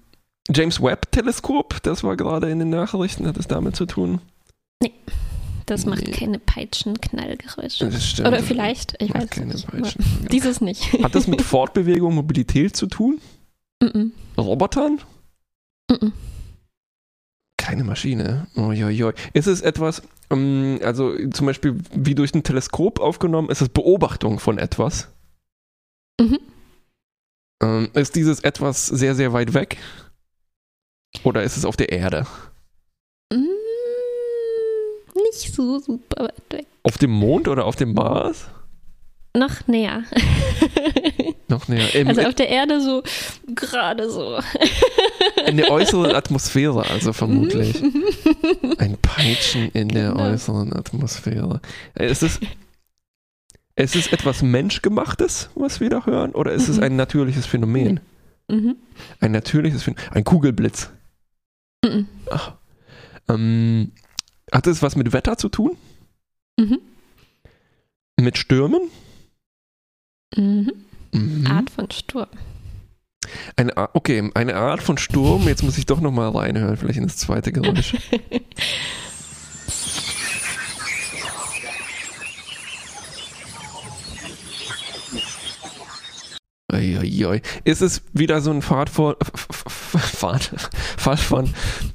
James 0.53 0.81
Webb-Teleskop, 0.81 1.81
das 1.83 2.03
war 2.03 2.15
gerade 2.17 2.49
in 2.49 2.59
den 2.59 2.69
Nachrichten, 2.69 3.27
hat 3.27 3.37
es 3.37 3.47
damit 3.47 3.75
zu 3.75 3.85
tun? 3.85 4.19
Das 5.65 5.85
macht 5.85 6.07
Nee. 6.07 6.11
keine 6.13 6.39
Peitschenknallgeräusche. 6.39 7.89
Das 7.89 8.03
stimmt. 8.03 8.27
Oder 8.29 8.41
vielleicht, 8.41 8.99
ich 8.99 9.13
weiß 9.13 9.29
keine 9.29 9.53
nicht. 9.53 9.67
Peitschen. 9.67 10.03
Dieses 10.31 10.61
nicht. 10.61 10.93
Hat 11.03 11.13
das 11.13 11.27
mit 11.27 11.41
Fortbewegung, 11.43 12.15
Mobilität 12.15 12.75
zu 12.75 12.87
tun? 12.87 13.21
Mhm. 13.83 14.11
Robotern? 14.35 14.99
Mhm. 15.91 16.11
Keine 17.57 17.83
Maschine. 17.83 18.47
Uiuiui. 18.55 19.13
Ist 19.33 19.45
es 19.45 19.61
etwas, 19.61 20.01
ähm, 20.31 20.79
also 20.83 21.13
zum 21.29 21.45
Beispiel 21.45 21.77
wie 21.93 22.15
durch 22.15 22.33
ein 22.33 22.41
Teleskop 22.41 22.99
aufgenommen, 22.99 23.49
ist 23.51 23.61
es 23.61 23.69
Beobachtung 23.69 24.39
von 24.39 24.57
etwas? 24.57 25.09
Mhm. 26.19 26.39
Ähm, 27.61 27.89
ist 27.93 28.15
dieses 28.15 28.39
etwas 28.39 28.87
sehr, 28.87 29.13
sehr 29.13 29.33
weit 29.33 29.53
weg? 29.53 29.77
Oder 31.23 31.43
ist 31.43 31.57
es 31.57 31.65
auf 31.65 31.75
der 31.77 31.91
Erde? 31.91 32.25
Mm, 33.31 33.37
Nicht 35.15 35.53
so 35.53 35.79
super 35.79 36.25
weit 36.25 36.41
weg. 36.51 36.65
Auf 36.83 36.97
dem 36.97 37.11
Mond 37.11 37.47
oder 37.47 37.65
auf 37.65 37.75
dem 37.75 37.93
Mars? 37.93 38.45
Noch 39.35 39.67
näher. 39.67 40.03
Noch 41.49 41.67
näher. 41.67 41.93
Im, 41.95 42.07
Also 42.07 42.21
auf 42.21 42.33
der 42.35 42.49
Erde 42.49 42.81
so 42.81 43.03
gerade 43.53 44.09
so. 44.09 44.39
in 45.45 45.57
der 45.57 45.69
äußeren 45.71 46.15
Atmosphäre, 46.15 46.85
also 46.89 47.13
vermutlich. 47.13 47.81
Mhm. 47.81 48.03
Ein 48.77 48.97
Peitschen 49.01 49.69
in 49.73 49.89
der 49.89 50.11
Genau. 50.11 50.23
äußeren 50.31 50.73
Atmosphäre. 50.73 51.61
Äh, 51.95 52.09
Ist 52.09 52.23
es, 52.23 52.39
ist 53.75 53.95
es 53.95 54.07
etwas 54.07 54.41
Menschgemachtes, 54.41 55.49
was 55.55 55.79
wir 55.79 55.89
da 55.89 56.05
hören? 56.05 56.31
Oder 56.31 56.53
ist 56.53 56.67
es 56.67 56.77
Mhm. 56.77 56.83
ein 56.83 56.95
natürliches 56.95 57.45
Phänomen? 57.45 57.99
Mhm. 58.47 58.75
Ein 59.19 59.31
natürliches 59.31 59.83
Phänomen. 59.83 60.03
Ein 60.11 60.23
Kugelblitz. 60.23 60.89
Mhm. 61.83 62.07
Ach. 62.29 62.53
Ähm, 63.27 63.91
hat 64.51 64.67
es 64.67 64.81
was 64.81 64.95
mit 64.95 65.13
Wetter 65.13 65.37
zu 65.37 65.49
tun? 65.49 65.77
Mhm. 66.59 66.79
Mit 68.19 68.37
Stürmen? 68.37 68.81
Mhm. 70.35 70.71
Mhm. 71.13 71.47
Art 71.47 71.69
von 71.69 71.89
Sturm. 71.91 72.27
Eine 73.55 73.77
Art, 73.77 73.91
okay, 73.93 74.29
eine 74.33 74.55
Art 74.55 74.81
von 74.81 74.97
Sturm. 74.97 75.47
Jetzt 75.47 75.63
muss 75.63 75.77
ich 75.77 75.85
doch 75.85 76.01
nochmal 76.01 76.29
reinhören, 76.29 76.77
vielleicht 76.77 76.97
in 76.97 77.03
das 77.05 77.17
zweite 77.17 77.51
Geräusch. 77.51 77.95
Uiuiui. 86.71 87.41
Ist 87.63 87.81
es 87.81 88.01
wieder 88.13 88.41
so 88.41 88.51
ein 88.51 88.61
Pfad 88.61 88.89
vor, 88.89 89.17
Pfad, 89.23 90.51
Pfad 90.97 91.19
von 91.19 91.53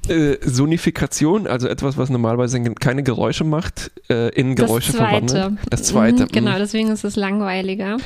äh, 0.08 0.36
Sonifikation, 0.42 1.46
also 1.46 1.68
etwas, 1.68 1.96
was 1.96 2.10
normalerweise 2.10 2.60
keine 2.74 3.02
Geräusche 3.02 3.44
macht, 3.44 3.90
äh, 4.08 4.28
in 4.30 4.54
Geräusche 4.54 4.92
das 4.92 4.98
zweite. 4.98 5.28
verwandeln? 5.28 5.58
Das 5.70 5.82
zweite. 5.84 6.22
Mhm, 6.24 6.28
genau, 6.32 6.52
mhm. 6.52 6.58
deswegen 6.58 6.88
ist 6.90 7.04
es 7.04 7.16
langweiliger. 7.16 7.98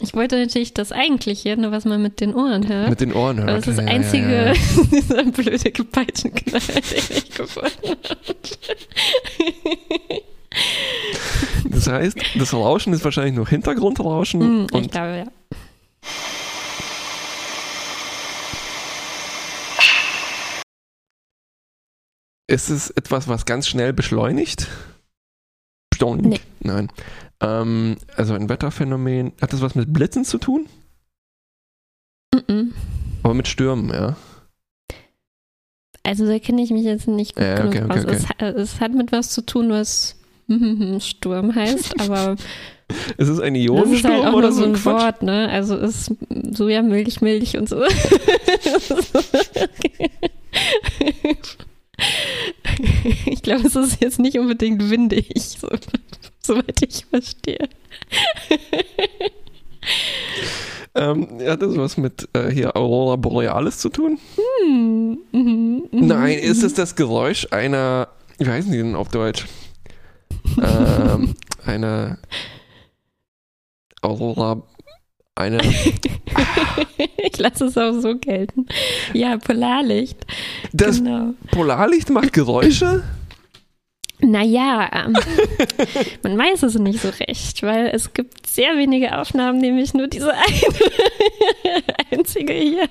Ich 0.00 0.14
wollte 0.14 0.36
natürlich 0.36 0.74
das 0.74 0.90
eigentliche, 0.90 1.56
nur 1.56 1.70
was 1.70 1.84
man 1.84 2.02
mit 2.02 2.20
den 2.20 2.34
Ohren 2.34 2.68
hört. 2.68 2.90
Mit 2.90 3.00
den 3.00 3.12
Ohren. 3.12 3.38
Aber 3.40 3.52
das 3.52 3.68
ist 3.68 3.78
das 3.78 3.84
ja, 3.84 3.92
einzige, 3.92 4.32
ja, 4.32 4.46
ja. 4.46 4.54
dieser 4.92 5.24
blöde 5.24 5.84
Peitschenknall, 5.84 6.60
den 6.60 7.16
ich 7.16 7.30
gefunden 7.30 7.70
habe. 7.84 8.42
Das 11.70 11.86
heißt, 11.86 12.18
das 12.38 12.52
Rauschen 12.52 12.92
ist 12.92 13.04
wahrscheinlich 13.04 13.34
nur 13.34 13.48
Hintergrundrauschen 13.48 14.40
Hm, 14.40 14.66
ich 14.74 14.90
glaube, 14.90 15.16
ja. 15.18 15.24
Ist 22.52 22.68
es 22.68 22.90
etwas, 22.90 23.28
was 23.28 23.46
ganz 23.46 23.66
schnell 23.66 23.92
beschleunigt? 23.92 24.68
Beschleunigt? 25.90 26.44
Nee. 26.60 26.70
Nein. 26.70 26.88
Ähm, 27.40 27.96
also 28.14 28.34
ein 28.34 28.48
Wetterphänomen. 28.48 29.32
Hat 29.40 29.52
das 29.52 29.62
was 29.62 29.74
mit 29.74 29.92
Blitzen 29.92 30.24
zu 30.24 30.38
tun? 30.38 30.68
Mhm. 32.34 32.74
Aber 33.22 33.34
mit 33.34 33.48
Stürmen, 33.48 33.90
ja. 33.90 34.16
Also 36.02 36.26
da 36.26 36.38
kenne 36.38 36.62
ich 36.62 36.70
mich 36.70 36.84
jetzt 36.84 37.08
nicht 37.08 37.36
gut 37.36 37.44
Ja, 37.44 37.56
genug 37.56 37.74
okay, 37.74 37.84
okay, 37.84 38.16
aus. 38.16 38.26
Es, 38.38 38.72
es 38.74 38.80
hat 38.80 38.92
mit 38.92 39.12
was 39.12 39.30
zu 39.30 39.42
tun, 39.42 39.70
was 39.70 40.16
Sturm 40.98 41.54
heißt, 41.54 42.00
aber 42.00 42.36
Ist 43.16 43.28
es 43.28 43.40
ein 43.40 43.54
das 43.54 43.62
ist 43.62 43.68
Ionensturm 43.68 44.24
halt 44.24 44.34
oder 44.34 44.52
so 44.52 44.58
so 44.58 44.64
ein 44.64 44.70
ein 44.70 44.76
Quatsch? 44.76 45.02
Wort, 45.02 45.22
ne? 45.22 45.48
Also 45.50 45.76
ist 45.76 46.12
Sojamilch, 46.52 47.20
Milch 47.20 47.56
und 47.56 47.68
so. 47.68 47.82
ich 53.26 53.42
glaube, 53.42 53.66
es 53.66 53.76
ist 53.76 54.02
jetzt 54.02 54.18
nicht 54.18 54.38
unbedingt 54.38 54.90
windig, 54.90 55.30
so, 55.36 55.68
soweit 56.40 56.82
ich 56.82 57.04
verstehe. 57.06 57.68
Ähm, 60.94 61.38
hat 61.46 61.62
das 61.62 61.76
was 61.76 61.96
mit 61.96 62.28
äh, 62.34 62.50
hier 62.50 62.76
Aurora 62.76 63.16
Borealis 63.16 63.78
zu 63.78 63.88
tun? 63.88 64.18
Hm, 64.36 65.18
mhm, 65.32 65.88
mhm, 65.90 66.06
Nein, 66.06 66.38
ist 66.38 66.60
mhm. 66.60 66.66
es 66.66 66.74
das 66.74 66.96
Geräusch 66.96 67.48
einer, 67.50 68.08
wie 68.38 68.50
heißen 68.50 68.70
die 68.70 68.78
denn 68.78 68.94
auf 68.94 69.08
Deutsch? 69.08 69.46
ähm, 70.62 71.34
eine 71.64 72.18
Aurora, 74.02 74.62
eine, 75.34 75.60
ich 77.16 77.38
lasse 77.38 77.66
es 77.66 77.78
auch 77.78 77.92
so 77.92 78.16
gelten. 78.18 78.66
Ja, 79.14 79.38
Polarlicht. 79.38 80.18
das 80.72 80.98
genau. 80.98 81.34
Polarlicht 81.50 82.10
macht 82.10 82.32
Geräusche? 82.32 83.02
Naja, 84.24 84.88
ähm, 84.92 85.14
man 86.22 86.38
weiß 86.38 86.62
es 86.62 86.78
nicht 86.78 87.00
so 87.00 87.08
recht, 87.08 87.62
weil 87.64 87.88
es 87.92 88.12
gibt 88.12 88.46
sehr 88.46 88.76
wenige 88.76 89.18
Aufnahmen, 89.18 89.58
nämlich 89.58 89.94
nur 89.94 90.06
diese 90.06 90.32
eine 91.64 91.82
einzige 92.12 92.52
hier, 92.52 92.88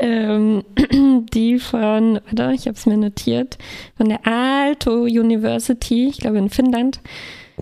ähm, 0.00 0.64
die 1.32 1.60
von, 1.60 2.20
warte, 2.26 2.54
ich 2.54 2.66
habe 2.66 2.76
es 2.76 2.86
mir 2.86 2.96
notiert, 2.96 3.56
von 3.96 4.08
der 4.08 4.26
Aalto 4.26 5.02
University, 5.02 6.08
ich 6.08 6.18
glaube 6.18 6.38
in 6.38 6.50
Finnland, 6.50 7.00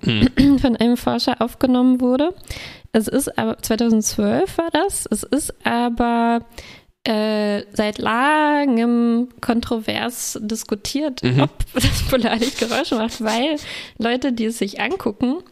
mhm. 0.03 0.59
von 0.59 0.77
einem 0.77 0.97
Forscher 0.97 1.41
aufgenommen 1.41 2.01
wurde. 2.01 2.35
Es 2.93 3.09
ist 3.09 3.37
aber, 3.39 3.59
2012 3.59 4.59
war 4.59 4.71
das, 4.71 5.07
es 5.11 5.25
ist 5.25 5.55
aber 5.67 6.41
äh, 7.05 7.65
seit 7.73 7.99
langem 7.99 9.29
kontrovers 9.41 10.39
diskutiert, 10.41 11.23
mhm. 11.23 11.41
ob 11.41 11.51
das 11.75 12.03
Polarlicht 12.09 12.59
Geräusche 12.59 12.95
macht, 12.95 13.23
weil 13.23 13.57
Leute, 13.99 14.33
die 14.33 14.47
es 14.47 14.59
sich 14.59 14.81
angucken, 14.81 15.43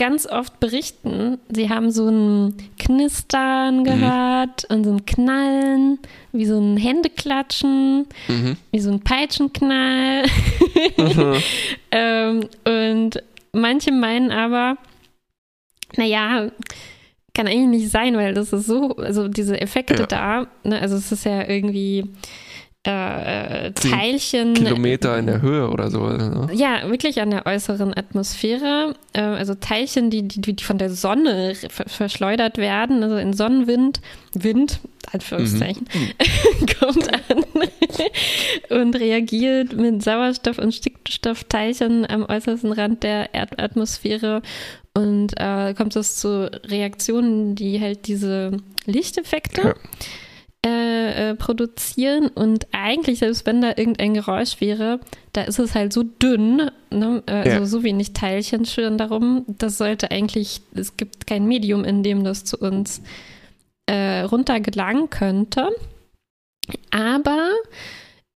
ganz 0.00 0.26
oft 0.26 0.60
berichten, 0.60 1.38
sie 1.54 1.68
haben 1.68 1.90
so 1.90 2.08
ein 2.08 2.54
Knistern 2.78 3.80
mhm. 3.80 3.84
gehört 3.84 4.66
mhm. 4.68 4.76
und 4.76 4.84
so 4.84 4.90
ein 4.92 5.04
Knallen, 5.04 5.98
wie 6.32 6.46
so 6.46 6.58
ein 6.58 6.78
Händeklatschen, 6.78 8.06
mhm. 8.26 8.56
wie 8.70 8.80
so 8.80 8.90
ein 8.90 9.00
Peitschenknall. 9.00 10.24
Mhm. 10.96 11.34
ähm, 11.92 12.48
und 12.64 13.22
manche 13.52 13.92
meinen 13.92 14.30
aber, 14.30 14.76
naja, 15.96 16.50
kann 17.34 17.46
eigentlich 17.46 17.82
nicht 17.82 17.90
sein, 17.90 18.16
weil 18.16 18.34
das 18.34 18.52
ist 18.52 18.66
so, 18.66 18.96
also 18.96 19.28
diese 19.28 19.60
Effekte 19.60 20.02
ja. 20.02 20.06
da, 20.06 20.46
ne, 20.64 20.80
also 20.80 20.96
es 20.96 21.12
ist 21.12 21.24
ja 21.24 21.48
irgendwie 21.48 22.04
äh, 22.82 23.72
Teilchen. 23.72 24.54
Kilometer 24.54 25.18
in 25.18 25.26
der 25.26 25.42
Höhe 25.42 25.68
oder 25.68 25.90
so. 25.90 26.08
Ne? 26.08 26.48
Ja, 26.54 26.88
wirklich 26.88 27.20
an 27.20 27.30
der 27.30 27.44
äußeren 27.44 27.96
Atmosphäre. 27.96 28.94
Äh, 29.12 29.20
also 29.20 29.54
Teilchen, 29.54 30.08
die, 30.08 30.26
die, 30.26 30.40
die 30.40 30.64
von 30.64 30.78
der 30.78 30.88
Sonne 30.88 31.54
verschleudert 31.68 32.56
werden, 32.56 33.02
also 33.02 33.16
in 33.16 33.34
Sonnenwind, 33.34 34.00
Wind, 34.32 34.80
Anführungszeichen, 35.12 35.86
mhm. 35.92 36.66
kommt 36.80 37.12
an 37.12 37.44
und 38.80 38.96
reagiert 38.96 39.74
mit 39.74 40.02
Sauerstoff- 40.02 40.58
und 40.58 40.74
Stickstoffteilchen 40.74 42.08
am 42.08 42.24
äußersten 42.24 42.72
Rand 42.72 43.02
der 43.02 43.34
Erdatmosphäre 43.34 44.40
und 44.94 45.34
äh, 45.36 45.74
kommt 45.74 45.94
es 45.96 46.16
zu 46.16 46.50
Reaktionen, 46.64 47.56
die 47.56 47.78
halt 47.80 48.06
diese 48.06 48.56
Lichteffekte 48.86 49.60
ja. 49.62 49.74
Äh, 50.66 51.30
äh, 51.30 51.34
produzieren. 51.36 52.28
Und 52.28 52.66
eigentlich, 52.72 53.20
selbst 53.20 53.46
wenn 53.46 53.62
da 53.62 53.68
irgendein 53.68 54.12
Geräusch 54.12 54.60
wäre, 54.60 55.00
da 55.32 55.40
ist 55.44 55.58
es 55.58 55.74
halt 55.74 55.90
so 55.90 56.02
dünn, 56.02 56.70
ne? 56.90 57.22
Äh, 57.24 57.32
also 57.32 57.50
ja. 57.50 57.64
so 57.64 57.82
wenig 57.82 58.12
Teilchen 58.12 58.66
schwirren 58.66 58.98
darum, 58.98 59.46
das 59.48 59.78
sollte 59.78 60.10
eigentlich, 60.10 60.60
es 60.74 60.98
gibt 60.98 61.26
kein 61.26 61.46
Medium, 61.46 61.84
in 61.84 62.02
dem 62.02 62.24
das 62.24 62.44
zu 62.44 62.58
uns 62.58 63.00
äh, 63.86 64.20
runtergelangen 64.20 65.08
könnte. 65.08 65.70
Aber 66.90 67.52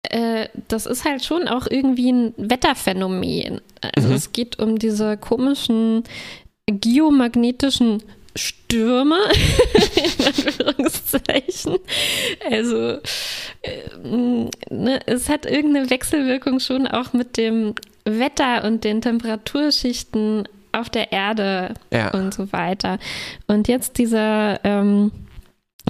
äh, 0.04 0.48
das 0.70 0.86
ist 0.86 1.04
halt 1.04 1.26
schon 1.26 1.50
auch 1.50 1.68
irgendwie 1.70 2.10
ein 2.10 2.34
Wetterphänomen. 2.38 3.60
Also 3.96 4.08
mhm. 4.08 4.16
es 4.16 4.32
geht 4.32 4.60
um 4.60 4.80
diese 4.80 5.18
komischen 5.18 6.06
geomagnetischen 6.68 8.02
Stürme, 8.36 9.18
in 9.96 10.26
Anführungszeichen. 10.26 11.80
Also 12.50 12.98
äh, 13.62 14.50
ne, 14.70 15.00
es 15.06 15.30
hat 15.30 15.46
irgendeine 15.46 15.90
Wechselwirkung 15.90 16.60
schon 16.60 16.88
auch 16.88 17.14
mit 17.14 17.38
dem 17.38 17.76
Wetter 18.06 18.64
und 18.64 18.84
den 18.84 19.02
Temperaturschichten 19.02 20.48
auf 20.72 20.90
der 20.90 21.12
Erde 21.12 21.76
ja. 21.92 22.12
und 22.12 22.34
so 22.34 22.52
weiter. 22.52 22.98
Und 23.48 23.68
jetzt 23.68 23.98
dieser 23.98 24.60
ähm, 24.64 25.12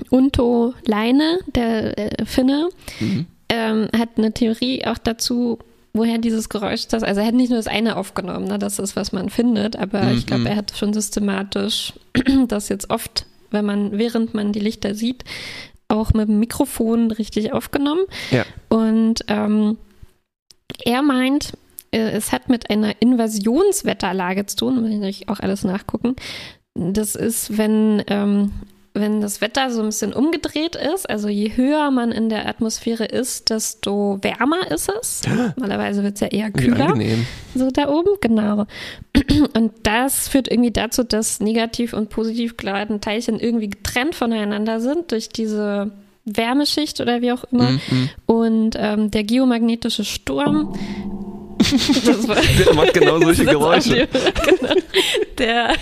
Unto 0.09 0.73
Leine, 0.85 1.39
der 1.47 1.97
äh, 1.97 2.25
Finne, 2.25 2.69
mhm. 2.99 3.25
ähm, 3.49 3.87
hat 3.97 4.09
eine 4.17 4.33
Theorie 4.33 4.85
auch 4.85 4.97
dazu 4.97 5.59
woher 5.93 6.17
dieses 6.17 6.49
Geräusch 6.49 6.87
das, 6.87 7.03
also 7.03 7.21
er 7.21 7.27
hat 7.27 7.35
nicht 7.35 7.49
nur 7.49 7.59
das 7.59 7.67
eine 7.67 7.95
aufgenommen, 7.95 8.45
ne, 8.45 8.57
das 8.59 8.79
ist, 8.79 8.95
was 8.95 9.11
man 9.11 9.29
findet, 9.29 9.75
aber 9.75 10.03
mhm. 10.03 10.17
ich 10.17 10.25
glaube, 10.25 10.49
er 10.49 10.55
hat 10.55 10.73
schon 10.75 10.93
systematisch 10.93 11.93
das 12.47 12.69
jetzt 12.69 12.89
oft, 12.89 13.25
wenn 13.51 13.65
man, 13.65 13.97
während 13.97 14.33
man 14.33 14.51
die 14.51 14.59
Lichter 14.59 14.95
sieht, 14.95 15.23
auch 15.87 16.13
mit 16.13 16.27
dem 16.27 16.39
Mikrofon 16.39 17.11
richtig 17.11 17.53
aufgenommen. 17.53 18.05
Ja. 18.31 18.45
Und 18.69 19.23
ähm, 19.27 19.77
er 20.83 21.03
meint, 21.03 21.53
äh, 21.91 22.09
es 22.11 22.31
hat 22.31 22.49
mit 22.49 22.69
einer 22.71 22.99
Invasionswetterlage 22.99 24.47
zu 24.47 24.57
tun, 24.57 24.81
muss 24.81 25.07
ich 25.07 25.29
auch 25.29 25.39
alles 25.39 25.63
nachgucken. 25.63 26.15
Das 26.73 27.15
ist, 27.15 27.57
wenn 27.57 28.03
ähm, 28.07 28.51
wenn 28.93 29.21
das 29.21 29.41
Wetter 29.41 29.71
so 29.71 29.81
ein 29.81 29.87
bisschen 29.87 30.13
umgedreht 30.13 30.75
ist, 30.75 31.09
also 31.09 31.27
je 31.27 31.55
höher 31.55 31.89
man 31.89 32.11
in 32.11 32.29
der 32.29 32.47
Atmosphäre 32.47 33.05
ist, 33.05 33.49
desto 33.49 34.19
wärmer 34.21 34.69
ist 34.69 34.89
es. 35.01 35.21
Normalerweise 35.55 36.03
wird 36.03 36.15
es 36.15 36.21
ja 36.21 36.27
eher 36.27 36.51
kühler. 36.51 36.95
So 37.55 37.71
da 37.71 37.89
oben, 37.89 38.11
genau. 38.21 38.67
Und 39.55 39.71
das 39.83 40.27
führt 40.27 40.47
irgendwie 40.47 40.71
dazu, 40.71 41.03
dass 41.03 41.39
negativ 41.39 41.93
und 41.93 42.09
positiv 42.09 42.57
geladene 42.57 42.99
Teilchen 42.99 43.39
irgendwie 43.39 43.69
getrennt 43.69 44.15
voneinander 44.15 44.79
sind 44.79 45.11
durch 45.11 45.29
diese 45.29 45.91
Wärmeschicht 46.25 47.01
oder 47.01 47.21
wie 47.21 47.31
auch 47.31 47.43
immer. 47.45 47.71
Mm 47.71 47.79
-hmm. 47.89 48.09
Und 48.25 48.75
ähm, 48.79 49.11
der 49.11 49.23
geomagnetische 49.23 50.05
Sturm 50.05 50.73
der 52.65 52.73
macht 52.73 52.93
genau 52.93 53.19
solche 53.19 53.45
Geräusche. 53.53 54.07
genau. 54.45 54.75
Der 55.37 55.75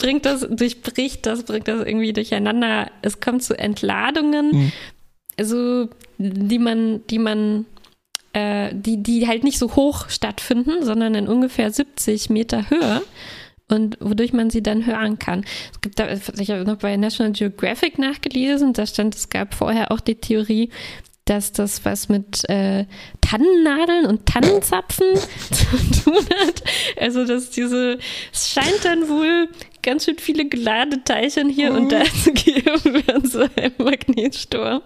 bringt 0.00 0.24
das, 0.24 0.46
durchbricht 0.48 1.26
das, 1.26 1.44
bringt 1.44 1.68
das 1.68 1.86
irgendwie 1.86 2.12
durcheinander. 2.12 2.90
Es 3.02 3.20
kommt 3.20 3.42
zu 3.42 3.56
Entladungen, 3.56 4.50
mhm. 4.50 4.72
also 5.38 5.88
die 6.18 6.58
man, 6.58 7.06
die 7.08 7.18
man, 7.18 7.66
äh, 8.32 8.70
die, 8.74 9.02
die 9.02 9.28
halt 9.28 9.44
nicht 9.44 9.58
so 9.58 9.76
hoch 9.76 10.08
stattfinden, 10.08 10.82
sondern 10.84 11.14
in 11.14 11.28
ungefähr 11.28 11.70
70 11.70 12.30
Meter 12.30 12.70
Höhe 12.70 13.02
und 13.68 13.98
wodurch 14.00 14.32
man 14.32 14.50
sie 14.50 14.62
dann 14.62 14.86
hören 14.86 15.18
kann. 15.18 15.44
Es 15.72 15.80
gibt 15.82 15.98
da, 15.98 16.08
ich 16.10 16.50
habe 16.50 16.64
noch 16.64 16.78
bei 16.78 16.96
National 16.96 17.32
Geographic 17.32 17.98
nachgelesen, 17.98 18.72
da 18.72 18.86
stand, 18.86 19.14
es 19.14 19.28
gab 19.28 19.54
vorher 19.54 19.92
auch 19.92 20.00
die 20.00 20.16
Theorie, 20.16 20.70
dass 21.30 21.52
das 21.52 21.84
was 21.84 22.08
mit 22.08 22.48
äh, 22.48 22.86
Tannennadeln 23.20 24.06
und 24.06 24.26
Tannenzapfen 24.26 25.14
zu 25.52 26.02
tun 26.02 26.26
hat. 26.46 26.62
Also, 26.98 27.24
dass 27.24 27.50
diese, 27.50 27.98
es 28.32 28.50
scheint 28.50 28.84
dann 28.84 29.08
wohl 29.08 29.48
ganz 29.82 30.04
schön 30.04 30.18
viele 30.18 30.46
Geladeteilchen 30.46 31.48
hier 31.48 31.72
und 31.72 31.90
da 31.90 32.04
zu 32.24 32.32
geben 32.32 33.02
an 33.12 33.24
so 33.24 33.40
einem 33.40 33.72
Magnetsturm 33.78 34.82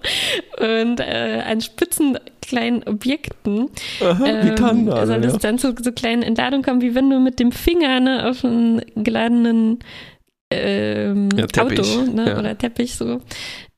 und 0.59 1.01
äh, 1.01 1.42
an 1.47 1.61
spitzen 1.61 2.18
kleinen 2.42 2.82
Objekten. 2.84 3.70
Aha, 4.01 4.26
ähm, 4.26 4.51
wie 4.51 4.55
Tannennadeln, 4.55 5.07
soll 5.07 5.24
es 5.24 5.32
ja. 5.32 5.38
dann 5.38 5.59
zu 5.59 5.74
so 5.80 5.92
kleinen 5.92 6.22
Entladungen 6.22 6.64
kommen, 6.64 6.82
wie 6.82 6.95
wenn 6.95 7.11
du 7.11 7.18
mit 7.20 7.40
dem 7.40 7.53
Finger 7.53 8.01
ne, 8.01 8.28
auf 8.28 8.45
einen 8.45 8.82
geladenen 8.97 9.78
ähm, 10.51 11.30
ja, 11.36 11.45
Auto 11.62 12.03
ne, 12.03 12.28
ja. 12.28 12.38
oder 12.38 12.57
Teppich 12.57 12.95
so 12.95 13.20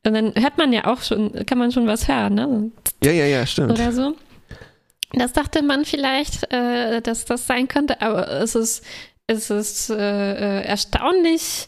und 0.07 0.15
dann 0.15 0.33
hört 0.37 0.57
man 0.57 0.73
ja 0.73 0.87
auch 0.87 1.03
schon, 1.03 1.33
kann 1.47 1.59
man 1.59 1.73
schon 1.73 1.89
was 1.89 2.07
hören, 2.07 2.35
ne? 2.35 2.71
Ja, 3.03 3.11
ja, 3.11 3.27
ja, 3.27 3.45
stimmt. 3.45 3.73
Oder 3.73 3.91
so. 3.91 4.15
Das 5.13 5.33
dachte 5.33 5.63
man 5.63 5.85
vielleicht, 5.85 6.53
äh, 6.53 7.01
dass 7.03 7.25
das 7.25 7.47
sein 7.47 7.67
könnte, 7.67 8.01
aber 8.01 8.31
es 8.31 8.55
ist, 8.55 8.85
ist 9.51 9.91
äh, 9.91 10.61
äh 10.61 10.65
erstaunlich 10.65 11.67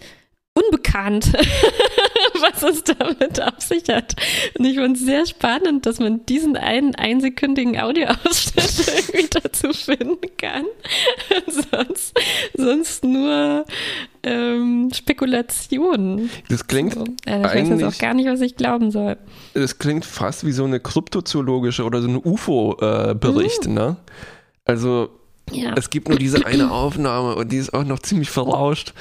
unbekannt, 0.58 1.32
was 2.40 2.62
es 2.62 2.84
damit 2.84 3.40
auf 3.40 3.60
sich 3.60 3.84
hat. 3.88 4.16
Und 4.58 4.64
ich 4.64 4.76
fand 4.76 4.96
es 4.96 5.04
sehr 5.04 5.26
spannend, 5.26 5.86
dass 5.86 5.98
man 5.98 6.24
diesen 6.26 6.56
einen 6.56 6.94
einsekündigen 6.94 7.78
Audioausschnitt 7.78 8.88
irgendwie 9.08 9.28
dazu 9.30 9.72
finden 9.72 10.36
kann. 10.36 10.64
sonst, 11.46 12.18
sonst 12.56 13.04
nur 13.04 13.64
ähm, 14.22 14.90
Spekulationen. 14.92 16.30
Das 16.48 16.66
klingt 16.66 16.94
so. 16.94 17.04
also 17.26 17.46
ich 17.46 17.54
weiß 17.54 17.68
jetzt 17.68 17.84
auch 17.84 17.98
gar 17.98 18.14
nicht, 18.14 18.28
was 18.28 18.40
ich 18.40 18.56
glauben 18.56 18.90
soll. 18.90 19.16
Das 19.54 19.78
klingt 19.78 20.04
fast 20.04 20.44
wie 20.44 20.52
so 20.52 20.64
eine 20.64 20.80
kryptozoologische 20.80 21.84
oder 21.84 22.02
so 22.02 22.08
ein 22.08 22.16
UFO-Bericht, 22.16 23.66
äh, 23.66 23.68
mhm. 23.68 23.74
ne? 23.74 23.96
Also 24.64 25.17
ja. 25.52 25.74
Es 25.76 25.90
gibt 25.90 26.08
nur 26.08 26.18
diese 26.18 26.46
eine 26.46 26.70
Aufnahme 26.70 27.36
und 27.36 27.52
die 27.52 27.56
ist 27.56 27.72
auch 27.74 27.84
noch 27.84 27.98
ziemlich 28.00 28.30
verrauscht. 28.30 28.92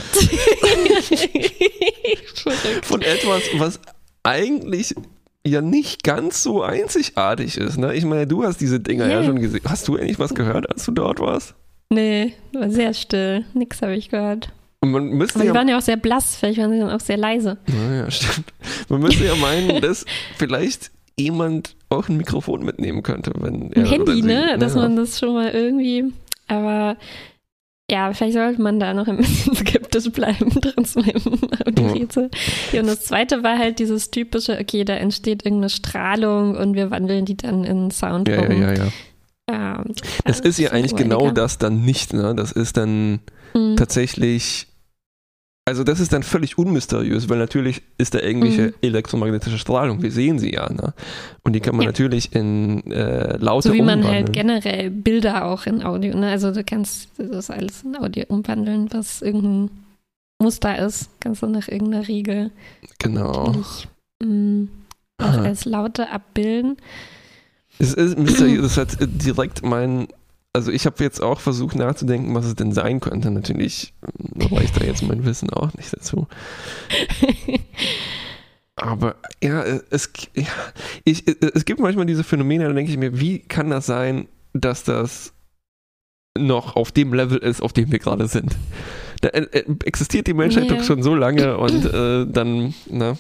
Von 2.84 3.02
etwas, 3.02 3.44
was 3.58 3.80
eigentlich 4.24 4.96
ja 5.46 5.62
nicht 5.62 6.04
ganz 6.04 6.44
so 6.44 6.62
einzigartig 6.62 7.58
ist. 7.58 7.78
Ne? 7.78 7.94
Ich 7.96 8.06
meine, 8.06 8.28
du 8.28 8.44
hast 8.44 8.60
diese 8.60 8.80
Dinger 8.80 9.06
yeah. 9.08 9.22
ja 9.22 9.26
schon 9.26 9.40
gesehen. 9.40 9.62
Hast 9.66 9.88
du 9.88 9.96
eigentlich 9.96 10.20
was 10.20 10.36
gehört, 10.36 10.70
als 10.70 10.86
du 10.86 10.92
dort 10.92 11.20
warst? 11.20 11.56
Nee, 11.90 12.34
war 12.54 12.70
sehr 12.70 12.94
still. 12.94 13.46
Nix 13.54 13.82
habe 13.82 13.96
ich 13.96 14.10
gehört. 14.10 14.50
Und 14.82 14.92
man 14.92 15.08
müsste 15.08 15.40
Aber 15.40 15.48
die 15.48 15.56
waren 15.56 15.68
ja 15.68 15.78
auch 15.78 15.82
sehr 15.82 15.98
blass, 15.98 16.36
vielleicht 16.36 16.60
waren 16.60 16.72
sie 16.72 16.80
dann 16.80 16.92
auch 16.92 17.00
sehr 17.00 17.18
leise. 17.18 17.58
Naja, 17.68 18.12
stimmt. 18.12 18.54
Man 18.90 19.02
müsste 19.02 19.26
ja 19.26 19.36
meinen, 19.36 19.82
dass 19.82 20.06
vielleicht 20.38 20.92
jemand 21.18 21.76
auch 21.90 22.10
ein 22.10 22.18
Mikrofon 22.18 22.64
mitnehmen 22.64 23.02
könnte, 23.02 23.32
wenn 23.40 23.72
Ein 23.72 23.74
er 23.74 23.86
Handy, 23.88 24.02
oder 24.02 24.14
sie- 24.14 24.22
ne? 24.22 24.58
Dass 24.60 24.76
ja. 24.76 24.82
man 24.82 24.96
das 24.96 25.18
schon 25.18 25.34
mal 25.34 25.50
irgendwie. 25.50 26.14
Aber 26.48 26.98
ja, 27.90 28.12
vielleicht 28.14 28.34
sollte 28.34 28.62
man 28.62 28.80
da 28.80 28.94
noch 28.94 29.08
ein 29.08 29.18
bisschen 29.18 29.56
skeptisch 29.56 30.12
bleiben, 30.12 30.50
trotz 30.62 30.96
meinem 30.96 31.40
Audiorätsel. 31.66 32.30
Ja, 32.74 32.82
und 32.82 32.88
das 32.88 33.06
zweite 33.06 33.44
war 33.44 33.58
halt 33.58 33.80
dieses 33.80 34.12
typische, 34.12 34.58
okay, 34.60 34.84
da 34.84 34.94
entsteht 34.96 35.46
irgendeine 35.46 35.70
Strahlung 35.70 36.56
und 36.58 36.74
wir 36.76 36.92
wandeln 36.92 37.26
die 37.26 37.38
dann 37.38 37.64
in 37.64 37.92
Sound 37.92 38.28
ja, 38.28 38.36
ja, 38.36 38.42
um. 38.50 38.62
ja, 38.62 38.74
ja. 38.74 38.88
Ähm, 39.50 39.94
Das 40.26 40.42
ist 40.42 40.60
ja 40.60 40.72
eigentlich 40.72 40.96
genau 40.96 41.32
das 41.32 41.58
dann 41.58 41.86
nicht, 41.86 42.14
ne? 42.14 42.36
Das 42.36 42.52
ist 42.52 42.76
dann 42.78 43.20
Mhm. 43.54 43.78
tatsächlich, 43.78 44.68
also 45.68 45.84
das 45.84 46.00
ist 46.00 46.14
dann 46.14 46.24
völlig 46.24 46.58
unmysteriös, 46.58 47.28
weil 47.30 47.38
natürlich 47.38 47.82
ist 47.98 48.14
da 48.16 48.20
irgendwelche 48.20 48.68
Mhm. 48.68 48.74
elektromagnetische 48.82 49.58
Strahlung, 49.58 50.02
wir 50.02 50.12
sehen 50.12 50.40
sie 50.40 50.54
ja, 50.54 50.72
ne? 50.72 50.94
Und 51.44 51.54
die 51.54 51.60
kann 51.60 51.76
man 51.76 51.84
Ja. 51.84 51.90
natürlich 51.90 52.34
in 52.34 52.90
äh, 52.92 53.38
Laute 53.38 53.68
So 53.68 53.74
wie 53.74 53.82
man 53.82 54.00
umwandeln. 54.00 54.26
halt 54.26 54.34
generell 54.34 54.90
Bilder 54.90 55.46
auch 55.46 55.66
in 55.66 55.84
Audio, 55.84 56.16
ne? 56.18 56.30
Also 56.30 56.52
du 56.52 56.64
kannst 56.64 57.10
das 57.18 57.50
alles 57.52 57.84
in 57.84 57.96
Audio 57.98 58.24
umwandeln, 58.30 58.88
was 58.92 59.22
irgendein 59.22 59.70
Muster 60.42 60.78
ist, 60.86 61.10
kannst 61.20 61.42
du 61.42 61.48
nach 61.48 61.68
irgendeiner 61.68 62.08
Regel 62.08 62.52
Genau. 63.00 63.54
mm, 64.24 64.64
auch 65.20 65.26
Ah. 65.26 65.42
als 65.44 65.66
Laute 65.66 66.10
abbilden. 66.10 66.78
Es 67.80 67.94
ist 67.94 68.18
mysteriös, 68.18 68.76
das 68.76 68.78
hat 68.78 68.98
direkt 69.02 69.64
mein, 69.64 70.08
also 70.58 70.72
ich 70.72 70.88
habe 70.88 71.04
jetzt 71.04 71.22
auch 71.22 71.40
versucht 71.40 71.76
nachzudenken, 71.76 72.34
was 72.34 72.46
es 72.46 72.56
denn 72.56 72.72
sein 72.72 73.00
könnte. 73.00 73.30
Natürlich 73.30 73.94
äh, 74.02 74.56
reicht 74.56 74.76
da 74.76 74.84
jetzt 74.84 75.04
mein 75.04 75.24
Wissen 75.24 75.52
auch 75.52 75.72
nicht 75.76 75.96
dazu. 75.96 76.28
Aber 78.76 79.16
ja, 79.44 79.62
äh, 79.62 79.82
es, 79.92 80.10
ja, 80.36 80.48
ich, 81.04 81.28
äh, 81.28 81.36
es 81.54 81.64
gibt 81.66 81.80
manchmal 81.80 82.08
diese 82.08 82.24
Phänomene, 82.24 82.66
da 82.68 82.74
denke 82.74 82.92
ich 82.92 82.98
mir, 82.98 83.20
wie 83.20 83.38
kann 83.38 83.70
das 83.70 83.86
sein, 83.86 84.28
dass 84.54 84.84
das 84.84 85.34
noch 86.36 86.76
auf 86.76 86.92
dem 86.92 87.14
Level 87.14 87.38
ist, 87.38 87.62
auf 87.62 87.74
dem 87.74 87.92
wir 87.92 88.00
gerade 88.00 88.28
sind? 88.28 88.56
Da 89.22 89.30
äh, 89.30 89.64
existiert 89.86 90.26
die 90.26 90.34
Menschheit 90.34 90.70
Ja. 90.70 90.76
doch 90.76 90.84
schon 90.84 91.04
so 91.04 91.14
lange 91.14 91.60
und 91.60 91.86
äh, 91.94 92.26
dann, 92.26 92.74
ne? 92.90 93.16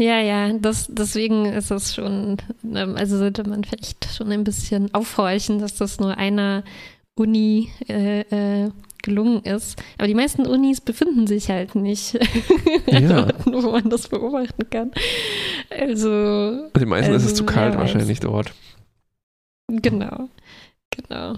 Ja, 0.00 0.20
ja, 0.20 0.52
das, 0.52 0.86
deswegen 0.88 1.46
ist 1.46 1.70
es 1.72 1.94
schon, 1.94 2.36
ähm, 2.64 2.94
also 2.96 3.18
sollte 3.18 3.42
man 3.48 3.64
vielleicht 3.64 4.04
schon 4.14 4.30
ein 4.30 4.44
bisschen 4.44 4.94
aufhorchen, 4.94 5.58
dass 5.58 5.74
das 5.74 5.98
nur 5.98 6.16
einer 6.16 6.62
Uni 7.18 7.68
äh, 7.88 8.20
äh, 8.20 8.70
gelungen 9.02 9.42
ist. 9.42 9.82
Aber 9.96 10.06
die 10.06 10.14
meisten 10.14 10.46
Unis 10.46 10.80
befinden 10.80 11.26
sich 11.26 11.48
halt 11.50 11.74
nicht, 11.74 12.12
Ja. 12.86 13.26
wo 13.44 13.72
man 13.72 13.90
das 13.90 14.06
beobachten 14.06 14.70
kann. 14.70 14.92
Also, 15.70 16.68
Den 16.76 16.88
meisten 16.88 17.12
ist 17.14 17.22
es 17.24 17.30
Also, 17.32 17.44
zu 17.44 17.46
kalt 17.46 17.76
wahrscheinlich 17.76 18.20
dort. 18.20 18.52
genau, 19.68 20.28
genau. 20.90 21.34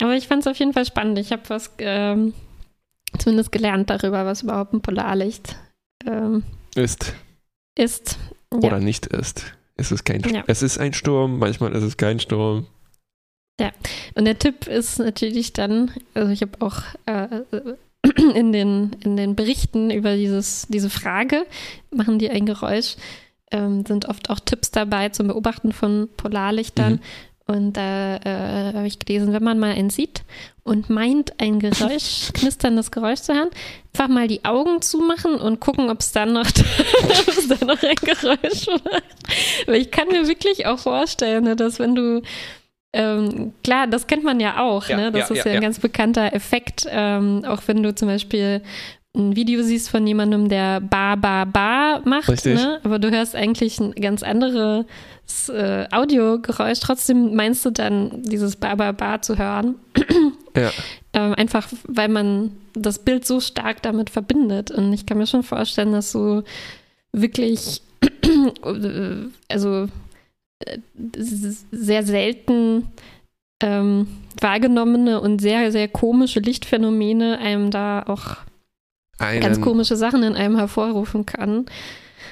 Aber 0.00 0.14
ich 0.14 0.26
fand 0.28 0.40
es 0.42 0.46
auf 0.46 0.58
jeden 0.58 0.72
Fall 0.72 0.86
spannend. 0.86 1.18
Ich 1.18 1.32
habe 1.32 1.42
was 1.48 1.70
ähm, 1.78 2.32
zumindest 3.18 3.52
gelernt 3.52 3.90
darüber, 3.90 4.24
was 4.24 4.42
überhaupt 4.42 4.72
ein 4.72 4.80
Polarlicht 4.80 5.56
ähm, 6.06 6.44
Ist. 6.74 7.14
Ist. 7.78 8.18
Ja. 8.52 8.58
oder 8.60 8.80
nicht 8.80 9.06
ist. 9.06 9.54
Es 9.76 9.92
ist 9.92 10.04
kein 10.04 10.22
Ja. 10.22 10.42
Es 10.46 10.62
ist 10.62 10.78
ein 10.78 10.92
Sturm, 10.92 11.38
manchmal 11.38 11.72
ist 11.72 11.82
es 11.82 11.96
kein 11.96 12.18
Sturm. 12.18 12.66
Und 14.14 14.24
der 14.24 14.38
Tipp 14.38 14.66
ist 14.66 14.98
natürlich 14.98 15.52
dann, 15.52 15.92
also 16.14 16.32
ich 16.32 16.42
habe 16.42 16.52
auch 16.60 16.82
äh, 17.06 17.42
in, 18.34 18.52
den, 18.52 18.96
in 19.04 19.16
den 19.16 19.36
Berichten 19.36 19.90
über 19.90 20.16
dieses, 20.16 20.66
diese 20.68 20.90
Frage, 20.90 21.46
machen 21.90 22.18
die 22.18 22.30
ein 22.30 22.46
Geräusch, 22.46 22.96
ähm, 23.52 23.84
sind 23.86 24.06
oft 24.06 24.28
auch 24.30 24.40
Tipps 24.40 24.72
dabei 24.72 25.10
zum 25.10 25.28
Beobachten 25.28 25.72
von 25.72 26.08
Polarlichtern. 26.16 26.94
Mhm. 26.94 27.00
Und 27.50 27.78
da 27.78 28.16
äh, 28.16 28.74
habe 28.74 28.86
ich 28.86 28.98
gelesen, 28.98 29.32
wenn 29.32 29.42
man 29.42 29.58
mal 29.58 29.72
einen 29.72 29.88
sieht 29.88 30.22
und 30.64 30.90
meint, 30.90 31.40
ein 31.40 31.60
Geräusch, 31.60 32.30
knisterndes 32.34 32.90
Geräusch 32.90 33.20
zu 33.20 33.34
hören, 33.34 33.48
einfach 33.94 34.12
mal 34.12 34.28
die 34.28 34.44
Augen 34.44 34.82
zumachen 34.82 35.34
und 35.36 35.58
gucken, 35.58 35.88
ob 35.88 36.00
es 36.00 36.12
dann 36.12 36.34
noch, 36.34 36.46
ob 36.46 37.28
es 37.28 37.48
dann 37.48 37.66
noch 37.66 37.82
ein 37.82 37.94
Geräusch 37.96 38.66
macht. 38.66 39.04
Weil 39.66 39.76
ich 39.76 39.90
kann 39.90 40.08
mir 40.08 40.28
wirklich 40.28 40.66
auch 40.66 40.78
vorstellen, 40.78 41.44
ne, 41.44 41.56
dass 41.56 41.78
wenn 41.78 41.94
du 41.94 42.20
ähm, 42.92 43.52
klar, 43.64 43.86
das 43.86 44.06
kennt 44.06 44.24
man 44.24 44.40
ja 44.40 44.60
auch, 44.60 44.86
Ja, 44.88 44.96
ne? 44.96 45.12
Das 45.12 45.28
ja, 45.30 45.36
ist 45.36 45.44
ja, 45.44 45.52
ja, 45.52 45.56
ein 45.58 45.62
ganz 45.62 45.78
bekannter 45.78 46.32
Effekt, 46.34 46.86
ähm, 46.90 47.44
auch 47.46 47.62
wenn 47.66 47.82
du 47.82 47.94
zum 47.94 48.08
Beispiel 48.08 48.62
ein 49.16 49.36
Video 49.36 49.62
siehst 49.62 49.90
von 49.90 50.06
jemandem, 50.06 50.48
der 50.48 50.80
Ba, 50.80 51.16
Ba, 51.16 51.44
Ba 51.44 52.00
macht, 52.04 52.28
Richtig. 52.28 52.56
ne? 52.56 52.80
aber 52.84 52.98
du 52.98 53.10
hörst 53.10 53.34
eigentlich 53.34 53.80
ein 53.80 53.92
ganz 53.92 54.22
anderes 54.22 54.84
äh, 55.48 55.86
Audiogeräusch, 55.90 56.80
trotzdem 56.80 57.34
meinst 57.34 57.64
du 57.64 57.70
dann 57.70 58.22
dieses 58.22 58.56
Ba, 58.56 58.74
Ba, 58.74 58.92
Ba 58.92 59.20
zu 59.20 59.38
hören. 59.38 59.76
Ja. 60.56 60.70
Ähm, 61.14 61.32
einfach, 61.34 61.66
weil 61.84 62.10
man 62.10 62.50
das 62.74 62.98
Bild 62.98 63.26
so 63.26 63.40
stark 63.40 63.80
damit 63.80 64.10
verbindet. 64.10 64.70
Und 64.70 64.92
ich 64.92 65.06
kann 65.06 65.16
mir 65.16 65.26
schon 65.26 65.42
vorstellen, 65.42 65.92
dass 65.92 66.12
so 66.12 66.44
wirklich, 67.12 67.80
also 69.48 69.88
äh, 70.66 70.78
sehr 71.16 72.02
selten 72.02 72.92
ähm, 73.62 74.06
wahrgenommene 74.38 75.18
und 75.18 75.40
sehr, 75.40 75.72
sehr 75.72 75.88
komische 75.88 76.40
Lichtphänomene 76.40 77.38
einem 77.38 77.70
da 77.70 78.02
auch 78.02 78.36
Einen, 79.18 79.40
ganz 79.40 79.60
komische 79.60 79.96
Sachen 79.96 80.22
in 80.22 80.34
einem 80.34 80.56
hervorrufen 80.56 81.26
kann. 81.26 81.66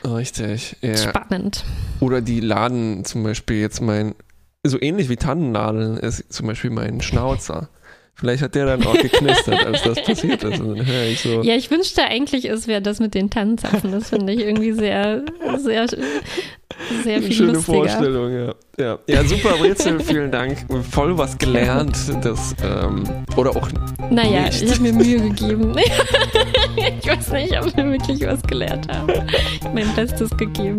Richtig, 0.05 0.76
ja. 0.82 0.97
Spannend. 0.97 1.64
Oder 2.01 2.20
die 2.20 2.41
laden 2.41 3.05
zum 3.05 3.22
Beispiel 3.22 3.61
jetzt 3.61 3.80
mein, 3.80 4.14
so 4.64 4.80
ähnlich 4.80 5.09
wie 5.09 5.16
Tannennadeln 5.16 5.97
ist 5.97 6.32
zum 6.32 6.47
Beispiel 6.47 6.70
mein 6.70 7.01
Schnauzer. 7.01 7.68
Vielleicht 8.18 8.42
hat 8.42 8.54
der 8.54 8.64
dann 8.64 8.86
auch 8.86 8.94
geknistert, 8.94 9.66
als 9.66 9.82
das 9.82 10.02
passiert 10.02 10.42
ist. 10.42 10.58
Und 10.60 10.78
dann 10.78 10.86
höre 10.86 11.04
ich 11.04 11.20
so. 11.20 11.42
Ja, 11.42 11.54
ich 11.54 11.70
wünschte 11.70 12.02
eigentlich, 12.02 12.46
es 12.46 12.66
wäre 12.66 12.80
das 12.80 12.98
mit 12.98 13.14
den 13.14 13.28
Tannenzapfen. 13.28 13.92
Das 13.92 14.08
finde 14.08 14.32
ich 14.32 14.40
irgendwie 14.40 14.72
sehr, 14.72 15.22
sehr, 15.58 15.86
sehr 15.86 17.22
viel 17.22 17.32
Schöne 17.32 17.52
lustiger. 17.52 17.76
Vorstellung, 17.76 18.32
ja. 18.32 18.54
ja. 18.78 18.98
Ja, 19.06 19.22
super 19.22 19.62
Rätsel, 19.62 20.00
vielen 20.00 20.32
Dank. 20.32 20.64
Voll 20.90 21.18
was 21.18 21.36
gelernt. 21.36 21.94
Das, 22.22 22.54
ähm, 22.64 23.04
oder 23.36 23.50
auch 23.50 23.68
Naja, 24.10 24.46
Nicht. 24.46 24.62
ich 24.62 24.70
habe 24.70 24.80
mir 24.80 24.92
Mühe 24.94 25.20
gegeben. 25.20 25.76
ich 26.76 27.06
weiß 27.06 27.32
nicht, 27.32 27.60
ob 27.60 27.76
wir 27.76 27.84
wirklich 27.84 28.26
was 28.26 28.42
gelernt 28.44 28.88
haben. 28.88 29.10
Ich 29.10 29.62
habe 29.62 29.74
mein 29.74 29.94
Bestes 29.94 30.30
gegeben. 30.38 30.78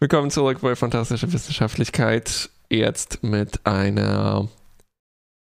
Willkommen 0.00 0.30
zurück 0.30 0.58
bei 0.62 0.74
Fantastische 0.74 1.32
Wissenschaftlichkeit. 1.32 2.50
Jetzt 2.70 3.22
mit 3.22 3.64
einer 3.64 4.48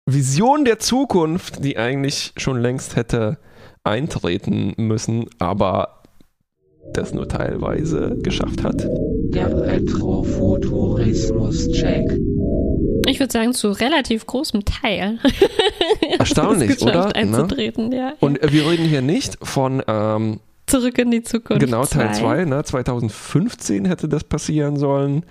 Vision 0.05 0.65
der 0.65 0.77
Zukunft, 0.77 1.65
die 1.65 1.79
eigentlich 1.79 2.31
schon 2.37 2.61
längst 2.61 2.95
hätte 2.95 3.39
eintreten 3.83 4.75
müssen, 4.77 5.25
aber 5.39 6.03
das 6.93 7.11
nur 7.11 7.27
teilweise 7.27 8.15
geschafft 8.21 8.63
hat. 8.63 8.87
Der 9.33 9.51
Retrofuturismus-Check. 9.51 12.19
Ich 13.07 13.19
würde 13.19 13.31
sagen, 13.31 13.53
zu 13.53 13.71
relativ 13.71 14.25
großem 14.25 14.63
Teil. 14.65 15.19
Erstaunlich, 16.19 16.71
es 16.71 16.81
oder? 16.81 17.07
Ne? 17.07 17.15
Einzutreten, 17.15 17.91
ja. 17.91 18.13
Und 18.19 18.39
wir 18.41 18.69
reden 18.69 18.85
hier 18.85 19.01
nicht 19.01 19.37
von 19.41 19.81
ähm, 19.87 20.39
Zurück 20.65 20.97
in 20.97 21.11
die 21.11 21.23
Zukunft. 21.23 21.61
Genau, 21.63 21.83
Teil 21.85 22.13
zwei. 22.13 22.43
2, 22.43 22.45
ne? 22.45 22.63
2015 22.63 23.85
hätte 23.85 24.07
das 24.07 24.23
passieren 24.23 24.77
sollen. 24.77 25.25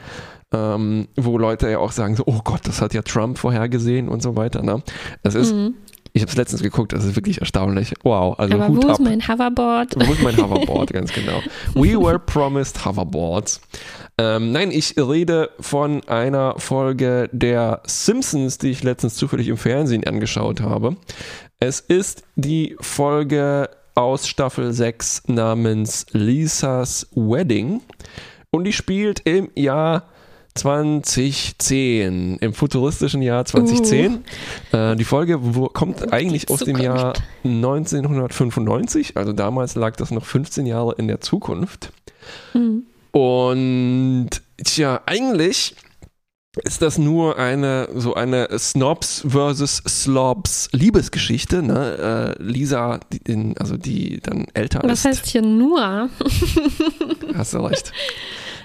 Ähm, 0.55 1.09
wo 1.17 1.39
Leute 1.39 1.71
ja 1.71 1.79
auch 1.79 1.93
sagen 1.93 2.15
so, 2.15 2.25
oh 2.27 2.41
Gott, 2.45 2.61
das 2.65 2.83
hat 2.83 2.93
ja 2.93 3.01
Trump 3.01 3.39
vorhergesehen 3.39 4.09
und 4.11 4.23
so 4.23 4.37
weiter. 4.37 4.63
Ne? 4.63 4.83
Das 5.23 5.35
ist, 5.35 5.55
Mhm. 5.55 5.75
ich 6.13 6.21
habe 6.21 6.31
es 6.31 6.37
letztens 6.37 6.63
geguckt, 6.63 6.93
das 6.93 7.05
ist 7.07 7.17
wirklich 7.17 7.41
erstaunlich. 7.41 7.95
Wow, 8.03 8.39
also 8.39 8.55
Aber 8.57 8.69
Hut 8.69 8.85
wo 8.85 8.89
ab. 8.89 8.93
ist 8.93 9.01
mein 9.01 9.27
Hoverboard? 9.27 9.95
Wo 9.97 10.13
ist 10.13 10.23
mein 10.23 10.37
Hoverboard, 10.37 10.93
ganz 10.93 11.11
genau. 11.15 11.41
We 11.75 11.99
were 11.99 12.19
promised 12.19 12.85
Hoverboards. 12.85 13.63
Ähm, 14.19 14.53
nein, 14.53 14.71
ich 14.71 14.97
rede 14.97 15.51
von 15.59 16.07
einer 16.07 16.59
Folge 16.59 17.29
der 17.33 17.83
Simpsons, 17.87 18.59
die 18.59 18.71
ich 18.71 18.83
letztens 18.83 19.15
zufällig 19.15 19.49
im 19.49 19.57
Fernsehen 19.57 20.07
angeschaut 20.07 20.61
habe. 20.61 20.97
Es 21.61 21.81
ist 21.81 22.25
die 22.37 22.77
Folge 22.81 23.71
aus 23.95 24.27
Staffel 24.29 24.73
6 24.73 25.29
namens 25.29 26.07
Lisas 26.13 27.09
Wedding 27.15 27.81
und 28.51 28.65
die 28.65 28.73
spielt 28.73 29.21
im 29.21 29.51
Jahr 29.55 30.09
2010, 30.55 32.37
im 32.37 32.53
futuristischen 32.53 33.23
Jahr 33.23 33.45
2010. 33.45 34.25
Uh. 34.73 34.77
Äh, 34.77 34.97
die 34.97 35.05
Folge 35.05 35.39
wo, 35.41 35.69
kommt 35.69 36.13
eigentlich 36.13 36.51
aus 36.51 36.61
dem 36.61 36.77
Jahr 36.77 37.15
1995, 37.45 39.17
also 39.17 39.33
damals 39.33 39.75
lag 39.75 39.97
das 39.97 40.11
noch 40.11 40.27
15 40.27 40.67
Jahre 40.67 40.95
in 40.99 41.09
der 41.09 41.21
Zukunft. 41.21 41.93
Mhm. 42.53 42.72
Und 43.13 44.31
tja, 44.65 45.01
eigentlich 45.07 45.77
ist 46.65 46.83
das 46.83 46.99
nur 46.99 47.39
eine 47.39 47.89
so 47.95 48.15
eine 48.15 48.49
Snobs 48.59 49.25
versus 49.27 49.83
Slobs 49.87 50.69
Liebesgeschichte, 50.73 51.63
ne? 51.63 52.35
Äh, 52.39 52.43
Lisa, 52.43 53.01
die, 53.11 53.33
in, 53.33 53.57
also 53.59 53.77
die 53.77 54.21
dann 54.21 54.47
älter 54.53 54.81
Was 54.83 55.01
ist. 55.01 55.05
Was 55.05 55.19
heißt 55.19 55.27
hier 55.29 55.43
nur? 55.43 56.11
Hast 57.35 57.55
du 57.55 57.59
recht. 57.59 57.93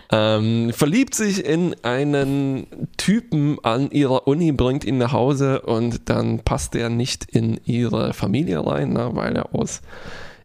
Ähm, 0.10 0.72
verliebt 0.74 1.16
sich 1.16 1.46
in 1.46 1.76
einen 1.84 2.68
Typen 2.96 3.58
an 3.64 3.92
ihrer 3.92 4.28
Uni, 4.28 4.54
bringt 4.54 4.86
ihn 4.86 4.98
nach 4.98 5.12
Hause 5.12 5.62
und 5.62 6.10
dann 6.10 6.40
passt 6.40 6.76
er 6.76 6.90
nicht 6.90 7.26
in 7.26 7.60
ihre 7.66 8.14
Familie 8.14 8.66
rein, 8.66 8.94
ne, 8.94 9.10
weil 9.14 9.36
er 9.36 9.54
aus 9.54 9.82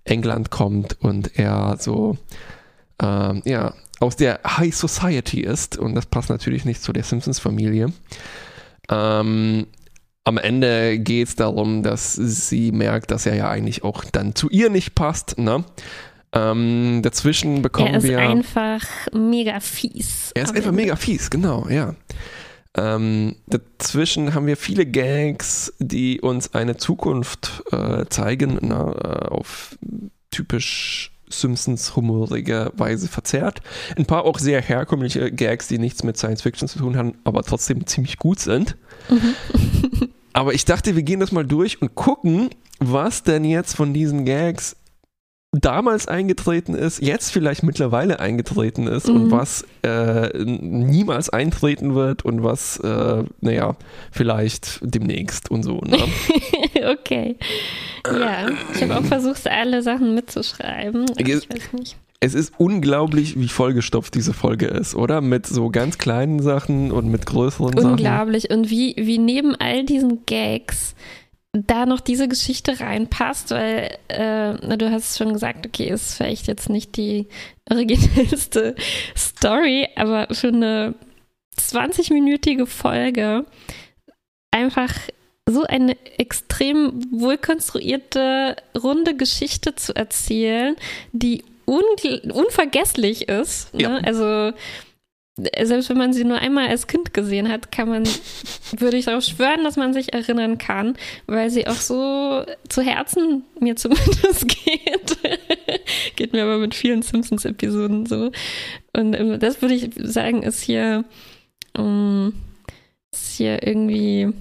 England 0.04 0.50
kommt 0.50 1.00
und 1.00 1.38
er 1.38 1.76
so, 1.78 2.16
ähm, 3.00 3.42
ja, 3.44 3.74
aus 4.02 4.16
der 4.16 4.40
High 4.44 4.74
Society 4.74 5.40
ist 5.40 5.78
und 5.78 5.94
das 5.94 6.06
passt 6.06 6.28
natürlich 6.28 6.64
nicht 6.64 6.82
zu 6.82 6.92
der 6.92 7.04
Simpsons-Familie. 7.04 7.92
Ähm, 8.90 9.66
am 10.24 10.38
Ende 10.38 10.98
geht 10.98 11.28
es 11.28 11.36
darum, 11.36 11.82
dass 11.82 12.14
sie 12.14 12.72
merkt, 12.72 13.10
dass 13.10 13.26
er 13.26 13.34
ja 13.36 13.48
eigentlich 13.48 13.84
auch 13.84 14.04
dann 14.04 14.34
zu 14.34 14.48
ihr 14.50 14.70
nicht 14.70 14.94
passt. 14.94 15.38
Ne? 15.38 15.64
Ähm, 16.32 17.00
dazwischen 17.02 17.62
bekommen 17.62 18.02
wir. 18.02 18.18
Er 18.18 18.24
ist 18.24 18.30
einfach 18.30 18.86
mega 19.12 19.60
fies. 19.60 20.32
Er 20.34 20.44
ist 20.44 20.56
einfach 20.56 20.72
mega 20.72 20.96
fies, 20.96 21.30
genau, 21.30 21.68
ja. 21.68 21.94
Ähm, 22.74 23.36
dazwischen 23.46 24.34
haben 24.34 24.46
wir 24.46 24.56
viele 24.56 24.86
Gags, 24.86 25.74
die 25.78 26.20
uns 26.20 26.54
eine 26.54 26.76
Zukunft 26.76 27.62
äh, 27.70 28.06
zeigen, 28.08 28.58
na, 28.62 28.92
äh, 28.92 29.28
auf 29.28 29.76
typisch 30.30 31.11
Simpsons 31.32 31.96
humorige 31.96 32.72
Weise 32.76 33.08
verzerrt. 33.08 33.60
Ein 33.96 34.06
paar 34.06 34.24
auch 34.24 34.38
sehr 34.38 34.60
herkömmliche 34.60 35.30
Gags, 35.32 35.68
die 35.68 35.78
nichts 35.78 36.02
mit 36.02 36.16
Science 36.16 36.42
Fiction 36.42 36.68
zu 36.68 36.78
tun 36.78 36.96
haben, 36.96 37.14
aber 37.24 37.42
trotzdem 37.42 37.86
ziemlich 37.86 38.18
gut 38.18 38.40
sind. 38.40 38.76
Mhm. 39.08 39.34
aber 40.32 40.54
ich 40.54 40.64
dachte, 40.64 40.96
wir 40.96 41.02
gehen 41.02 41.20
das 41.20 41.32
mal 41.32 41.46
durch 41.46 41.82
und 41.82 41.94
gucken, 41.94 42.50
was 42.78 43.22
denn 43.22 43.44
jetzt 43.44 43.76
von 43.76 43.94
diesen 43.94 44.24
Gags 44.24 44.76
damals 45.52 46.08
eingetreten 46.08 46.74
ist, 46.74 47.02
jetzt 47.02 47.30
vielleicht 47.30 47.62
mittlerweile 47.62 48.20
eingetreten 48.20 48.86
ist 48.86 49.08
mhm. 49.08 49.16
und 49.16 49.30
was 49.30 49.66
äh, 49.82 50.30
niemals 50.44 51.28
eintreten 51.28 51.94
wird 51.94 52.24
und 52.24 52.42
was, 52.42 52.78
äh, 52.78 53.24
naja, 53.40 53.76
vielleicht 54.10 54.80
demnächst 54.82 55.50
und 55.50 55.62
so. 55.62 55.80
Ne? 55.80 55.98
okay. 56.90 57.36
Ja, 58.06 58.48
ich 58.74 58.82
habe 58.82 58.98
auch 58.98 59.04
versucht, 59.04 59.46
alle 59.46 59.82
Sachen 59.82 60.14
mitzuschreiben. 60.14 61.04
Ich 61.18 61.28
weiß 61.28 61.72
nicht. 61.72 61.96
Es 62.24 62.34
ist 62.34 62.54
unglaublich, 62.56 63.38
wie 63.38 63.48
vollgestopft 63.48 64.14
diese 64.14 64.32
Folge 64.32 64.66
ist, 64.66 64.94
oder? 64.94 65.20
Mit 65.20 65.44
so 65.44 65.70
ganz 65.70 65.98
kleinen 65.98 66.40
Sachen 66.40 66.92
und 66.92 67.08
mit 67.08 67.26
größeren 67.26 67.66
unglaublich. 67.66 68.06
Sachen. 68.06 68.20
Unglaublich. 68.20 68.50
Und 68.50 68.70
wie, 68.70 68.94
wie 68.96 69.18
neben 69.18 69.56
all 69.56 69.84
diesen 69.84 70.24
Gags 70.24 70.94
da 71.52 71.84
noch 71.84 72.00
diese 72.00 72.28
Geschichte 72.28 72.80
reinpasst, 72.80 73.50
weil 73.50 73.98
äh, 74.08 74.76
du 74.78 74.90
hast 74.90 75.18
schon 75.18 75.34
gesagt, 75.34 75.66
okay, 75.66 75.88
ist 75.88 76.14
vielleicht 76.14 76.46
jetzt 76.46 76.70
nicht 76.70 76.96
die 76.96 77.28
originellste 77.70 78.74
Story, 79.16 79.88
aber 79.96 80.28
für 80.34 80.48
eine 80.48 80.94
20-minütige 81.58 82.66
Folge 82.66 83.44
einfach 84.50 84.94
so 85.46 85.64
eine 85.64 85.96
extrem 86.18 87.02
wohlkonstruierte, 87.10 88.56
runde 88.80 89.16
Geschichte 89.16 89.74
zu 89.74 89.94
erzählen, 89.94 90.76
die 91.12 91.44
unvergesslich 91.66 93.28
ist. 93.28 93.74
Ne? 93.74 93.82
Ja. 93.82 93.96
Also 93.98 94.52
selbst 95.36 95.88
wenn 95.88 95.96
man 95.96 96.12
sie 96.12 96.24
nur 96.24 96.38
einmal 96.38 96.68
als 96.68 96.86
Kind 96.86 97.14
gesehen 97.14 97.48
hat, 97.48 97.72
kann 97.72 97.88
man, 97.88 98.04
würde 98.76 98.98
ich 98.98 99.06
darauf 99.06 99.24
schwören, 99.24 99.64
dass 99.64 99.76
man 99.76 99.94
sich 99.94 100.12
erinnern 100.12 100.58
kann, 100.58 100.94
weil 101.26 101.50
sie 101.50 101.66
auch 101.66 101.76
so 101.76 102.44
zu 102.68 102.82
Herzen 102.82 103.44
mir 103.58 103.76
zumindest 103.76 104.46
geht. 104.48 105.18
geht 106.16 106.32
mir 106.32 106.42
aber 106.42 106.58
mit 106.58 106.74
vielen 106.74 107.02
Simpsons-Episoden 107.02 108.06
so. 108.06 108.30
Und 108.94 109.14
ähm, 109.14 109.40
das 109.40 109.62
würde 109.62 109.74
ich 109.74 109.90
sagen, 109.96 110.42
ist 110.42 110.60
hier, 110.60 111.04
ähm, 111.76 112.34
ist 113.12 113.36
hier 113.36 113.66
irgendwie 113.66 114.32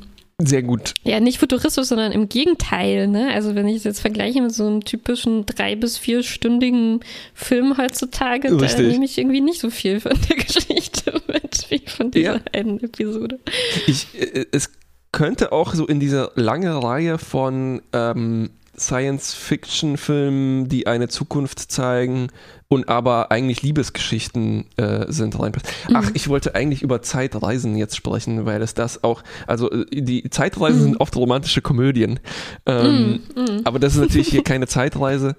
sehr 0.45 0.63
gut. 0.63 0.93
Ja, 1.03 1.19
nicht 1.19 1.39
futuristisch, 1.39 1.85
sondern 1.85 2.11
im 2.11 2.29
Gegenteil. 2.29 3.07
Ne? 3.07 3.31
Also 3.33 3.55
wenn 3.55 3.67
ich 3.67 3.77
es 3.77 3.83
jetzt 3.83 3.99
vergleiche 3.99 4.41
mit 4.41 4.53
so 4.53 4.67
einem 4.67 4.83
typischen 4.83 5.45
drei- 5.45 5.75
bis 5.75 5.97
vierstündigen 5.97 7.01
Film 7.33 7.77
heutzutage, 7.77 8.51
Richtig. 8.51 8.71
da 8.75 8.81
nehme 8.81 9.05
ich 9.05 9.17
irgendwie 9.17 9.41
nicht 9.41 9.59
so 9.59 9.69
viel 9.69 9.99
von 9.99 10.13
der 10.29 10.35
Geschichte 10.45 11.21
mit 11.27 11.65
wie 11.69 11.83
von 11.87 12.11
dieser 12.11 12.35
ja. 12.35 12.41
einen 12.53 12.79
Episode. 12.81 13.39
Ich, 13.87 14.07
äh, 14.19 14.45
es 14.51 14.69
könnte 15.11 15.51
auch 15.51 15.73
so 15.73 15.85
in 15.87 15.99
dieser 15.99 16.31
langen 16.35 16.71
Reihe 16.71 17.17
von 17.17 17.81
ähm, 17.93 18.51
Science-Fiction-Filmen, 18.81 20.67
die 20.67 20.87
eine 20.87 21.07
Zukunft 21.07 21.71
zeigen 21.71 22.27
und 22.67 22.87
aber 22.87 23.31
eigentlich 23.31 23.61
Liebesgeschichten 23.61 24.65
äh, 24.77 25.05
sind 25.11 25.37
reinpasst. 25.37 25.67
Mhm. 25.89 25.95
Ach, 25.97 26.11
ich 26.13 26.29
wollte 26.29 26.55
eigentlich 26.55 26.81
über 26.81 27.01
Zeitreisen 27.01 27.75
jetzt 27.75 27.95
sprechen, 27.97 28.45
weil 28.45 28.61
es 28.61 28.73
das 28.73 29.03
auch, 29.03 29.23
also 29.45 29.69
äh, 29.69 29.85
die 29.91 30.29
Zeitreisen 30.29 30.79
mhm. 30.79 30.83
sind 30.83 31.01
oft 31.01 31.15
romantische 31.17 31.61
Komödien. 31.61 32.19
Ähm, 32.65 33.21
mhm. 33.35 33.43
mhm. 33.43 33.61
Aber 33.65 33.77
das 33.79 33.95
ist 33.95 33.99
natürlich 33.99 34.29
hier 34.29 34.43
keine 34.43 34.67
Zeitreise. 34.67 35.35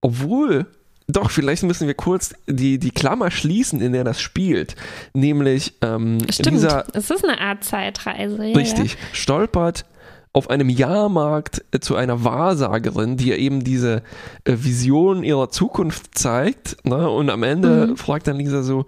Obwohl, 0.00 0.66
doch, 1.06 1.30
vielleicht 1.30 1.62
müssen 1.62 1.86
wir 1.86 1.94
kurz 1.94 2.34
die, 2.46 2.78
die 2.78 2.90
Klammer 2.90 3.30
schließen, 3.30 3.80
in 3.80 3.92
der 3.92 4.04
das 4.04 4.20
spielt. 4.20 4.76
Nämlich 5.14 5.74
ähm, 5.80 6.18
Stimmt, 6.28 6.56
dieser, 6.56 6.86
es 6.92 7.10
ist 7.10 7.24
eine 7.24 7.40
Art 7.40 7.64
Zeitreise. 7.64 8.44
Ja, 8.44 8.56
richtig, 8.56 8.92
ja. 8.94 8.98
stolpert 9.12 9.84
auf 10.32 10.50
einem 10.50 10.68
Jahrmarkt 10.68 11.64
äh, 11.72 11.80
zu 11.80 11.96
einer 11.96 12.24
Wahrsagerin, 12.24 13.16
die 13.16 13.28
ihr 13.28 13.38
eben 13.38 13.64
diese 13.64 14.02
äh, 14.44 14.56
Vision 14.56 15.24
ihrer 15.24 15.50
Zukunft 15.50 16.16
zeigt. 16.18 16.84
Ne? 16.84 17.08
Und 17.08 17.30
am 17.30 17.42
Ende 17.42 17.88
mhm. 17.88 17.96
fragt 17.96 18.26
dann 18.26 18.36
Lisa 18.36 18.62
so, 18.62 18.86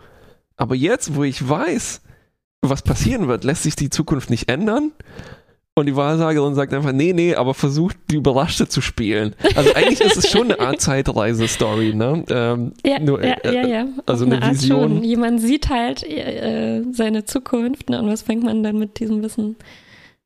aber 0.57 0.75
jetzt, 0.75 1.17
wo 1.17 1.25
ich 1.25 1.49
weiß, 1.49 2.03
was 2.63 2.83
passieren 2.83 3.29
wird, 3.29 3.45
lässt 3.45 3.63
sich 3.63 3.77
die 3.77 3.91
Zukunft 3.91 4.31
nicht 4.31 4.51
ändern? 4.51 4.93
Und 5.75 5.87
die 5.87 5.97
Wahrsagerin 5.97 6.55
sagt 6.55 6.75
einfach, 6.75 6.93
nee, 6.93 7.13
nee, 7.15 7.35
aber 7.35 7.55
versucht 7.55 7.97
die 8.11 8.17
Überraschte 8.17 8.69
zu 8.69 8.81
spielen. 8.83 9.35
Also 9.55 9.73
eigentlich 9.75 10.01
ist 10.01 10.17
es 10.17 10.29
schon 10.29 10.53
eine 10.53 10.61
Art 10.61 10.81
Zeitreise-Story, 10.81 11.95
ne? 11.95 12.25
Ähm, 12.29 12.73
ja, 12.85 12.99
nur, 12.99 13.25
ja, 13.25 13.35
äh, 13.35 13.55
ja, 13.55 13.67
ja, 13.67 13.87
Also 14.05 14.27
eine, 14.27 14.43
eine 14.43 14.53
Vision. 14.53 14.97
Schon. 14.97 15.05
Jemand 15.05 15.41
sieht 15.41 15.71
halt 15.71 16.03
äh, 16.03 16.83
seine 16.93 17.25
Zukunft 17.25 17.89
ne? 17.89 18.03
und 18.03 18.09
was 18.09 18.23
fängt 18.23 18.43
man 18.43 18.63
dann 18.63 18.79
mit 18.79 18.99
diesem 18.99 19.23
Wissen 19.23 19.57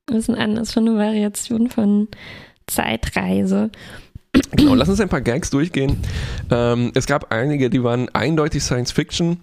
ein 0.09 0.17
bisschen 0.17 0.35
anders, 0.35 0.73
schon 0.73 0.89
eine 0.89 0.99
Variation 0.99 1.69
von 1.69 2.09
Zeitreise. 2.67 3.71
Genau, 4.53 4.75
lass 4.75 4.89
uns 4.89 5.01
ein 5.01 5.09
paar 5.09 5.21
Gags 5.21 5.51
durchgehen. 5.51 5.97
Ähm, 6.51 6.91
es 6.95 7.07
gab 7.07 7.33
einige, 7.33 7.71
die 7.71 7.83
waren 7.83 8.09
eindeutig 8.09 8.63
Science 8.63 8.91
Fiction, 8.91 9.39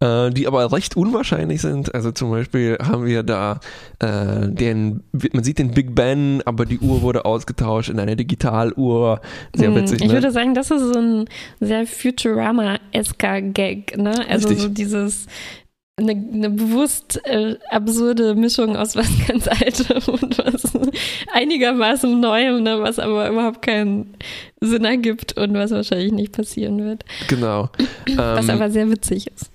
äh, 0.00 0.30
die 0.30 0.46
aber 0.46 0.70
recht 0.72 0.96
unwahrscheinlich 0.96 1.60
sind. 1.60 1.92
Also 1.94 2.12
zum 2.12 2.30
Beispiel 2.30 2.78
haben 2.80 3.04
wir 3.04 3.24
da 3.24 3.60
äh, 3.98 4.48
den, 4.48 5.02
man 5.32 5.42
sieht 5.42 5.58
den 5.58 5.72
Big 5.72 5.94
Ben, 5.94 6.40
aber 6.44 6.66
die 6.66 6.78
Uhr 6.78 7.02
wurde 7.02 7.24
ausgetauscht 7.24 7.90
in 7.90 7.98
eine 7.98 8.14
Digitaluhr. 8.14 9.20
Sehr 9.56 9.68
hm, 9.68 9.76
witzig. 9.76 10.02
Ich 10.02 10.08
ne? 10.08 10.14
würde 10.14 10.30
sagen, 10.30 10.54
das 10.54 10.70
ist 10.70 10.92
so 10.92 10.98
ein 10.98 11.24
sehr 11.58 11.86
Futurama-esker 11.86 13.42
Gag, 13.42 13.96
ne? 13.98 14.24
Also 14.28 14.48
Richtig. 14.48 14.62
so 14.62 14.68
dieses 14.68 15.26
eine, 15.98 16.12
eine 16.12 16.50
bewusst 16.50 17.20
äh, 17.24 17.56
absurde 17.70 18.34
Mischung 18.34 18.76
aus 18.76 18.96
was 18.96 19.08
ganz 19.28 19.48
Altem 19.48 20.14
und 20.14 20.38
was 20.38 20.72
einigermaßen 21.32 22.18
Neuem, 22.20 22.62
ne, 22.62 22.80
was 22.80 22.98
aber 22.98 23.28
überhaupt 23.28 23.62
keinen 23.62 24.14
Sinn 24.60 24.84
ergibt 24.84 25.36
und 25.36 25.54
was 25.54 25.70
wahrscheinlich 25.70 26.12
nicht 26.12 26.32
passieren 26.32 26.84
wird. 26.84 27.04
Genau. 27.28 27.70
Was 28.16 28.44
ähm, 28.44 28.50
aber 28.50 28.70
sehr 28.70 28.90
witzig 28.90 29.26
ist. 29.34 29.50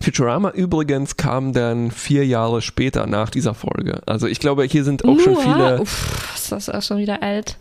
Futurama 0.00 0.50
übrigens 0.50 1.16
kam 1.16 1.52
dann 1.52 1.90
vier 1.90 2.26
Jahre 2.26 2.60
später 2.60 3.06
nach 3.06 3.30
dieser 3.30 3.54
Folge. 3.54 4.02
Also 4.06 4.26
ich 4.26 4.40
glaube, 4.40 4.64
hier 4.64 4.84
sind 4.84 5.04
auch 5.04 5.14
Nur? 5.14 5.20
schon 5.20 5.36
viele. 5.36 5.80
Uff, 5.80 6.32
ist 6.34 6.52
das 6.52 6.68
auch 6.68 6.82
schon 6.82 6.98
wieder 6.98 7.22
alt. 7.22 7.56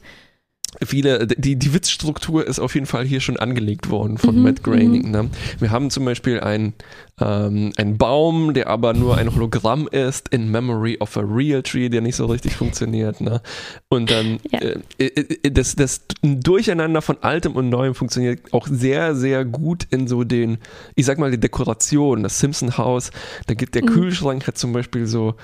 Viele, 0.84 1.28
die, 1.28 1.56
die 1.56 1.74
Witzstruktur 1.74 2.46
ist 2.46 2.60
auf 2.60 2.74
jeden 2.76 2.88
Fall 2.88 3.06
hier 3.06 3.22
schon 3.22 3.38
angelegt 3.38 3.90
worden 3.90 4.18
von 4.18 4.36
mhm, 4.36 4.44
Matt 4.44 4.64
Groening. 4.64 5.06
Mhm. 5.06 5.12
Ne? 5.12 5.30
Wir 5.60 5.72
haben 5.72 5.90
zum 5.90 6.06
Beispiel 6.06 6.40
einen 6.40 6.74
ähm, 7.22 7.72
ein 7.78 7.98
Baum, 7.98 8.54
der 8.54 8.68
aber 8.68 8.94
nur 8.94 9.18
ein 9.18 9.34
Hologramm 9.34 9.88
ist, 9.88 10.30
in 10.30 10.52
Memory 10.52 10.98
of 11.00 11.16
a 11.16 11.22
Real 11.22 11.64
Tree, 11.64 11.88
der 11.88 12.02
nicht 12.02 12.18
so 12.18 12.26
richtig 12.26 12.56
funktioniert. 12.56 13.22
Ne? 13.22 13.42
Und 13.88 14.12
dann 14.12 14.40
ja. 14.52 14.60
äh, 14.60 15.06
äh, 15.06 15.52
das, 15.52 15.76
das 15.76 16.02
Durcheinander 16.22 17.02
von 17.02 17.18
Altem 17.22 17.56
und 17.56 17.70
Neuem 17.70 17.96
funktioniert 17.96 18.54
auch 18.54 18.68
sehr, 18.68 19.16
sehr 19.16 19.46
gut 19.46 19.88
in 19.92 20.08
so 20.08 20.24
den, 20.24 20.58
ich 20.96 21.06
sag 21.06 21.18
mal, 21.18 21.32
die 21.32 21.40
Dekoration. 21.40 22.24
Das 22.24 22.40
Simpson 22.40 22.78
Haus, 22.78 23.12
da 23.48 23.54
gibt 23.54 23.76
der 23.76 23.84
mhm. 23.84 23.88
Kühlschrank 23.88 24.46
hat 24.48 24.58
zum 24.58 24.74
Beispiel 24.74 25.08
so 25.08 25.36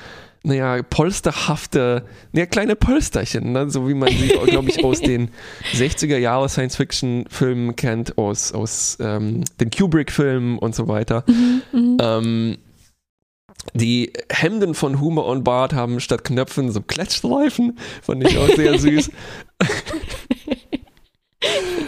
naja, 0.43 0.81
polsterhafte, 0.81 2.05
naja, 2.31 2.47
kleine 2.47 2.75
Polsterchen, 2.75 3.51
ne? 3.51 3.69
so 3.69 3.87
wie 3.87 3.93
man 3.93 4.09
sie, 4.09 4.27
glaube 4.45 4.69
ich, 4.69 4.83
aus 4.83 4.99
den 4.99 5.29
60er 5.73 6.17
Jahre 6.17 6.49
Science-Fiction-Filmen 6.49 7.75
kennt, 7.75 8.17
aus, 8.17 8.51
aus 8.51 8.97
ähm, 8.99 9.43
den 9.59 9.69
Kubrick-Filmen 9.69 10.57
und 10.57 10.73
so 10.73 10.87
weiter. 10.87 11.23
Mhm, 11.27 11.61
mhm, 11.71 11.97
ähm, 12.01 12.57
die 13.75 14.11
Hemden 14.31 14.73
von 14.73 14.99
Humor 14.99 15.27
und 15.27 15.43
Bart 15.43 15.73
haben 15.73 15.99
statt 15.99 16.23
Knöpfen 16.23 16.71
so 16.71 16.81
Klettstreifen, 16.81 17.77
fand 18.01 18.27
ich 18.27 18.37
auch 18.37 18.49
sehr 18.55 18.79
süß. 18.79 19.11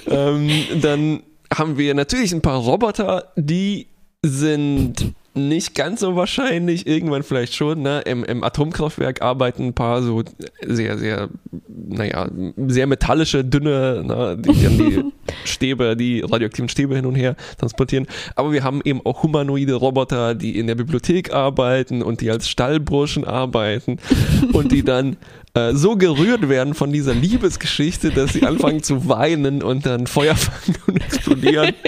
ähm, 0.07 0.49
dann 0.79 1.23
haben 1.51 1.77
wir 1.77 1.95
natürlich 1.95 2.31
ein 2.33 2.41
paar 2.41 2.59
Roboter, 2.59 3.31
die 3.35 3.87
sind 4.21 5.13
nicht 5.35 5.75
ganz 5.75 6.01
so 6.01 6.15
wahrscheinlich, 6.15 6.85
irgendwann 6.85 7.23
vielleicht 7.23 7.55
schon. 7.55 7.81
Ne? 7.81 8.01
Im, 8.01 8.23
Im 8.23 8.43
Atomkraftwerk 8.43 9.21
arbeiten 9.21 9.67
ein 9.67 9.73
paar 9.73 10.01
so 10.03 10.23
sehr, 10.65 10.97
sehr, 10.97 11.29
naja, 11.67 12.29
sehr 12.67 12.87
metallische, 12.87 13.43
dünne, 13.43 14.03
ne? 14.05 14.37
die 14.37 14.53
die 14.53 15.03
Stäbe, 15.45 15.95
die 15.95 16.21
radioaktiven 16.21 16.69
Stäbe 16.69 16.95
hin 16.95 17.05
und 17.05 17.15
her 17.15 17.35
transportieren. 17.57 18.07
Aber 18.35 18.51
wir 18.51 18.63
haben 18.63 18.81
eben 18.83 19.01
auch 19.05 19.23
humanoide 19.23 19.73
Roboter, 19.73 20.35
die 20.35 20.57
in 20.57 20.67
der 20.67 20.75
Bibliothek 20.75 21.33
arbeiten 21.33 22.01
und 22.01 22.21
die 22.21 22.29
als 22.29 22.49
Stallburschen 22.49 23.25
arbeiten 23.25 23.97
und 24.53 24.71
die 24.71 24.83
dann 24.83 25.17
äh, 25.55 25.73
so 25.73 25.95
gerührt 25.95 26.49
werden 26.49 26.73
von 26.73 26.91
dieser 26.91 27.13
Liebesgeschichte, 27.13 28.11
dass 28.11 28.33
sie 28.33 28.43
anfangen 28.43 28.83
zu 28.83 29.07
weinen 29.07 29.63
und 29.63 29.85
dann 29.85 30.07
Feuer 30.07 30.35
fangen 30.35 30.77
und 30.87 30.97
explodieren. 30.97 31.73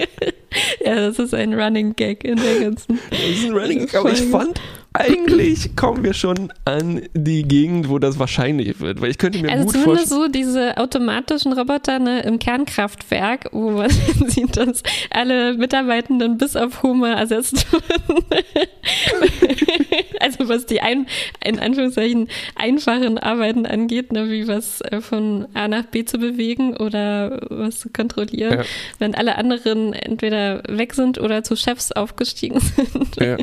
Ja, 0.83 0.95
das 0.95 1.19
ist 1.19 1.33
ein 1.33 1.53
Running 1.53 1.95
Gag 1.95 2.23
in 2.23 2.37
der 2.37 2.59
ganzen. 2.59 2.99
Das 3.09 3.19
ist 3.19 3.45
ein 3.45 3.53
Running 3.53 3.79
Gag, 3.79 3.95
aber 3.95 4.11
ich 4.11 4.21
fand, 4.23 4.59
eigentlich 4.99 5.75
kommen 5.75 6.03
wir 6.03 6.13
schon 6.13 6.51
an 6.65 7.01
die 7.13 7.43
Gegend, 7.43 7.89
wo 7.89 7.99
das 7.99 8.19
wahrscheinlich 8.19 8.79
wird, 8.79 9.01
weil 9.01 9.11
ich 9.11 9.17
könnte 9.17 9.39
mir 9.39 9.51
also 9.51 9.65
gut 9.65 9.73
zumindest 9.73 10.09
so 10.09 10.27
diese 10.27 10.77
automatischen 10.77 11.53
Roboter 11.53 11.99
ne, 11.99 12.21
im 12.21 12.39
Kernkraftwerk, 12.39 13.49
wo 13.51 13.71
man 13.71 13.89
sieht, 14.27 14.57
dass 14.57 14.83
alle 15.09 15.53
Mitarbeitenden 15.55 16.37
bis 16.37 16.55
auf 16.55 16.83
Homer 16.83 17.11
ersetzt 17.17 17.71
wurden. 17.71 18.25
also 20.19 20.49
was 20.49 20.65
die 20.65 20.81
ein, 20.81 21.07
in 21.43 21.59
Anführungszeichen 21.59 22.29
einfachen 22.55 23.17
Arbeiten 23.17 23.65
angeht, 23.65 24.11
ne, 24.11 24.29
wie 24.29 24.47
was 24.47 24.81
äh, 24.81 25.01
von 25.01 25.47
A 25.53 25.67
nach 25.67 25.85
B 25.85 26.05
zu 26.05 26.17
bewegen 26.17 26.75
oder 26.77 27.41
was 27.49 27.79
zu 27.79 27.89
kontrollieren, 27.89 28.59
ja. 28.59 28.65
wenn 28.99 29.15
alle 29.15 29.37
anderen 29.37 29.93
entweder 29.93 30.63
weg 30.67 30.93
sind 30.93 31.19
oder 31.19 31.43
zu 31.43 31.55
Chefs 31.55 31.91
aufgestiegen 31.91 32.59
sind. 32.75 33.15
Ja. 33.17 33.37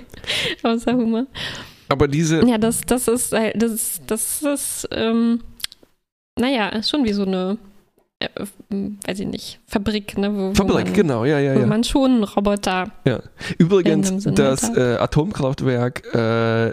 Außer 0.62 0.94
Homer. 0.94 1.26
Aber 1.88 2.08
diese. 2.08 2.46
Ja, 2.46 2.58
das, 2.58 2.80
das 2.82 3.08
ist, 3.08 3.32
das, 3.32 4.00
das 4.06 4.42
ist, 4.42 4.88
ähm, 4.92 5.40
naja, 6.38 6.82
schon 6.82 7.04
wie 7.04 7.12
so 7.12 7.24
eine, 7.24 7.58
äh, 8.18 8.28
weiß 9.06 9.20
ich 9.20 9.26
nicht, 9.26 9.60
Fabrik, 9.66 10.16
ne? 10.16 10.34
Wo, 10.34 10.54
Fabrik, 10.54 10.74
wo 10.74 10.84
man, 10.84 10.92
genau, 10.92 11.24
ja, 11.24 11.38
ja, 11.38 11.54
wo 11.54 11.60
ja. 11.60 11.66
man 11.66 11.84
schon 11.84 12.24
Roboter. 12.24 12.90
Ja. 13.04 13.20
Übrigens, 13.58 14.24
das 14.24 14.74
äh, 14.74 14.96
Atomkraftwerk 14.96 16.14
äh, 16.14 16.70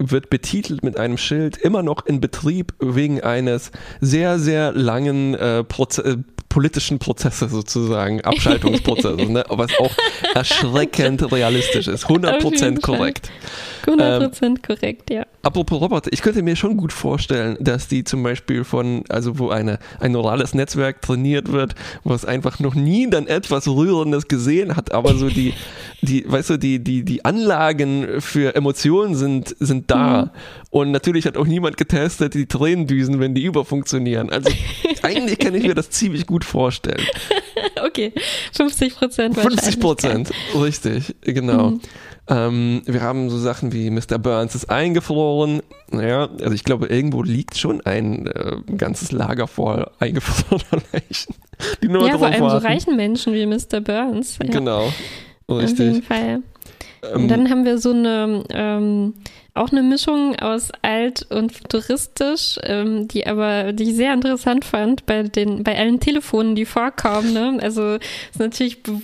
wird 0.00 0.30
betitelt 0.30 0.82
mit 0.82 0.98
einem 0.98 1.18
Schild 1.18 1.56
immer 1.58 1.82
noch 1.82 2.06
in 2.06 2.20
Betrieb 2.20 2.72
wegen 2.80 3.20
eines 3.20 3.70
sehr, 4.00 4.38
sehr 4.38 4.72
langen 4.72 5.34
äh, 5.34 5.62
Proze 5.62 6.02
äh, 6.02 6.16
politischen 6.50 6.98
Prozesse 6.98 7.48
sozusagen, 7.48 8.20
Abschaltungsprozesse, 8.24 9.30
ne? 9.30 9.44
was 9.48 9.70
auch 9.78 9.92
erschreckend 10.34 11.32
realistisch 11.32 11.86
ist. 11.86 12.06
100% 12.06 12.80
korrekt. 12.80 13.30
100% 13.86 14.44
ähm, 14.44 14.62
korrekt, 14.62 15.10
ja. 15.10 15.24
Apropos 15.42 15.80
Roboter, 15.80 16.12
ich 16.12 16.20
könnte 16.20 16.42
mir 16.42 16.56
schon 16.56 16.76
gut 16.76 16.92
vorstellen, 16.92 17.56
dass 17.60 17.88
die 17.88 18.04
zum 18.04 18.22
Beispiel 18.22 18.64
von, 18.64 19.04
also 19.08 19.38
wo 19.38 19.48
eine, 19.48 19.78
ein 20.00 20.12
neurales 20.12 20.52
Netzwerk 20.52 21.00
trainiert 21.00 21.50
wird, 21.50 21.74
wo 22.04 22.12
es 22.12 22.26
einfach 22.26 22.58
noch 22.58 22.74
nie 22.74 23.08
dann 23.08 23.26
etwas 23.26 23.66
Rührendes 23.66 24.28
gesehen 24.28 24.76
hat, 24.76 24.92
aber 24.92 25.14
so 25.14 25.30
die, 25.30 25.54
die, 26.02 26.30
weißt 26.30 26.50
du, 26.50 26.56
die, 26.58 26.80
die, 26.80 27.04
die 27.04 27.24
Anlagen 27.24 28.20
für 28.20 28.54
Emotionen 28.54 29.14
sind, 29.14 29.56
sind 29.60 29.89
da. 29.90 30.22
Mhm. 30.22 30.30
Und 30.70 30.90
natürlich 30.92 31.26
hat 31.26 31.36
auch 31.36 31.46
niemand 31.46 31.76
getestet, 31.76 32.34
die 32.34 32.46
Tränendüsen, 32.46 33.18
wenn 33.20 33.34
die 33.34 33.44
überfunktionieren. 33.44 34.30
Also 34.30 34.50
eigentlich 35.02 35.38
kann 35.38 35.54
ich 35.54 35.64
mir 35.64 35.74
das 35.74 35.90
ziemlich 35.90 36.26
gut 36.26 36.44
vorstellen. 36.44 37.04
okay, 37.84 38.12
50 38.52 38.96
Prozent 38.96 39.36
50 39.36 39.80
Prozent, 39.80 40.30
richtig, 40.54 41.14
genau. 41.22 41.70
Mhm. 41.70 41.80
Ähm, 42.30 42.82
wir 42.86 43.02
haben 43.02 43.28
so 43.28 43.38
Sachen 43.38 43.72
wie 43.72 43.90
Mr. 43.90 44.18
Burns 44.18 44.54
ist 44.54 44.70
eingefroren. 44.70 45.62
Naja, 45.90 46.28
also 46.40 46.52
ich 46.52 46.62
glaube, 46.62 46.86
irgendwo 46.86 47.24
liegt 47.24 47.56
schon 47.56 47.80
ein 47.80 48.28
äh, 48.28 48.56
ganzes 48.76 49.10
Lager 49.10 49.48
voll 49.48 49.90
eingefrorener 49.98 50.82
Leichen. 50.92 51.34
Die 51.82 51.88
nur 51.88 52.06
ja, 52.06 52.16
vor 52.16 52.28
allem 52.28 52.40
warten. 52.42 52.60
so 52.60 52.66
reichen 52.66 52.96
Menschen 52.96 53.34
wie 53.34 53.46
Mr. 53.46 53.80
Burns. 53.80 54.38
Ja. 54.40 54.48
Genau, 54.48 54.92
richtig. 55.50 55.72
Auf 55.72 55.94
jeden 55.94 56.02
Fall. 56.02 56.42
Und 57.14 57.22
ähm, 57.22 57.28
dann 57.28 57.50
haben 57.50 57.64
wir 57.64 57.78
so 57.78 57.90
eine 57.90 58.44
ähm, 58.50 59.14
auch 59.60 59.70
eine 59.72 59.82
Mischung 59.82 60.36
aus 60.36 60.70
alt 60.80 61.26
und 61.28 61.52
futuristisch, 61.52 62.58
ähm, 62.62 63.08
die 63.08 63.26
aber, 63.26 63.74
die 63.74 63.90
ich 63.90 63.94
sehr 63.94 64.14
interessant 64.14 64.64
fand 64.64 65.04
bei 65.04 65.24
den, 65.24 65.64
bei 65.64 65.76
allen 65.76 66.00
Telefonen, 66.00 66.54
die 66.54 66.64
vorkommen. 66.64 67.34
Ne? 67.34 67.58
Also 67.60 67.96
ist 67.96 68.38
natürlich 68.38 68.82
be 68.82 69.02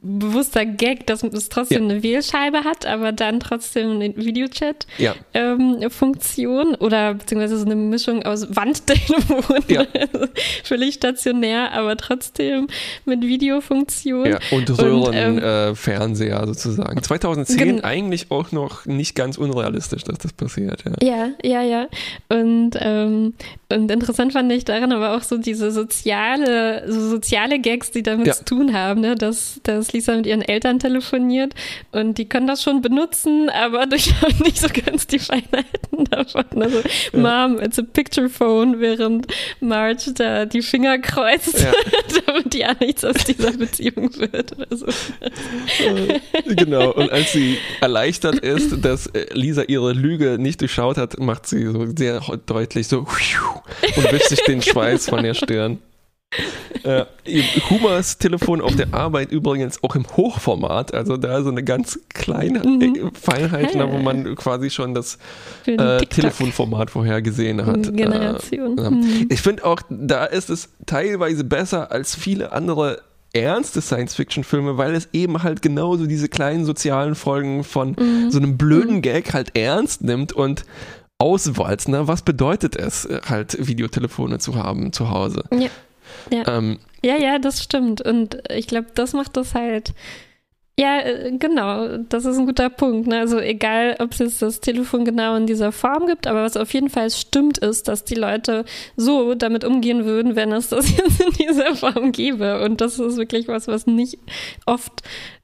bewusster 0.00 0.64
Gag, 0.64 1.06
dass 1.06 1.22
es 1.22 1.50
trotzdem 1.50 1.84
ja. 1.84 1.90
eine 1.90 2.02
Wählscheibe 2.02 2.64
hat, 2.64 2.86
aber 2.86 3.12
dann 3.12 3.40
trotzdem 3.40 3.90
eine 3.90 4.16
Videochat-Funktion 4.16 6.66
ja. 6.68 6.72
ähm, 6.72 6.76
oder 6.80 7.12
beziehungsweise 7.14 7.58
so 7.58 7.66
eine 7.66 7.76
Mischung 7.76 8.22
aus 8.22 8.46
Wandtelefonen. 8.56 9.64
Ja. 9.68 9.84
Völlig 10.64 10.94
stationär, 10.94 11.72
aber 11.72 11.98
trotzdem 11.98 12.68
mit 13.04 13.20
Videofunktion. 13.22 14.26
Ja, 14.26 14.38
und 14.50 14.70
Röhrenfernseher 14.70 16.38
ähm, 16.38 16.44
äh, 16.44 16.46
sozusagen. 16.46 17.02
2010 17.02 17.84
eigentlich 17.84 18.30
auch 18.30 18.52
noch 18.52 18.86
nicht 18.86 19.14
ganz 19.14 19.36
unrealistisch 19.36 19.97
realistisch, 19.98 20.04
dass 20.04 20.18
das 20.18 20.32
passiert, 20.32 20.84
ja. 20.84 20.92
Ja, 21.02 21.30
ja, 21.42 21.62
ja. 21.62 21.88
Und, 22.28 22.72
ähm, 22.80 23.34
und 23.70 23.90
interessant 23.90 24.32
fand 24.32 24.50
ich 24.52 24.64
daran 24.64 24.92
aber 24.92 25.16
auch 25.16 25.22
so 25.22 25.38
diese 25.38 25.70
soziale, 25.70 26.90
so 26.90 27.08
soziale 27.08 27.58
Gags, 27.60 27.90
die 27.90 28.02
damit 28.02 28.26
ja. 28.26 28.32
zu 28.34 28.44
tun 28.44 28.72
haben, 28.72 29.00
ne? 29.00 29.14
dass, 29.14 29.60
dass 29.62 29.92
Lisa 29.92 30.16
mit 30.16 30.26
ihren 30.26 30.42
Eltern 30.42 30.78
telefoniert 30.78 31.54
und 31.92 32.18
die 32.18 32.28
können 32.28 32.46
das 32.46 32.62
schon 32.62 32.80
benutzen, 32.80 33.50
aber 33.50 33.86
durchaus 33.86 34.38
nicht 34.40 34.58
so 34.58 34.68
ganz 34.68 35.06
die 35.06 35.18
Feinheiten 35.18 36.04
davon. 36.10 36.44
Also, 36.56 36.82
ja. 37.12 37.18
Mom, 37.18 37.60
it's 37.60 37.78
a 37.78 37.82
picture 37.82 38.28
phone, 38.28 38.80
während 38.80 39.26
Marge 39.60 40.12
da 40.14 40.46
die 40.46 40.62
Finger 40.62 40.98
kreuzt, 40.98 41.60
ja. 41.60 41.72
damit 42.26 42.54
ja 42.54 42.74
nichts 42.80 43.04
aus 43.04 43.24
dieser 43.24 43.52
Beziehung 43.52 44.10
wird 44.16 44.52
oder 44.52 44.76
so. 44.76 44.86
genau, 46.46 46.92
und 46.92 47.10
als 47.10 47.32
sie 47.32 47.58
erleichtert 47.80 48.38
ist, 48.40 48.84
dass 48.84 49.10
Lisa 49.32 49.62
ihre 49.62 49.77
ihre 49.78 49.92
Lüge 49.92 50.38
nicht 50.38 50.60
durchschaut 50.60 50.96
hat, 50.96 51.18
macht 51.18 51.46
sie 51.46 51.66
so 51.66 51.86
sehr 51.96 52.20
deutlich 52.46 52.88
so 52.88 52.98
und 53.00 54.12
wischt 54.12 54.28
sich 54.28 54.42
den 54.44 54.62
Schweiß 54.62 55.08
von 55.08 55.22
der 55.22 55.34
Stirn. 55.34 55.78
Äh, 56.82 57.06
Humas 57.70 58.18
Telefon 58.18 58.60
auf 58.60 58.76
der 58.76 58.92
Arbeit 58.92 59.32
übrigens 59.32 59.82
auch 59.82 59.96
im 59.96 60.06
Hochformat, 60.06 60.92
also 60.92 61.16
da 61.16 61.42
so 61.42 61.48
eine 61.48 61.64
ganz 61.64 61.98
kleine 62.10 62.60
mhm. 62.60 63.12
Feinheit, 63.14 63.74
hey. 63.74 63.90
wo 63.90 63.98
man 63.98 64.34
quasi 64.36 64.68
schon 64.68 64.94
das 64.94 65.18
äh, 65.66 66.00
Telefonformat 66.04 66.90
vorher 66.90 67.22
gesehen 67.22 67.64
hat. 67.64 67.94
Generation. 67.94 68.78
Äh, 68.78 68.90
mhm. 68.90 69.26
Ich 69.30 69.40
finde 69.40 69.64
auch, 69.64 69.80
da 69.88 70.26
ist 70.26 70.50
es 70.50 70.68
teilweise 70.84 71.44
besser 71.44 71.90
als 71.92 72.14
viele 72.14 72.52
andere 72.52 73.00
ernste 73.38 73.80
Science-Fiction-Filme, 73.80 74.76
weil 74.76 74.94
es 74.94 75.08
eben 75.12 75.42
halt 75.42 75.62
genauso 75.62 76.06
diese 76.06 76.28
kleinen 76.28 76.64
sozialen 76.64 77.14
Folgen 77.14 77.64
von 77.64 77.96
mhm. 77.98 78.30
so 78.30 78.38
einem 78.38 78.58
blöden 78.58 78.96
mhm. 78.96 79.02
Gag 79.02 79.32
halt 79.32 79.56
ernst 79.56 80.02
nimmt 80.02 80.32
und 80.32 80.64
auswalzt. 81.18 81.88
Ne? 81.88 82.08
Was 82.08 82.22
bedeutet 82.22 82.76
es, 82.76 83.08
halt 83.28 83.66
Videotelefone 83.66 84.38
zu 84.38 84.56
haben 84.56 84.92
zu 84.92 85.10
Hause? 85.10 85.44
Ja, 85.52 85.68
ja, 86.30 86.58
ähm, 86.58 86.78
ja, 87.02 87.16
ja 87.16 87.38
das 87.38 87.62
stimmt. 87.62 88.00
Und 88.00 88.38
ich 88.50 88.66
glaube, 88.66 88.88
das 88.94 89.12
macht 89.12 89.36
das 89.36 89.54
halt 89.54 89.94
Ja, 90.78 91.00
äh, 91.00 91.32
genau, 91.36 91.98
das 92.08 92.24
ist 92.24 92.38
ein 92.38 92.46
guter 92.46 92.70
Punkt. 92.70 93.08
Ne? 93.08 93.18
Also 93.18 93.40
egal, 93.40 93.96
ob 93.98 94.12
es 94.12 94.18
jetzt 94.18 94.42
das 94.42 94.60
Telefon 94.60 95.04
genau 95.04 95.34
in 95.34 95.46
dieser 95.46 95.72
Form 95.72 96.06
gibt, 96.06 96.28
aber 96.28 96.44
was 96.44 96.56
auf 96.56 96.72
jeden 96.72 96.88
Fall 96.88 97.10
stimmt, 97.10 97.58
ist, 97.58 97.88
dass 97.88 98.04
die 98.04 98.14
Leute 98.14 98.64
so 98.96 99.34
damit 99.34 99.64
umgehen 99.64 100.04
würden, 100.04 100.36
wenn 100.36 100.52
es 100.52 100.68
das 100.68 100.88
jetzt 100.96 101.20
in 101.20 101.32
dieser 101.32 101.74
Form 101.74 102.12
gäbe. 102.12 102.62
Und 102.62 102.80
das 102.80 103.00
ist 103.00 103.16
wirklich 103.16 103.48
was, 103.48 103.66
was 103.66 103.88
nicht 103.88 104.18
oft 104.66 105.02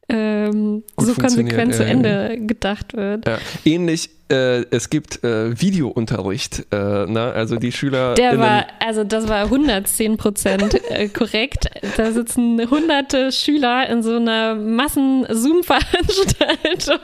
ähm, 0.09 0.85
so 0.99 1.15
konsequent 1.15 1.73
ja, 1.73 1.79
zu 1.79 1.85
Ende 1.85 2.31
ja. 2.31 2.47
gedacht 2.47 2.95
wird. 2.95 3.27
Ja. 3.27 3.39
Ähnlich 3.65 4.11
äh, 4.31 4.63
es 4.71 4.89
gibt 4.91 5.23
äh, 5.23 5.61
Videounterricht, 5.61 6.67
äh, 6.73 7.07
ne? 7.07 7.33
also 7.35 7.57
die 7.57 7.73
Schüler. 7.73 8.15
Der 8.15 8.39
war, 8.39 8.65
also 8.81 9.05
das 9.05 9.29
war 9.29 9.45
110 9.45 10.17
Prozent 10.17 10.81
äh, 10.91 11.09
korrekt. 11.09 11.69
Da 11.97 12.11
sitzen 12.11 12.59
hunderte 12.71 13.31
Schüler 13.33 13.87
in 13.89 14.03
so 14.03 14.17
einer 14.17 14.55
Massen-Zoom-Veranstaltung, 14.55 16.99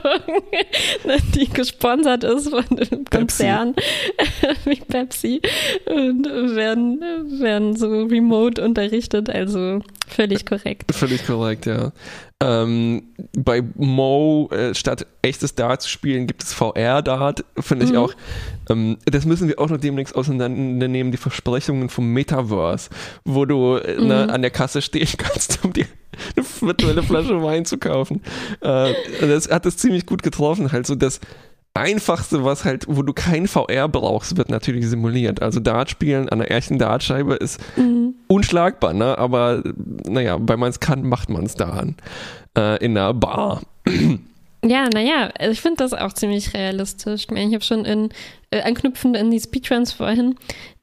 die 1.35 1.49
gesponsert 1.49 2.23
ist 2.23 2.49
von 2.49 2.65
einem 2.69 3.05
Konzern 3.05 3.75
wie 4.65 4.81
Pepsi 4.81 5.41
und 5.85 6.25
werden, 6.25 6.99
werden 7.39 7.75
so 7.75 8.05
remote 8.05 8.63
unterrichtet, 8.63 9.29
also 9.29 9.81
völlig 10.07 10.43
korrekt. 10.45 10.95
Völlig 10.95 11.25
korrekt, 11.25 11.67
ja. 11.67 11.91
Ähm, 12.41 13.03
bei 13.37 13.61
Mo 13.75 14.49
äh, 14.51 14.73
statt 14.73 15.05
echtes 15.21 15.53
Dart 15.53 15.83
zu 15.83 15.89
spielen, 15.89 16.25
gibt 16.25 16.41
es 16.41 16.53
VR-Dart, 16.53 17.05
finde 17.59 17.85
ich 17.85 17.91
mhm. 17.91 17.97
auch. 17.97 18.13
Ähm, 18.69 18.97
das 19.05 19.25
müssen 19.25 19.47
wir 19.47 19.59
auch 19.59 19.69
noch 19.69 19.77
demnächst 19.77 20.15
auseinandernehmen, 20.15 21.11
die 21.11 21.17
Versprechungen 21.17 21.89
vom 21.89 22.07
Metaverse, 22.07 22.89
wo 23.25 23.45
du 23.45 23.75
äh, 23.77 23.99
mhm. 23.99 24.07
ne, 24.07 24.29
an 24.33 24.41
der 24.41 24.51
Kasse 24.51 24.81
stehen 24.81 25.09
kannst, 25.17 25.63
um 25.63 25.73
dir 25.73 25.85
eine 26.35 26.45
virtuelle 26.61 27.03
Flasche 27.03 27.41
Wein 27.43 27.65
zu 27.65 27.77
kaufen. 27.77 28.21
Äh, 28.61 28.93
das 29.21 29.49
hat 29.49 29.65
es 29.65 29.77
ziemlich 29.77 30.05
gut 30.05 30.23
getroffen, 30.23 30.71
halt 30.71 30.87
so 30.87 30.95
das 30.95 31.19
Einfachste, 31.73 32.43
was 32.43 32.65
halt, 32.65 32.85
wo 32.89 33.01
du 33.01 33.13
kein 33.13 33.47
VR 33.47 33.87
brauchst, 33.87 34.35
wird 34.35 34.49
natürlich 34.49 34.87
simuliert. 34.87 35.41
Also 35.41 35.61
Dartspielen 35.61 36.27
an 36.27 36.41
einer 36.41 36.51
echten 36.51 36.77
Dartscheibe 36.77 37.35
ist 37.35 37.61
mhm. 37.77 38.15
unschlagbar, 38.27 38.93
ne? 38.93 39.17
Aber 39.17 39.63
naja, 40.05 40.37
weil 40.41 40.57
man 40.57 40.69
es 40.69 40.81
kann, 40.81 41.07
macht 41.07 41.29
man 41.29 41.45
es 41.45 41.55
daran. 41.55 41.95
Äh, 42.57 42.83
in 42.83 42.97
einer 42.97 43.13
Bar. 43.13 43.61
Ja, 44.63 44.89
naja, 44.93 45.31
also 45.39 45.51
ich 45.51 45.61
finde 45.61 45.77
das 45.77 45.93
auch 45.93 46.13
ziemlich 46.13 46.53
realistisch. 46.53 47.23
Ich 47.23 47.31
meine, 47.31 47.47
ich 47.47 47.53
habe 47.55 47.63
schon 47.63 47.85
in, 47.85 48.09
äh, 48.51 48.61
anknüpfend 48.61 49.17
an 49.17 49.31
die 49.31 49.39
Speedruns 49.39 49.91
vorhin, 49.91 50.35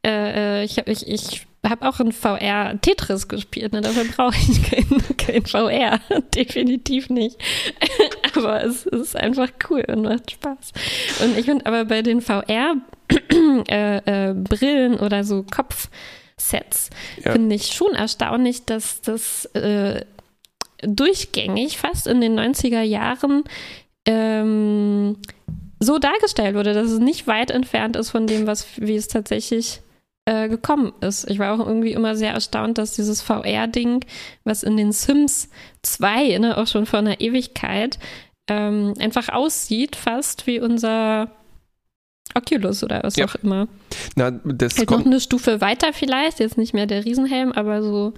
äh, 0.05 0.63
äh 0.63 0.65
ich 0.65 0.79
habe 0.79 0.91
ich, 0.91 1.07
ich 1.07 1.47
hab 1.65 1.83
auch 1.83 2.01
in 2.01 2.13
VR 2.13 2.81
Tetris 2.81 3.29
gespielt, 3.29 3.73
ne? 3.73 3.81
dafür 3.81 4.05
brauche 4.05 4.37
ich 4.37 4.63
kein, 4.71 5.17
kein 5.17 5.47
VR, 5.47 6.01
definitiv 6.35 7.09
nicht. 7.11 7.37
aber 8.35 8.65
es, 8.65 8.87
es, 8.87 9.01
ist 9.01 9.17
einfach 9.17 9.49
cool 9.71 9.85
und 9.87 10.03
macht 10.03 10.31
Spaß. 10.31 10.73
Und 11.23 11.39
ich 11.39 11.45
finde 11.45 11.67
aber 11.67 11.85
bei 11.85 12.03
den 12.03 12.21
VR-Brillen 12.21 13.67
äh, 13.69 14.31
äh, 14.31 14.99
oder 14.99 15.23
so 15.23 15.45
Kopfsets, 15.45 16.91
ja. 17.25 17.33
finde 17.33 17.55
ich 17.55 17.67
schon 17.67 17.95
erstaunlich, 17.95 18.65
dass 18.65 19.03
das 19.03 19.45
äh, 19.55 20.05
durchgängig 20.83 21.79
fast 21.79 22.07
in 22.07 22.21
den 22.21 22.39
90er 22.39 22.83
Jahren 22.83 23.45
ähm, 24.07 25.17
so 25.81 25.99
dargestellt 25.99 26.55
wurde, 26.55 26.75
dass 26.75 26.91
es 26.91 26.99
nicht 26.99 27.27
weit 27.27 27.51
entfernt 27.51 27.97
ist 27.97 28.11
von 28.11 28.27
dem, 28.27 28.47
was 28.47 28.67
wie 28.77 28.97
es 28.97 29.09
tatsächlich 29.09 29.81
äh, 30.25 30.49
gekommen 30.49 30.93
ist. 31.01 31.29
Ich 31.31 31.39
war 31.39 31.55
auch 31.55 31.65
irgendwie 31.65 31.93
immer 31.93 32.17
sehr 32.17 32.33
erstaunt, 32.33 32.79
dass 32.79 32.93
dieses 32.93 33.23
VR-Ding, 33.23 34.05
was 34.45 34.63
in 34.63 34.77
den 34.77 34.93
Sims 34.93 35.49
2, 35.83 36.39
ne, 36.39 36.57
auch 36.59 36.67
schon 36.67 36.87
vor 36.87 36.99
einer 36.99 37.21
Ewigkeit, 37.21 37.99
ähm, 38.49 38.95
einfach 38.99 39.29
aussieht, 39.29 39.97
fast 39.97 40.47
wie 40.47 40.61
unser 40.61 41.31
Oculus 42.35 42.85
oder 42.85 43.03
was 43.03 43.17
ja. 43.17 43.27
auch 43.27 43.37
immer. 43.37 43.69
Na, 44.17 44.31
das 44.31 44.79
halt 44.79 44.91
noch 44.91 45.05
eine 45.05 45.21
Stufe 45.21 45.61
weiter 45.61 45.93
vielleicht, 45.93 46.41
jetzt 46.41 46.59
nicht 46.59 46.75
mehr 46.75 46.87
der 46.87 47.05
Riesenhelm, 47.05 47.53
aber 47.53 47.83
so 47.83 48.15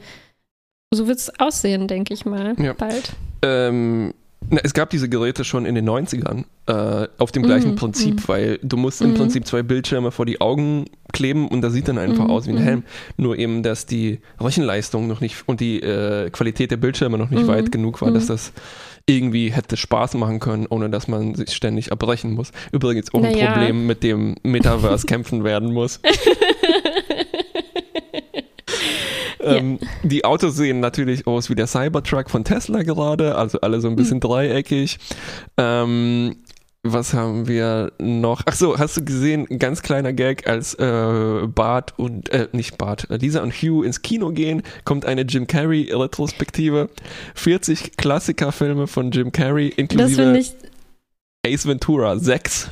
so 0.92 1.06
wird 1.06 1.18
es 1.18 1.40
aussehen, 1.40 1.86
denke 1.86 2.12
ich 2.14 2.24
mal, 2.24 2.54
ja. 2.58 2.72
bald. 2.72 3.12
Ähm, 3.42 4.12
na, 4.48 4.60
es 4.64 4.74
gab 4.74 4.90
diese 4.90 5.08
Geräte 5.08 5.44
schon 5.44 5.66
in 5.66 5.74
den 5.74 5.88
90ern 5.88 6.44
äh, 6.66 7.08
auf 7.18 7.30
dem 7.30 7.42
gleichen 7.42 7.72
mm, 7.72 7.76
Prinzip, 7.76 8.14
mm. 8.14 8.28
weil 8.28 8.58
du 8.62 8.76
musst 8.76 9.00
im 9.02 9.12
mm. 9.12 9.14
Prinzip 9.14 9.46
zwei 9.46 9.62
Bildschirme 9.62 10.10
vor 10.10 10.26
die 10.26 10.40
Augen 10.40 10.86
kleben 11.12 11.46
und 11.46 11.60
das 11.60 11.74
sieht 11.74 11.88
dann 11.88 11.98
einfach 11.98 12.26
mm, 12.26 12.30
aus 12.30 12.46
wie 12.46 12.50
ein 12.50 12.56
mm. 12.56 12.64
Helm. 12.64 12.82
Nur 13.16 13.38
eben, 13.38 13.62
dass 13.62 13.86
die 13.86 14.20
Rechenleistung 14.40 15.06
noch 15.06 15.20
nicht 15.20 15.44
und 15.46 15.60
die 15.60 15.80
äh, 15.80 16.30
Qualität 16.30 16.70
der 16.70 16.78
Bildschirme 16.78 17.18
noch 17.18 17.30
nicht 17.30 17.44
mm, 17.44 17.48
weit 17.48 17.70
genug 17.70 18.00
war, 18.00 18.10
dass 18.10 18.26
das 18.26 18.52
irgendwie 19.06 19.52
hätte 19.52 19.76
Spaß 19.76 20.14
machen 20.14 20.40
können, 20.40 20.66
ohne 20.68 20.90
dass 20.90 21.06
man 21.06 21.34
sich 21.34 21.52
ständig 21.52 21.92
abbrechen 21.92 22.32
muss. 22.32 22.50
Übrigens 22.72 23.12
auch 23.14 23.22
ein 23.22 23.32
naja. 23.32 23.52
Problem, 23.52 23.86
mit 23.86 24.02
dem 24.02 24.36
Metaverse 24.42 25.06
kämpfen 25.06 25.44
werden 25.44 25.72
muss. 25.72 26.00
Ähm, 29.42 29.78
Die 30.02 30.24
Autos 30.24 30.56
sehen 30.56 30.80
natürlich 30.80 31.26
aus 31.26 31.50
wie 31.50 31.54
der 31.54 31.66
Cybertruck 31.66 32.30
von 32.30 32.44
Tesla 32.44 32.82
gerade, 32.82 33.36
also 33.36 33.60
alle 33.60 33.80
so 33.80 33.88
ein 33.88 33.96
bisschen 33.96 34.16
mhm. 34.16 34.20
dreieckig. 34.20 34.98
Ähm, 35.56 36.36
was 36.82 37.12
haben 37.12 37.46
wir 37.46 37.92
noch? 37.98 38.42
Ach 38.46 38.54
so, 38.54 38.78
hast 38.78 38.96
du 38.96 39.04
gesehen, 39.04 39.46
ein 39.50 39.58
ganz 39.58 39.82
kleiner 39.82 40.14
Gag, 40.14 40.48
als 40.48 40.74
äh, 40.74 41.46
Bart 41.46 41.92
und, 41.98 42.30
äh, 42.30 42.48
nicht 42.52 42.78
Bart, 42.78 43.06
Lisa 43.10 43.42
und 43.42 43.52
Hugh 43.52 43.84
ins 43.84 44.00
Kino 44.00 44.30
gehen, 44.30 44.62
kommt 44.84 45.04
eine 45.04 45.22
Jim 45.22 45.46
Carrey 45.46 45.90
Retrospektive. 45.92 46.88
40 47.34 47.98
Klassikerfilme 47.98 48.86
von 48.86 49.10
Jim 49.10 49.30
Carrey, 49.30 49.68
inklusive 49.68 50.42
Ace 51.46 51.66
Ventura 51.66 52.18
6. 52.18 52.70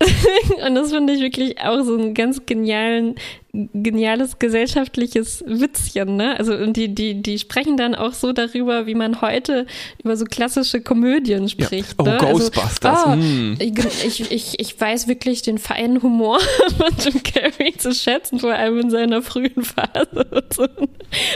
und 0.66 0.74
das 0.76 0.92
finde 0.92 1.12
ich 1.12 1.20
wirklich 1.20 1.60
auch 1.60 1.82
so 1.82 1.96
ein 1.96 2.14
ganz 2.14 2.46
genialen, 2.46 3.16
geniales 3.52 4.38
gesellschaftliches 4.38 5.42
Witzchen, 5.44 6.16
ne? 6.16 6.38
Also 6.38 6.54
und 6.54 6.76
die, 6.76 6.94
die, 6.94 7.20
die 7.20 7.38
sprechen 7.38 7.76
dann 7.76 7.96
auch 7.96 8.12
so 8.12 8.32
darüber, 8.32 8.86
wie 8.86 8.94
man 8.94 9.20
heute 9.20 9.66
über 10.02 10.16
so 10.16 10.24
klassische 10.24 10.80
Komödien 10.80 11.48
spricht. 11.48 11.96
Ja. 11.98 11.98
Oh, 11.98 12.02
ne? 12.04 12.18
Ghostbusters. 12.20 13.06
Also, 13.06 13.10
oh, 13.10 13.16
mm. 13.16 13.56
ich, 13.58 14.30
ich, 14.30 14.60
ich 14.60 14.80
weiß 14.80 15.08
wirklich 15.08 15.42
den 15.42 15.58
feinen 15.58 16.00
Humor 16.00 16.38
von 16.76 16.94
Jim 17.04 17.20
Carrey 17.24 17.76
zu 17.76 17.92
schätzen, 17.92 18.38
vor 18.38 18.54
allem 18.54 18.78
in 18.78 18.90
seiner 18.90 19.20
frühen 19.22 19.64
Phase. 19.64 20.26
So, 20.54 20.68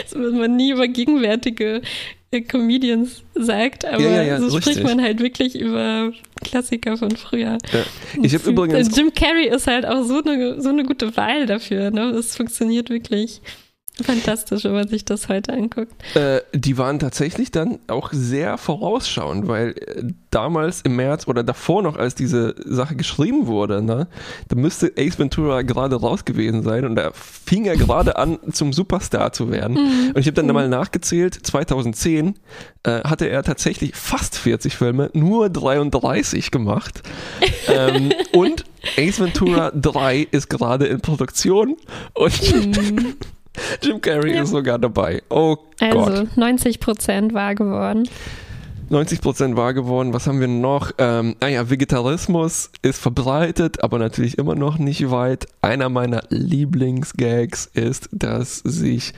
so 0.07 0.19
wird 0.19 0.33
man 0.35 0.55
nie 0.55 0.71
über 0.71 0.87
gegenwärtige 0.87 1.81
Comedians 2.41 3.23
sagt, 3.35 3.85
aber 3.85 4.01
ja, 4.01 4.09
ja, 4.09 4.23
ja, 4.23 4.39
so 4.39 4.45
richtig. 4.55 4.73
spricht 4.73 4.83
man 4.83 5.01
halt 5.01 5.19
wirklich 5.19 5.59
über 5.59 6.11
Klassiker 6.43 6.97
von 6.97 7.11
früher. 7.11 7.57
Ich 8.21 8.33
habe 8.33 8.49
übrigens 8.49 8.95
Jim 8.95 9.13
Carrey 9.13 9.47
ist 9.47 9.67
halt 9.67 9.85
auch 9.85 10.03
so 10.03 10.23
eine, 10.23 10.61
so 10.61 10.69
eine 10.69 10.83
gute 10.83 11.15
Wahl 11.15 11.45
dafür. 11.45 11.91
Ne? 11.91 12.11
Das 12.13 12.35
funktioniert 12.35 12.89
wirklich. 12.89 13.41
Fantastisch, 14.01 14.63
wenn 14.63 14.73
man 14.73 14.87
sich 14.87 15.05
das 15.05 15.29
heute 15.29 15.53
anguckt. 15.53 15.93
Äh, 16.15 16.41
die 16.51 16.79
waren 16.79 16.97
tatsächlich 16.97 17.51
dann 17.51 17.77
auch 17.85 18.11
sehr 18.11 18.57
vorausschauend, 18.57 19.47
weil 19.47 19.75
äh, 19.77 20.03
damals 20.31 20.81
im 20.81 20.95
März 20.95 21.27
oder 21.27 21.43
davor 21.43 21.83
noch, 21.83 21.95
als 21.95 22.15
diese 22.15 22.55
Sache 22.65 22.95
geschrieben 22.95 23.45
wurde, 23.45 23.83
ne, 23.83 24.07
da 24.47 24.55
müsste 24.55 24.91
Ace 24.97 25.19
Ventura 25.19 25.61
gerade 25.61 25.95
raus 25.95 26.25
gewesen 26.25 26.63
sein 26.63 26.85
und 26.85 26.95
da 26.95 27.11
fing 27.13 27.65
er 27.65 27.77
gerade 27.77 28.15
an, 28.15 28.39
zum 28.51 28.73
Superstar 28.73 29.31
zu 29.31 29.51
werden. 29.51 29.75
Mhm. 29.75 30.07
Und 30.15 30.17
ich 30.17 30.25
habe 30.25 30.33
dann 30.33 30.47
mhm. 30.47 30.53
mal 30.53 30.69
nachgezählt, 30.69 31.35
2010 31.35 32.33
äh, 32.81 33.01
hatte 33.03 33.27
er 33.27 33.43
tatsächlich 33.43 33.95
fast 33.95 34.39
40 34.39 34.75
Filme, 34.75 35.11
nur 35.13 35.51
33 35.51 36.49
gemacht. 36.49 37.03
ähm, 37.67 38.11
und 38.33 38.65
Ace 38.97 39.19
Ventura 39.19 39.69
3 39.69 40.27
ist 40.31 40.49
gerade 40.49 40.87
in 40.87 40.99
Produktion 40.99 41.77
und 42.15 42.55
mhm. 42.55 43.15
Jim 43.81 44.01
Carrey 44.01 44.35
ja. 44.35 44.43
ist 44.43 44.49
sogar 44.49 44.79
dabei. 44.79 45.21
Oh 45.29 45.57
also, 45.79 45.97
Gott. 45.97 46.09
Also 46.09 46.27
90 46.35 46.79
Prozent 46.79 47.33
wahr 47.33 47.55
geworden. 47.55 48.07
90 48.89 49.21
Prozent 49.21 49.55
wahr 49.55 49.73
geworden. 49.73 50.13
Was 50.13 50.27
haben 50.27 50.39
wir 50.39 50.47
noch? 50.47 50.91
Ähm, 50.97 51.35
naja, 51.41 51.69
Vegetarismus 51.69 52.69
ist 52.81 53.01
verbreitet, 53.01 53.83
aber 53.83 53.97
natürlich 53.97 54.37
immer 54.37 54.55
noch 54.55 54.77
nicht 54.77 55.09
weit. 55.09 55.47
Einer 55.61 55.89
meiner 55.89 56.23
Lieblingsgags 56.29 57.65
ist, 57.73 58.09
dass 58.11 58.57
sich 58.57 59.13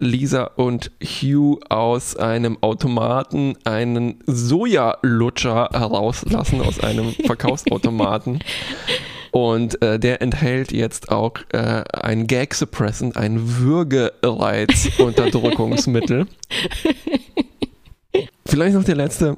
Lisa 0.00 0.44
und 0.44 0.90
Hugh 1.02 1.60
aus 1.68 2.16
einem 2.16 2.58
Automaten 2.62 3.56
einen 3.64 4.18
Sojalutscher 4.26 5.68
herauslassen, 5.72 6.62
aus 6.62 6.80
einem 6.80 7.12
Verkaufsautomaten. 7.26 8.40
Und 9.32 9.82
äh, 9.82 9.98
der 9.98 10.22
enthält 10.22 10.70
jetzt 10.72 11.10
auch 11.10 11.34
äh, 11.52 11.82
ein 11.92 12.26
Gag-Suppressant, 12.26 13.16
ein 13.16 13.58
Würgereiz-Unterdrückungsmittel. 13.58 16.26
Vielleicht 18.46 18.74
noch 18.74 18.84
der 18.84 18.96
letzte. 18.96 19.36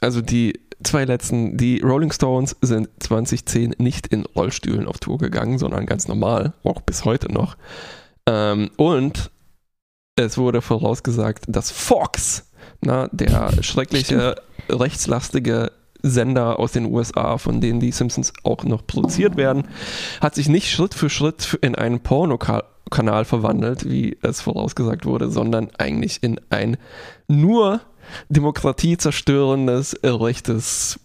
Also 0.00 0.20
die 0.20 0.58
zwei 0.82 1.04
letzten. 1.04 1.56
Die 1.56 1.80
Rolling 1.80 2.12
Stones 2.12 2.56
sind 2.60 2.88
2010 3.00 3.76
nicht 3.78 4.08
in 4.08 4.26
Rollstühlen 4.26 4.86
auf 4.86 4.98
Tour 4.98 5.18
gegangen, 5.18 5.58
sondern 5.58 5.86
ganz 5.86 6.08
normal, 6.08 6.52
auch 6.64 6.80
bis 6.82 7.04
heute 7.04 7.32
noch. 7.32 7.56
Ähm, 8.26 8.70
und 8.76 9.30
es 10.16 10.36
wurde 10.36 10.60
vorausgesagt, 10.60 11.44
dass 11.48 11.70
Fox 11.70 12.50
Na, 12.82 13.08
der 13.12 13.52
schreckliche, 13.62 14.36
rechtslastige 14.68 15.72
Sender 16.02 16.58
aus 16.58 16.72
den 16.72 16.86
USA, 16.86 17.38
von 17.38 17.60
denen 17.60 17.80
die 17.80 17.92
Simpsons 17.92 18.32
auch 18.42 18.64
noch 18.64 18.86
produziert 18.86 19.36
werden, 19.36 19.68
hat 20.20 20.34
sich 20.34 20.48
nicht 20.48 20.70
Schritt 20.70 20.94
für 20.94 21.10
Schritt 21.10 21.58
in 21.62 21.74
einen 21.74 22.00
Pornokanal 22.00 23.24
verwandelt, 23.24 23.88
wie 23.88 24.16
es 24.22 24.40
vorausgesagt 24.40 25.06
wurde, 25.06 25.30
sondern 25.30 25.70
eigentlich 25.78 26.22
in 26.22 26.40
ein 26.50 26.76
nur 27.28 27.80
demokratiezerstörendes, 28.28 30.00
rechtes, 30.02 31.00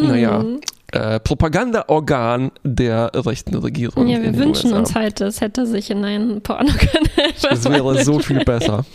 mhm. 0.00 0.08
naja, 0.08 0.44
äh, 0.92 1.20
Propagandaorgan 1.20 2.50
der 2.64 3.10
rechten 3.14 3.54
Regierung. 3.56 4.08
Ja, 4.08 4.22
wir 4.22 4.36
wünschen 4.36 4.68
USA. 4.68 4.78
uns 4.78 4.94
halt, 4.94 5.20
es 5.20 5.40
hätte 5.40 5.66
sich 5.66 5.90
in 5.90 6.04
einen 6.04 6.40
Pornokanal. 6.40 7.00
Das 7.42 7.64
wäre 7.64 8.04
so 8.04 8.18
viel 8.18 8.44
besser. 8.44 8.84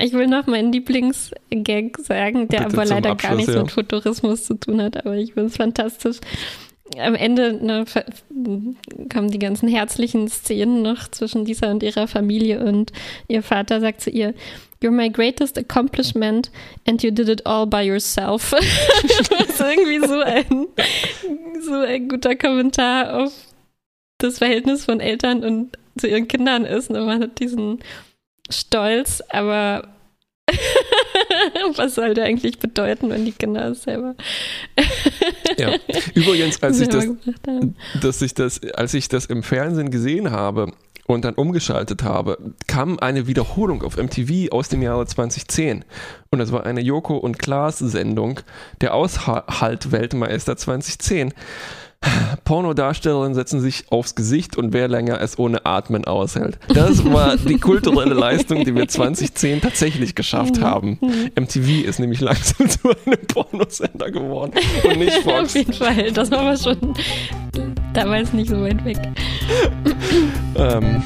Ich 0.00 0.12
will 0.12 0.26
noch 0.26 0.48
meinen 0.48 0.72
Lieblingsgag 0.72 1.98
sagen, 1.98 2.48
der 2.48 2.62
Bitte 2.62 2.72
aber 2.72 2.84
leider 2.84 3.10
Abschluss, 3.10 3.30
gar 3.30 3.36
nichts 3.36 3.54
ja. 3.54 3.62
mit 3.62 3.70
Futurismus 3.70 4.44
zu 4.44 4.54
tun 4.54 4.82
hat, 4.82 5.06
aber 5.06 5.14
ich 5.14 5.34
finde 5.34 5.48
es 5.48 5.56
fantastisch. 5.56 6.16
Am 6.98 7.14
Ende 7.14 7.52
ne, 7.52 7.84
kommen 9.12 9.30
die 9.30 9.38
ganzen 9.38 9.68
herzlichen 9.68 10.26
Szenen 10.28 10.82
noch 10.82 11.08
zwischen 11.08 11.44
Lisa 11.44 11.70
und 11.70 11.84
ihrer 11.84 12.08
Familie 12.08 12.64
und 12.64 12.92
ihr 13.28 13.44
Vater 13.44 13.80
sagt 13.80 14.00
zu 14.00 14.10
ihr, 14.10 14.34
You're 14.82 14.92
my 14.92 15.08
greatest 15.08 15.56
accomplishment 15.56 16.50
and 16.86 17.02
you 17.02 17.10
did 17.10 17.28
it 17.28 17.46
all 17.46 17.66
by 17.66 17.82
yourself. 17.82 18.52
Was 18.52 19.60
irgendwie 19.60 20.06
so 20.06 20.20
ein, 20.20 20.66
so 21.62 21.74
ein 21.80 22.08
guter 22.08 22.36
Kommentar 22.36 23.22
auf 23.22 23.32
das 24.18 24.38
Verhältnis 24.38 24.84
von 24.84 25.00
Eltern 25.00 25.44
und 25.44 25.78
zu 25.98 26.08
ihren 26.08 26.28
Kindern 26.28 26.64
ist. 26.64 26.90
Und 26.90 27.06
man 27.06 27.22
hat 27.22 27.38
diesen 27.38 27.80
Stolz, 28.50 29.22
aber 29.28 29.88
was 31.74 31.96
soll 31.96 32.14
der 32.14 32.24
eigentlich 32.24 32.58
bedeuten, 32.58 33.10
wenn 33.10 33.24
die 33.24 33.32
Kinder 33.32 33.70
es 33.70 33.82
selber. 33.82 34.14
ja. 35.58 35.74
Übrigens, 36.14 36.62
als 36.62 36.80
ich 36.80 36.88
das, 36.88 37.06
dass 38.00 38.22
ich 38.22 38.34
das, 38.34 38.60
als 38.74 38.94
ich 38.94 39.08
das 39.08 39.26
im 39.26 39.42
Fernsehen 39.42 39.90
gesehen 39.90 40.30
habe, 40.30 40.72
und 41.06 41.24
dann 41.24 41.34
umgeschaltet 41.34 42.02
habe, 42.02 42.38
kam 42.66 42.98
eine 42.98 43.26
Wiederholung 43.26 43.82
auf 43.82 43.96
MTV 43.96 44.52
aus 44.52 44.68
dem 44.68 44.82
Jahre 44.82 45.06
2010. 45.06 45.84
Und 46.30 46.38
das 46.38 46.52
war 46.52 46.66
eine 46.66 46.80
Joko 46.80 47.16
und 47.16 47.38
Klaas 47.38 47.78
Sendung, 47.78 48.40
der 48.80 48.94
Aushalt-Weltmeister 48.94 50.56
2010. 50.56 51.32
Pornodarstellerinnen 52.44 53.34
setzen 53.34 53.60
sich 53.60 53.84
aufs 53.90 54.14
Gesicht 54.14 54.56
und 54.56 54.72
wer 54.72 54.88
länger 54.88 55.20
es 55.20 55.38
ohne 55.38 55.66
Atmen 55.66 56.04
aushält. 56.04 56.58
Das 56.68 57.04
war 57.04 57.36
die 57.36 57.58
kulturelle 57.58 58.14
Leistung, 58.14 58.64
die 58.64 58.74
wir 58.74 58.86
2010 58.86 59.60
tatsächlich 59.60 60.14
geschafft 60.14 60.60
haben. 60.60 60.98
MTV 61.34 61.84
ist 61.86 61.98
nämlich 61.98 62.20
langsam 62.20 62.68
zu 62.70 62.90
einem 62.90 63.26
Pornosender 63.26 64.10
geworden 64.10 64.52
und 64.84 64.98
nicht 64.98 65.18
Fox. 65.24 65.36
Auf 65.40 65.54
jeden 65.56 65.72
Fall, 65.72 66.12
das 66.12 66.30
war 66.30 66.40
aber 66.40 66.56
schon 66.56 66.76
damals 67.92 68.32
nicht 68.32 68.50
so 68.50 68.60
weit 68.62 68.84
weg. 68.84 68.98
ähm. 70.56 71.02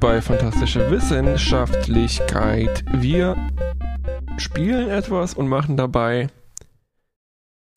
Bei 0.00 0.20
Fantastische 0.20 0.90
Wissenschaftlichkeit. 0.90 2.84
Wir 2.92 3.36
spielen 4.36 4.88
etwas 4.88 5.34
und 5.34 5.48
machen 5.48 5.76
dabei 5.76 6.28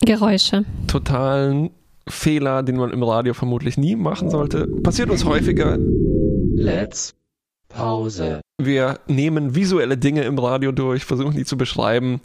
Geräusche. 0.04 0.64
Totalen 0.86 1.70
Fehler, 2.08 2.62
den 2.62 2.76
man 2.76 2.90
im 2.90 3.02
Radio 3.02 3.34
vermutlich 3.34 3.76
nie 3.76 3.96
machen 3.96 4.30
sollte. 4.30 4.66
Passiert 4.66 5.10
uns 5.10 5.24
häufiger. 5.24 5.78
Let's 6.54 7.14
Pause. 7.68 8.40
Wir 8.58 9.00
nehmen 9.08 9.54
visuelle 9.54 9.96
Dinge 9.96 10.22
im 10.22 10.38
Radio 10.38 10.72
durch, 10.72 11.04
versuchen 11.04 11.36
die 11.36 11.44
zu 11.44 11.56
beschreiben. 11.56 12.20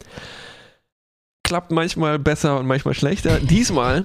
Klappt 1.42 1.72
manchmal 1.72 2.18
besser 2.18 2.58
und 2.58 2.66
manchmal 2.66 2.94
schlechter. 2.94 3.40
Diesmal 3.40 4.04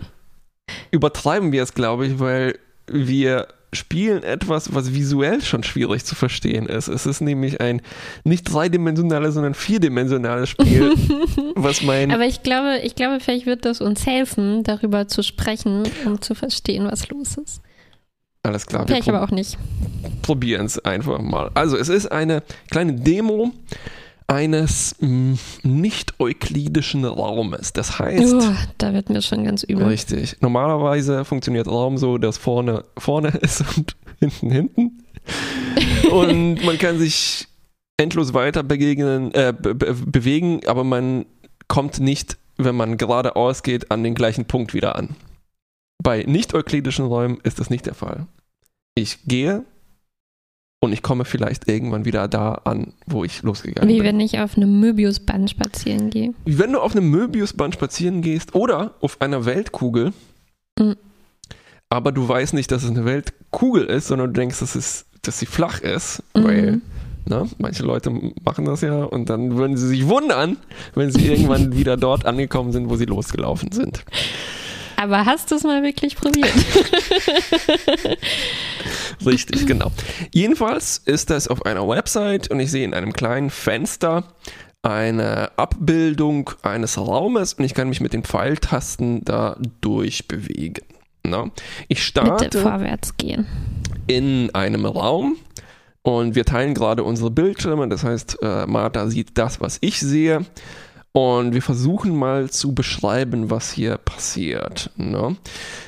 übertreiben 0.92 1.52
wir 1.52 1.62
es, 1.62 1.74
glaube 1.74 2.08
ich, 2.08 2.20
weil 2.20 2.58
wir 2.88 3.48
spielen 3.76 4.24
etwas, 4.24 4.74
was 4.74 4.94
visuell 4.94 5.42
schon 5.42 5.64
schwierig 5.64 6.06
zu 6.06 6.16
verstehen 6.16 6.66
ist. 6.66 6.88
Es 6.88 7.06
ist 7.06 7.22
nämlich 7.22 7.62
ein 7.62 7.82
nicht 8.24 8.44
dreidimensionales, 8.44 9.34
sondern 9.34 9.54
vierdimensionales 9.54 10.50
Spiel, 10.50 10.94
was 11.56 11.82
mein. 11.84 12.12
Aber 12.12 12.26
ich 12.26 12.44
glaube, 12.44 12.80
ich 12.84 12.96
glaube, 12.96 13.20
vielleicht 13.20 13.46
wird 13.46 13.66
das 13.66 13.82
uns 13.82 14.06
helfen, 14.06 14.64
darüber 14.64 15.08
zu 15.08 15.24
sprechen, 15.24 15.84
um 16.06 16.22
zu 16.22 16.36
verstehen, 16.36 16.88
was 16.90 17.10
los 17.10 17.38
ist. 17.38 17.62
Alles 18.44 18.66
klar. 18.66 18.86
Vielleicht 18.86 19.08
aber 19.08 19.24
auch 19.24 19.32
nicht. 19.32 19.58
Probieren 20.22 20.66
es 20.66 20.78
einfach 20.84 21.20
mal. 21.20 21.50
Also, 21.54 21.78
es 21.78 21.88
ist 21.88 22.12
eine 22.12 22.44
kleine 22.70 22.94
Demo 22.94 23.52
eines 24.28 24.96
hm, 25.00 25.38
nicht-euklidischen 25.64 27.06
Raumes. 27.06 27.74
Das 27.74 28.00
heißt. 28.00 28.34
Oh, 28.34 28.56
da 28.78 28.94
wird 28.94 29.10
mir 29.10 29.22
schon 29.22 29.44
ganz 29.44 29.64
übel. 29.64 29.86
Richtig. 29.86 30.38
Normalerweise 30.42 31.26
funktioniert 31.26 31.68
Raum 31.68 31.98
so, 31.98 32.18
dass 32.18 32.38
vorne 32.38 32.86
vorne 32.98 33.30
ist 33.42 33.64
und 33.78 33.96
hinten 34.20 34.52
hinten. 34.52 35.04
und 36.12 36.64
man 36.64 36.78
kann 36.78 37.00
sich 37.00 37.48
endlos 37.98 38.34
weiter 38.34 38.64
begegnen, 38.64 39.34
äh, 39.34 39.54
be 39.58 39.76
bewegen, 39.76 40.62
aber 40.68 40.84
man 40.84 41.26
kommt 41.68 42.00
nicht, 42.00 42.38
wenn 42.58 42.76
man 42.76 42.98
geradeaus 42.98 43.64
geht, 43.64 43.92
an 43.92 44.04
den 44.04 44.16
gleichen 44.16 44.46
Punkt 44.46 44.74
wieder 44.74 44.96
an. 44.96 45.16
Bei 46.02 46.24
nicht-euklidischen 46.24 47.06
Räumen 47.06 47.40
ist 47.44 47.60
das 47.60 47.70
nicht 47.70 47.86
der 47.86 47.94
Fall. 47.94 48.28
Ich 48.96 49.24
gehe 49.26 49.64
und 50.84 50.92
ich 50.92 51.02
komme 51.02 51.24
vielleicht 51.24 51.70
irgendwann 51.70 52.04
wieder 52.04 52.28
da 52.28 52.56
an, 52.66 52.92
wo 53.06 53.24
ich 53.24 53.42
losgegangen 53.42 53.88
Wie 53.88 53.94
bin. 53.94 54.04
Wie 54.04 54.08
wenn 54.08 54.20
ich 54.20 54.40
auf 54.40 54.58
einem 54.58 54.82
Möbiusband 54.82 55.50
spazieren 55.50 56.10
gehe. 56.10 56.34
Wie 56.44 56.60
wenn 56.60 56.74
du 56.74 56.82
auf 56.82 56.94
einem 56.94 57.10
Möbiusband 57.10 57.74
spazieren 57.74 58.22
gehst 58.22 58.54
oder 58.54 58.94
auf 59.00 59.22
einer 59.22 59.46
Weltkugel, 59.46 60.12
mhm. 60.78 60.96
aber 61.90 62.12
du 62.12 62.28
weißt 62.28 62.54
nicht, 62.54 62.70
dass 62.70 62.84
es 62.84 62.90
eine 62.90 63.06
Weltkugel 63.06 63.86
ist, 63.86 64.08
sondern 64.08 64.34
du 64.34 64.40
denkst, 64.42 64.60
dass, 64.60 64.76
es, 64.76 65.06
dass 65.22 65.40
sie 65.40 65.46
flach 65.46 65.80
ist, 65.80 66.22
mhm. 66.36 66.44
weil 66.44 66.82
na, 67.26 67.48
manche 67.60 67.84
Leute 67.84 68.12
machen 68.44 68.66
das 68.66 68.82
ja 68.82 69.06
und 69.06 69.30
dann 69.30 69.56
würden 69.56 69.78
sie 69.78 69.88
sich 69.88 70.10
wundern, 70.10 70.58
wenn 70.96 71.12
sie 71.12 71.28
irgendwann 71.28 71.78
wieder 71.78 71.96
dort 71.96 72.26
angekommen 72.26 72.74
sind, 72.74 72.90
wo 72.90 72.98
sie 72.98 73.06
losgelaufen 73.06 73.72
sind. 73.72 74.04
Aber 74.96 75.26
hast 75.26 75.52
du 75.52 75.56
es 75.56 75.64
mal 75.64 75.84
wirklich 75.84 76.16
probiert? 76.16 76.52
Richtig, 79.26 79.66
genau. 79.66 79.92
Jedenfalls 80.34 81.02
ist 81.06 81.30
das 81.30 81.48
auf 81.48 81.66
einer 81.66 81.88
Website 81.88 82.50
und 82.50 82.60
ich 82.60 82.72
sehe 82.72 82.84
in 82.84 82.94
einem 82.94 83.14
kleinen 83.14 83.50
Fenster 83.50 84.24
eine 84.82 85.52
Abbildung 85.58 86.50
eines 86.62 86.98
Raumes 86.98 87.54
und 87.54 87.64
ich 87.64 87.74
kann 87.74 87.90
mich 87.90 88.02
mit 88.02 88.14
den 88.14 88.24
Pfeiltasten 88.24 89.24
da 89.24 89.58
durchbewegen. 89.82 90.86
Na, 91.26 91.50
ich 91.88 92.04
starte 92.04 92.46
Bitte 92.46 92.62
vorwärts 92.62 93.16
gehen. 93.16 93.48
in 94.08 94.54
einem 94.54 94.86
Raum 94.86 95.38
und 96.02 96.36
wir 96.36 96.44
teilen 96.44 96.74
gerade 96.74 97.04
unsere 97.06 97.32
Bildschirme. 97.32 97.88
Das 97.88 98.04
heißt, 98.04 98.40
äh, 98.42 98.66
Martha 98.66 99.08
sieht 99.08 99.38
das, 99.38 99.62
was 99.62 99.78
ich 99.80 100.02
sehe. 100.02 100.46
Und 101.16 101.54
wir 101.54 101.62
versuchen 101.62 102.16
mal 102.16 102.50
zu 102.50 102.74
beschreiben, 102.74 103.52
was 103.52 103.72
hier 103.72 103.98
passiert. 103.98 104.90
Ne? 104.96 105.38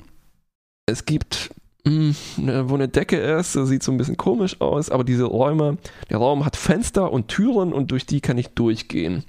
Es 0.86 1.06
gibt 1.06 1.52
mh, 1.90 2.16
hm, 2.36 2.46
ne, 2.46 2.70
wo 2.70 2.76
eine 2.76 2.88
Decke 2.88 3.18
ist, 3.18 3.56
das 3.56 3.70
sieht 3.70 3.84
so 3.84 3.92
ein 3.92 3.98
bisschen 3.98 4.18
komisch 4.18 4.60
aus, 4.62 4.90
aber 4.90 5.04
diese 5.04 5.26
Räume, 5.26 5.78
der 6.10 6.18
Raum 6.18 6.46
hat 6.46 6.56
Fenster 6.56 7.12
und 7.12 7.28
Türen 7.28 7.74
und 7.74 7.92
durch 7.92 8.06
die 8.06 8.22
kann 8.22 8.38
ich 8.38 8.50
durchgehen. 8.50 9.24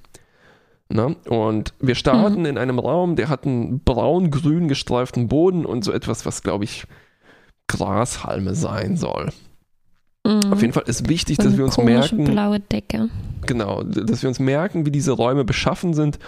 Ne? 0.92 1.16
Und 1.28 1.72
wir 1.80 1.94
starten 1.94 2.40
mhm. 2.40 2.46
in 2.46 2.58
einem 2.58 2.78
Raum, 2.78 3.14
der 3.16 3.28
hat 3.28 3.46
einen 3.46 3.80
braun-grün 3.80 4.66
gestreiften 4.68 5.28
Boden 5.28 5.64
und 5.64 5.84
so 5.84 5.92
etwas, 5.92 6.26
was 6.26 6.42
glaube 6.42 6.64
ich 6.64 6.84
Grashalme 7.68 8.54
sein 8.54 8.96
soll. 8.96 9.30
Mhm. 10.26 10.52
Auf 10.52 10.60
jeden 10.60 10.72
Fall 10.72 10.84
ist 10.86 11.08
wichtig, 11.08 11.36
so 11.36 11.44
dass 11.44 11.56
wir 11.56 11.64
uns 11.64 11.78
merken. 11.78 12.24
blaue 12.24 12.60
Decke. 12.60 13.08
Genau, 13.46 13.82
dass 13.84 14.22
wir 14.22 14.28
uns 14.28 14.40
merken, 14.40 14.84
wie 14.84 14.90
diese 14.90 15.12
Räume 15.12 15.44
beschaffen 15.44 15.94
sind, 15.94 16.18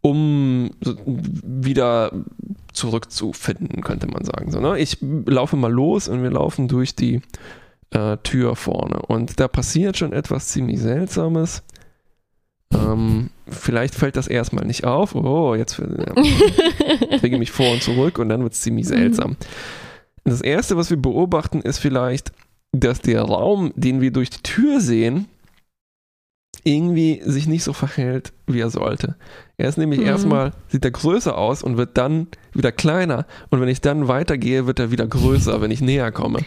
um 0.00 0.70
wieder 0.80 2.12
zurückzufinden, 2.78 3.82
könnte 3.82 4.06
man 4.06 4.24
sagen. 4.24 4.50
So, 4.50 4.60
ne? 4.60 4.78
Ich 4.78 4.98
laufe 5.00 5.56
mal 5.56 5.72
los 5.72 6.08
und 6.08 6.22
wir 6.22 6.30
laufen 6.30 6.68
durch 6.68 6.94
die 6.94 7.20
äh, 7.90 8.16
Tür 8.22 8.56
vorne. 8.56 9.00
Und 9.02 9.40
da 9.40 9.48
passiert 9.48 9.98
schon 9.98 10.12
etwas 10.12 10.48
ziemlich 10.48 10.80
Seltsames. 10.80 11.62
Ähm, 12.72 13.30
vielleicht 13.48 13.94
fällt 13.94 14.16
das 14.16 14.28
erstmal 14.28 14.64
nicht 14.66 14.84
auf. 14.84 15.14
Oh, 15.14 15.54
jetzt 15.54 15.78
äh, 15.78 15.84
kriege 17.18 17.36
ich 17.36 17.38
mich 17.38 17.50
vor 17.50 17.70
und 17.72 17.82
zurück 17.82 18.18
und 18.18 18.28
dann 18.28 18.42
wird 18.42 18.52
es 18.52 18.60
ziemlich 18.60 18.86
Mhm. 18.86 18.90
seltsam. 18.90 19.36
Das 20.24 20.40
erste, 20.42 20.76
was 20.76 20.90
wir 20.90 20.98
beobachten, 20.98 21.60
ist 21.62 21.78
vielleicht, 21.78 22.32
dass 22.72 23.00
der 23.00 23.22
Raum, 23.22 23.72
den 23.76 24.00
wir 24.02 24.10
durch 24.12 24.28
die 24.30 24.42
Tür 24.42 24.80
sehen, 24.80 25.26
irgendwie 26.64 27.20
sich 27.24 27.46
nicht 27.46 27.64
so 27.64 27.72
verhält, 27.72 28.32
wie 28.46 28.60
er 28.60 28.70
sollte. 28.70 29.16
Er 29.56 29.68
ist 29.68 29.78
nämlich 29.78 30.00
Mhm. 30.00 30.06
erstmal, 30.06 30.52
sieht 30.68 30.84
er 30.84 30.90
größer 30.90 31.36
aus 31.36 31.62
und 31.62 31.76
wird 31.76 31.96
dann 31.98 32.28
wieder 32.54 32.72
kleiner. 32.72 33.26
Und 33.50 33.60
wenn 33.60 33.68
ich 33.68 33.80
dann 33.80 34.08
weitergehe, 34.08 34.66
wird 34.66 34.78
er 34.78 34.90
wieder 34.90 35.06
größer, 35.06 35.60
wenn 35.60 35.70
ich 35.70 35.80
näher 35.80 36.12
komme. 36.12 36.40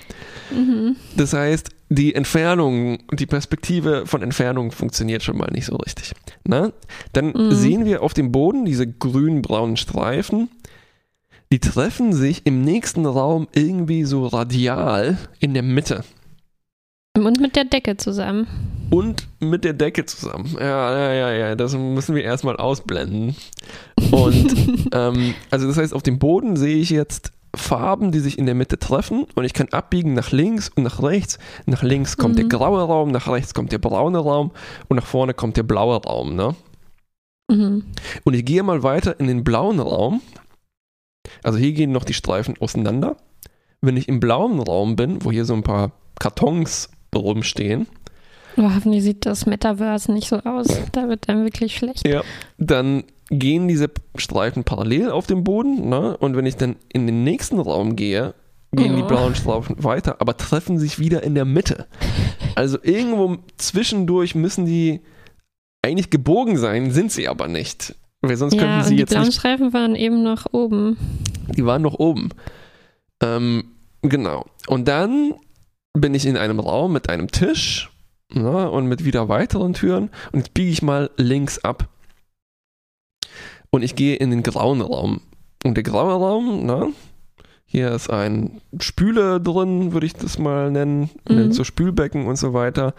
Mhm. 0.51 0.95
Das 1.17 1.33
heißt, 1.33 1.69
die 1.89 2.15
Entfernung, 2.15 2.99
die 3.11 3.25
Perspektive 3.25 4.05
von 4.05 4.21
Entfernung 4.21 4.71
funktioniert 4.71 5.23
schon 5.23 5.37
mal 5.37 5.49
nicht 5.51 5.65
so 5.65 5.75
richtig. 5.75 6.13
Na? 6.45 6.71
Dann 7.13 7.33
Mhm. 7.33 7.51
sehen 7.51 7.85
wir 7.85 8.01
auf 8.01 8.13
dem 8.13 8.31
Boden 8.31 8.63
diese 8.65 8.87
grün-braunen 8.87 9.75
Streifen. 9.77 10.49
Die 11.51 11.59
treffen 11.59 12.13
sich 12.13 12.45
im 12.45 12.61
nächsten 12.61 13.05
Raum 13.05 13.47
irgendwie 13.53 14.05
so 14.05 14.25
radial 14.25 15.17
in 15.39 15.53
der 15.53 15.63
Mitte. 15.63 16.05
Und 17.17 17.39
mit 17.41 17.55
der 17.55 17.65
Decke 17.65 17.97
zusammen. 17.97 18.47
Und 18.89 19.27
mit 19.39 19.63
der 19.63 19.73
Decke 19.73 20.05
zusammen. 20.05 20.55
Ja, 20.59 20.97
ja, 20.97 21.13
ja, 21.13 21.31
ja. 21.31 21.55
Das 21.55 21.75
müssen 21.75 22.15
wir 22.15 22.23
erstmal 22.23 22.57
ausblenden. 22.57 23.35
Und 24.11 24.89
ähm, 24.93 25.33
also 25.49 25.67
das 25.67 25.77
heißt, 25.77 25.93
auf 25.93 26.03
dem 26.03 26.19
Boden 26.19 26.55
sehe 26.55 26.77
ich 26.77 26.89
jetzt 26.89 27.31
Farben, 27.53 28.11
die 28.13 28.19
sich 28.19 28.37
in 28.37 28.45
der 28.45 28.55
Mitte 28.55 28.79
treffen 28.79 29.25
und 29.35 29.43
ich 29.43 29.53
kann 29.53 29.67
abbiegen 29.71 30.13
nach 30.13 30.31
links 30.31 30.69
und 30.69 30.83
nach 30.83 31.03
rechts. 31.03 31.37
Nach 31.65 31.83
links 31.83 32.15
kommt 32.15 32.37
der 32.37 32.45
Mhm. 32.45 32.49
graue 32.49 32.81
Raum, 32.81 33.11
nach 33.11 33.27
rechts 33.27 33.53
kommt 33.53 33.73
der 33.73 33.77
braune 33.77 34.19
Raum 34.19 34.51
und 34.87 34.95
nach 34.95 35.05
vorne 35.05 35.33
kommt 35.33 35.57
der 35.57 35.63
blaue 35.63 36.01
Raum. 36.01 36.35
Ne? 36.35 36.55
Mhm. 37.49 37.83
Und 38.23 38.33
ich 38.33 38.45
gehe 38.45 38.63
mal 38.63 38.83
weiter 38.83 39.19
in 39.19 39.27
den 39.27 39.43
blauen 39.43 39.81
Raum. 39.81 40.21
Also 41.43 41.59
hier 41.59 41.73
gehen 41.73 41.91
noch 41.91 42.05
die 42.05 42.13
Streifen 42.13 42.55
auseinander. 42.61 43.17
Wenn 43.81 43.97
ich 43.97 44.07
im 44.07 44.21
blauen 44.21 44.59
Raum 44.61 44.95
bin, 44.95 45.23
wo 45.25 45.31
hier 45.31 45.43
so 45.43 45.53
ein 45.53 45.63
paar 45.63 45.91
Kartons 46.19 46.89
rumstehen, 47.19 47.87
Oh, 48.57 48.63
hoffentlich 48.63 49.03
sieht 49.03 49.25
das 49.25 49.45
Metaverse 49.45 50.11
nicht 50.11 50.27
so 50.27 50.35
aus. 50.39 50.67
Da 50.91 51.07
wird 51.07 51.29
dann 51.29 51.45
wirklich 51.45 51.73
schlecht. 51.77 52.05
Ja, 52.05 52.21
dann 52.57 53.05
gehen 53.29 53.69
diese 53.69 53.89
Streifen 54.17 54.65
parallel 54.65 55.09
auf 55.09 55.25
dem 55.25 55.45
Boden, 55.45 55.87
ne? 55.87 56.17
Und 56.17 56.35
wenn 56.35 56.45
ich 56.45 56.57
dann 56.57 56.75
in 56.91 57.07
den 57.07 57.23
nächsten 57.23 57.59
Raum 57.59 57.95
gehe, 57.95 58.33
gehen 58.73 58.97
die 58.97 59.03
Oh. 59.03 59.07
blauen 59.07 59.35
Streifen 59.35 59.81
weiter, 59.81 60.17
aber 60.19 60.35
treffen 60.35 60.79
sich 60.79 60.99
wieder 60.99 61.23
in 61.23 61.33
der 61.33 61.45
Mitte. 61.45 61.87
Also 62.55 62.77
irgendwo 62.83 63.37
zwischendurch 63.55 64.35
müssen 64.35 64.65
die 64.65 64.99
eigentlich 65.81 66.09
gebogen 66.09 66.57
sein, 66.57 66.91
sind 66.91 67.13
sie 67.13 67.29
aber 67.29 67.47
nicht. 67.47 67.95
Weil 68.19 68.35
sonst 68.35 68.55
Ja, 68.55 68.63
könnten 68.63 68.77
und 68.79 68.83
sie 68.83 68.95
die 68.95 68.99
jetzt 68.99 69.11
blauen 69.11 69.27
nicht. 69.27 69.35
Streifen 69.39 69.71
waren 69.71 69.95
eben 69.95 70.23
noch 70.23 70.47
oben. 70.51 70.97
Die 71.55 71.65
waren 71.65 71.81
noch 71.83 71.93
oben. 71.99 72.29
Ähm, 73.23 73.63
genau. 74.01 74.45
Und 74.67 74.89
dann 74.89 75.35
bin 75.93 76.13
ich 76.13 76.25
in 76.25 76.37
einem 76.37 76.59
Raum 76.59 76.93
mit 76.93 77.09
einem 77.09 77.29
Tisch 77.31 77.89
ne, 78.33 78.69
und 78.69 78.87
mit 78.87 79.03
wieder 79.05 79.29
weiteren 79.29 79.73
Türen 79.73 80.09
und 80.31 80.39
jetzt 80.39 80.53
biege 80.53 80.71
ich 80.71 80.81
mal 80.81 81.09
links 81.17 81.59
ab. 81.59 81.89
Und 83.69 83.83
ich 83.83 83.95
gehe 83.95 84.15
in 84.15 84.31
den 84.31 84.43
grauen 84.43 84.81
Raum. 84.81 85.21
Und 85.63 85.75
der 85.75 85.83
graue 85.83 86.13
Raum, 86.13 86.65
ne, 86.65 86.89
hier 87.65 87.91
ist 87.91 88.09
ein 88.09 88.61
Spüle 88.79 89.39
drin, 89.39 89.93
würde 89.93 90.05
ich 90.05 90.13
das 90.13 90.37
mal 90.37 90.71
nennen, 90.71 91.09
Mhm. 91.29 91.51
so 91.53 91.63
Spülbecken 91.63 92.25
und 92.25 92.35
so 92.35 92.53
weiter. 92.53 92.93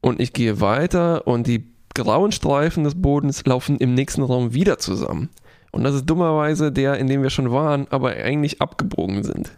Und 0.00 0.20
ich 0.20 0.32
gehe 0.32 0.60
weiter 0.60 1.26
und 1.26 1.46
die 1.46 1.64
grauen 1.94 2.32
Streifen 2.32 2.82
des 2.84 3.00
Bodens 3.00 3.44
laufen 3.46 3.76
im 3.78 3.94
nächsten 3.94 4.22
Raum 4.22 4.52
wieder 4.52 4.78
zusammen. 4.78 5.30
Und 5.70 5.84
das 5.84 5.94
ist 5.94 6.06
dummerweise 6.06 6.72
der, 6.72 6.98
in 6.98 7.06
dem 7.06 7.22
wir 7.22 7.30
schon 7.30 7.50
waren, 7.52 7.86
aber 7.90 8.10
eigentlich 8.10 8.60
abgebogen 8.60 9.22
sind. 9.22 9.52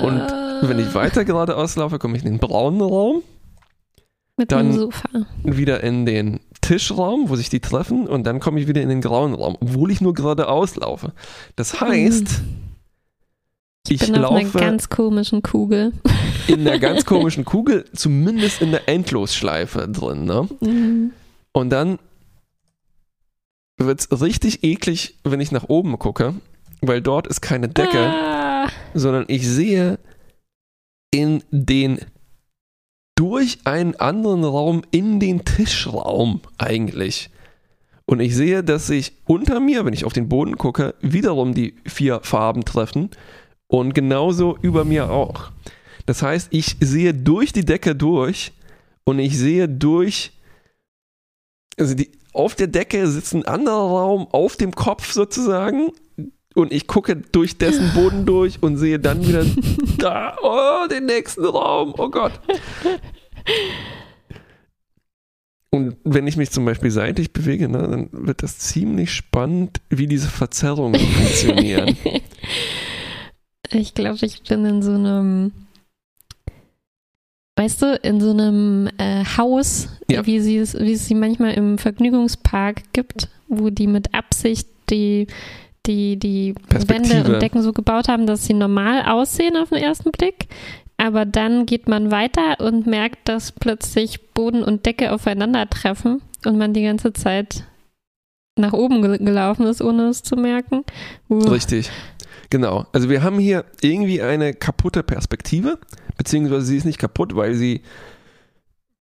Und 0.00 0.20
Wenn 0.62 0.78
ich 0.78 0.94
weiter 0.94 1.24
geradeaus 1.24 1.76
laufe, 1.76 1.98
komme 1.98 2.16
ich 2.16 2.24
in 2.24 2.30
den 2.32 2.38
braunen 2.40 2.80
Raum, 2.80 3.22
Mit 4.36 4.52
dann- 4.52 4.70
dem 4.72 4.78
Sofa. 4.78 5.08
wieder 5.44 5.82
in 5.82 6.04
den 6.06 6.40
Tischraum, 6.60 7.28
wo 7.28 7.36
sich 7.36 7.48
die 7.48 7.60
treffen, 7.60 8.06
und 8.06 8.24
dann 8.24 8.40
komme 8.40 8.60
ich 8.60 8.66
wieder 8.68 8.82
in 8.82 8.88
den 8.88 9.00
grauen 9.00 9.34
Raum, 9.34 9.56
obwohl 9.60 9.90
ich 9.90 10.00
nur 10.00 10.14
geradeaus 10.14 10.76
laufe. 10.76 11.12
Das 11.56 11.80
heißt, 11.80 12.42
ich, 13.88 14.00
bin 14.00 14.16
auf 14.24 14.32
einer 14.32 14.42
laufe 14.44 14.58
ganz 14.58 14.88
komischen 14.90 15.42
Kugel. 15.42 15.92
in 16.46 16.60
einer 16.66 16.78
ganz 16.78 17.04
komischen 17.06 17.44
Kugel, 17.44 17.84
zumindest 17.94 18.60
in 18.60 18.70
der 18.72 18.88
Endlosschleife 18.88 19.88
drin. 19.88 20.24
Ne? 20.24 20.48
Mhm. 20.60 21.12
Und 21.52 21.70
dann 21.70 21.98
wird 23.78 24.00
es 24.00 24.20
richtig 24.20 24.64
eklig, 24.64 25.16
wenn 25.24 25.40
ich 25.40 25.52
nach 25.52 25.68
oben 25.68 25.98
gucke, 25.98 26.34
weil 26.82 27.00
dort 27.00 27.26
ist 27.28 27.40
keine 27.40 27.68
Decke. 27.68 27.98
Ah, 27.98 28.47
sondern 28.94 29.24
ich 29.28 29.46
sehe 29.46 29.98
in 31.10 31.42
den 31.50 32.00
durch 33.16 33.58
einen 33.64 33.96
anderen 33.96 34.44
Raum 34.44 34.82
in 34.92 35.18
den 35.18 35.44
Tischraum 35.44 36.40
eigentlich. 36.56 37.30
Und 38.06 38.20
ich 38.20 38.34
sehe, 38.34 38.62
dass 38.62 38.86
sich 38.86 39.12
unter 39.26 39.60
mir, 39.60 39.84
wenn 39.84 39.92
ich 39.92 40.04
auf 40.04 40.12
den 40.12 40.28
Boden 40.28 40.56
gucke, 40.56 40.94
wiederum 41.00 41.52
die 41.52 41.74
vier 41.84 42.20
Farben 42.22 42.64
treffen 42.64 43.10
und 43.66 43.92
genauso 43.94 44.56
über 44.62 44.84
mir 44.84 45.10
auch. 45.10 45.50
Das 46.06 46.22
heißt, 46.22 46.48
ich 46.52 46.76
sehe 46.80 47.12
durch 47.12 47.52
die 47.52 47.64
Decke 47.64 47.94
durch 47.94 48.52
und 49.04 49.18
ich 49.18 49.36
sehe 49.36 49.68
durch, 49.68 50.32
also 51.76 51.94
die, 51.94 52.12
auf 52.32 52.54
der 52.54 52.68
Decke 52.68 53.08
sitzt 53.08 53.34
ein 53.34 53.44
anderer 53.44 53.74
Raum 53.74 54.26
auf 54.30 54.56
dem 54.56 54.74
Kopf 54.74 55.12
sozusagen 55.12 55.90
und 56.58 56.72
ich 56.72 56.86
gucke 56.86 57.16
durch 57.16 57.56
dessen 57.56 57.92
Boden 57.94 58.26
durch 58.26 58.62
und 58.62 58.76
sehe 58.76 58.98
dann 58.98 59.26
wieder 59.26 59.44
da, 59.98 60.36
oh, 60.42 60.88
den 60.88 61.06
nächsten 61.06 61.44
Raum, 61.44 61.94
oh 61.96 62.10
Gott. 62.10 62.32
Und 65.70 65.96
wenn 66.04 66.26
ich 66.26 66.36
mich 66.36 66.50
zum 66.50 66.64
Beispiel 66.64 66.90
seitlich 66.90 67.32
bewege, 67.32 67.68
ne, 67.68 67.78
dann 67.78 68.08
wird 68.12 68.42
das 68.42 68.58
ziemlich 68.58 69.12
spannend, 69.12 69.80
wie 69.90 70.06
diese 70.06 70.28
Verzerrungen 70.28 70.98
funktionieren. 71.00 71.96
ich 73.70 73.94
glaube, 73.94 74.18
ich 74.22 74.42
bin 74.42 74.64
in 74.64 74.82
so 74.82 74.92
einem, 74.92 75.52
weißt 77.56 77.82
du, 77.82 77.94
in 78.02 78.20
so 78.20 78.30
einem 78.30 78.88
äh, 78.98 79.24
Haus, 79.36 79.88
Ja. 80.10 80.26
wie, 80.26 80.40
sie 80.40 80.56
es, 80.56 80.74
wie 80.74 80.94
es 80.94 81.06
sie 81.06 81.14
manchmal 81.14 81.54
im 81.54 81.78
Vergnügungspark 81.78 82.92
gibt, 82.92 83.28
wo 83.46 83.70
die 83.70 83.86
mit 83.86 84.14
Absicht 84.14 84.68
die, 84.90 85.26
die, 85.88 86.16
die. 86.18 86.54
Wände 86.86 87.24
und 87.24 87.42
Decken 87.42 87.62
so 87.62 87.72
gebaut 87.72 88.06
haben, 88.08 88.26
dass 88.26 88.46
sie 88.46 88.54
normal 88.54 89.02
aussehen 89.02 89.56
auf 89.56 89.70
den 89.70 89.78
ersten 89.78 90.12
Blick. 90.12 90.46
Aber 90.98 91.24
dann 91.24 91.64
geht 91.66 91.88
man 91.88 92.10
weiter 92.10 92.60
und 92.60 92.86
merkt, 92.86 93.28
dass 93.28 93.52
plötzlich 93.52 94.32
Boden 94.32 94.62
und 94.62 94.84
Decke 94.86 95.12
aufeinandertreffen 95.12 96.20
und 96.44 96.58
man 96.58 96.74
die 96.74 96.82
ganze 96.82 97.12
Zeit 97.12 97.64
nach 98.56 98.72
oben 98.72 99.02
gel- 99.02 99.18
gelaufen 99.18 99.66
ist, 99.66 99.80
ohne 99.80 100.08
es 100.08 100.22
zu 100.22 100.34
merken. 100.36 100.84
Uh. 101.28 101.38
Richtig. 101.38 101.90
Genau. 102.50 102.86
Also 102.92 103.08
wir 103.08 103.22
haben 103.22 103.38
hier 103.38 103.64
irgendwie 103.80 104.20
eine 104.22 104.54
kaputte 104.54 105.02
Perspektive, 105.04 105.78
beziehungsweise 106.16 106.66
sie 106.66 106.76
ist 106.78 106.84
nicht 106.84 106.98
kaputt, 106.98 107.36
weil 107.36 107.54
sie 107.54 107.82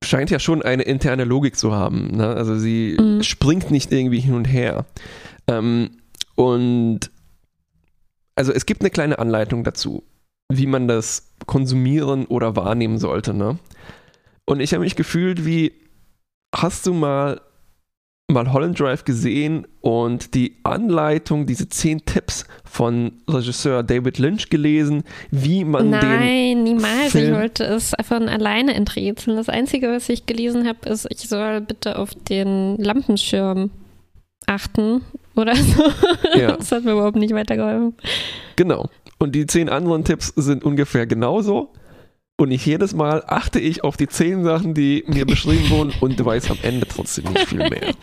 scheint 0.04 0.30
ja 0.30 0.38
schon 0.38 0.60
eine 0.62 0.82
interne 0.82 1.24
Logik 1.24 1.56
zu 1.56 1.74
haben. 1.74 2.08
Ne? 2.16 2.26
Also 2.26 2.56
sie 2.56 2.96
Mhm. 3.00 3.22
springt 3.22 3.70
nicht 3.70 3.90
irgendwie 3.92 4.20
hin 4.20 4.34
und 4.34 4.44
her. 4.44 4.84
Ähm, 5.46 5.90
und 6.34 7.10
also 8.34 8.52
es 8.52 8.66
gibt 8.66 8.82
eine 8.82 8.90
kleine 8.90 9.18
Anleitung 9.18 9.64
dazu, 9.64 10.04
wie 10.50 10.66
man 10.66 10.86
das 10.88 11.34
konsumieren 11.46 12.24
oder 12.26 12.54
wahrnehmen 12.56 12.98
sollte. 12.98 13.34
Ne? 13.34 13.58
Und 14.44 14.60
ich 14.60 14.72
habe 14.72 14.84
mich 14.84 14.96
gefühlt 14.96 15.44
wie, 15.44 15.72
hast 16.54 16.86
du 16.86 16.94
mal 16.94 17.40
mal 18.30 18.52
Holland 18.52 18.78
Drive 18.78 19.04
gesehen 19.04 19.66
und 19.80 20.34
die 20.34 20.56
Anleitung, 20.62 21.46
diese 21.46 21.68
zehn 21.70 22.04
Tipps 22.04 22.44
von 22.62 23.12
Regisseur 23.26 23.82
David 23.82 24.18
Lynch 24.18 24.50
gelesen, 24.50 25.02
wie 25.30 25.64
man 25.64 25.90
den 25.90 26.00
Nein, 26.00 26.62
niemals. 26.62 27.12
Film- 27.12 27.32
Ich 27.32 27.38
wollte 27.38 27.64
es 27.64 27.94
von 28.02 28.28
alleine 28.28 28.74
entrezeln. 28.74 29.36
Das 29.38 29.48
Einzige, 29.48 29.88
was 29.88 30.10
ich 30.10 30.26
gelesen 30.26 30.68
habe, 30.68 30.86
ist, 30.90 31.06
ich 31.10 31.26
soll 31.26 31.62
bitte 31.62 31.98
auf 31.98 32.10
den 32.14 32.76
Lampenschirm 32.76 33.70
achten 34.46 35.00
oder 35.38 35.54
so. 35.56 35.82
Ja. 36.38 36.56
Das 36.58 36.72
hat 36.72 36.84
mir 36.84 36.92
überhaupt 36.92 37.16
nicht 37.16 37.32
weitergeholfen. 37.34 37.94
Genau. 38.56 38.88
Und 39.18 39.34
die 39.34 39.46
zehn 39.46 39.68
anderen 39.68 40.04
Tipps 40.04 40.32
sind 40.36 40.64
ungefähr 40.64 41.06
genauso. 41.06 41.72
Und 42.40 42.52
ich 42.52 42.64
jedes 42.66 42.94
Mal 42.94 43.24
achte 43.26 43.58
ich 43.58 43.82
auf 43.82 43.96
die 43.96 44.06
zehn 44.06 44.44
Sachen, 44.44 44.72
die 44.74 45.02
mir 45.08 45.26
beschrieben 45.26 45.70
wurden 45.70 45.92
und 46.00 46.24
weiß 46.24 46.50
am 46.50 46.58
Ende 46.62 46.86
trotzdem 46.86 47.24
nicht 47.32 47.48
viel 47.48 47.58
mehr. 47.58 47.94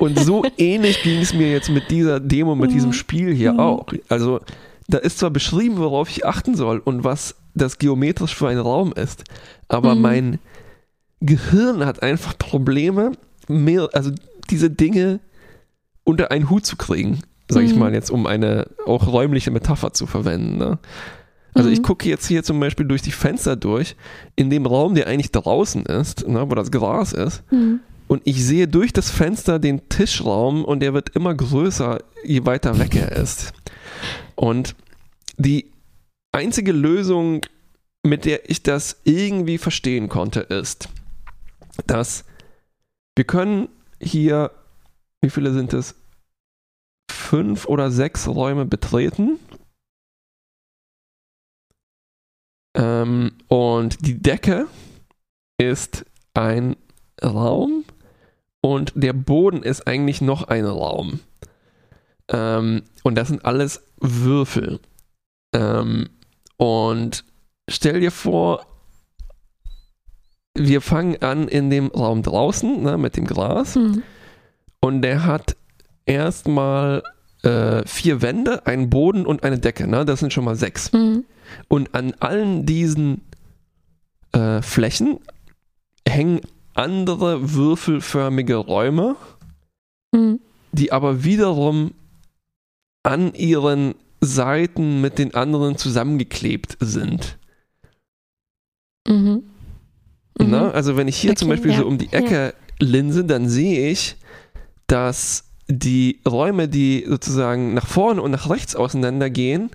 Und 0.00 0.18
so 0.18 0.44
ähnlich 0.58 1.02
ging 1.02 1.20
es 1.20 1.34
mir 1.34 1.50
jetzt 1.52 1.68
mit 1.70 1.90
dieser 1.90 2.18
Demo, 2.20 2.54
mit 2.56 2.72
diesem 2.72 2.92
Spiel 2.92 3.32
hier 3.32 3.58
auch. 3.58 3.86
Also 4.08 4.40
da 4.88 4.98
ist 4.98 5.18
zwar 5.18 5.30
beschrieben, 5.30 5.78
worauf 5.78 6.08
ich 6.10 6.26
achten 6.26 6.56
soll 6.56 6.78
und 6.78 7.04
was 7.04 7.36
das 7.54 7.78
geometrisch 7.78 8.34
für 8.34 8.48
ein 8.48 8.58
Raum 8.58 8.92
ist, 8.92 9.22
aber 9.68 9.94
Mhm. 9.94 10.00
mein 10.02 10.38
Gehirn 11.20 11.86
hat 11.86 12.02
einfach 12.02 12.36
Probleme, 12.36 13.12
mehr, 13.48 13.88
also 13.92 14.10
diese 14.50 14.68
Dinge 14.70 15.20
unter 16.04 16.30
einen 16.30 16.50
Hut 16.50 16.64
zu 16.66 16.76
kriegen, 16.76 17.20
sag 17.48 17.64
ich 17.64 17.72
Mhm. 17.74 17.78
mal 17.80 17.94
jetzt, 17.94 18.10
um 18.10 18.26
eine 18.26 18.68
auch 18.86 19.06
räumliche 19.06 19.50
Metapher 19.50 19.92
zu 19.92 20.06
verwenden. 20.06 20.58
Ne? 20.58 20.78
Also 21.54 21.68
ich 21.70 21.78
Mhm. 21.78 21.82
gucke 21.84 22.08
jetzt 22.08 22.26
hier 22.26 22.42
zum 22.42 22.58
Beispiel 22.60 22.86
durch 22.86 23.02
die 23.02 23.12
Fenster 23.12 23.56
durch, 23.56 23.96
in 24.36 24.50
dem 24.50 24.66
Raum, 24.66 24.94
der 24.94 25.06
eigentlich 25.06 25.32
draußen 25.32 25.86
ist, 25.86 26.26
ne, 26.28 26.48
wo 26.50 26.54
das 26.54 26.70
Gras 26.70 27.12
ist, 27.12 27.42
Mhm. 27.52 27.80
und 28.08 28.22
ich 28.24 28.44
sehe 28.44 28.66
durch 28.68 28.92
das 28.92 29.10
Fenster 29.10 29.58
den 29.58 29.88
Tischraum 29.88 30.64
und 30.64 30.80
der 30.80 30.94
wird 30.94 31.10
immer 31.10 31.34
größer, 31.34 32.00
je 32.24 32.44
weiter 32.44 32.78
weg 32.78 32.94
er 32.96 33.12
ist. 33.12 33.52
Und 34.34 34.74
die 35.36 35.70
einzige 36.32 36.72
Lösung, 36.72 37.42
mit 38.02 38.24
der 38.24 38.50
ich 38.50 38.62
das 38.62 39.00
irgendwie 39.04 39.58
verstehen 39.58 40.08
konnte, 40.08 40.40
ist, 40.40 40.88
dass 41.86 42.24
wir 43.16 43.24
können 43.24 43.68
hier, 44.00 44.50
wie 45.24 45.30
viele 45.30 45.52
sind 45.52 45.72
es? 45.72 45.94
Fünf 47.10 47.66
oder 47.66 47.90
sechs 47.90 48.28
Räume 48.28 48.66
betreten. 48.66 49.40
Ähm, 52.76 53.32
und 53.48 54.06
die 54.06 54.20
Decke 54.20 54.66
ist 55.58 56.04
ein 56.34 56.76
Raum 57.22 57.84
und 58.60 58.92
der 58.94 59.14
Boden 59.14 59.62
ist 59.62 59.86
eigentlich 59.86 60.20
noch 60.20 60.44
ein 60.48 60.66
Raum. 60.66 61.20
Ähm, 62.28 62.82
und 63.02 63.14
das 63.14 63.28
sind 63.28 63.46
alles 63.46 63.82
Würfel. 64.00 64.78
Ähm, 65.54 66.10
und 66.58 67.24
stell 67.70 68.00
dir 68.00 68.10
vor, 68.10 68.66
wir 70.54 70.82
fangen 70.82 71.22
an 71.22 71.48
in 71.48 71.70
dem 71.70 71.86
Raum 71.88 72.22
draußen 72.22 72.82
ne, 72.82 72.98
mit 72.98 73.16
dem 73.16 73.26
Gras 73.26 73.76
Mhm. 73.76 74.02
Und 74.84 75.00
der 75.00 75.24
hat 75.24 75.56
erstmal 76.04 77.02
äh, 77.42 77.82
vier 77.86 78.20
Wände, 78.20 78.66
einen 78.66 78.90
Boden 78.90 79.24
und 79.24 79.42
eine 79.42 79.58
Decke. 79.58 79.86
Ne? 79.86 80.04
Das 80.04 80.20
sind 80.20 80.30
schon 80.30 80.44
mal 80.44 80.56
sechs. 80.56 80.92
Mhm. 80.92 81.24
Und 81.68 81.94
an 81.94 82.12
allen 82.20 82.66
diesen 82.66 83.22
äh, 84.32 84.60
Flächen 84.60 85.20
hängen 86.06 86.42
andere 86.74 87.54
würfelförmige 87.54 88.56
Räume, 88.56 89.16
Mhm. 90.14 90.40
die 90.72 90.92
aber 90.92 91.24
wiederum 91.24 91.92
an 93.02 93.32
ihren 93.32 93.94
Seiten 94.20 95.00
mit 95.00 95.18
den 95.18 95.34
anderen 95.34 95.78
zusammengeklebt 95.78 96.76
sind. 96.80 97.38
Mhm. 99.08 99.44
Mhm. 100.38 100.50
Ne? 100.50 100.72
Also 100.74 100.98
wenn 100.98 101.08
ich 101.08 101.16
hier 101.16 101.36
zum 101.36 101.48
Okay, 101.48 101.56
Beispiel 101.56 101.72
ja. 101.72 101.78
so 101.78 101.86
um 101.86 101.96
die 101.96 102.12
Ecke 102.12 102.52
linse, 102.78 103.24
dann 103.24 103.48
sehe 103.48 103.90
ich, 103.90 104.16
dass 104.86 105.44
die 105.68 106.20
Räume, 106.28 106.68
die 106.68 107.04
sozusagen 107.08 107.74
nach 107.74 107.86
vorne 107.86 108.20
und 108.22 108.30
nach 108.30 108.50
rechts 108.50 108.76
auseinandergehen, 108.76 109.70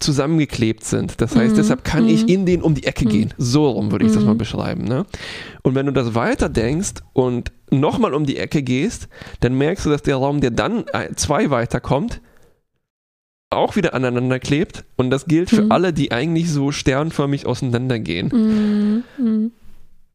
zusammengeklebt 0.00 0.82
sind. 0.84 1.20
Das 1.20 1.36
heißt, 1.36 1.52
Mhm, 1.52 1.56
deshalb 1.56 1.84
kann 1.84 2.08
ich 2.08 2.22
mhm. 2.22 2.28
in 2.28 2.46
den 2.46 2.62
um 2.62 2.74
die 2.74 2.84
Ecke 2.84 3.04
Mhm. 3.04 3.08
gehen. 3.10 3.34
So 3.38 3.68
rum 3.70 3.92
würde 3.92 4.06
ich 4.06 4.12
das 4.12 4.22
Mhm. 4.22 4.28
mal 4.30 4.34
beschreiben. 4.34 4.84
Ne? 4.84 5.04
Und 5.62 5.74
wenn 5.74 5.86
du 5.86 5.92
das 5.92 6.14
weiter 6.14 6.48
denkst 6.48 6.94
und 7.12 7.52
nochmal 7.70 8.14
um 8.14 8.26
die 8.26 8.36
Ecke 8.38 8.62
gehst, 8.62 9.08
dann 9.40 9.54
merkst 9.56 9.86
du, 9.86 9.90
dass 9.90 10.02
der 10.02 10.16
Raum, 10.16 10.40
der 10.40 10.50
dann 10.50 10.84
äh, 10.92 11.14
zwei 11.14 11.50
weiterkommt, 11.50 12.20
auch 13.50 13.76
wieder 13.76 13.92
aneinander 13.94 14.40
klebt. 14.40 14.84
Und 14.96 15.10
das 15.10 15.26
gilt 15.26 15.50
für 15.50 15.64
Mhm. 15.64 15.72
alle, 15.72 15.92
die 15.92 16.10
eigentlich 16.10 16.50
so 16.50 16.72
sternförmig 16.72 17.46
auseinandergehen. 17.46 19.04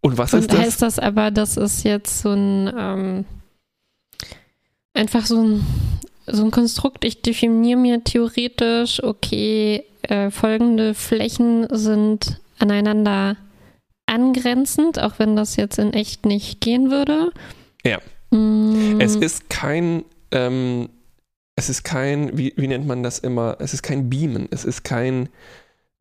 Und 0.07 0.17
was 0.17 0.33
Und 0.33 0.39
ist 0.41 0.51
das? 0.53 0.59
heißt 0.59 0.81
das 0.81 0.99
aber, 0.99 1.31
das 1.31 1.57
ist 1.57 1.83
jetzt 1.83 2.21
so 2.21 2.31
ein 2.31 2.71
ähm, 2.77 3.25
einfach 4.93 5.25
so 5.25 5.41
ein 5.41 5.65
so 6.29 6.43
ein 6.43 6.51
Konstrukt, 6.51 7.05
ich 7.05 7.21
definiere 7.21 7.79
mir 7.79 8.03
theoretisch, 8.03 9.01
okay, 9.03 9.83
äh, 10.01 10.29
folgende 10.29 10.93
Flächen 10.93 11.67
sind 11.71 12.41
aneinander 12.59 13.37
angrenzend, 14.05 14.99
auch 14.99 15.19
wenn 15.19 15.35
das 15.35 15.55
jetzt 15.55 15.79
in 15.79 15.93
echt 15.93 16.25
nicht 16.25 16.59
gehen 16.61 16.89
würde. 16.91 17.31
Ja. 17.85 17.99
Mm, 18.31 18.99
Es 18.99 19.15
ist 19.15 19.49
kein, 19.49 20.03
ähm, 20.31 20.89
es 21.55 21.69
ist 21.69 21.83
kein, 21.83 22.37
wie, 22.37 22.53
wie 22.57 22.67
nennt 22.67 22.87
man 22.87 23.03
das 23.03 23.19
immer? 23.19 23.57
Es 23.59 23.73
ist 23.73 23.83
kein 23.83 24.09
Beamen, 24.09 24.47
es 24.51 24.65
ist 24.65 24.83
kein 24.83 25.29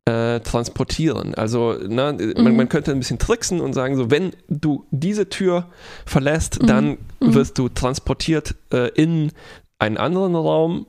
äh, 0.07 0.39
Transportieren. 0.39 1.35
Also, 1.35 1.73
ne, 1.73 2.15
man, 2.37 2.51
Mhm. 2.51 2.55
man 2.55 2.69
könnte 2.69 2.91
ein 2.91 2.99
bisschen 2.99 3.19
tricksen 3.19 3.59
und 3.59 3.73
sagen, 3.73 3.95
so, 3.97 4.09
wenn 4.09 4.31
du 4.47 4.85
diese 4.91 5.27
Tür 5.29 5.67
verlässt, 6.05 6.61
Mhm. 6.61 6.67
dann 6.67 6.85
Mhm. 7.19 7.33
wirst 7.33 7.57
du 7.57 7.67
transportiert 7.69 8.55
äh, 8.71 8.87
in 8.93 9.31
einen 9.79 9.97
anderen 9.97 10.35
Raum. 10.35 10.85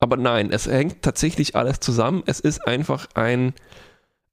Aber 0.00 0.16
nein, 0.16 0.50
es 0.50 0.66
hängt 0.66 1.02
tatsächlich 1.02 1.54
alles 1.54 1.80
zusammen. 1.80 2.22
Es 2.26 2.40
ist 2.40 2.66
einfach 2.66 3.06
ein 3.14 3.52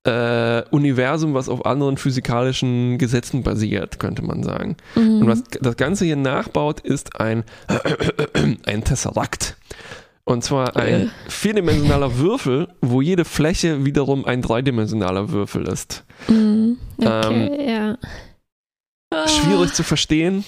äh, 0.06 0.64
Universum, 0.72 1.34
was 1.34 1.50
auf 1.50 1.66
anderen 1.66 1.98
physikalischen 1.98 2.98
Gesetzen 2.98 3.44
basiert, 3.44 4.00
könnte 4.00 4.22
man 4.24 4.44
sagen. 4.44 4.78
mhm. 4.96 5.22
Und 5.22 5.28
was 5.28 5.44
das 5.62 5.76
Ganze 5.76 6.06
hier 6.06 6.16
nachbaut, 6.16 6.80
ist 6.80 7.20
ein, 7.20 7.44
ein 8.66 8.84
Tesseract. 8.86 9.58
Und 10.30 10.44
zwar 10.44 10.76
ein 10.76 11.08
Äh. 11.08 11.10
vierdimensionaler 11.28 12.18
Würfel, 12.20 12.68
wo 12.82 13.02
jede 13.02 13.26
Fläche 13.26 13.84
wiederum 13.84 14.26
ein 14.26 14.44
dreidimensionaler 14.44 15.30
Würfel 15.32 15.68
ist. 15.68 16.04
Mm, 16.28 16.74
okay, 17.00 17.68
ja. 17.72 17.98
Ah, 19.12 19.24
Ähm, 19.24 19.28
Schwierig 19.28 19.74
zu 19.74 19.82
verstehen. 19.84 20.44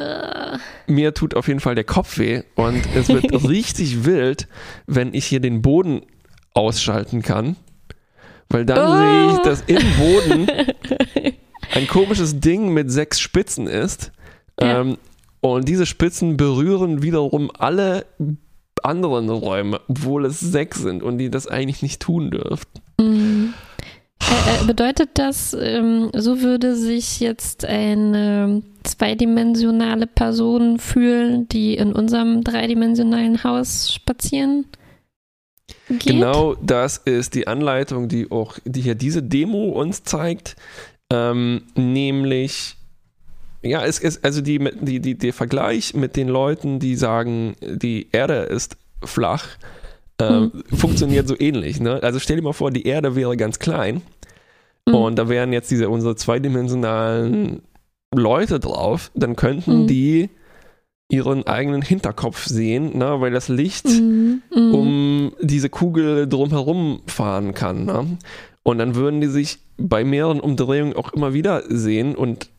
äh, 0.00 0.56
Mir 0.86 1.12
tut 1.12 1.34
auf 1.34 1.46
jeden 1.46 1.60
Fall 1.60 1.74
der 1.74 1.84
Kopf 1.84 2.16
weh 2.16 2.42
und 2.54 2.82
es 2.94 3.08
wird 3.10 3.30
richtig 3.48 4.06
wild, 4.06 4.48
wenn 4.86 5.12
ich 5.12 5.26
hier 5.26 5.40
den 5.40 5.60
Boden 5.60 6.02
ausschalten 6.54 7.20
kann. 7.20 7.56
Weil 8.48 8.64
dann 8.64 8.78
Oh. 8.78 8.96
sehe 8.96 9.32
ich, 9.36 9.38
dass 9.42 9.60
im 9.66 9.82
Boden 9.98 10.46
ein 11.74 11.86
komisches 11.86 12.40
Ding 12.40 12.72
mit 12.72 12.90
sechs 12.90 13.20
Spitzen 13.20 13.66
ist. 13.66 14.10
Ja. 14.58 14.80
Ähm, 14.80 14.96
und 15.40 15.68
diese 15.68 15.84
Spitzen 15.84 16.38
berühren 16.38 17.02
wiederum 17.02 17.50
alle 17.58 18.06
anderen 18.88 19.28
Räume, 19.28 19.80
obwohl 19.88 20.24
es 20.26 20.40
sechs 20.40 20.80
sind 20.80 21.02
und 21.02 21.18
die 21.18 21.30
das 21.30 21.46
eigentlich 21.46 21.82
nicht 21.82 22.00
tun 22.00 22.30
dürften. 22.30 22.80
Mm. 23.00 23.54
Äh, 24.20 24.62
äh, 24.62 24.66
bedeutet 24.66 25.10
das, 25.14 25.56
ähm, 25.58 26.10
so 26.14 26.42
würde 26.42 26.74
sich 26.74 27.20
jetzt 27.20 27.64
eine 27.64 28.62
zweidimensionale 28.82 30.06
Person 30.06 30.78
fühlen, 30.78 31.48
die 31.48 31.74
in 31.74 31.92
unserem 31.92 32.42
dreidimensionalen 32.42 33.44
Haus 33.44 33.92
spazieren 33.92 34.66
geht? 35.88 36.00
Genau 36.02 36.54
das 36.54 36.98
ist 36.98 37.34
die 37.34 37.46
Anleitung, 37.46 38.08
die 38.08 38.30
auch, 38.30 38.58
die 38.64 38.80
hier 38.80 38.94
diese 38.94 39.22
Demo 39.22 39.70
uns 39.70 40.04
zeigt. 40.04 40.56
Ähm, 41.10 41.62
nämlich, 41.74 42.76
ja, 43.62 43.84
es 43.84 43.98
ist 43.98 44.24
also 44.24 44.40
die, 44.40 44.58
die, 44.80 45.00
die, 45.00 45.16
der 45.16 45.32
Vergleich 45.32 45.94
mit 45.94 46.16
den 46.16 46.28
Leuten, 46.28 46.78
die 46.78 46.94
sagen, 46.96 47.56
die 47.60 48.08
Erde 48.12 48.34
ist 48.42 48.76
flach, 49.04 49.46
ähm, 50.20 50.64
funktioniert 50.74 51.28
so 51.28 51.34
ähnlich. 51.38 51.80
Ne? 51.80 52.02
Also 52.02 52.18
stell 52.18 52.36
dir 52.36 52.42
mal 52.42 52.52
vor, 52.52 52.70
die 52.70 52.86
Erde 52.86 53.14
wäre 53.16 53.36
ganz 53.36 53.58
klein 53.58 54.02
Mhm. 54.88 54.94
und 54.94 55.16
da 55.16 55.28
wären 55.28 55.52
jetzt 55.52 55.70
diese 55.70 55.88
unsere 55.88 56.16
zweidimensionalen 56.16 57.62
Leute 58.14 58.58
drauf, 58.60 59.10
dann 59.14 59.36
könnten 59.36 59.82
Mhm. 59.82 59.86
die 59.86 60.30
ihren 61.10 61.46
eigenen 61.46 61.82
Hinterkopf 61.82 62.46
sehen, 62.46 62.96
ne? 62.98 63.20
weil 63.20 63.30
das 63.30 63.48
Licht 63.48 63.86
Mm, 63.86 64.42
mm. 64.54 64.74
um 64.74 65.32
diese 65.40 65.70
Kugel 65.70 66.28
drumherum 66.28 67.00
fahren 67.06 67.54
kann. 67.54 67.86
Ne? 67.86 68.18
Und 68.62 68.76
dann 68.78 68.94
würden 68.94 69.20
die 69.22 69.26
sich 69.28 69.58
bei 69.78 70.04
mehreren 70.04 70.38
Umdrehungen 70.40 70.94
auch 70.94 71.12
immer 71.14 71.32
wieder 71.32 71.62
sehen 71.68 72.14
und 72.14 72.50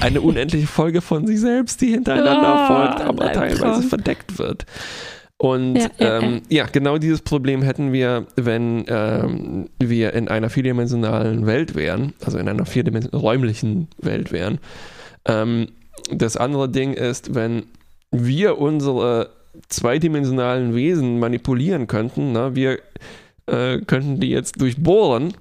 eine 0.00 0.20
unendliche 0.20 0.66
Folge 0.66 1.00
von 1.00 1.26
sich 1.26 1.40
selbst, 1.40 1.80
die 1.80 1.92
hintereinander 1.92 2.64
Oh, 2.64 2.66
folgt, 2.66 3.00
aber 3.00 3.32
teilweise 3.32 3.80
Traum. 3.80 3.82
verdeckt 3.82 4.38
wird. 4.38 4.66
Und 5.36 5.76
Ja, 5.76 5.88
ja, 5.98 6.18
ähm, 6.18 6.42
ja, 6.48 6.66
genau 6.66 6.98
dieses 6.98 7.22
Problem 7.22 7.62
hätten 7.62 7.92
wir, 7.92 8.26
wenn 8.36 8.84
ähm, 8.88 9.70
wir 9.78 10.12
in 10.12 10.28
einer 10.28 10.50
vierdimensionalen 10.50 11.46
Welt 11.46 11.74
wären, 11.74 12.12
also 12.24 12.38
in 12.38 12.48
einer 12.48 12.66
vierdimensionalen 12.66 13.20
räumlichen 13.26 13.88
Welt 13.98 14.32
wären. 14.32 14.58
Ähm, 15.24 15.68
das 16.12 16.36
andere 16.36 16.68
Ding 16.68 16.92
ist, 16.92 17.34
wenn 17.34 17.64
wir 18.10 18.58
unsere 18.58 19.30
zweidimensionalen 19.68 20.74
Wesen 20.74 21.18
manipulieren 21.18 21.86
könnten, 21.86 22.32
ne? 22.32 22.54
wir 22.54 22.78
äh, 23.46 23.78
könnten 23.80 24.20
die 24.20 24.28
jetzt 24.30 24.60
durchbohren 24.60 25.32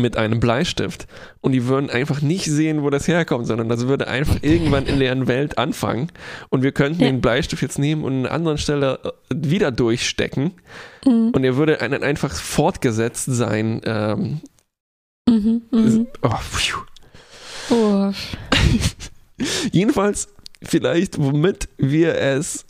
mit 0.00 0.16
einem 0.16 0.40
Bleistift 0.40 1.06
und 1.40 1.52
die 1.52 1.66
würden 1.66 1.90
einfach 1.90 2.22
nicht 2.22 2.46
sehen, 2.46 2.82
wo 2.82 2.90
das 2.90 3.08
herkommt, 3.08 3.46
sondern 3.46 3.68
das 3.68 3.86
würde 3.86 4.08
einfach 4.08 4.38
irgendwann 4.42 4.86
in 4.86 4.98
der 4.98 5.26
Welt 5.26 5.58
anfangen 5.58 6.10
und 6.48 6.62
wir 6.62 6.72
könnten 6.72 7.02
ja. 7.02 7.06
den 7.08 7.20
Bleistift 7.20 7.62
jetzt 7.62 7.78
nehmen 7.78 8.04
und 8.04 8.12
an 8.12 8.26
einer 8.26 8.34
anderen 8.34 8.58
Stelle 8.58 9.00
äh, 9.04 9.34
wieder 9.34 9.70
durchstecken 9.70 10.52
mhm. 11.04 11.30
und 11.34 11.44
er 11.44 11.56
würde 11.56 11.80
einen 11.80 12.02
einfach 12.02 12.34
fortgesetzt 12.34 13.26
sein. 13.26 13.80
Ähm, 13.84 14.40
mhm, 15.28 15.62
mh. 15.70 16.06
oh, 16.22 16.34
oh. 17.70 18.12
Jedenfalls 19.72 20.28
vielleicht, 20.62 21.18
womit 21.18 21.68
wir 21.78 22.16
es 22.16 22.66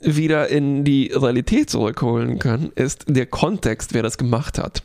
wieder 0.00 0.48
in 0.48 0.84
die 0.84 1.10
Realität 1.14 1.70
zurückholen 1.70 2.38
können, 2.38 2.72
ist 2.74 3.04
der 3.08 3.26
Kontext, 3.26 3.94
wer 3.94 4.02
das 4.02 4.18
gemacht 4.18 4.58
hat. 4.58 4.82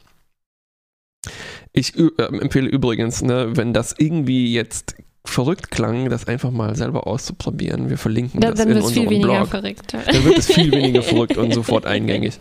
Ich 1.80 1.98
äh, 1.98 2.10
empfehle 2.18 2.68
übrigens, 2.68 3.22
ne, 3.22 3.56
wenn 3.56 3.74
das 3.74 3.96
irgendwie 3.98 4.54
jetzt 4.54 4.96
verrückt 5.26 5.72
klang, 5.72 6.10
das 6.10 6.28
einfach 6.28 6.52
mal 6.52 6.76
selber 6.76 7.08
auszuprobieren. 7.08 7.90
Wir 7.90 7.98
verlinken 7.98 8.42
da, 8.42 8.52
das 8.52 8.66
in 8.66 8.82
unserem 8.82 9.08
viel 9.08 9.22
Blog. 9.22 9.48
Verrückt. 9.48 9.94
Dann 9.94 10.26
wird 10.26 10.38
es 10.38 10.52
viel 10.52 10.72
weniger 10.72 11.02
verrückt 11.04 11.38
und 11.38 11.54
sofort 11.54 11.86
eingängig. 11.86 12.40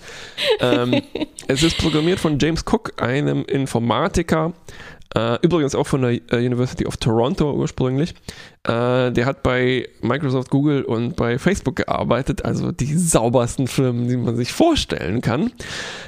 Ähm, 0.61 1.03
es 1.47 1.63
ist 1.63 1.79
programmiert 1.79 2.19
von 2.19 2.39
James 2.39 2.65
Cook, 2.67 3.01
einem 3.01 3.45
Informatiker, 3.45 4.55
äh, 5.15 5.39
übrigens 5.43 5.75
auch 5.75 5.87
von 5.87 6.03
der 6.03 6.13
äh, 6.33 6.45
University 6.45 6.87
of 6.87 6.99
Toronto 6.99 7.53
ursprünglich. 7.53 8.15
Äh, 8.65 9.11
der 9.11 9.25
hat 9.25 9.43
bei 9.43 9.89
Microsoft, 10.03 10.51
Google 10.51 10.83
und 10.83 11.17
bei 11.17 11.39
Facebook 11.39 11.77
gearbeitet, 11.77 12.45
also 12.45 12.73
die 12.73 12.95
saubersten 12.95 13.69
Firmen, 13.69 14.09
die 14.09 14.17
man 14.19 14.37
sich 14.37 14.53
vorstellen 14.53 15.23
kann. 15.23 15.51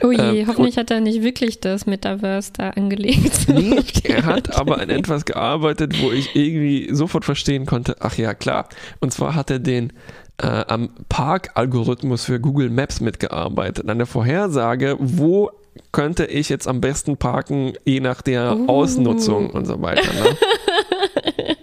Oh 0.02 0.10
je, 0.10 0.40
äh, 0.40 0.47
hoffentlich 0.47 0.77
hat 0.77 0.90
er 0.90 1.01
nicht 1.01 1.22
wirklich 1.22 1.60
das 1.60 1.86
Metaverse 1.86 2.52
da 2.56 2.70
angelegt. 2.70 3.47
Nee, 3.60 3.82
er 4.05 4.24
hat 4.24 4.56
aber 4.56 4.81
an 4.81 4.90
etwas 4.90 5.24
gearbeitet, 5.24 6.01
wo 6.01 6.10
ich 6.12 6.35
irgendwie 6.35 6.89
sofort 6.94 7.24
verstehen 7.24 7.66
konnte, 7.66 7.97
ach 8.01 8.16
ja, 8.16 8.32
klar. 8.35 8.68
Und 9.01 9.12
zwar 9.12 9.35
hat 9.35 9.51
er 9.51 9.59
den 9.59 9.93
äh, 10.39 10.47
am 10.47 10.90
Park-Algorithmus 11.09 12.24
für 12.24 12.40
Google 12.40 12.70
Maps 12.70 13.01
mitgearbeitet, 13.01 13.89
an 13.89 13.98
der 13.98 14.06
Vorhersage, 14.06 14.97
wo 14.98 15.51
könnte 15.93 16.27
ich 16.27 16.48
jetzt 16.48 16.69
am 16.69 16.81
besten 16.81 17.16
parken, 17.16 17.74
je 17.85 18.01
nach 18.01 18.23
der 18.23 18.57
uh. 18.57 18.66
Ausnutzung 18.69 19.51
und 19.51 19.66
so 19.66 19.81
weiter. 19.81 20.12
Ne? 20.12 20.36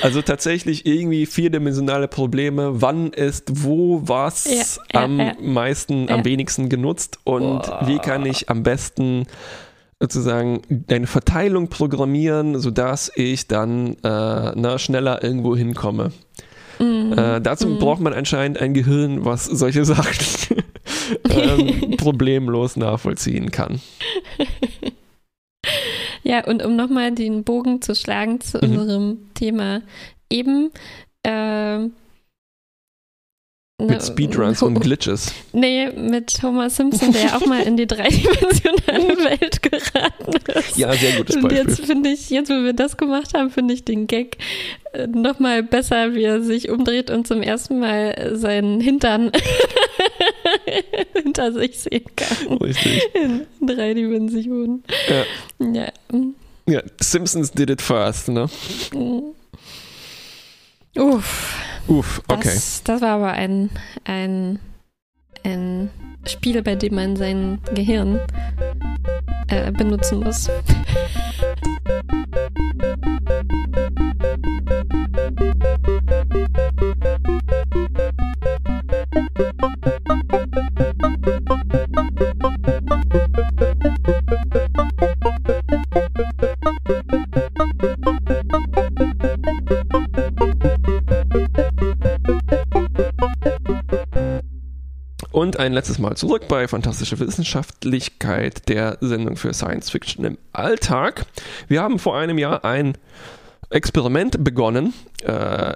Also 0.00 0.20
tatsächlich 0.20 0.84
irgendwie 0.84 1.26
vierdimensionale 1.26 2.08
Probleme. 2.08 2.82
Wann 2.82 3.12
ist 3.12 3.64
wo 3.64 4.02
was 4.04 4.46
ja, 4.92 5.00
am 5.00 5.20
ja, 5.20 5.34
meisten, 5.40 6.10
am 6.10 6.24
wenigsten 6.24 6.68
genutzt 6.68 7.18
und 7.22 7.62
Boah. 7.62 7.82
wie 7.86 7.98
kann 7.98 8.26
ich 8.26 8.50
am 8.50 8.64
besten 8.64 9.26
sozusagen 10.00 10.62
eine 10.90 11.06
Verteilung 11.06 11.68
programmieren, 11.68 12.58
sodass 12.58 13.12
ich 13.14 13.46
dann 13.46 13.94
äh, 14.02 14.52
na, 14.56 14.78
schneller 14.78 15.22
irgendwo 15.22 15.56
hinkomme. 15.56 16.10
Mhm. 16.82 17.12
Äh, 17.16 17.40
dazu 17.40 17.68
mhm. 17.68 17.78
braucht 17.78 18.00
man 18.00 18.12
anscheinend 18.12 18.60
ein 18.60 18.74
Gehirn, 18.74 19.24
was 19.24 19.44
solche 19.44 19.84
Sachen 19.86 20.62
ähm, 21.30 21.96
problemlos 21.96 22.76
nachvollziehen 22.76 23.50
kann. 23.50 23.80
Ja, 26.24 26.44
und 26.46 26.64
um 26.64 26.76
nochmal 26.76 27.10
den 27.10 27.42
Bogen 27.42 27.82
zu 27.82 27.96
schlagen 27.96 28.40
zu 28.40 28.58
mhm. 28.58 28.78
unserem 28.78 29.18
Thema 29.34 29.82
eben, 30.30 30.70
äh, 31.24 31.80
mit 33.86 33.98
ne, 33.98 34.06
Speedruns 34.06 34.62
und 34.62 34.80
Glitches. 34.80 35.32
Nee, 35.52 35.90
mit 35.90 36.42
Homer 36.42 36.70
Simpson, 36.70 37.12
der 37.12 37.36
auch 37.36 37.46
mal 37.46 37.62
in 37.62 37.76
die 37.76 37.86
dreidimensionale 37.86 39.16
Welt 39.40 39.62
geraten 39.62 40.58
ist. 40.58 40.76
Ja, 40.76 40.92
sehr 40.92 41.16
gutes 41.16 41.36
Beispiel. 41.36 41.60
Und 41.60 41.68
jetzt 41.68 41.84
finde 41.84 42.10
ich, 42.10 42.30
jetzt 42.30 42.50
wo 42.50 42.62
wir 42.62 42.72
das 42.72 42.96
gemacht 42.96 43.34
haben, 43.34 43.50
finde 43.50 43.74
ich 43.74 43.84
den 43.84 44.06
Gag 44.06 44.38
äh, 44.92 45.06
nochmal 45.06 45.62
besser, 45.62 46.14
wie 46.14 46.24
er 46.24 46.42
sich 46.42 46.70
umdreht 46.70 47.10
und 47.10 47.26
zum 47.26 47.42
ersten 47.42 47.78
Mal 47.78 48.32
seinen 48.34 48.80
Hintern 48.80 49.30
hinter 51.22 51.52
sich 51.52 51.80
sehen 51.80 52.04
kann. 52.16 52.56
Richtig. 52.58 53.02
In 53.14 53.46
drei 53.66 53.94
Dimensionen. 53.94 54.84
Ja. 55.08 55.72
Ja, 55.72 55.92
ja 56.66 56.82
Simpsons 57.00 57.50
did 57.52 57.70
it 57.70 57.82
first, 57.82 58.28
ne? 58.28 58.48
Mhm. 58.92 59.34
Uff. 60.96 61.56
Uff, 61.88 62.22
okay. 62.28 62.40
Das, 62.44 62.82
das, 62.84 63.00
war 63.00 63.10
aber 63.10 63.32
ein, 63.32 63.70
ein, 64.04 64.58
ein 65.44 65.90
Spiel, 66.26 66.62
bei 66.62 66.76
dem 66.76 66.94
man 66.94 67.16
sein 67.16 67.58
Gehirn 67.74 68.20
äh, 69.48 69.72
benutzen 69.72 70.20
muss. 70.20 70.48
Und 95.32 95.58
ein 95.58 95.72
letztes 95.72 95.98
Mal 95.98 96.14
zurück 96.14 96.46
bei 96.46 96.68
Fantastische 96.68 97.18
Wissenschaftlichkeit, 97.18 98.68
der 98.68 98.98
Sendung 99.00 99.36
für 99.36 99.54
Science 99.54 99.88
Fiction 99.88 100.26
im 100.26 100.38
Alltag. 100.52 101.24
Wir 101.68 101.82
haben 101.82 101.98
vor 101.98 102.16
einem 102.18 102.36
Jahr 102.36 102.66
ein 102.66 102.98
Experiment 103.70 104.44
begonnen. 104.44 104.92
Äh, 105.24 105.72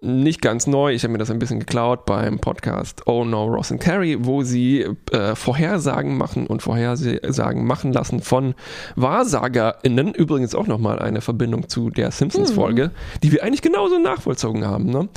nicht 0.00 0.40
ganz 0.40 0.66
neu, 0.66 0.92
ich 0.92 1.02
habe 1.02 1.12
mir 1.12 1.18
das 1.18 1.30
ein 1.30 1.38
bisschen 1.38 1.58
geklaut 1.58 2.04
beim 2.06 2.38
Podcast 2.38 3.02
Oh 3.06 3.24
No, 3.24 3.46
Ross 3.46 3.72
and 3.72 3.80
Carrie, 3.80 4.16
wo 4.20 4.42
sie 4.42 4.86
äh, 5.10 5.34
Vorhersagen 5.34 6.16
machen 6.16 6.46
und 6.46 6.62
Vorhersagen 6.62 7.64
machen 7.64 7.92
lassen 7.92 8.20
von 8.20 8.54
WahrsagerInnen. 8.94 10.14
Übrigens 10.14 10.54
auch 10.54 10.66
nochmal 10.66 11.00
eine 11.00 11.20
Verbindung 11.20 11.68
zu 11.68 11.90
der 11.90 12.12
Simpsons-Folge, 12.12 12.86
mhm. 12.86 13.20
die 13.22 13.32
wir 13.32 13.42
eigentlich 13.42 13.62
genauso 13.62 13.98
nachvollzogen 13.98 14.64
haben. 14.64 14.86
Ne? 14.86 15.08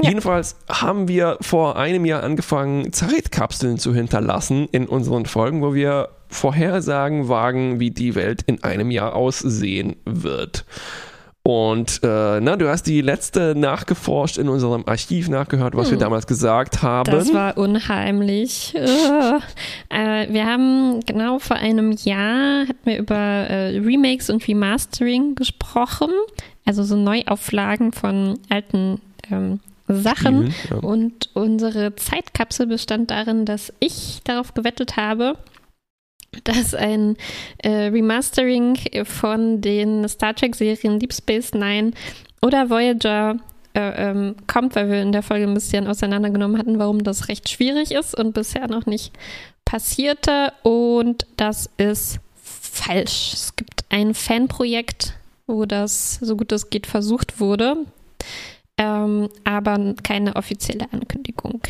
Ja. 0.00 0.10
Jedenfalls 0.10 0.56
haben 0.68 1.08
wir 1.08 1.38
vor 1.40 1.76
einem 1.76 2.04
Jahr 2.04 2.22
angefangen, 2.22 2.92
Zeitkapseln 2.92 3.78
zu 3.78 3.92
hinterlassen 3.92 4.68
in 4.70 4.86
unseren 4.86 5.26
Folgen, 5.26 5.62
wo 5.62 5.74
wir 5.74 6.10
Vorhersagen 6.28 7.28
wagen, 7.28 7.80
wie 7.80 7.90
die 7.90 8.14
Welt 8.14 8.42
in 8.46 8.62
einem 8.62 8.90
Jahr 8.90 9.14
aussehen 9.14 9.96
wird. 10.04 10.64
Und 11.44 12.00
äh, 12.04 12.40
na, 12.40 12.56
du 12.56 12.68
hast 12.68 12.84
die 12.84 13.00
letzte 13.00 13.56
nachgeforscht 13.56 14.38
in 14.38 14.48
unserem 14.48 14.84
Archiv 14.86 15.28
nachgehört, 15.28 15.74
was 15.74 15.86
hm. 15.86 15.92
wir 15.92 15.98
damals 15.98 16.28
gesagt 16.28 16.82
haben. 16.82 17.10
Das 17.10 17.34
war 17.34 17.58
unheimlich. 17.58 18.74
Äh, 18.74 20.32
wir 20.32 20.46
haben 20.46 21.00
genau 21.00 21.38
vor 21.38 21.56
einem 21.56 21.92
Jahr 21.92 22.66
hatten 22.68 22.78
wir 22.84 22.98
über 22.98 23.14
äh, 23.14 23.78
Remakes 23.78 24.30
und 24.30 24.46
Remastering 24.48 25.34
gesprochen, 25.34 26.10
also 26.64 26.82
so 26.82 26.96
Neuauflagen 26.96 27.92
von 27.92 28.38
alten 28.48 29.00
ähm, 29.30 29.60
Sachen. 29.88 30.52
Spielen, 30.52 30.80
ja. 30.82 30.88
Und 30.88 31.28
unsere 31.34 31.94
Zeitkapsel 31.96 32.66
bestand 32.66 33.10
darin, 33.10 33.44
dass 33.44 33.72
ich 33.80 34.20
darauf 34.24 34.54
gewettet 34.54 34.96
habe, 34.96 35.36
dass 36.44 36.74
ein 36.74 37.16
äh, 37.58 37.88
Remastering 37.88 38.76
von 39.04 39.60
den 39.60 40.08
Star 40.08 40.34
Trek-Serien 40.34 40.98
Deep 40.98 41.12
Space 41.12 41.52
Nine 41.52 41.92
oder 42.40 42.70
Voyager 42.70 43.36
äh, 43.74 44.10
ähm, 44.10 44.36
kommt, 44.46 44.76
weil 44.76 44.90
wir 44.90 45.00
in 45.00 45.12
der 45.12 45.22
Folge 45.22 45.46
ein 45.46 45.54
bisschen 45.54 45.86
auseinandergenommen 45.86 46.58
hatten, 46.58 46.78
warum 46.78 47.04
das 47.04 47.28
recht 47.28 47.48
schwierig 47.48 47.92
ist 47.92 48.14
und 48.14 48.34
bisher 48.34 48.68
noch 48.68 48.86
nicht 48.86 49.12
passierte. 49.64 50.52
Und 50.62 51.26
das 51.36 51.70
ist 51.78 52.18
falsch. 52.42 53.32
Es 53.32 53.56
gibt 53.56 53.84
ein 53.88 54.14
Fanprojekt, 54.14 55.14
wo 55.46 55.64
das 55.64 56.14
so 56.20 56.36
gut 56.36 56.52
es 56.52 56.70
geht 56.70 56.86
versucht 56.86 57.40
wurde, 57.40 57.76
ähm, 58.78 59.28
aber 59.44 59.94
keine 60.02 60.36
offizielle 60.36 60.92
Ankündigung. 60.92 61.62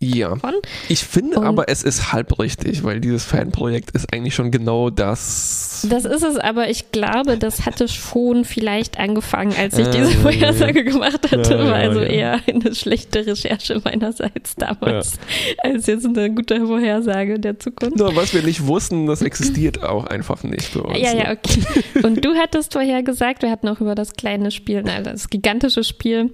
Ja. 0.00 0.36
Von. 0.36 0.54
Ich 0.88 1.04
finde 1.04 1.38
und 1.38 1.46
aber, 1.46 1.68
es 1.68 1.82
ist 1.82 2.12
halb 2.12 2.38
richtig, 2.38 2.84
weil 2.84 3.00
dieses 3.00 3.24
Fanprojekt 3.24 3.92
ist 3.92 4.12
eigentlich 4.12 4.34
schon 4.34 4.50
genau 4.50 4.90
das. 4.90 5.86
Das 5.88 6.04
ist 6.04 6.22
es, 6.22 6.36
aber 6.36 6.68
ich 6.68 6.90
glaube, 6.92 7.38
das 7.38 7.64
hatte 7.64 7.88
schon 7.88 8.44
vielleicht 8.44 8.98
angefangen, 8.98 9.54
als 9.56 9.78
ich 9.78 9.86
äh, 9.86 9.90
diese 9.90 10.10
Vorhersage 10.18 10.84
gemacht 10.84 11.30
hatte. 11.30 11.54
Ja, 11.54 11.64
war 11.64 11.74
also 11.74 12.00
ja. 12.00 12.06
eher 12.06 12.40
eine 12.46 12.74
schlechte 12.74 13.26
Recherche 13.26 13.80
meinerseits 13.84 14.56
damals, 14.56 15.18
als 15.62 15.86
jetzt 15.86 16.06
eine 16.06 16.30
gute 16.32 16.66
Vorhersage 16.66 17.38
der 17.38 17.58
Zukunft. 17.58 17.96
Nur 17.96 18.14
was 18.16 18.34
wir 18.34 18.42
nicht 18.42 18.66
wussten, 18.66 19.06
das 19.06 19.22
existiert 19.22 19.82
auch 19.82 20.06
einfach 20.06 20.42
nicht 20.42 20.64
für 20.64 20.82
uns. 20.82 20.98
Ja, 20.98 21.14
ja, 21.14 21.28
ne? 21.30 21.38
okay. 21.38 21.62
Und 22.06 22.24
du 22.24 22.34
hattest 22.34 22.72
vorher 22.72 23.02
gesagt, 23.02 23.42
wir 23.42 23.50
hatten 23.50 23.68
auch 23.68 23.80
über 23.80 23.94
das 23.94 24.14
kleine 24.14 24.50
Spiel, 24.50 24.82
nein, 24.82 25.04
das 25.04 25.30
gigantische 25.30 25.84
Spiel 25.84 26.32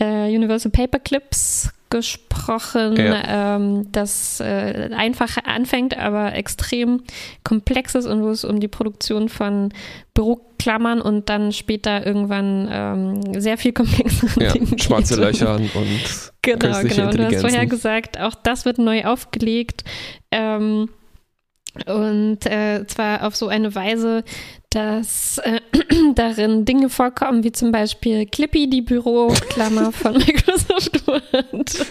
äh, 0.00 0.34
Universal 0.34 0.72
Paperclips 0.72 1.70
gesprochen, 1.90 2.96
Ja. 2.96 3.56
ähm, 3.56 3.90
das 3.90 4.38
äh, 4.40 4.90
einfach 4.96 5.36
anfängt, 5.44 5.96
aber 5.98 6.34
extrem 6.34 7.02
komplex 7.42 7.96
ist 7.96 8.06
und 8.06 8.22
wo 8.22 8.28
es 8.30 8.44
um 8.44 8.60
die 8.60 8.68
Produktion 8.68 9.28
von 9.28 9.70
Büroklammern 10.14 11.00
und 11.00 11.28
dann 11.28 11.50
später 11.52 12.06
irgendwann 12.06 12.68
ähm, 12.70 13.40
sehr 13.40 13.58
viel 13.58 13.72
komplexere 13.72 14.44
Ja, 14.44 14.52
Dinge 14.52 14.78
schwarze 14.78 15.16
geht. 15.16 15.24
Löcher 15.24 15.56
und 15.56 15.70
Genau, 16.42 16.58
künstliche 16.58 16.94
genau. 17.02 17.12
Du 17.12 17.24
hast 17.26 17.40
vorher 17.40 17.66
gesagt, 17.66 18.20
auch 18.20 18.34
das 18.36 18.64
wird 18.64 18.78
neu 18.78 19.04
aufgelegt. 19.04 19.82
Ähm, 20.30 20.88
und 21.86 22.46
äh, 22.46 22.84
zwar 22.86 23.26
auf 23.26 23.36
so 23.36 23.48
eine 23.48 23.74
Weise, 23.74 24.24
dass 24.70 25.38
äh, 25.38 25.60
darin 26.14 26.64
Dinge 26.64 26.88
vorkommen, 26.90 27.42
wie 27.42 27.52
zum 27.52 27.72
Beispiel 27.72 28.26
Clippy, 28.26 28.68
die 28.70 28.82
Büroklammer 28.82 29.90
von 29.92 30.14
Microsoft 30.14 31.06
Word. 31.06 31.86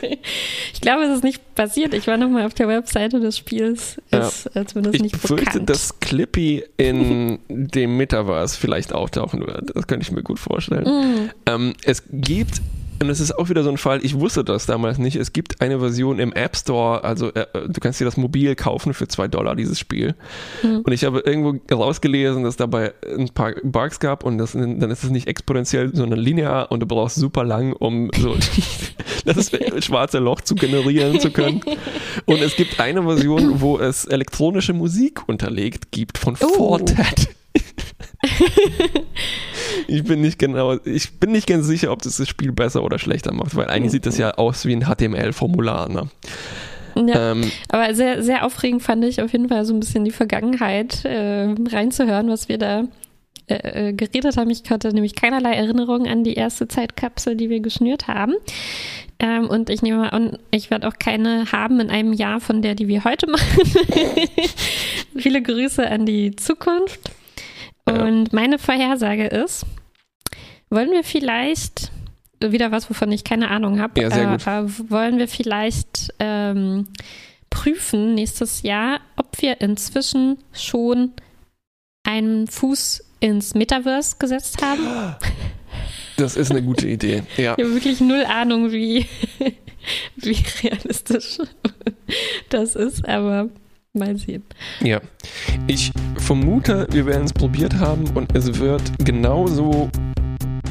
Ich 0.73 0.81
glaube, 0.81 1.03
es 1.03 1.15
ist 1.18 1.23
nicht 1.23 1.56
passiert. 1.56 1.93
Ich 1.93 2.07
war 2.07 2.18
nochmal 2.18 2.45
auf 2.45 2.53
der 2.53 2.68
Webseite 2.69 3.19
des 3.19 3.38
Spiels. 3.38 3.97
Ist 4.11 4.49
zumindest 4.68 4.95
ich 4.95 5.01
nicht 5.01 5.22
befürchte, 5.22 5.45
bekannt. 5.45 5.69
dass 5.69 5.99
Clippy 5.99 6.64
in 6.77 7.39
dem 7.49 7.97
Metaverse 7.97 8.57
vielleicht 8.57 8.93
auftauchen 8.93 9.45
wird. 9.45 9.76
Das 9.76 9.88
könnte 9.88 10.03
ich 10.06 10.11
mir 10.11 10.23
gut 10.23 10.39
vorstellen. 10.39 10.85
Mm, 10.85 11.30
Ähm, 11.45 11.73
es 11.84 12.03
gibt, 12.11 12.61
und 13.02 13.10
es 13.10 13.20
ist 13.20 13.38
auch 13.38 13.50
wieder 13.50 13.64
so 13.64 13.70
ein 13.70 13.78
Fall, 13.78 14.04
ich 14.04 14.20
wusste 14.20 14.44
das 14.44 14.66
damals 14.66 14.98
nicht, 14.98 15.16
es 15.16 15.34
gibt 15.34 15.62
eine 15.62 15.80
Version 15.80 16.20
im 16.20 16.34
App 16.34 16.56
Store, 16.56 17.04
also 17.04 17.34
äh, 17.34 17.46
du 17.68 17.80
kannst 17.80 18.00
dir 18.00 18.06
das 18.06 18.18
mobil 18.18 18.56
kaufen 18.56 18.94
für 18.94 19.08
zwei 19.08 19.28
Dollar, 19.28 19.56
dieses 19.56 19.80
Spiel. 19.80 20.16
Hm. 20.62 20.82
Und 20.82 20.92
ich 20.92 21.04
habe 21.04 21.20
irgendwo 21.20 21.56
rausgelesen, 21.74 22.44
dass 22.44 22.58
dabei 22.58 22.94
ein 23.18 23.30
paar 23.30 23.54
Bugs 23.64 24.00
gab 24.00 24.24
und 24.24 24.38
das, 24.38 24.54
dann 24.54 24.82
ist 24.82 25.04
es 25.04 25.10
nicht 25.10 25.28
exponentiell, 25.28 25.96
sondern 25.96 26.20
linear 26.20 26.72
und 26.72 26.82
du 26.82 26.86
brauchst 26.86 27.16
super 27.16 27.44
lang, 27.44 27.74
um 27.74 28.12
so 28.18 28.36
das 29.26 29.52
schwarze 29.84 30.20
Loch 30.20 30.42
zu 30.42 30.56
generieren 30.56 31.20
zu 31.20 31.32
können. 31.32 31.62
Und 32.26 32.42
es 32.42 32.56
gibt 32.56 32.80
eine 32.80 33.04
Version, 33.04 33.62
wo 33.62 33.80
es 33.80 34.06
elektronische 34.06 34.74
Musik 34.74 35.28
unterlegt 35.28 35.92
gibt 35.92 36.18
von 36.18 36.36
Oh. 36.42 36.48
Fortet. 36.56 37.30
Ich 39.88 40.04
bin 40.04 40.22
nicht 40.22 40.40
genau, 40.40 40.78
ich 40.86 41.20
bin 41.20 41.32
nicht 41.32 41.48
ganz 41.48 41.66
sicher, 41.66 41.92
ob 41.92 42.02
das 42.02 42.18
das 42.18 42.28
Spiel 42.28 42.52
besser 42.52 42.84
oder 42.84 43.00
schlechter 43.00 43.34
macht, 43.34 43.56
weil 43.56 43.68
eigentlich 43.68 43.92
sieht 43.92 44.06
das 44.06 44.18
ja 44.18 44.32
aus 44.32 44.66
wie 44.66 44.76
ein 44.76 44.86
HTML-Formular. 44.86 45.90
Ne? 45.90 46.10
ja. 46.96 47.32
Ähm, 47.32 47.52
Aber 47.70 47.94
sehr, 47.94 48.24
sehr 48.24 48.46
aufregend 48.46 48.84
fand 48.84 49.04
ich 49.06 49.22
auf 49.22 49.32
jeden 49.32 49.50
Fall 49.50 49.66
so 49.66 49.74
ein 49.74 49.80
bisschen 49.80 50.06
die 50.06 50.12
Vergangenheit 50.12 51.06
äh, 51.06 51.56
reinzuhören, 51.72 52.30
was 52.30 52.50
wir 52.50 52.58
da 52.58 52.84
äh, 53.48 53.90
äh, 53.90 53.94
geredet 53.94 54.38
haben. 54.38 54.50
Ich 54.50 54.64
hatte 54.70 54.94
nämlich 54.94 55.16
keinerlei 55.16 55.54
Erinnerung 55.54 56.08
an 56.08 56.24
die 56.24 56.34
erste 56.34 56.68
Zeitkapsel, 56.68 57.36
die 57.36 57.50
wir 57.50 57.60
geschnürt 57.62 58.08
haben. 58.08 58.34
Ähm, 59.20 59.48
und 59.50 59.70
ich 59.70 59.82
nehme 59.82 59.98
mal 59.98 60.10
an, 60.10 60.38
ich 60.52 60.70
werde 60.70 60.88
auch 60.88 60.98
keine 61.00 61.52
haben 61.52 61.80
in 61.80 61.90
einem 61.90 62.14
Jahr 62.14 62.40
von 62.40 62.62
der, 62.62 62.76
die 62.76 62.88
wir 62.88 63.04
heute 63.04 63.28
machen. 63.30 63.44
Viele 65.18 65.42
Grüße 65.42 65.90
an 65.90 66.06
die 66.06 66.36
Zukunft. 66.36 67.12
Und 67.94 68.34
meine 68.34 68.60
Vorhersage 68.60 69.28
ist, 69.28 69.66
wollen 70.70 70.91
wir 70.91 71.03
vielleicht 71.03 71.91
wieder 72.41 72.72
was, 72.72 72.90
wovon 72.90 73.11
ich 73.11 73.24
keine 73.24 73.49
Ahnung 73.49 73.80
habe. 73.80 74.02
Ja, 74.02 74.11
sehr 74.11 74.28
gut. 74.28 74.48
Äh, 74.48 74.90
wollen 74.90 75.18
wir 75.18 75.28
vielleicht 75.28 76.14
ähm, 76.20 76.88
prüfen 77.49 78.16
nächstes 78.16 78.61
Jahr, 78.61 79.02
ob 79.18 79.41
wir 79.41 79.61
inzwischen 79.61 80.38
schon 80.53 81.14
einen 82.03 82.48
Fuß 82.48 83.03
ins 83.20 83.56
Metaverse 83.56 84.16
gesetzt 84.20 84.61
haben? 84.64 85.16
das 86.18 86.38
ist 86.38 86.52
eine 86.52 86.64
gute 86.64 86.88
Idee. 86.88 87.24
Ja. 87.38 87.56
Ich 87.57 87.64
habe 87.64 87.74
wirklich 87.74 87.99
null 87.99 88.24
Ahnung, 88.26 88.72
wie, 88.72 89.06
wie 90.16 90.38
realistisch 90.64 91.40
das 92.49 92.76
ist, 92.76 93.07
aber 93.07 93.49
mal 94.00 94.18
sehen. 94.18 94.44
Ja. 94.82 95.00
Ich 95.68 95.92
vermute, 96.18 96.88
wir 96.92 97.06
werden 97.06 97.26
es 97.26 97.34
probiert 97.34 97.76
haben 97.76 98.06
und 98.16 98.36
es 98.36 98.60
wird 98.60 98.82
genauso 99.06 99.90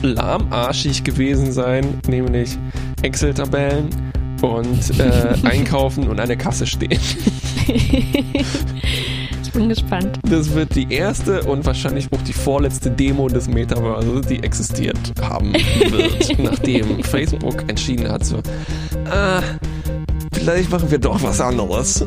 lahmarschig 0.03 1.05
gewesen 1.05 1.53
sein, 1.53 2.01
nämlich 2.07 2.57
Excel-Tabellen 3.03 3.89
und 4.43 5.01
äh, 5.01 5.35
einkaufen 5.45 6.09
und 6.09 6.21
an 6.21 6.29
der 6.29 6.37
Kasse 6.37 6.67
stehen. 6.67 6.99
Ich 9.49 9.55
bin 9.55 9.71
gespannt. 9.71 10.19
Das 10.29 10.53
wird 10.53 10.75
die 10.75 10.93
erste 10.93 11.43
und 11.45 11.65
wahrscheinlich 11.65 12.13
auch 12.13 12.21
die 12.21 12.35
vorletzte 12.35 12.91
Demo 12.91 13.29
des 13.29 13.49
Metaverses, 13.49 14.27
die 14.27 14.43
existiert 14.43 14.99
haben 15.23 15.55
wird, 15.55 16.39
nachdem 16.39 17.03
Facebook 17.03 17.65
entschieden 17.67 18.13
hat, 18.13 18.27
so, 18.27 18.43
ah, 19.11 19.41
vielleicht 20.39 20.71
machen 20.71 20.91
wir 20.91 20.99
doch 20.99 21.23
was 21.23 21.41
anderes. 21.41 22.05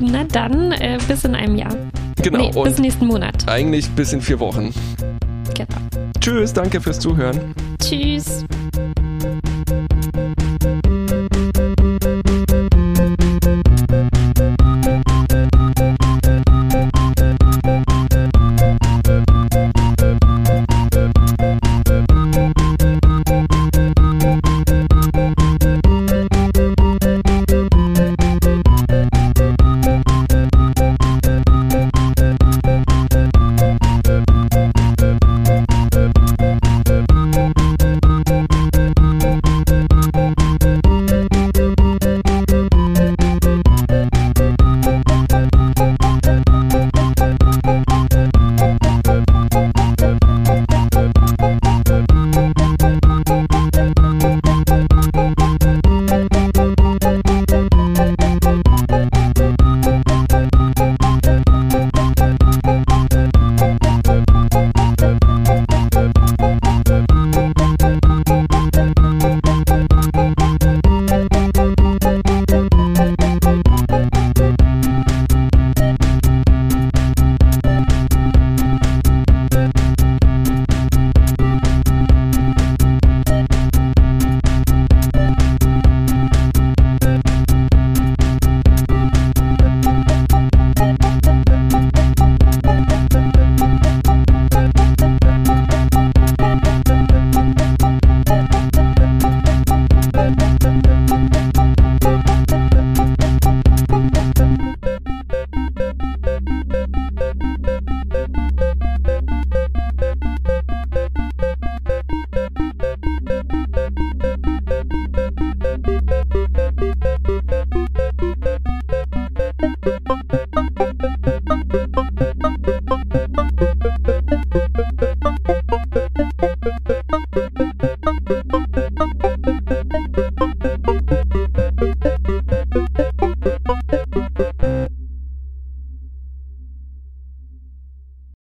Na 0.00 0.24
dann, 0.24 0.72
äh, 0.72 0.98
bis 1.06 1.24
in 1.24 1.34
einem 1.34 1.56
Jahr. 1.56 1.74
Genau, 2.22 2.38
nee, 2.38 2.62
bis 2.62 2.78
nächsten 2.78 3.06
Monat. 3.06 3.46
eigentlich 3.48 3.88
bis 3.90 4.12
in 4.12 4.20
vier 4.20 4.40
Wochen. 4.40 4.74
Genau. 5.54 5.78
Tschüss, 6.20 6.52
danke 6.52 6.80
fürs 6.80 6.98
Zuhören. 7.00 7.54
Tschüss. 7.82 8.44